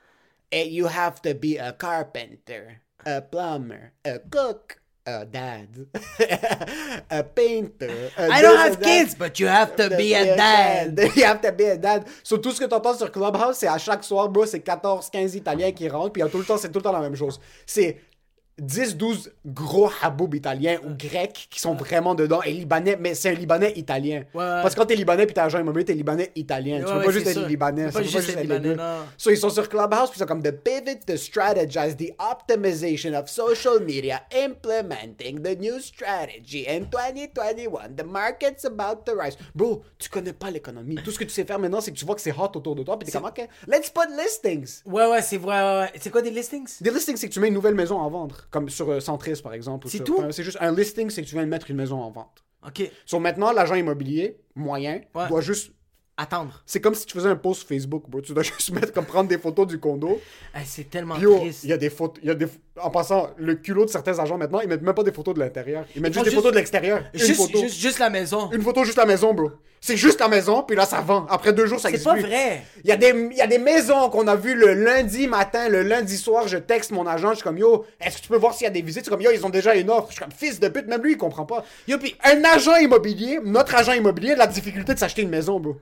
You 0.52 0.88
have 0.88 1.22
to 1.22 1.34
be 1.36 1.58
a 1.60 1.72
carpenter, 1.72 2.82
a 3.06 3.22
plumber, 3.22 3.92
a 4.04 4.18
cook, 4.18 4.82
a 5.10 5.26
dad, 5.26 5.68
a 7.10 7.24
painter. 7.24 8.12
a 8.18 8.30
I 8.32 8.42
don't 8.42 8.58
have 8.58 8.80
kids, 8.80 9.16
but 9.16 9.40
you 9.40 9.48
have 9.48 9.76
to 9.76 9.90
be 9.90 10.14
a 10.14 10.36
dad. 10.36 11.00
You 11.16 11.26
have 11.26 11.42
to 11.42 11.52
be 11.52 11.66
a 11.66 11.78
dad. 11.78 12.06
So, 12.24 12.38
tout 12.38 12.52
ce 12.52 12.60
que 12.60 12.66
tu 12.66 12.76
entends 12.76 12.98
sur 12.98 13.12
Clubhouse, 13.12 13.58
c'est 13.58 13.68
à 13.68 13.78
chaque 13.78 14.04
soir, 14.04 14.30
bro, 14.30 14.46
c'est 14.46 14.62
14, 14.62 15.10
15 15.10 15.36
Italiens 15.36 15.72
qui 15.72 15.90
rentrent, 15.90 16.14
puis 16.14 16.24
tout 16.32 16.38
le 16.38 16.46
temps, 16.46 16.58
c'est 16.58 16.70
tout 16.70 16.80
le 16.80 16.84
temps 16.84 16.92
la 16.92 17.02
même 17.02 17.16
chose. 17.16 17.40
C'est 17.66 17.98
10, 18.60 18.98
12 18.98 19.32
gros 19.46 19.90
haboubs 20.02 20.34
italiens 20.36 20.78
ou 20.86 20.90
grecs 20.96 21.48
qui 21.50 21.60
sont 21.60 21.76
vraiment 21.76 22.16
dedans, 22.16 22.42
et 22.44 22.52
libanais, 22.52 22.98
mais 23.00 23.14
c'est 23.16 23.30
un 23.30 23.34
libanais 23.34 23.74
italien. 23.76 24.24
Ouais, 24.34 24.40
ouais. 24.44 24.62
Parce 24.62 24.76
que 24.76 24.80
quand 24.80 24.86
t'es 24.86 24.96
libanais 24.96 25.26
puis 25.26 25.34
t'es 25.34 25.42
agent 25.42 25.60
immobilier, 25.60 25.86
t'es 25.86 25.94
libanais 25.94 26.32
italien. 26.36 26.80
tu 26.80 26.86
Ouais, 26.86 26.92
peux 26.92 26.98
ouais, 27.00 27.06
pas 27.06 27.12
juste 27.12 27.28
être 27.28 27.48
libanais. 27.48 27.86
Tu 27.88 27.94
peux 27.94 28.00
pas 28.00 28.04
juste 28.08 28.30
être 28.30 28.42
libanais. 28.42 28.76
So, 29.18 29.32
ils 29.32 29.38
sont 29.38 29.50
sur 29.50 29.68
Clubhouse, 29.70 30.10
puis 30.10 30.18
ils 30.18 30.20
sont 30.20 30.26
comme 30.26 30.44
The 30.44 30.52
pivot, 30.52 31.00
the 31.06 31.16
strategize, 31.18 31.96
the 31.98 32.14
optimization 32.20 33.14
of 33.18 33.30
social 33.30 33.80
media, 33.82 34.22
implementing 34.34 35.42
the 35.42 35.58
new 35.60 35.80
strategy. 35.80 36.66
In 36.68 36.86
2021, 36.92 37.96
the 37.96 38.04
market's 38.06 38.66
about 38.66 39.06
to 39.06 39.14
rise. 39.16 39.38
Bro, 39.56 39.82
tu 39.98 40.10
connais 40.10 40.34
pas 40.34 40.52
l'économie. 40.52 40.96
Tout 41.04 41.12
ce 41.12 41.20
que 41.20 41.24
tu 41.24 41.30
sais 41.32 41.46
faire 41.46 41.60
maintenant, 41.60 41.82
c'est 41.82 41.92
que 41.92 41.98
tu 41.98 42.06
vois 42.06 42.16
que 42.16 42.22
c'est 42.22 42.32
hot 42.34 42.52
autour 42.56 42.76
de 42.76 42.84
toi, 42.84 42.98
puis 42.98 43.06
t'es 43.06 43.12
comme, 43.18 43.28
OK, 43.28 43.48
let's 43.68 43.90
put 43.90 44.08
listings. 44.18 44.82
Ouais, 44.86 45.08
ouais, 45.10 45.22
c'est 45.22 45.38
vrai. 45.38 45.60
ouais, 45.62 45.80
ouais. 45.82 45.92
C'est 46.00 46.10
quoi 46.10 46.22
des 46.22 46.32
listings? 46.32 46.70
Des 46.82 46.92
listings, 46.92 47.18
c'est 47.18 47.28
que 47.30 47.34
tu 47.34 47.40
mets 47.40 47.48
une 47.48 47.54
nouvelle 47.54 47.76
maison 47.76 48.04
à 48.04 48.10
vendre, 48.10 48.48
comme 48.52 48.70
sur 48.70 48.90
euh, 48.92 49.00
Centris, 49.00 49.42
par 49.44 49.54
exemple. 49.54 49.88
C'est 49.90 49.98
sur- 49.98 50.06
tout? 50.06 50.16
enfin, 50.20 50.32
C'est 50.32 50.44
juste 50.44 50.58
un 50.62 50.74
listing, 50.74 51.10
c'est 51.10 51.22
que 51.22 51.28
tu 51.28 51.36
viens 51.36 51.44
de 51.46 51.50
mettre 51.50 51.70
une 51.70 51.78
maison 51.78 52.02
en 52.02 52.10
vente. 52.12 52.44
Ok. 52.66 52.90
So 53.06 53.20
maintenant, 53.20 53.52
l'agent 53.52 53.76
immobilier 53.76 54.38
moyen 54.56 55.02
Ouais. 55.16 55.28
doit 55.30 55.42
juste 55.42 55.72
Attendre. 56.22 56.62
c'est 56.66 56.82
comme 56.82 56.96
si 56.96 57.06
tu 57.06 57.14
faisais 57.14 57.30
un 57.30 57.38
post 57.38 57.66
Facebook, 57.66 58.04
bro. 58.10 58.20
Tu 58.20 58.34
dois 58.34 58.44
juste 58.44 58.72
mettre 58.72 58.92
comme 58.92 59.06
prendre 59.06 59.30
des 59.30 59.38
photos 59.38 59.66
du 59.68 59.80
condo. 59.80 60.20
Eh, 60.54 60.60
c'est 60.66 60.90
tellement 60.90 61.16
Puis, 61.16 61.24
yo, 61.24 61.38
triste. 61.40 61.64
il 61.64 61.70
y 61.70 61.74
a 61.74 61.78
des 61.78 61.90
photos. 61.90 62.20
Il 62.22 62.28
y 62.28 62.32
a 62.32 62.36
des... 62.36 62.48
En 62.82 62.90
passant, 62.90 63.30
le 63.38 63.56
culot 63.56 63.86
de 63.86 63.90
certains 63.90 64.20
agents 64.20 64.38
maintenant, 64.38 64.60
ils 64.60 64.68
mettent 64.68 64.82
même 64.82 64.94
pas 64.94 65.04
des 65.04 65.14
photos 65.14 65.34
de 65.36 65.40
l'intérieur. 65.40 65.86
Ils 65.96 66.02
mettent 66.02 66.12
juste 66.14 66.26
des 66.26 66.32
juste- 66.32 66.42
photos 66.42 66.52
de 66.52 66.58
l'extérieur. 66.58 67.06
Une 67.14 67.20
Juste, 67.22 67.36
photo. 67.42 67.60
juste, 67.62 67.78
juste 67.80 68.00
la 68.00 68.10
maison. 68.10 68.52
Une 68.52 68.62
photo 68.62 68.84
juste 68.84 68.98
la 68.98 69.06
maison, 69.06 69.34
bro. 69.34 69.52
C'est 69.82 69.96
juste 69.98 70.20
la 70.20 70.28
maison, 70.28 70.62
puis 70.64 70.76
là, 70.76 70.86
ça 70.86 71.00
vend. 71.02 71.26
Après 71.30 71.54
deux 71.54 71.66
jours, 71.66 71.80
ça 71.80 71.88
C'est 71.90 71.96
existe 71.96 72.06
pas 72.10 72.14
plus. 72.16 72.24
vrai. 72.24 72.64
Il 72.84 72.90
y, 72.90 72.92
a 72.92 72.98
des, 72.98 73.10
il 73.32 73.38
y 73.38 73.42
a 73.42 73.48
des 73.48 73.60
maisons 73.60 74.10
qu'on 74.10 74.28
a 74.28 74.36
vues 74.36 74.54
le 74.56 74.74
lundi 74.74 75.26
matin, 75.28 75.70
le 75.70 75.84
lundi 75.84 76.18
soir, 76.18 76.48
je 76.48 76.58
texte 76.58 76.92
mon 76.92 77.08
agent, 77.08 77.30
je 77.30 77.36
suis 77.36 77.44
comme, 77.44 77.58
yo, 77.58 77.86
est-ce 78.02 78.18
que 78.18 78.22
tu 78.24 78.28
peux 78.28 78.38
voir 78.38 78.54
s'il 78.54 78.66
y 78.66 78.68
a 78.68 78.72
des 78.72 78.82
visites? 78.82 79.06
C'est 79.06 79.10
comme, 79.12 79.22
yo, 79.22 79.32
ils 79.34 79.46
ont 79.46 79.50
déjà 79.50 79.76
une 79.76 79.90
offre. 79.90 80.08
Je 80.10 80.14
suis 80.16 80.22
comme, 80.22 80.32
fils 80.34 80.60
de 80.60 80.68
pute, 80.68 80.88
même 80.88 81.02
lui, 81.02 81.14
il 81.14 81.18
comprend 81.18 81.46
pas. 81.46 81.64
Yo, 81.88 81.98
pis 81.98 82.16
Un 82.24 82.44
agent 82.44 82.76
immobilier, 82.76 83.40
notre 83.44 83.74
agent 83.76 83.94
immobilier, 83.94 84.32
a 84.34 84.36
la 84.36 84.48
difficulté 84.48 84.94
de 84.94 85.00
s'acheter 85.00 85.22
une 85.22 85.30
maison, 85.30 85.60
bro. 85.60 85.78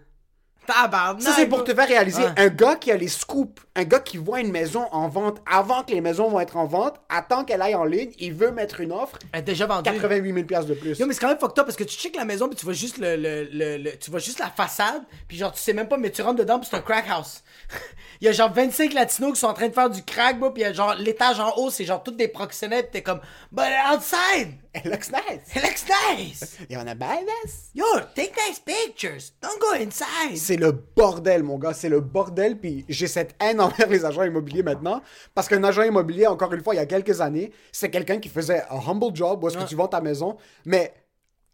Tabarnak. 0.67 1.21
Ça, 1.23 1.31
c'est 1.35 1.47
pour 1.47 1.63
te 1.63 1.73
faire 1.73 1.87
réaliser 1.87 2.21
Ouais. 2.23 2.31
un 2.37 2.49
gars 2.49 2.75
qui 2.75 2.91
a 2.91 2.97
les 2.97 3.07
scoops, 3.07 3.59
un 3.75 3.83
gars 3.83 3.99
qui 3.99 4.17
voit 4.17 4.39
une 4.41 4.51
maison 4.51 4.85
en 4.91 5.07
vente 5.07 5.37
avant 5.51 5.81
que 5.83 5.91
les 5.91 6.01
maisons 6.01 6.29
vont 6.29 6.39
être 6.39 6.57
en 6.57 6.65
vente, 6.65 6.95
attend 7.09 7.43
qu'elle 7.45 7.61
aille 7.63 7.73
en 7.75 7.85
ligne, 7.85 8.11
il 8.19 8.33
veut 8.33 8.51
mettre 8.51 8.81
une 8.81 8.91
offre, 8.91 9.17
Elle 9.31 9.39
est 9.39 9.43
déjà 9.43 9.65
vendue. 9.65 9.89
88 9.89 10.33
000 10.33 10.45
piastres 10.45 10.69
de 10.69 10.73
plus. 10.75 10.99
Yo, 10.99 11.05
mais 11.07 11.13
c'est 11.13 11.19
quand 11.21 11.29
même 11.29 11.39
fucked 11.39 11.57
up 11.57 11.65
parce 11.65 11.75
que 11.77 11.83
tu 11.83 11.97
checkes 11.97 12.15
la 12.15 12.25
maison 12.25 12.47
puis 12.47 12.55
tu 12.57 12.65
vois 12.65 12.73
juste 12.73 12.97
le, 12.99 13.15
le, 13.15 13.47
le, 13.51 13.77
le- 13.77 13.97
tu 13.97 14.11
vois 14.11 14.19
juste 14.19 14.39
la 14.39 14.49
façade 14.49 15.01
puis 15.27 15.37
genre 15.37 15.51
tu 15.53 15.59
sais 15.61 15.73
même 15.73 15.87
pas 15.87 15.97
mais 15.97 16.11
tu 16.11 16.21
rentres 16.21 16.39
dedans 16.39 16.59
puis 16.59 16.67
c'est 16.69 16.77
un 16.77 16.81
crack 16.81 17.05
house. 17.09 17.43
il 18.21 18.25
y 18.25 18.27
a 18.27 18.31
genre 18.33 18.51
25 18.51 18.93
latinos 18.93 19.33
qui 19.33 19.39
sont 19.39 19.47
en 19.47 19.53
train 19.53 19.67
de 19.69 19.73
faire 19.73 19.89
du 19.89 20.03
crack 20.03 20.39
bro 20.39 20.51
puis 20.51 20.63
il 20.63 20.65
y 20.65 20.69
a 20.69 20.73
genre 20.73 20.95
l'étage 20.95 21.39
en 21.39 21.53
haut 21.57 21.69
c'est 21.69 21.85
genre 21.85 22.03
toutes 22.03 22.17
des 22.17 22.27
proxénètes 22.27 22.87
pis 22.87 22.91
t'es 22.93 23.01
comme 23.03 23.21
but 23.51 23.63
outside 23.93 24.53
It 24.77 24.85
looks 24.91 25.11
nice. 25.11 25.55
it 25.55 25.63
looks 25.63 25.85
nice. 25.89 26.57
You 26.69 26.77
wanna 26.77 26.95
buy 26.95 27.23
this? 27.43 27.69
Yo, 27.73 27.83
take 28.15 28.33
nice 28.47 28.59
pictures. 28.59 29.31
Don't 29.41 29.59
go 29.59 29.73
inside. 29.81 30.37
C'est 30.37 30.57
le 30.57 30.71
bordel, 30.71 31.43
mon 31.43 31.57
gars. 31.57 31.73
C'est 31.73 31.89
le 31.89 31.99
bordel. 31.99 32.57
Puis 32.59 32.85
j'ai 32.89 33.07
cette 33.07 33.35
haine 33.41 33.59
envers 33.61 33.87
les 33.89 34.05
agents 34.05 34.23
immobiliers 34.23 34.63
maintenant. 34.63 35.01
Parce 35.33 35.47
qu'un 35.47 35.63
agent 35.63 35.83
immobilier, 35.83 36.27
encore 36.27 36.53
une 36.53 36.63
fois, 36.63 36.73
il 36.75 36.77
y 36.77 36.81
a 36.81 36.85
quelques 36.85 37.21
années, 37.21 37.51
c'est 37.71 37.89
quelqu'un 37.89 38.19
qui 38.19 38.29
faisait 38.29 38.63
un 38.69 38.79
humble 38.89 39.15
job 39.15 39.43
où 39.43 39.47
est-ce 39.47 39.57
que 39.57 39.63
tu 39.67 39.75
vends 39.75 39.87
ta 39.87 40.01
maison. 40.01 40.37
Mais 40.65 40.93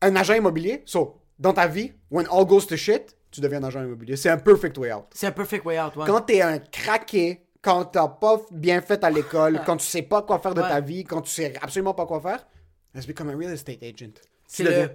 un 0.02 0.16
agent 0.16 0.34
immobilier, 0.34 0.84
so, 0.86 1.20
dans 1.40 1.54
ta 1.54 1.68
vie, 1.68 1.94
when 2.12 2.28
all 2.32 2.46
goes 2.46 2.66
to 2.68 2.76
shit, 2.76 3.16
tu 3.32 3.42
deviens 3.42 3.60
un 3.64 3.68
agent 3.68 3.84
immobilier. 3.84 4.16
C'est 4.16 4.30
un 4.30 4.38
perfect 4.38 4.78
way 4.78 4.92
out. 4.94 5.06
C'est 5.14 5.28
un 5.28 5.32
perfect 5.32 5.66
way 5.66 5.80
out, 5.80 5.96
ouais. 5.96 6.06
Quand 6.06 6.22
t'es 6.22 6.42
un 6.42 6.60
craqué, 6.60 7.46
quand 7.62 7.86
t'as 7.86 8.08
pas 8.10 8.40
bien 8.52 8.82
fait 8.82 9.04
à 9.04 9.10
l'école, 9.10 9.62
quand 9.66 9.78
tu 9.78 9.86
sais 9.88 10.02
pas 10.02 10.22
quoi 10.22 10.40
faire 10.40 10.54
de 10.54 10.62
Ouais. 10.62 10.68
ta 10.70 10.82
vie, 10.82 11.04
quand 11.04 11.22
tu 11.22 11.32
sais 11.32 11.54
absolument 11.62 11.94
pas 11.94 12.06
quoi 12.06 12.20
faire, 12.20 12.46
let's 12.94 13.06
become 13.08 13.30
a 13.30 13.36
real 13.36 13.52
estate 13.52 13.82
agent. 13.84 14.14
C'est 14.48 14.64
le, 14.64 14.90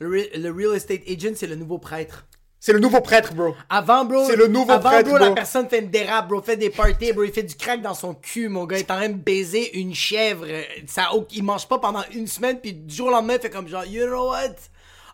le, 0.00 0.08
re- 0.10 0.36
le 0.38 0.50
real 0.50 0.74
estate 0.76 1.02
agent, 1.08 1.34
c'est 1.36 1.46
le 1.46 1.56
nouveau 1.56 1.78
prêtre. 1.78 2.26
C'est 2.62 2.74
le 2.74 2.78
nouveau 2.78 3.00
prêtre, 3.00 3.32
bro. 3.32 3.54
Avant, 3.70 4.04
bro. 4.04 4.26
C'est 4.26 4.36
le 4.36 4.46
nouveau 4.46 4.72
Avant, 4.72 4.90
prêtre, 4.90 5.08
bro, 5.08 5.16
la 5.18 5.26
bro. 5.26 5.34
personne 5.34 5.66
fait 5.70 5.78
une 5.78 5.88
dérape, 5.90 6.28
bro. 6.28 6.42
Fait 6.42 6.58
des 6.58 6.68
parties, 6.68 7.10
bro. 7.14 7.24
Il 7.24 7.32
fait 7.32 7.42
du 7.42 7.54
crack 7.54 7.80
dans 7.80 7.94
son 7.94 8.12
cul, 8.14 8.50
mon 8.50 8.66
gars. 8.66 8.76
Il 8.76 8.80
est 8.80 8.90
en 8.90 8.96
train 8.96 9.08
de 9.08 9.14
baiser 9.14 9.78
une 9.78 9.94
chèvre. 9.94 10.44
Ça, 10.86 11.08
il 11.32 11.42
mange 11.42 11.66
pas 11.66 11.78
pendant 11.78 12.02
une 12.12 12.26
semaine, 12.26 12.60
puis 12.60 12.74
du 12.74 12.94
jour 12.94 13.08
au 13.08 13.10
lendemain, 13.12 13.36
il 13.36 13.40
fait 13.40 13.48
comme 13.48 13.66
genre, 13.66 13.86
you 13.86 14.04
know 14.06 14.28
what? 14.28 14.56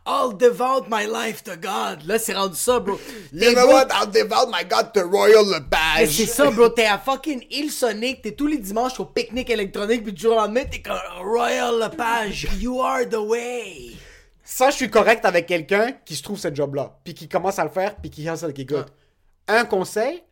I'll 0.07 0.33
devote 0.33 0.89
my 0.89 1.05
life 1.07 1.43
to 1.45 1.57
God. 1.57 2.05
Là, 2.07 2.19
c'est 2.19 2.35
rendu 2.35 2.57
ça, 2.57 2.79
bro. 2.79 2.99
Les 3.33 3.49
You 3.49 3.55
know 3.55 3.67
what? 3.67 3.89
I'll 3.91 4.07
devote 4.11 4.49
my 4.51 4.65
God 4.65 4.93
to 4.95 5.03
Royal 5.09 5.45
Lepage. 5.45 6.11
c'est 6.11 6.27
ça, 6.27 6.51
bro. 6.51 6.69
T'es 6.69 6.87
à 6.87 6.99
fucking 6.99 7.45
Île 7.51 7.73
Sonic, 7.73 8.23
t'es 8.23 8.33
tous 8.33 8.47
les 8.47 8.59
dimanches 8.59 9.01
au 9.01 9.05
pique-nique 9.05 9.51
électronique, 9.51 10.05
puis 10.05 10.13
du 10.13 10.23
jour 10.23 10.35
au 10.35 10.37
lendemain, 10.37 10.65
t'es 10.71 10.81
comme 10.81 10.97
Royal 11.23 11.79
Lepage. 11.81 12.47
You 12.61 12.81
are 12.81 13.09
the 13.09 13.17
way. 13.17 13.91
Ça, 14.45 14.71
je 14.71 14.77
suis 14.77 14.91
correct 14.91 15.25
avec 15.25 15.47
quelqu'un 15.47 15.93
qui 16.05 16.15
se 16.15 16.23
trouve 16.23 16.39
ce 16.39 16.55
job-là, 16.55 16.97
puis 17.03 17.13
qui 17.15 17.29
commence 17.29 17.59
à 17.59 17.65
le 17.65 17.71
faire, 17.71 17.97
puis 17.97 18.11
qui 18.11 18.25
hustle, 18.27 18.53
qui 18.53 18.63
écoute. 18.63 18.87
Un 19.49 19.65
conseil, 19.65 20.23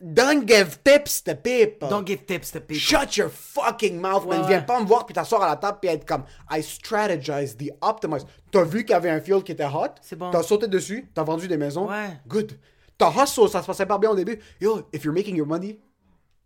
don't 0.00 0.46
give 0.46 0.82
tips 0.82 1.22
to 1.24 1.34
people. 1.34 1.88
Don't 1.88 2.06
give 2.06 2.24
tips 2.26 2.50
to 2.52 2.60
people. 2.60 2.76
Shut 2.76 3.16
your 3.16 3.28
fucking 3.28 4.00
mouth, 4.00 4.26
man. 4.26 4.40
Ouais, 4.42 4.48
Viens 4.48 4.62
pas 4.62 4.80
me 4.80 4.86
voir 4.86 5.06
puis 5.06 5.14
t'asseoir 5.14 5.42
à 5.42 5.48
la 5.48 5.56
table 5.56 5.78
puis 5.80 5.90
être 5.90 6.06
comme 6.06 6.24
I 6.50 6.62
strategize 6.62 7.56
the 7.56 7.70
optimize. 7.80 8.24
T'as 8.50 8.64
vu 8.64 8.84
qu'il 8.84 8.92
y 8.92 8.94
avait 8.94 9.10
un 9.10 9.20
field 9.20 9.44
qui 9.44 9.52
était 9.52 9.64
hot? 9.64 9.94
C'est 10.00 10.16
bon. 10.16 10.30
T'as 10.30 10.42
sauté 10.42 10.66
dessus, 10.68 11.10
t'as 11.14 11.22
vendu 11.22 11.46
des 11.48 11.56
maisons. 11.56 11.88
Ouais. 11.88 12.18
Good. 12.26 12.58
T'as 12.96 13.10
hustle, 13.10 13.48
ça 13.48 13.62
se 13.62 13.66
passait 13.66 13.86
pas 13.86 13.98
bien 13.98 14.10
au 14.10 14.14
début. 14.14 14.38
Yo, 14.60 14.82
if 14.92 15.04
you're 15.04 15.14
making 15.14 15.36
your 15.36 15.46
money, 15.46 15.78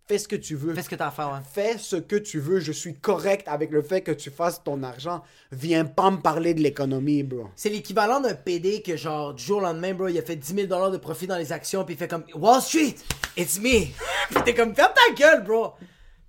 fais 0.07 0.18
ce 0.18 0.28
que 0.28 0.36
tu 0.36 0.55
veux. 0.55 0.74
Fais 0.74 0.82
ce 0.82 0.88
que 0.88 0.94
t'as 0.94 1.09
à 1.09 1.11
faire, 1.11 1.30
ouais. 1.32 1.40
Fais 1.52 1.78
ce 1.78 1.96
que 1.96 2.16
tu 2.16 2.38
veux. 2.38 2.61
Je 2.61 2.72
suis 2.72 2.94
correct 2.94 3.46
avec 3.48 3.70
le 3.70 3.82
fait 3.82 4.02
que 4.02 4.12
tu 4.12 4.30
fasses 4.30 4.62
ton 4.62 4.82
argent. 4.82 5.22
Viens 5.52 5.84
pas 5.84 6.11
me 6.11 6.18
parler 6.18 6.55
de 6.55 6.61
l'économie, 6.61 7.22
bro. 7.22 7.48
C'est 7.57 7.70
l'équivalent 7.70 8.20
d'un 8.20 8.34
PD 8.34 8.82
que, 8.82 8.96
genre, 8.96 9.34
du 9.34 9.42
jour 9.42 9.59
au 9.59 9.62
lendemain, 9.62 9.94
bro, 9.94 10.09
il 10.09 10.18
a 10.18 10.22
fait 10.22 10.36
10 10.36 10.68
000 10.68 10.90
de 10.90 10.96
profit 10.98 11.26
dans 11.26 11.38
les 11.38 11.52
actions, 11.52 11.84
puis 11.84 11.94
il 11.94 11.98
fait 11.98 12.09
comme 12.09 12.24
Wall 12.34 12.61
Street, 12.61 12.96
it's 13.36 13.59
me. 13.59 13.86
puis 14.30 14.42
t'es 14.44 14.55
comme, 14.55 14.74
ferme 14.74 14.92
ta 14.94 15.14
gueule, 15.14 15.44
bro. 15.44 15.72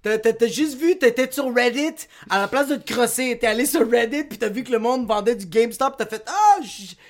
T'as 0.05 0.47
juste 0.47 0.77
vu, 0.77 0.97
t'étais 0.99 1.31
sur 1.31 1.53
Reddit, 1.53 1.95
à 2.29 2.39
la 2.39 2.47
place 2.47 2.67
de 2.67 2.75
te 2.75 2.93
crosser, 2.93 3.37
t'es 3.41 3.47
allé 3.47 3.65
sur 3.65 3.89
Reddit, 3.89 4.25
puis 4.25 4.37
t'as 4.37 4.49
vu 4.49 4.63
que 4.63 4.71
le 4.71 4.77
monde 4.77 5.07
vendait 5.07 5.35
du 5.35 5.47
GameStop, 5.47 5.95
t'as 5.97 6.05
fait 6.05 6.23
Ah, 6.27 6.59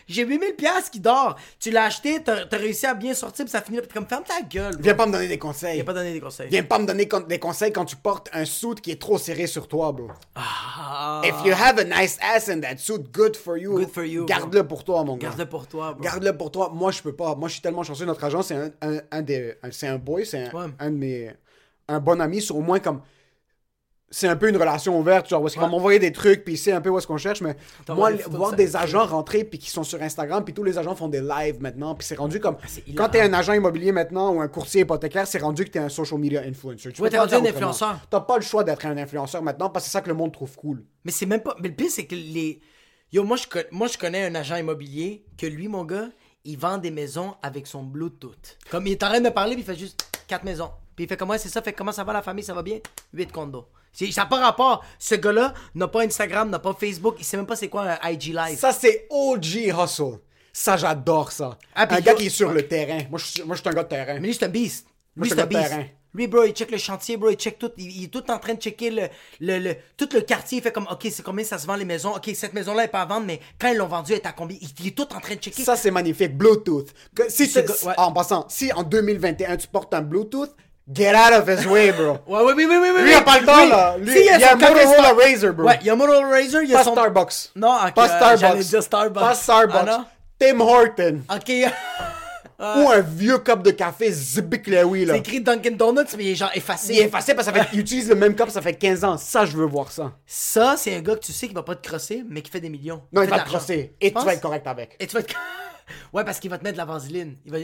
j'ai 0.07 0.23
8000 0.25 0.55
piastres 0.55 0.91
qui 0.91 0.99
dort. 1.01 1.35
Tu 1.59 1.71
l'as 1.71 1.85
acheté, 1.85 2.21
t'as 2.23 2.45
réussi 2.57 2.85
à 2.85 2.93
bien 2.93 3.13
sortir, 3.13 3.43
puis 3.45 3.51
ça 3.51 3.61
finit, 3.61 3.79
puis 3.81 3.89
comme, 3.93 4.05
ferme 4.07 4.23
ta 4.23 4.41
gueule. 4.41 4.73
bro. 4.73 4.81
Viens 4.81 4.95
pas 4.95 5.05
me 5.07 5.11
donner 5.11 5.27
des 5.27 5.37
conseils. 5.37 5.75
Viens 5.75 5.83
pas 5.83 5.93
donner 5.93 6.13
des 6.13 6.21
conseils. 6.21 6.47
Viens 6.49 6.63
pas 6.63 6.79
me 6.79 6.85
donner 6.85 7.07
des 7.27 7.39
conseils 7.39 7.73
quand 7.73 7.85
tu 7.85 7.97
portes 7.97 8.29
un 8.33 8.45
suit 8.45 8.75
qui 8.81 8.91
est 8.91 9.01
trop 9.01 9.17
serré 9.17 9.47
sur 9.47 9.67
toi, 9.67 9.91
bro. 9.91 10.07
Ah, 10.35 11.21
If 11.25 11.35
you 11.45 11.53
have 11.53 11.77
a 11.79 11.83
nice 11.83 12.17
ass 12.21 12.47
in 12.49 12.61
that 12.61 12.77
suit, 12.77 13.11
good 13.11 13.35
for 13.35 13.57
you. 13.57 13.75
Good 13.77 13.89
for 13.91 14.05
you. 14.05 14.25
Garde-le 14.25 14.65
pour 14.65 14.83
toi, 14.83 15.03
mon 15.03 15.17
gars. 15.17 15.27
Garde-le 15.29 15.45
pour 15.47 15.67
toi, 15.67 15.93
bro. 15.93 16.01
Garde-le 16.03 16.35
pour 16.37 16.51
toi. 16.51 16.71
Moi, 16.73 16.91
je 16.91 17.01
peux 17.01 17.13
pas. 17.13 17.35
Moi, 17.35 17.47
je 17.49 17.53
suis 17.53 17.61
tellement 17.61 17.83
chanceux. 17.83 18.05
Notre 18.05 18.23
agent, 18.23 18.41
c'est 18.43 18.55
un, 18.55 18.71
un, 18.81 18.99
un 19.11 19.21
des. 19.21 19.55
c'est 19.71 19.87
un 19.87 19.97
boy, 19.97 20.25
c'est 20.25 20.45
un, 20.45 20.51
Ouais. 20.51 20.71
un 20.79 20.89
de 20.91 20.95
mes. 20.95 21.31
Un 21.87 21.99
bon 21.99 22.19
ami, 22.21 22.41
sur 22.41 22.57
au 22.57 22.61
moins 22.61 22.79
comme. 22.79 23.01
C'est 24.11 24.27
un 24.27 24.35
peu 24.35 24.47
une 24.47 24.55
relation 24.55 24.97
ouverte, 24.97 25.27
genre, 25.27 25.41
où 25.41 25.47
est-ce 25.47 25.55
qu'il 25.55 25.61
va 25.63 25.67
m'envoyer 25.67 25.97
des 25.99 26.11
trucs, 26.11 26.45
puis 26.45 26.53
il 26.53 26.57
sait 26.57 26.71
un 26.71 26.79
peu 26.79 26.89
où 26.89 26.97
est-ce 26.97 27.07
qu'on 27.07 27.17
cherche, 27.17 27.41
mais 27.41 27.57
moi, 27.89 28.11
voir 28.29 28.51
de 28.51 28.55
des 28.55 28.75
agents 28.75 29.03
rentrer, 29.03 29.43
puis 29.43 29.57
qui 29.57 29.69
sont 29.69 29.83
sur 29.83 30.01
Instagram, 30.01 30.45
puis 30.45 30.53
tous 30.53 30.63
les 30.63 30.77
agents 30.77 30.95
font 30.95 31.09
des 31.09 31.21
lives 31.21 31.59
maintenant, 31.59 31.95
puis 31.95 32.07
c'est 32.07 32.15
rendu 32.15 32.39
comme. 32.39 32.55
Ah, 32.61 32.67
quand 32.95 33.09
t'es 33.09 33.21
un 33.21 33.33
agent 33.33 33.53
immobilier 33.53 33.91
maintenant, 33.91 34.31
ou 34.31 34.41
un 34.41 34.47
courtier 34.47 34.81
hypothécaire, 34.81 35.27
c'est 35.27 35.39
rendu 35.39 35.65
que 35.65 35.71
t'es 35.71 35.79
un 35.79 35.89
social 35.89 36.19
media 36.19 36.41
influencer. 36.41 36.93
Tu 36.93 37.01
Ouais, 37.01 37.09
t'es 37.09 37.17
rendu 37.17 37.33
un 37.33 37.45
influenceur. 37.45 37.99
T'as 38.09 38.21
pas 38.21 38.37
le 38.37 38.43
choix 38.43 38.63
d'être 38.63 38.85
un 38.85 38.95
influenceur 38.95 39.41
maintenant, 39.41 39.69
parce 39.69 39.85
que 39.85 39.89
c'est 39.89 39.97
ça 39.97 40.01
que 40.01 40.07
le 40.07 40.15
monde 40.15 40.31
trouve 40.31 40.55
cool. 40.55 40.85
Mais 41.03 41.11
c'est 41.11 41.25
même 41.25 41.41
pas. 41.41 41.55
Mais 41.59 41.69
le 41.69 41.75
pire, 41.75 41.89
c'est 41.89 42.05
que 42.05 42.15
les. 42.15 42.61
Yo, 43.11 43.23
moi 43.23 43.37
je, 43.37 43.45
moi, 43.71 43.87
je 43.87 43.97
connais 43.97 44.25
un 44.25 44.35
agent 44.35 44.55
immobilier 44.55 45.25
que 45.37 45.47
lui, 45.47 45.67
mon 45.67 45.83
gars, 45.83 46.09
il 46.45 46.57
vend 46.57 46.77
des 46.77 46.91
maisons 46.91 47.35
avec 47.41 47.65
son 47.67 47.83
Bluetooth. 47.83 48.57
Comme 48.69 48.87
il 48.87 48.93
est 48.93 49.03
en 49.03 49.09
train 49.09 49.19
de 49.19 49.25
me 49.25 49.33
parler, 49.33 49.55
puis 49.55 49.63
il 49.63 49.65
fait 49.65 49.75
juste 49.79 49.99
quatre 50.27 50.45
maisons. 50.45 50.69
Puis 50.95 51.05
il 51.05 51.07
fait 51.07 51.17
comment 51.17 51.37
c'est 51.37 51.49
ça? 51.49 51.61
Fait 51.61 51.73
comment 51.73 51.91
ça 51.91 52.03
va 52.03 52.13
la 52.13 52.21
famille? 52.21 52.43
Ça 52.43 52.53
va 52.53 52.63
bien? 52.63 52.79
8 53.13 53.31
condos. 53.31 53.67
Ça 53.93 54.05
n'a 54.17 54.25
pas 54.25 54.39
rapport. 54.39 54.83
Ce 54.99 55.15
gars-là 55.15 55.53
n'a 55.73 55.87
pas 55.87 56.01
Instagram, 56.03 56.49
n'a 56.49 56.59
pas 56.59 56.73
Facebook, 56.73 57.15
il 57.19 57.23
sait 57.25 57.37
même 57.37 57.45
pas 57.45 57.55
c'est 57.55 57.69
quoi 57.69 57.83
un 58.01 58.09
IG 58.09 58.33
Live. 58.33 58.57
Ça, 58.57 58.71
c'est 58.73 59.07
OG 59.09 59.45
hustle. 59.83 60.19
Ça, 60.51 60.77
j'adore 60.77 61.31
ça. 61.31 61.57
Ah, 61.73 61.83
un 61.89 61.99
gars 62.01 62.11
yo- 62.11 62.17
qui 62.17 62.25
est 62.27 62.29
sur 62.29 62.51
le 62.51 62.67
terrain. 62.67 62.99
Moi, 63.09 63.19
je 63.19 63.25
suis, 63.25 63.43
moi, 63.43 63.55
je 63.55 63.61
suis 63.61 63.69
un 63.69 63.73
gars 63.73 63.83
de 63.83 63.89
terrain. 63.89 64.13
Mais 64.19 64.27
lui, 64.27 64.33
c'est 64.33 64.45
un 64.45 64.49
beast. 64.49 64.87
Moi, 65.15 65.23
Lui, 65.25 65.29
je 65.29 65.35
c'est 65.35 65.41
un 65.41 65.45
beast. 65.45 65.61
terrain. 65.69 65.85
Lui, 66.13 66.27
bro, 66.27 66.43
il 66.45 66.53
check 66.53 66.71
le 66.71 66.77
chantier, 66.77 67.17
bro, 67.17 67.29
il 67.29 67.35
check 67.35 67.59
tout. 67.59 67.71
Il, 67.77 67.91
il 67.91 68.03
est 68.05 68.07
tout 68.07 68.23
en 68.31 68.39
train 68.39 68.53
de 68.53 68.61
checker 68.61 68.89
le, 68.89 69.07
le, 69.41 69.59
le- 69.59 69.75
tout 69.97 70.07
le 70.13 70.21
quartier. 70.21 70.59
Il 70.59 70.61
fait 70.61 70.71
comme, 70.71 70.87
OK, 70.89 71.07
c'est 71.11 71.23
combien 71.23 71.43
ça 71.43 71.57
se 71.57 71.67
vend 71.67 71.75
les 71.75 71.83
maisons? 71.83 72.15
OK, 72.15 72.29
cette 72.33 72.53
maison-là 72.53 72.85
est 72.85 72.89
pas 72.89 73.01
à 73.01 73.05
vendre, 73.05 73.25
mais 73.25 73.41
quand 73.59 73.67
ils 73.69 73.75
l'ont 73.77 73.87
vendue, 73.87 74.13
elle 74.13 74.19
est 74.19 74.25
à 74.27 74.31
combien? 74.31 74.57
Il, 74.61 74.69
il 74.79 74.87
est 74.87 74.91
tout 74.97 75.13
en 75.13 75.19
train 75.19 75.35
de 75.35 75.41
checker. 75.41 75.63
Ça, 75.63 75.75
c'est 75.75 75.91
magnifique. 75.91 76.37
Bluetooth. 76.37 76.93
Que- 77.13 77.29
si 77.29 77.47
Ce 77.47 77.59
si- 77.67 77.85
ouais. 77.85 77.93
En 77.97 78.13
passant, 78.13 78.45
si 78.49 78.71
en 78.71 78.83
2021, 78.83 79.57
tu 79.57 79.67
portes 79.67 79.93
un 79.93 80.01
Bluetooth, 80.01 80.55
get 80.93 81.13
out 81.15 81.33
of 81.33 81.47
his 81.47 81.65
way, 81.65 81.91
bro. 81.91 82.19
Ouais, 82.27 82.43
ouais, 82.43 82.53
oui, 82.55 82.65
oui, 82.69 82.77
oui, 82.81 82.89
oui. 82.95 83.01
Lui, 83.03 83.11
il 83.11 83.15
a 83.15 83.21
pas 83.21 83.39
le 83.39 83.45
temps, 83.45 83.63
Oui. 83.63 83.69
là. 83.69 83.95
Lui, 83.97 84.11
Si, 84.11 84.19
il 84.19 84.25
y 84.25 84.29
a 84.29 84.35
un 84.35 84.51
son 84.51 84.57
café 84.57 84.73
Motorola 84.85 85.03
Star- 85.03 85.17
Razr, 85.17 85.53
bro. 85.53 85.67
Ouais, 85.67 85.77
il 85.81 85.87
y 85.87 85.89
a 85.89 85.93
un 85.93 85.95
Motorola 85.95 86.41
il 86.41 86.69
y 86.69 86.73
a 86.73 86.77
Pas 86.77 86.83
son... 86.83 86.91
Starbucks. 86.93 87.33
Non, 87.55 87.75
ok, 87.87 87.93
Pas 87.93 88.03
euh, 88.05 88.37
Starbucks. 88.37 88.59
dire 88.65 88.83
Starbucks. 88.83 89.23
Pas 89.23 89.35
Starbucks. 89.35 89.87
Ah? 89.87 90.05
Tim 90.39 90.59
Horton. 90.59 91.21
Ok, 91.33 91.51
Ou 92.57 92.89
un 92.89 93.01
vieux 93.01 93.37
cup 93.39 93.63
de 93.63 93.71
café 93.71 94.09
Zibic 94.09 94.67
Lewy, 94.67 95.03
là. 95.03 95.13
c'est 95.15 95.19
écrit 95.19 95.41
Dunkin' 95.41 95.75
Donuts, 95.75 96.05
mais 96.17 96.23
il 96.23 96.29
est 96.31 96.35
genre 96.35 96.51
effacé. 96.55 96.93
Il 96.93 96.99
est 96.99 97.05
effacé 97.05 97.33
parce 97.33 97.51
qu'il 97.51 97.61
il 97.73 97.79
utilise 97.81 98.07
le 98.07 98.15
même 98.15 98.33
cup, 98.33 98.49
ça 98.49 98.61
fait 98.61 98.73
15 98.73 99.03
ans. 99.03 99.17
Ça, 99.17 99.45
je 99.45 99.57
veux 99.57 99.65
voir 99.65 99.91
ça. 99.91 100.13
Ça, 100.25 100.75
c'est 100.77 100.95
un 100.95 101.01
gars 101.01 101.15
que 101.15 101.19
tu 101.25 101.33
sais 101.33 101.49
qui 101.49 101.53
va 101.53 101.63
pas 101.63 101.75
te 101.75 101.85
crosser, 101.85 102.23
mais 102.29 102.41
qui 102.41 102.49
fait 102.49 102.61
des 102.61 102.69
millions. 102.69 103.01
Non, 103.11 103.23
il 103.23 103.29
va 103.29 103.39
te 103.41 103.49
crosser. 103.49 103.95
Et 103.99 104.13
tu 104.13 104.23
vas 104.23 104.33
être 104.33 104.41
correct 104.41 104.65
avec. 104.67 104.95
Et 105.01 105.07
tu 105.07 105.13
vas 105.15 105.19
être... 105.19 105.35
ouais, 106.13 106.23
parce 106.23 106.39
qu'il 106.39 106.49
va 106.49 106.57
te 106.57 106.63
mettre 106.63 106.75
de 106.75 106.77
la 106.79 106.85
vaseline. 106.85 107.35
Il 107.45 107.51
va... 107.51 107.57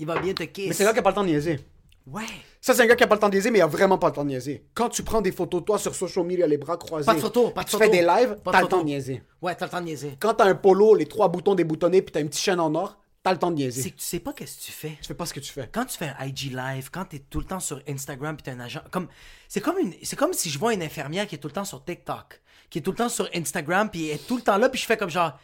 Il 0.00 0.06
va 0.06 0.18
bien 0.18 0.34
te 0.34 0.42
kiss. 0.42 0.66
Mais 0.68 0.74
c'est 0.74 0.82
un 0.82 0.86
gars 0.86 0.92
qui 0.92 0.98
a 0.98 1.02
pas 1.02 1.10
le 1.10 1.14
temps 1.14 1.22
de 1.22 1.28
niaiser. 1.28 1.60
Ouais. 2.06 2.24
Ça, 2.60 2.74
c'est 2.74 2.82
un 2.82 2.86
gars 2.86 2.96
qui 2.96 3.02
a 3.04 3.06
pas 3.06 3.14
le 3.14 3.20
temps 3.20 3.28
de 3.30 3.34
niaiser, 3.34 3.50
mais 3.50 3.58
il 3.60 3.62
a 3.62 3.66
vraiment 3.66 3.96
pas 3.96 4.08
le 4.08 4.12
temps 4.14 4.24
de 4.24 4.28
niaiser. 4.28 4.66
Quand 4.74 4.88
tu 4.90 5.02
prends 5.02 5.22
des 5.22 5.32
photos 5.32 5.60
de 5.62 5.64
toi 5.66 5.78
sur 5.78 5.94
social 5.94 6.24
media, 6.26 6.46
les 6.46 6.58
bras 6.58 6.76
croisés, 6.76 7.06
Pas 7.06 7.14
de 7.14 7.20
photos, 7.20 7.52
pas 7.54 7.62
de 7.62 7.66
tu 7.68 7.72
photos. 7.72 7.86
fais 7.86 7.92
des 7.92 8.02
lives, 8.02 8.36
Pas 8.44 8.50
de 8.50 8.52
t'as 8.52 8.52
le 8.52 8.64
photos. 8.64 8.68
temps 8.68 8.78
de 8.80 8.84
niaiser. 8.84 9.22
Ouais, 9.40 9.54
t'as 9.54 9.64
le 9.66 9.70
temps 9.70 9.80
de 9.80 9.86
niaiser. 9.86 10.16
Quand 10.20 10.34
t'as 10.34 10.44
un 10.44 10.54
polo, 10.54 10.94
les 10.94 11.06
trois 11.06 11.28
boutons 11.28 11.54
déboutonnés, 11.54 12.02
puis 12.02 12.12
t'as 12.12 12.20
une 12.20 12.28
petite 12.28 12.42
chaîne 12.42 12.60
en 12.60 12.74
or, 12.74 12.98
t'as 13.22 13.32
le 13.32 13.38
temps 13.38 13.50
de 13.50 13.56
niaiser. 13.56 13.80
C'est 13.82 13.90
que 13.90 13.96
tu 13.96 14.04
sais 14.04 14.20
pas 14.20 14.34
qu'est-ce 14.34 14.58
que 14.58 14.64
tu 14.64 14.72
fais. 14.72 14.98
Tu 15.00 15.06
fais 15.08 15.14
pas 15.14 15.24
ce 15.24 15.32
que 15.32 15.40
tu 15.40 15.50
fais. 15.50 15.66
quand 15.72 15.86
tu 15.86 15.96
fais 15.96 16.12
un 16.18 16.26
IG 16.26 16.52
live, 16.54 16.90
quand 16.92 17.06
t'es 17.06 17.20
tout 17.20 17.38
le 17.40 17.46
temps 17.46 17.60
sur 17.60 17.80
Instagram 17.88 18.36
puis 18.36 18.42
t'es 18.42 18.50
un 18.50 18.60
agent, 18.60 18.80
comme 18.90 19.08
c'est 19.48 19.62
comme 19.62 19.78
une, 19.78 19.94
c'est 20.02 20.16
comme 20.16 20.34
si 20.34 20.50
je 20.50 20.58
vois 20.58 20.74
une 20.74 20.82
infirmière 20.82 21.26
qui 21.26 21.36
est 21.36 21.38
tout 21.38 21.48
le 21.48 21.54
temps 21.54 21.64
sur 21.64 21.82
TikTok, 21.84 22.42
qui 22.68 22.80
est 22.80 22.82
tout 22.82 22.90
le 22.90 22.98
temps 22.98 23.08
sur 23.08 23.28
Instagram 23.34 23.88
puis 23.90 24.08
elle 24.08 24.16
est 24.16 24.26
tout 24.26 24.36
le 24.36 24.42
temps 24.42 24.58
là 24.58 24.68
puis 24.68 24.78
je 24.78 24.84
fais 24.84 24.98
comme 24.98 25.08
genre, 25.10 25.38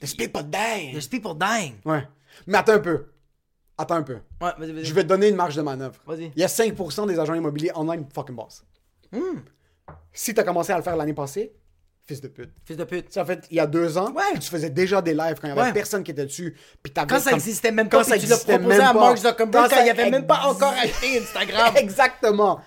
There's 0.00 0.14
people 0.14 0.42
dying. 0.42 0.90
there's 0.92 1.08
people 1.08 1.32
dying. 1.38 1.76
Ouais. 1.86 2.06
Mais 2.46 2.58
attends 2.58 2.72
un 2.72 2.80
peu. 2.80 3.06
Attends 3.78 3.96
un 3.96 4.02
peu. 4.02 4.18
Ouais. 4.40 4.50
Je 4.82 4.92
vais 4.94 5.02
te 5.02 5.08
donner 5.08 5.28
une 5.28 5.36
marge 5.36 5.54
de 5.56 5.62
manœuvre. 5.62 5.96
Vas-y. 6.06 6.32
Il 6.34 6.40
y 6.40 6.44
a 6.44 6.48
5% 6.48 7.06
des 7.06 7.18
agents 7.18 7.34
immobiliers 7.34 7.70
online 7.74 8.06
fucking 8.14 8.34
boss. 8.34 8.64
Hmm. 9.12 9.40
Si 10.12 10.32
t'as 10.34 10.44
commencé 10.44 10.72
à 10.72 10.76
le 10.78 10.82
faire 10.82 10.96
l'année 10.96 11.12
passée, 11.14 11.52
fils 12.06 12.20
de 12.20 12.28
pute. 12.28 12.50
Fils 12.64 12.76
de 12.76 12.84
pute. 12.84 13.06
Tu 13.06 13.12
sais, 13.12 13.20
en 13.20 13.26
fait, 13.26 13.46
il 13.50 13.56
y 13.56 13.60
a 13.60 13.66
deux 13.66 13.98
ans, 13.98 14.12
Ouais. 14.12 14.38
tu 14.40 14.48
faisais 14.48 14.70
déjà 14.70 15.02
des 15.02 15.12
lives 15.12 15.34
quand 15.40 15.48
il 15.48 15.50
y 15.50 15.52
avait 15.52 15.60
Ouais. 15.62 15.72
personne 15.72 16.02
qui 16.02 16.10
était 16.12 16.24
dessus. 16.24 16.56
Puis 16.82 16.92
Quand 16.92 17.06
ça 17.18 17.30
comme- 17.30 17.38
existait 17.38 17.70
même 17.70 17.88
pas, 17.88 17.98
Quand 17.98 18.04
ça 18.04 18.18
tu 18.18 18.26
l'as 18.26 18.38
proposé 18.38 18.80
à. 18.80 18.92
Mark 18.94 19.16
Zuckerberg 19.18 19.68
quand 19.68 19.76
ça 19.76 19.84
il 19.84 19.90
avait 19.90 20.10
même 20.10 20.26
pas 20.26 20.46
encore 20.46 20.72
acheté 20.72 21.18
Instagram. 21.18 21.74
Exactement. 21.76 22.60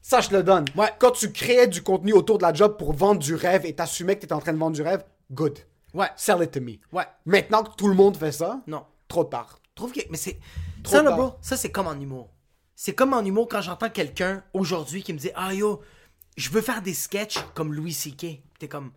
Ça, 0.00 0.20
je 0.20 0.30
le 0.30 0.42
donne. 0.42 0.64
Ouais. 0.76 0.88
Quand 0.98 1.10
tu 1.12 1.32
créais 1.32 1.66
du 1.66 1.82
contenu 1.82 2.12
autour 2.12 2.38
de 2.38 2.42
la 2.42 2.52
job 2.52 2.76
pour 2.76 2.92
vendre 2.92 3.20
du 3.20 3.34
rêve 3.34 3.66
et 3.66 3.74
t'assumais 3.74 4.14
que 4.16 4.20
t'étais 4.22 4.32
en 4.32 4.40
train 4.40 4.52
de 4.52 4.58
vendre 4.58 4.74
du 4.76 4.82
rêve, 4.82 5.04
good. 5.30 5.58
Ouais. 5.94 6.08
Sell 6.16 6.42
it 6.42 6.50
to 6.52 6.60
me. 6.60 6.78
Ouais. 6.92 7.04
Maintenant 7.26 7.62
que 7.62 7.74
tout 7.76 7.86
le 7.88 7.94
monde 7.94 8.16
fait 8.16 8.32
ça, 8.32 8.60
Non. 8.66 8.84
trop 9.08 9.24
tard. 9.24 9.58
Trouve 9.74 9.92
que 9.92 10.00
mais 10.10 10.16
c'est 10.16 10.38
Trop 10.82 10.96
ça 10.96 11.02
là 11.02 11.12
bro, 11.12 11.34
ça 11.40 11.56
c'est 11.56 11.70
comme 11.70 11.86
en 11.86 11.98
humour. 11.98 12.30
C'est 12.74 12.94
comme 12.94 13.12
en 13.12 13.24
humour 13.24 13.48
quand 13.48 13.62
j'entends 13.62 13.90
quelqu'un 13.90 14.42
aujourd'hui 14.52 15.02
qui 15.02 15.12
me 15.12 15.18
dit 15.18 15.30
"Ah 15.34 15.54
yo, 15.54 15.80
je 16.36 16.50
veux 16.50 16.62
faire 16.62 16.82
des 16.82 16.94
sketchs 16.94 17.38
comme 17.54 17.72
Louis 17.72 17.94
CK." 17.94 18.42
T'es 18.58 18.68
comme 18.68 18.92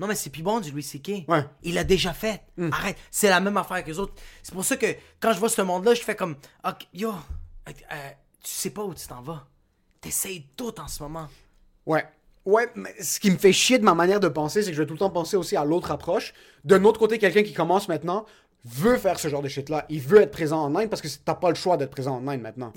non, 0.00 0.08
mais 0.08 0.14
c'est 0.16 0.30
plus 0.30 0.42
bon 0.42 0.60
du 0.60 0.70
Louis 0.72 0.82
C.K. 0.82 1.28
Ouais. 1.28 1.44
Il 1.62 1.74
l'a 1.74 1.84
déjà 1.84 2.12
fait. 2.12 2.42
Arrête. 2.72 2.96
C'est 3.10 3.28
la 3.28 3.40
même 3.40 3.56
affaire 3.56 3.82
que 3.84 3.90
les 3.90 3.98
autres. 3.98 4.14
C'est 4.42 4.54
pour 4.54 4.64
ça 4.64 4.76
que 4.76 4.86
quand 5.20 5.32
je 5.32 5.38
vois 5.38 5.48
ce 5.48 5.62
monde-là, 5.62 5.94
je 5.94 6.02
fais 6.02 6.16
comme 6.16 6.36
Ok, 6.66 6.88
Yo, 6.92 7.10
euh, 7.10 7.72
euh, 7.92 8.10
tu 8.42 8.50
sais 8.50 8.70
pas 8.70 8.82
où 8.82 8.92
tu 8.92 9.06
t'en 9.06 9.22
vas. 9.22 9.46
T'essayes 10.00 10.48
tout 10.56 10.80
en 10.80 10.88
ce 10.88 11.02
moment. 11.02 11.28
Ouais. 11.86 12.04
Ouais, 12.44 12.68
mais 12.74 12.94
ce 13.00 13.20
qui 13.20 13.30
me 13.30 13.38
fait 13.38 13.52
chier 13.52 13.78
de 13.78 13.84
ma 13.84 13.94
manière 13.94 14.20
de 14.20 14.28
penser, 14.28 14.62
c'est 14.62 14.70
que 14.70 14.76
je 14.76 14.82
vais 14.82 14.86
tout 14.86 14.94
le 14.94 14.98
temps 14.98 15.10
penser 15.10 15.36
aussi 15.36 15.56
à 15.56 15.64
l'autre 15.64 15.90
approche. 15.92 16.34
D'un 16.64 16.84
autre 16.84 16.98
côté, 16.98 17.18
quelqu'un 17.18 17.42
qui 17.42 17.54
commence 17.54 17.88
maintenant 17.88 18.26
veut 18.64 18.96
faire 18.96 19.18
ce 19.18 19.28
genre 19.28 19.42
de 19.42 19.48
shit-là. 19.48 19.86
Il 19.88 20.00
veut 20.00 20.22
être 20.22 20.30
présent 20.30 20.62
en 20.62 20.66
online 20.74 20.88
parce 20.88 21.02
que 21.02 21.08
t'as 21.24 21.34
pas 21.34 21.48
le 21.50 21.54
choix 21.54 21.76
d'être 21.76 21.90
présent 21.90 22.16
en 22.16 22.18
online 22.18 22.40
maintenant. 22.40 22.72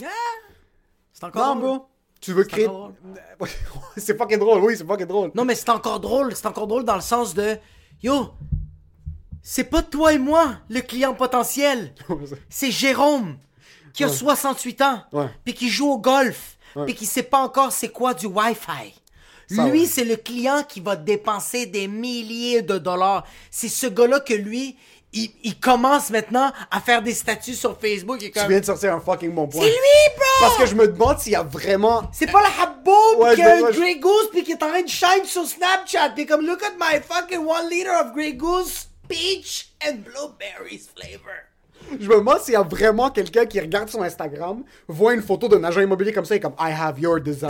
C'est 1.14 1.24
encore 1.24 1.56
Non, 1.56 1.62
drôle. 1.62 1.78
bro. 1.78 1.86
Tu 2.20 2.34
veux 2.34 2.44
créer. 2.46 2.68
c'est 3.98 4.18
fucking 4.18 4.40
drôle, 4.40 4.64
oui, 4.64 4.76
c'est 4.76 4.86
fucking 4.86 5.06
drôle. 5.06 5.32
Non, 5.36 5.46
mais 5.46 5.56
c'est 5.56 5.70
encore 5.70 6.00
drôle. 6.00 6.36
C'est 6.36 6.48
encore 6.48 6.68
drôle 6.68 6.84
dans 6.84 6.96
le 6.96 7.02
sens 7.02 7.34
de 7.34 7.58
Yo, 8.02 8.32
c'est 9.42 9.64
pas 9.64 9.82
toi 9.82 10.14
et 10.14 10.18
moi, 10.20 10.58
le 10.70 10.82
client 10.82 11.14
potentiel. 11.14 11.94
C'est 12.50 12.70
Jérôme, 12.70 13.38
qui 13.94 14.04
a 14.04 14.10
68 14.10 14.82
ans, 14.82 15.04
puis 15.44 15.54
qui 15.54 15.70
joue 15.70 15.90
au 15.90 15.98
golf, 15.98 16.58
puis 16.86 16.94
qui 16.94 17.06
sait 17.06 17.24
pas 17.24 17.40
encore 17.40 17.72
c'est 17.72 17.90
quoi 17.90 18.14
du 18.14 18.26
Wi-Fi. 18.28 18.94
Ça, 19.50 19.70
lui, 19.70 19.82
ouais. 19.82 19.86
c'est 19.86 20.04
le 20.04 20.18
client 20.18 20.64
qui 20.68 20.82
va 20.82 20.98
dépenser 20.98 21.66
des 21.66 21.88
milliers 21.88 22.62
de 22.62 22.78
dollars. 22.78 23.26
C'est 23.50 23.70
ce 23.70 23.88
gars-là 23.88 24.20
que 24.20 24.34
lui, 24.34 24.76
il, 25.14 25.32
il 25.44 25.60
commence 25.60 26.10
maintenant 26.10 26.52
à 26.70 26.80
faire 26.82 27.02
des 27.02 27.14
statuts 27.14 27.56
sur 27.56 27.80
Facebook. 27.80 28.22
Et 28.22 28.32
Tu 28.32 28.40
comme... 28.40 28.50
viens 28.50 28.60
de 28.60 28.66
sortir 28.66 28.94
un 28.94 29.00
fucking 29.00 29.32
bon 29.34 29.48
point. 29.48 29.62
C'est 29.62 29.70
lui, 29.70 30.16
bro! 30.16 30.26
Parce 30.42 30.58
que 30.58 30.66
je 30.66 30.76
me 30.76 30.88
demande 30.88 31.20
s'il 31.20 31.32
y 31.32 31.36
a 31.36 31.44
vraiment. 31.44 32.04
C'est 32.12 32.32
pas 32.32 32.42
le 32.42 32.64
Habboub 32.64 33.20
Ouais, 33.24 33.36
qui 33.36 33.42
a 33.42 33.56
un 33.56 33.72
je- 33.72 33.80
Grey 33.80 33.96
Goose 33.96 34.30
puis 34.32 34.44
qui 34.44 34.52
est 34.52 34.64
en 34.64 34.70
train 34.70 34.82
de 34.84 34.88
shine 34.90 35.26
sur 35.26 35.46
Snapchat. 35.46 36.10
Puis 36.16 36.26
comme, 36.26 36.46
look 36.46 36.62
at 36.64 36.74
my 36.80 37.00
fucking 37.02 37.40
one 37.46 37.70
liter 37.70 37.90
of 37.90 38.14
Grey 38.14 38.34
Goose 38.34 38.88
peach 39.08 39.70
and 39.88 40.00
blueberries 40.04 40.90
flavor. 40.96 41.34
Je 42.00 42.08
me 42.10 42.16
demande 42.16 42.42
s'il 42.42 42.54
y 42.54 42.58
a 42.58 42.64
vraiment 42.64 43.10
quelqu'un 43.10 43.46
qui 43.46 43.60
regarde 43.62 43.88
son 43.88 44.02
Instagram, 44.02 44.64
voit 44.90 45.14
une 45.14 45.22
photo 45.22 45.48
d'un 45.48 45.64
agent 45.64 45.80
immobilier 45.80 46.12
comme 46.12 46.26
ça 46.26 46.36
et 46.36 46.40
comme 46.42 46.56
I 46.60 46.72
have 46.78 47.00
your 47.00 47.22
desire. 47.22 47.50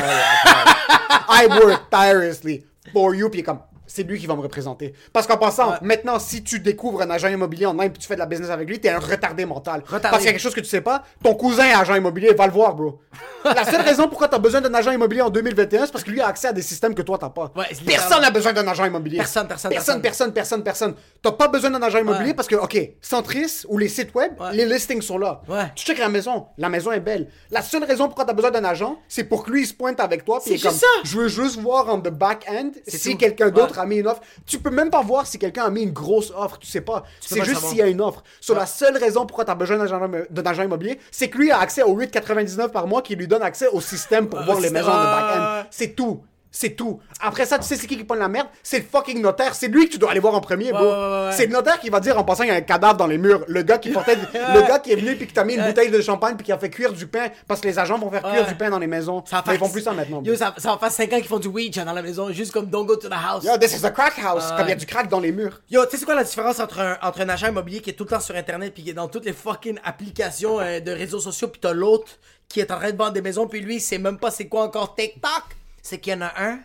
I 1.28 1.48
work 1.50 1.90
tirelessly 1.90 2.64
for 2.94 3.16
you. 3.16 3.30
Puis 3.30 3.42
comme 3.42 3.60
c'est 3.88 4.04
lui 4.04 4.20
qui 4.20 4.28
va 4.28 4.36
me 4.36 4.42
représenter. 4.42 4.94
Parce 5.14 5.26
qu'en 5.26 5.38
passant, 5.38 5.76
maintenant, 5.82 6.20
si 6.20 6.44
tu 6.44 6.60
découvres 6.60 7.02
un 7.02 7.10
agent 7.10 7.30
immobilier 7.30 7.66
en 7.66 7.80
Inde 7.80 7.92
puis 7.92 8.02
tu 8.02 8.08
fais 8.08 8.16
de 8.16 8.20
la 8.20 8.26
business 8.26 8.50
avec 8.50 8.68
lui, 8.68 8.80
t'es 8.80 8.90
un 8.90 9.00
retardé 9.00 9.46
mental. 9.46 9.82
Retardé. 9.86 10.10
Parce 10.10 10.18
qu'il 10.18 10.26
y 10.26 10.30
a 10.30 10.32
quelque 10.34 10.42
chose 10.42 10.54
que 10.56 10.60
tu 10.60 10.68
sais 10.68 10.82
pas, 10.82 11.04
ton 11.24 11.34
cousin 11.34 11.66
est 11.66 11.74
agent 11.74 11.96
immobilier, 11.96 12.34
va 12.34 12.46
le 12.48 12.54
voir, 12.54 12.76
bro. 12.76 13.00
la 13.46 13.66
seule 13.66 13.82
raison 13.82 14.08
pourquoi 14.08 14.28
t'as 14.28 14.40
besoin 14.40 14.62
d'un 14.62 14.74
agent 14.74 14.92
immobilier 14.92 15.22
en 15.22 15.30
2021, 15.30 15.86
c'est 15.86 15.92
parce 15.92 16.04
que 16.04 16.12
lui 16.12 16.22
a 16.22 16.28
accès 16.28 16.50
à 16.50 16.54
des 16.54 16.62
systèmes 16.62 16.94
que 16.94 17.02
toi 17.02 17.18
t'as 17.18 17.30
pas. 17.30 17.52
Ouais, 17.56 17.66
personne 17.86 18.22
n'a 18.22 18.32
besoin 18.32 18.54
d'un 18.54 18.68
agent 18.68 18.86
immobilier. 18.86 19.18
Personne, 19.18 19.48
personne, 19.48 19.72
personne, 20.02 20.34
personne. 20.34 20.64
personne. 20.64 20.96
T'as 21.22 21.32
pas 21.32 21.48
besoin 21.48 21.70
d'un 21.72 21.82
agent 21.82 22.00
immobilier 22.00 22.28
Ouais. 22.28 22.34
parce 22.34 22.48
que, 22.48 22.56
ok, 22.56 22.78
Centris 23.02 23.64
ou 23.68 23.78
les 23.78 23.88
sites 23.88 24.14
web, 24.14 24.34
les 24.54 24.66
listings 24.66 25.02
sont 25.02 25.18
là. 25.18 25.42
Tu 25.76 25.86
checkes 25.86 26.00
la 26.00 26.10
maison, 26.10 26.48
la 26.58 26.70
maison 26.70 26.92
est 26.92 27.00
belle. 27.00 27.30
La 27.52 27.62
seule 27.62 27.84
raison 27.84 28.06
pourquoi 28.08 28.26
t'as 28.26 28.34
besoin 28.34 28.52
d'un 28.52 28.64
agent, 28.66 29.00
c'est 29.08 29.24
pour 29.24 29.44
que 29.44 29.52
lui 29.52 29.62
il 29.64 29.68
se 29.68 29.74
pointe 29.74 30.00
avec 30.00 30.26
toi. 30.26 30.40
C'est 30.44 30.58
comme, 30.58 30.74
ça. 30.74 30.88
Je 31.04 31.18
veux 31.18 31.28
juste 31.28 31.60
voir 31.60 31.90
en 31.90 32.00
the 32.00 32.10
back 32.10 32.46
end 32.50 32.72
si 32.88 33.18
quelqu'un 33.18 33.50
d'autre 33.50 33.77
A 33.78 33.86
mis 33.86 33.98
une 33.98 34.08
offre. 34.08 34.22
Tu 34.46 34.60
peux 34.60 34.70
même 34.70 34.90
pas 34.90 35.02
voir 35.02 35.28
si 35.28 35.38
quelqu'un 35.40 35.66
a 35.66 35.70
mis 35.70 35.84
une 35.84 35.92
grosse 35.92 36.32
offre. 36.36 36.58
Tu 36.60 36.68
sais 36.68 36.82
pas. 36.82 37.04
C'est 37.22 37.38
pas 37.40 37.44
juste 37.46 37.62
s'il 37.66 37.78
y 37.78 37.82
a 37.82 37.88
une 37.88 38.02
offre. 38.02 38.24
Sur 38.42 38.56
la 38.56 38.66
seule 38.66 38.98
raison 38.98 39.26
pourquoi 39.26 39.46
t'as 39.46 39.56
besoin 39.56 39.78
d'un 39.78 40.46
agent, 40.46 40.64
immobilier, 40.64 41.00
c'est 41.12 41.30
que 41.30 41.38
lui 41.38 41.52
a 41.52 41.60
accès 41.60 41.84
au 41.84 41.96
8,99 41.98 42.70
par 42.70 42.88
mois 42.88 43.02
qui 43.02 43.16
lui 43.16 43.28
donne 43.28 43.42
accès 43.44 43.68
au 43.68 43.82
système 43.82 44.28
pour 44.28 44.40
Ouais, 44.40 44.46
voir 44.46 44.60
les 44.60 44.70
maisons 44.70 44.90
en 44.90 44.94
the 44.94 44.98
Ouais, 44.98 45.04
back 45.04 45.32
ouais, 45.36 45.38
end. 45.40 45.58
ouais. 45.60 45.68
C'est 45.72 45.96
tout. 45.96 46.22
C'est 46.52 46.72
tout. 46.72 47.00
Après 47.22 47.46
ça, 47.46 47.60
tu 47.60 47.66
sais 47.66 47.76
c'est 47.76 47.88
qui 47.88 47.98
qui 47.98 48.04
prend 48.04 48.16
la 48.16 48.28
merde? 48.28 48.48
C'est 48.64 48.80
le 48.80 48.86
fucking 48.86 49.22
notaire. 49.22 49.54
C'est 49.54 49.68
lui 49.68 49.88
que 49.88 49.94
tu 49.94 49.98
dois 50.00 50.12
aller 50.12 50.20
voir 50.20 50.34
en 50.34 50.42
premier, 50.42 50.72
bro. 50.72 50.82
ouais, 50.82 50.88
ouais, 50.88 51.26
ouais. 51.28 51.32
C'est 51.34 51.46
le 51.46 51.54
notaire 51.54 51.80
qui 51.80 51.90
va 51.90 52.00
dire 52.00 52.18
en 52.18 52.24
passant 52.24 52.44
il 52.44 52.50
y 52.50 52.52
a 52.52 52.56
un 52.56 52.62
cadavre 52.62 52.96
dans 52.98 53.08
les 53.08 53.18
murs. 53.18 53.44
Le 53.48 53.62
gars 53.64 53.78
qui 53.78 53.92
portait, 53.92 54.16
le 54.34 54.68
gars 54.68 54.80
qui 54.80 54.92
est 54.92 54.96
venu 54.96 55.16
puis 55.16 55.28
qui 55.28 55.34
t'a 55.34 55.44
mis 55.44 55.56
une 55.56 55.66
bouteille 55.66 55.92
de 55.92 56.02
champagne 56.02 56.36
puis 56.36 56.46
qui 56.46 56.52
a 56.52 56.58
fait 56.58 56.70
cuire 56.70 56.94
du 56.94 57.08
pain 57.08 57.28
parce 57.48 57.62
que 57.62 57.68
les 57.68 57.78
agents 57.78 57.98
vont 57.98 58.10
faire 58.10 58.24
cuire 58.24 58.48
du 58.48 58.56
pain 58.56 58.70
dans 58.70 58.80
les 58.80 58.88
maisons. 58.88 59.24
Ça 59.26 59.44
Mais 59.46 59.56
ils 59.56 59.60
font 59.60 59.70
plus 59.70 59.82
ça 59.82 59.92
maintenant. 59.94 60.22
Yo, 60.24 60.36
ça, 60.36 60.54
ça 60.58 60.72
va 60.72 60.78
faire 60.78 60.92
5 60.92 61.14
ans 61.14 61.18
qu'ils 61.18 61.28
font 61.28 61.40
du 61.40 61.48
weed 61.48 61.76
dans 61.84 61.94
la 61.94 62.02
maison, 62.02 62.32
juste 62.32 62.52
comme 62.52 62.68
don't 62.68 62.86
go 62.86 62.96
to 62.96 63.08
the 63.08 63.14
house. 63.14 63.44
Yo, 63.44 63.58
this 63.58 63.78
is 63.78 63.86
a 63.86 63.92
crack 63.92 64.18
house. 64.18 64.52
Comme 64.58 64.66
il 64.68 64.70
y 64.70 64.74
a 64.74 64.76
du 64.76 64.86
crack 64.86 65.10
dans 65.10 65.20
les 65.20 65.32
murs. 65.32 65.62
Yo, 65.70 65.84
tu 65.86 65.92
sais 65.92 65.98
c'est 65.98 66.06
quoi 66.06 66.16
la 66.16 66.24
différence 66.24 66.60
entre 66.60 66.80
un, 66.80 66.98
entre 67.02 67.22
un 67.22 67.30
agent 67.30 67.48
immobilier 67.48 67.82
qui 67.82 67.90
est 67.90 67.94
tout 67.94 68.04
le 68.06 68.10
temps 68.10 68.20
sur 68.20 68.36
internet 68.36 68.74
puis 68.74 68.84
qui 68.84 68.90
est 68.90 68.94
dans 68.94 69.08
toutes 69.08 69.26
les 69.26 69.34
fucking 69.34 69.80
applications 69.84 70.60
euh, 70.60 70.80
de 70.80 70.92
réseaux 70.92 71.20
sociaux 71.20 71.48
puis 71.50 71.60
t'as 71.62 71.74
l'autre 71.74 72.08
qui 72.48 72.60
est 72.62 72.72
en 72.72 72.78
train 72.78 72.92
de 72.92 72.98
vendre 72.98 73.12
des 73.12 73.22
maisons 73.22 73.48
puis 73.48 73.60
lui 73.60 73.76
il 73.76 73.82
sait 73.82 73.98
même 73.98 74.18
pas 74.18 74.32
c'est 74.32 74.48
quoi 74.48 74.64
encore 74.64 74.96
TikTok? 74.96 75.44
C'est 75.82 76.00
qu'il 76.00 76.14
y 76.14 76.16
en 76.16 76.22
a 76.22 76.34
un 76.38 76.60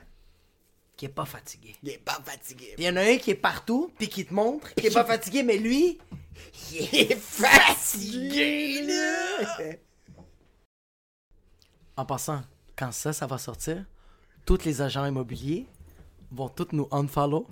qui 0.97 1.07
est 1.07 1.09
pas 1.09 1.25
fatigué. 1.25 1.75
Il 1.83 1.91
est 1.91 1.99
pas 1.99 2.21
fatigué. 2.25 2.75
Il 2.79 2.85
y 2.85 2.89
en 2.89 2.97
a 2.97 3.01
un 3.03 3.17
qui 3.17 3.31
est 3.31 3.37
partout 3.37 3.93
puis 3.99 4.09
qui 4.09 4.25
te 4.25 4.35
montre 4.35 4.75
qui 4.75 4.87
est 4.87 4.95
pas 4.95 5.05
fatigué 5.13 5.43
mais 5.43 5.59
lui 5.59 5.99
il 6.73 6.95
est 6.95 7.17
fatigué 7.17 8.83
là. 8.83 9.75
En 11.97 12.07
passant, 12.07 12.43
quand 12.77 12.93
ça 12.93 13.13
ça 13.13 13.27
va 13.27 13.39
sortir, 13.39 13.85
tous 14.47 14.65
les 14.65 14.81
agents 14.81 15.05
immobiliers 15.05 15.67
vont 16.31 16.49
tous 16.49 16.69
nous 16.73 16.89
unfollow. 16.91 17.47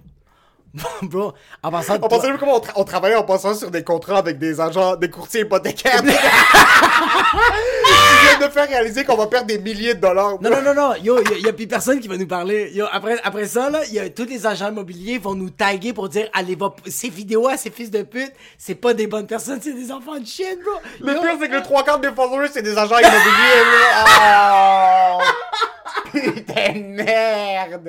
Bro, 1.02 1.32
en 1.62 1.70
passant, 1.70 1.98
On 2.00 2.08
pensait 2.08 2.28
même 2.28 2.38
comment 2.38 2.56
on, 2.56 2.60
tra- 2.60 2.72
on 2.76 2.84
travaillait 2.84 3.16
en 3.16 3.24
passant 3.24 3.54
sur 3.54 3.70
des 3.70 3.82
contrats 3.82 4.18
avec 4.18 4.38
des 4.38 4.60
agents, 4.60 4.94
des 4.96 5.10
courtiers 5.10 5.40
hypothécaires. 5.40 6.02
Tu 8.20 8.26
viens 8.38 8.46
de 8.46 8.52
faire 8.52 8.68
réaliser 8.68 9.04
qu'on 9.04 9.16
va 9.16 9.26
perdre 9.26 9.46
des 9.46 9.58
milliers 9.58 9.94
de 9.94 10.00
dollars. 10.00 10.38
bro. 10.38 10.48
Non, 10.48 10.56
non, 10.56 10.62
non, 10.62 10.74
non, 10.74 10.94
yo, 11.02 11.18
il 11.36 11.44
y, 11.44 11.48
a 11.48 11.52
plus 11.52 11.66
personne 11.66 11.98
qui 12.00 12.08
va 12.08 12.16
nous 12.16 12.26
parler. 12.26 12.70
Yo, 12.72 12.86
après, 12.92 13.18
après 13.24 13.46
ça, 13.46 13.70
là, 13.70 13.80
y 13.90 13.98
a, 13.98 14.08
tous 14.10 14.26
les 14.26 14.46
agents 14.46 14.68
immobiliers 14.68 15.18
vont 15.18 15.34
nous 15.34 15.50
taguer 15.50 15.92
pour 15.92 16.08
dire, 16.08 16.28
allez, 16.34 16.54
va, 16.54 16.74
ces 16.86 17.08
vidéos 17.08 17.48
à 17.48 17.56
ces 17.56 17.70
fils 17.70 17.90
de 17.90 18.02
pute, 18.02 18.32
c'est 18.58 18.74
pas 18.74 18.94
des 18.94 19.06
bonnes 19.06 19.26
personnes, 19.26 19.60
c'est 19.62 19.72
des 19.72 19.90
enfants 19.90 20.18
de 20.18 20.26
chienne, 20.26 20.58
bro. 20.62 20.74
Le 21.00 21.14
Yo, 21.14 21.20
pire, 21.20 21.36
c'est 21.40 21.48
que 21.48 21.54
le 21.54 21.62
trois 21.62 21.82
quarts 21.82 21.98
des 21.98 22.12
followers, 22.12 22.48
c'est 22.52 22.62
des 22.62 22.76
agents 22.76 22.98
immobiliers. 22.98 23.64
bro. 23.64 25.22
Oh. 25.22 26.10
Putain 26.12 26.72
de 26.74 27.02
merde. 27.02 27.88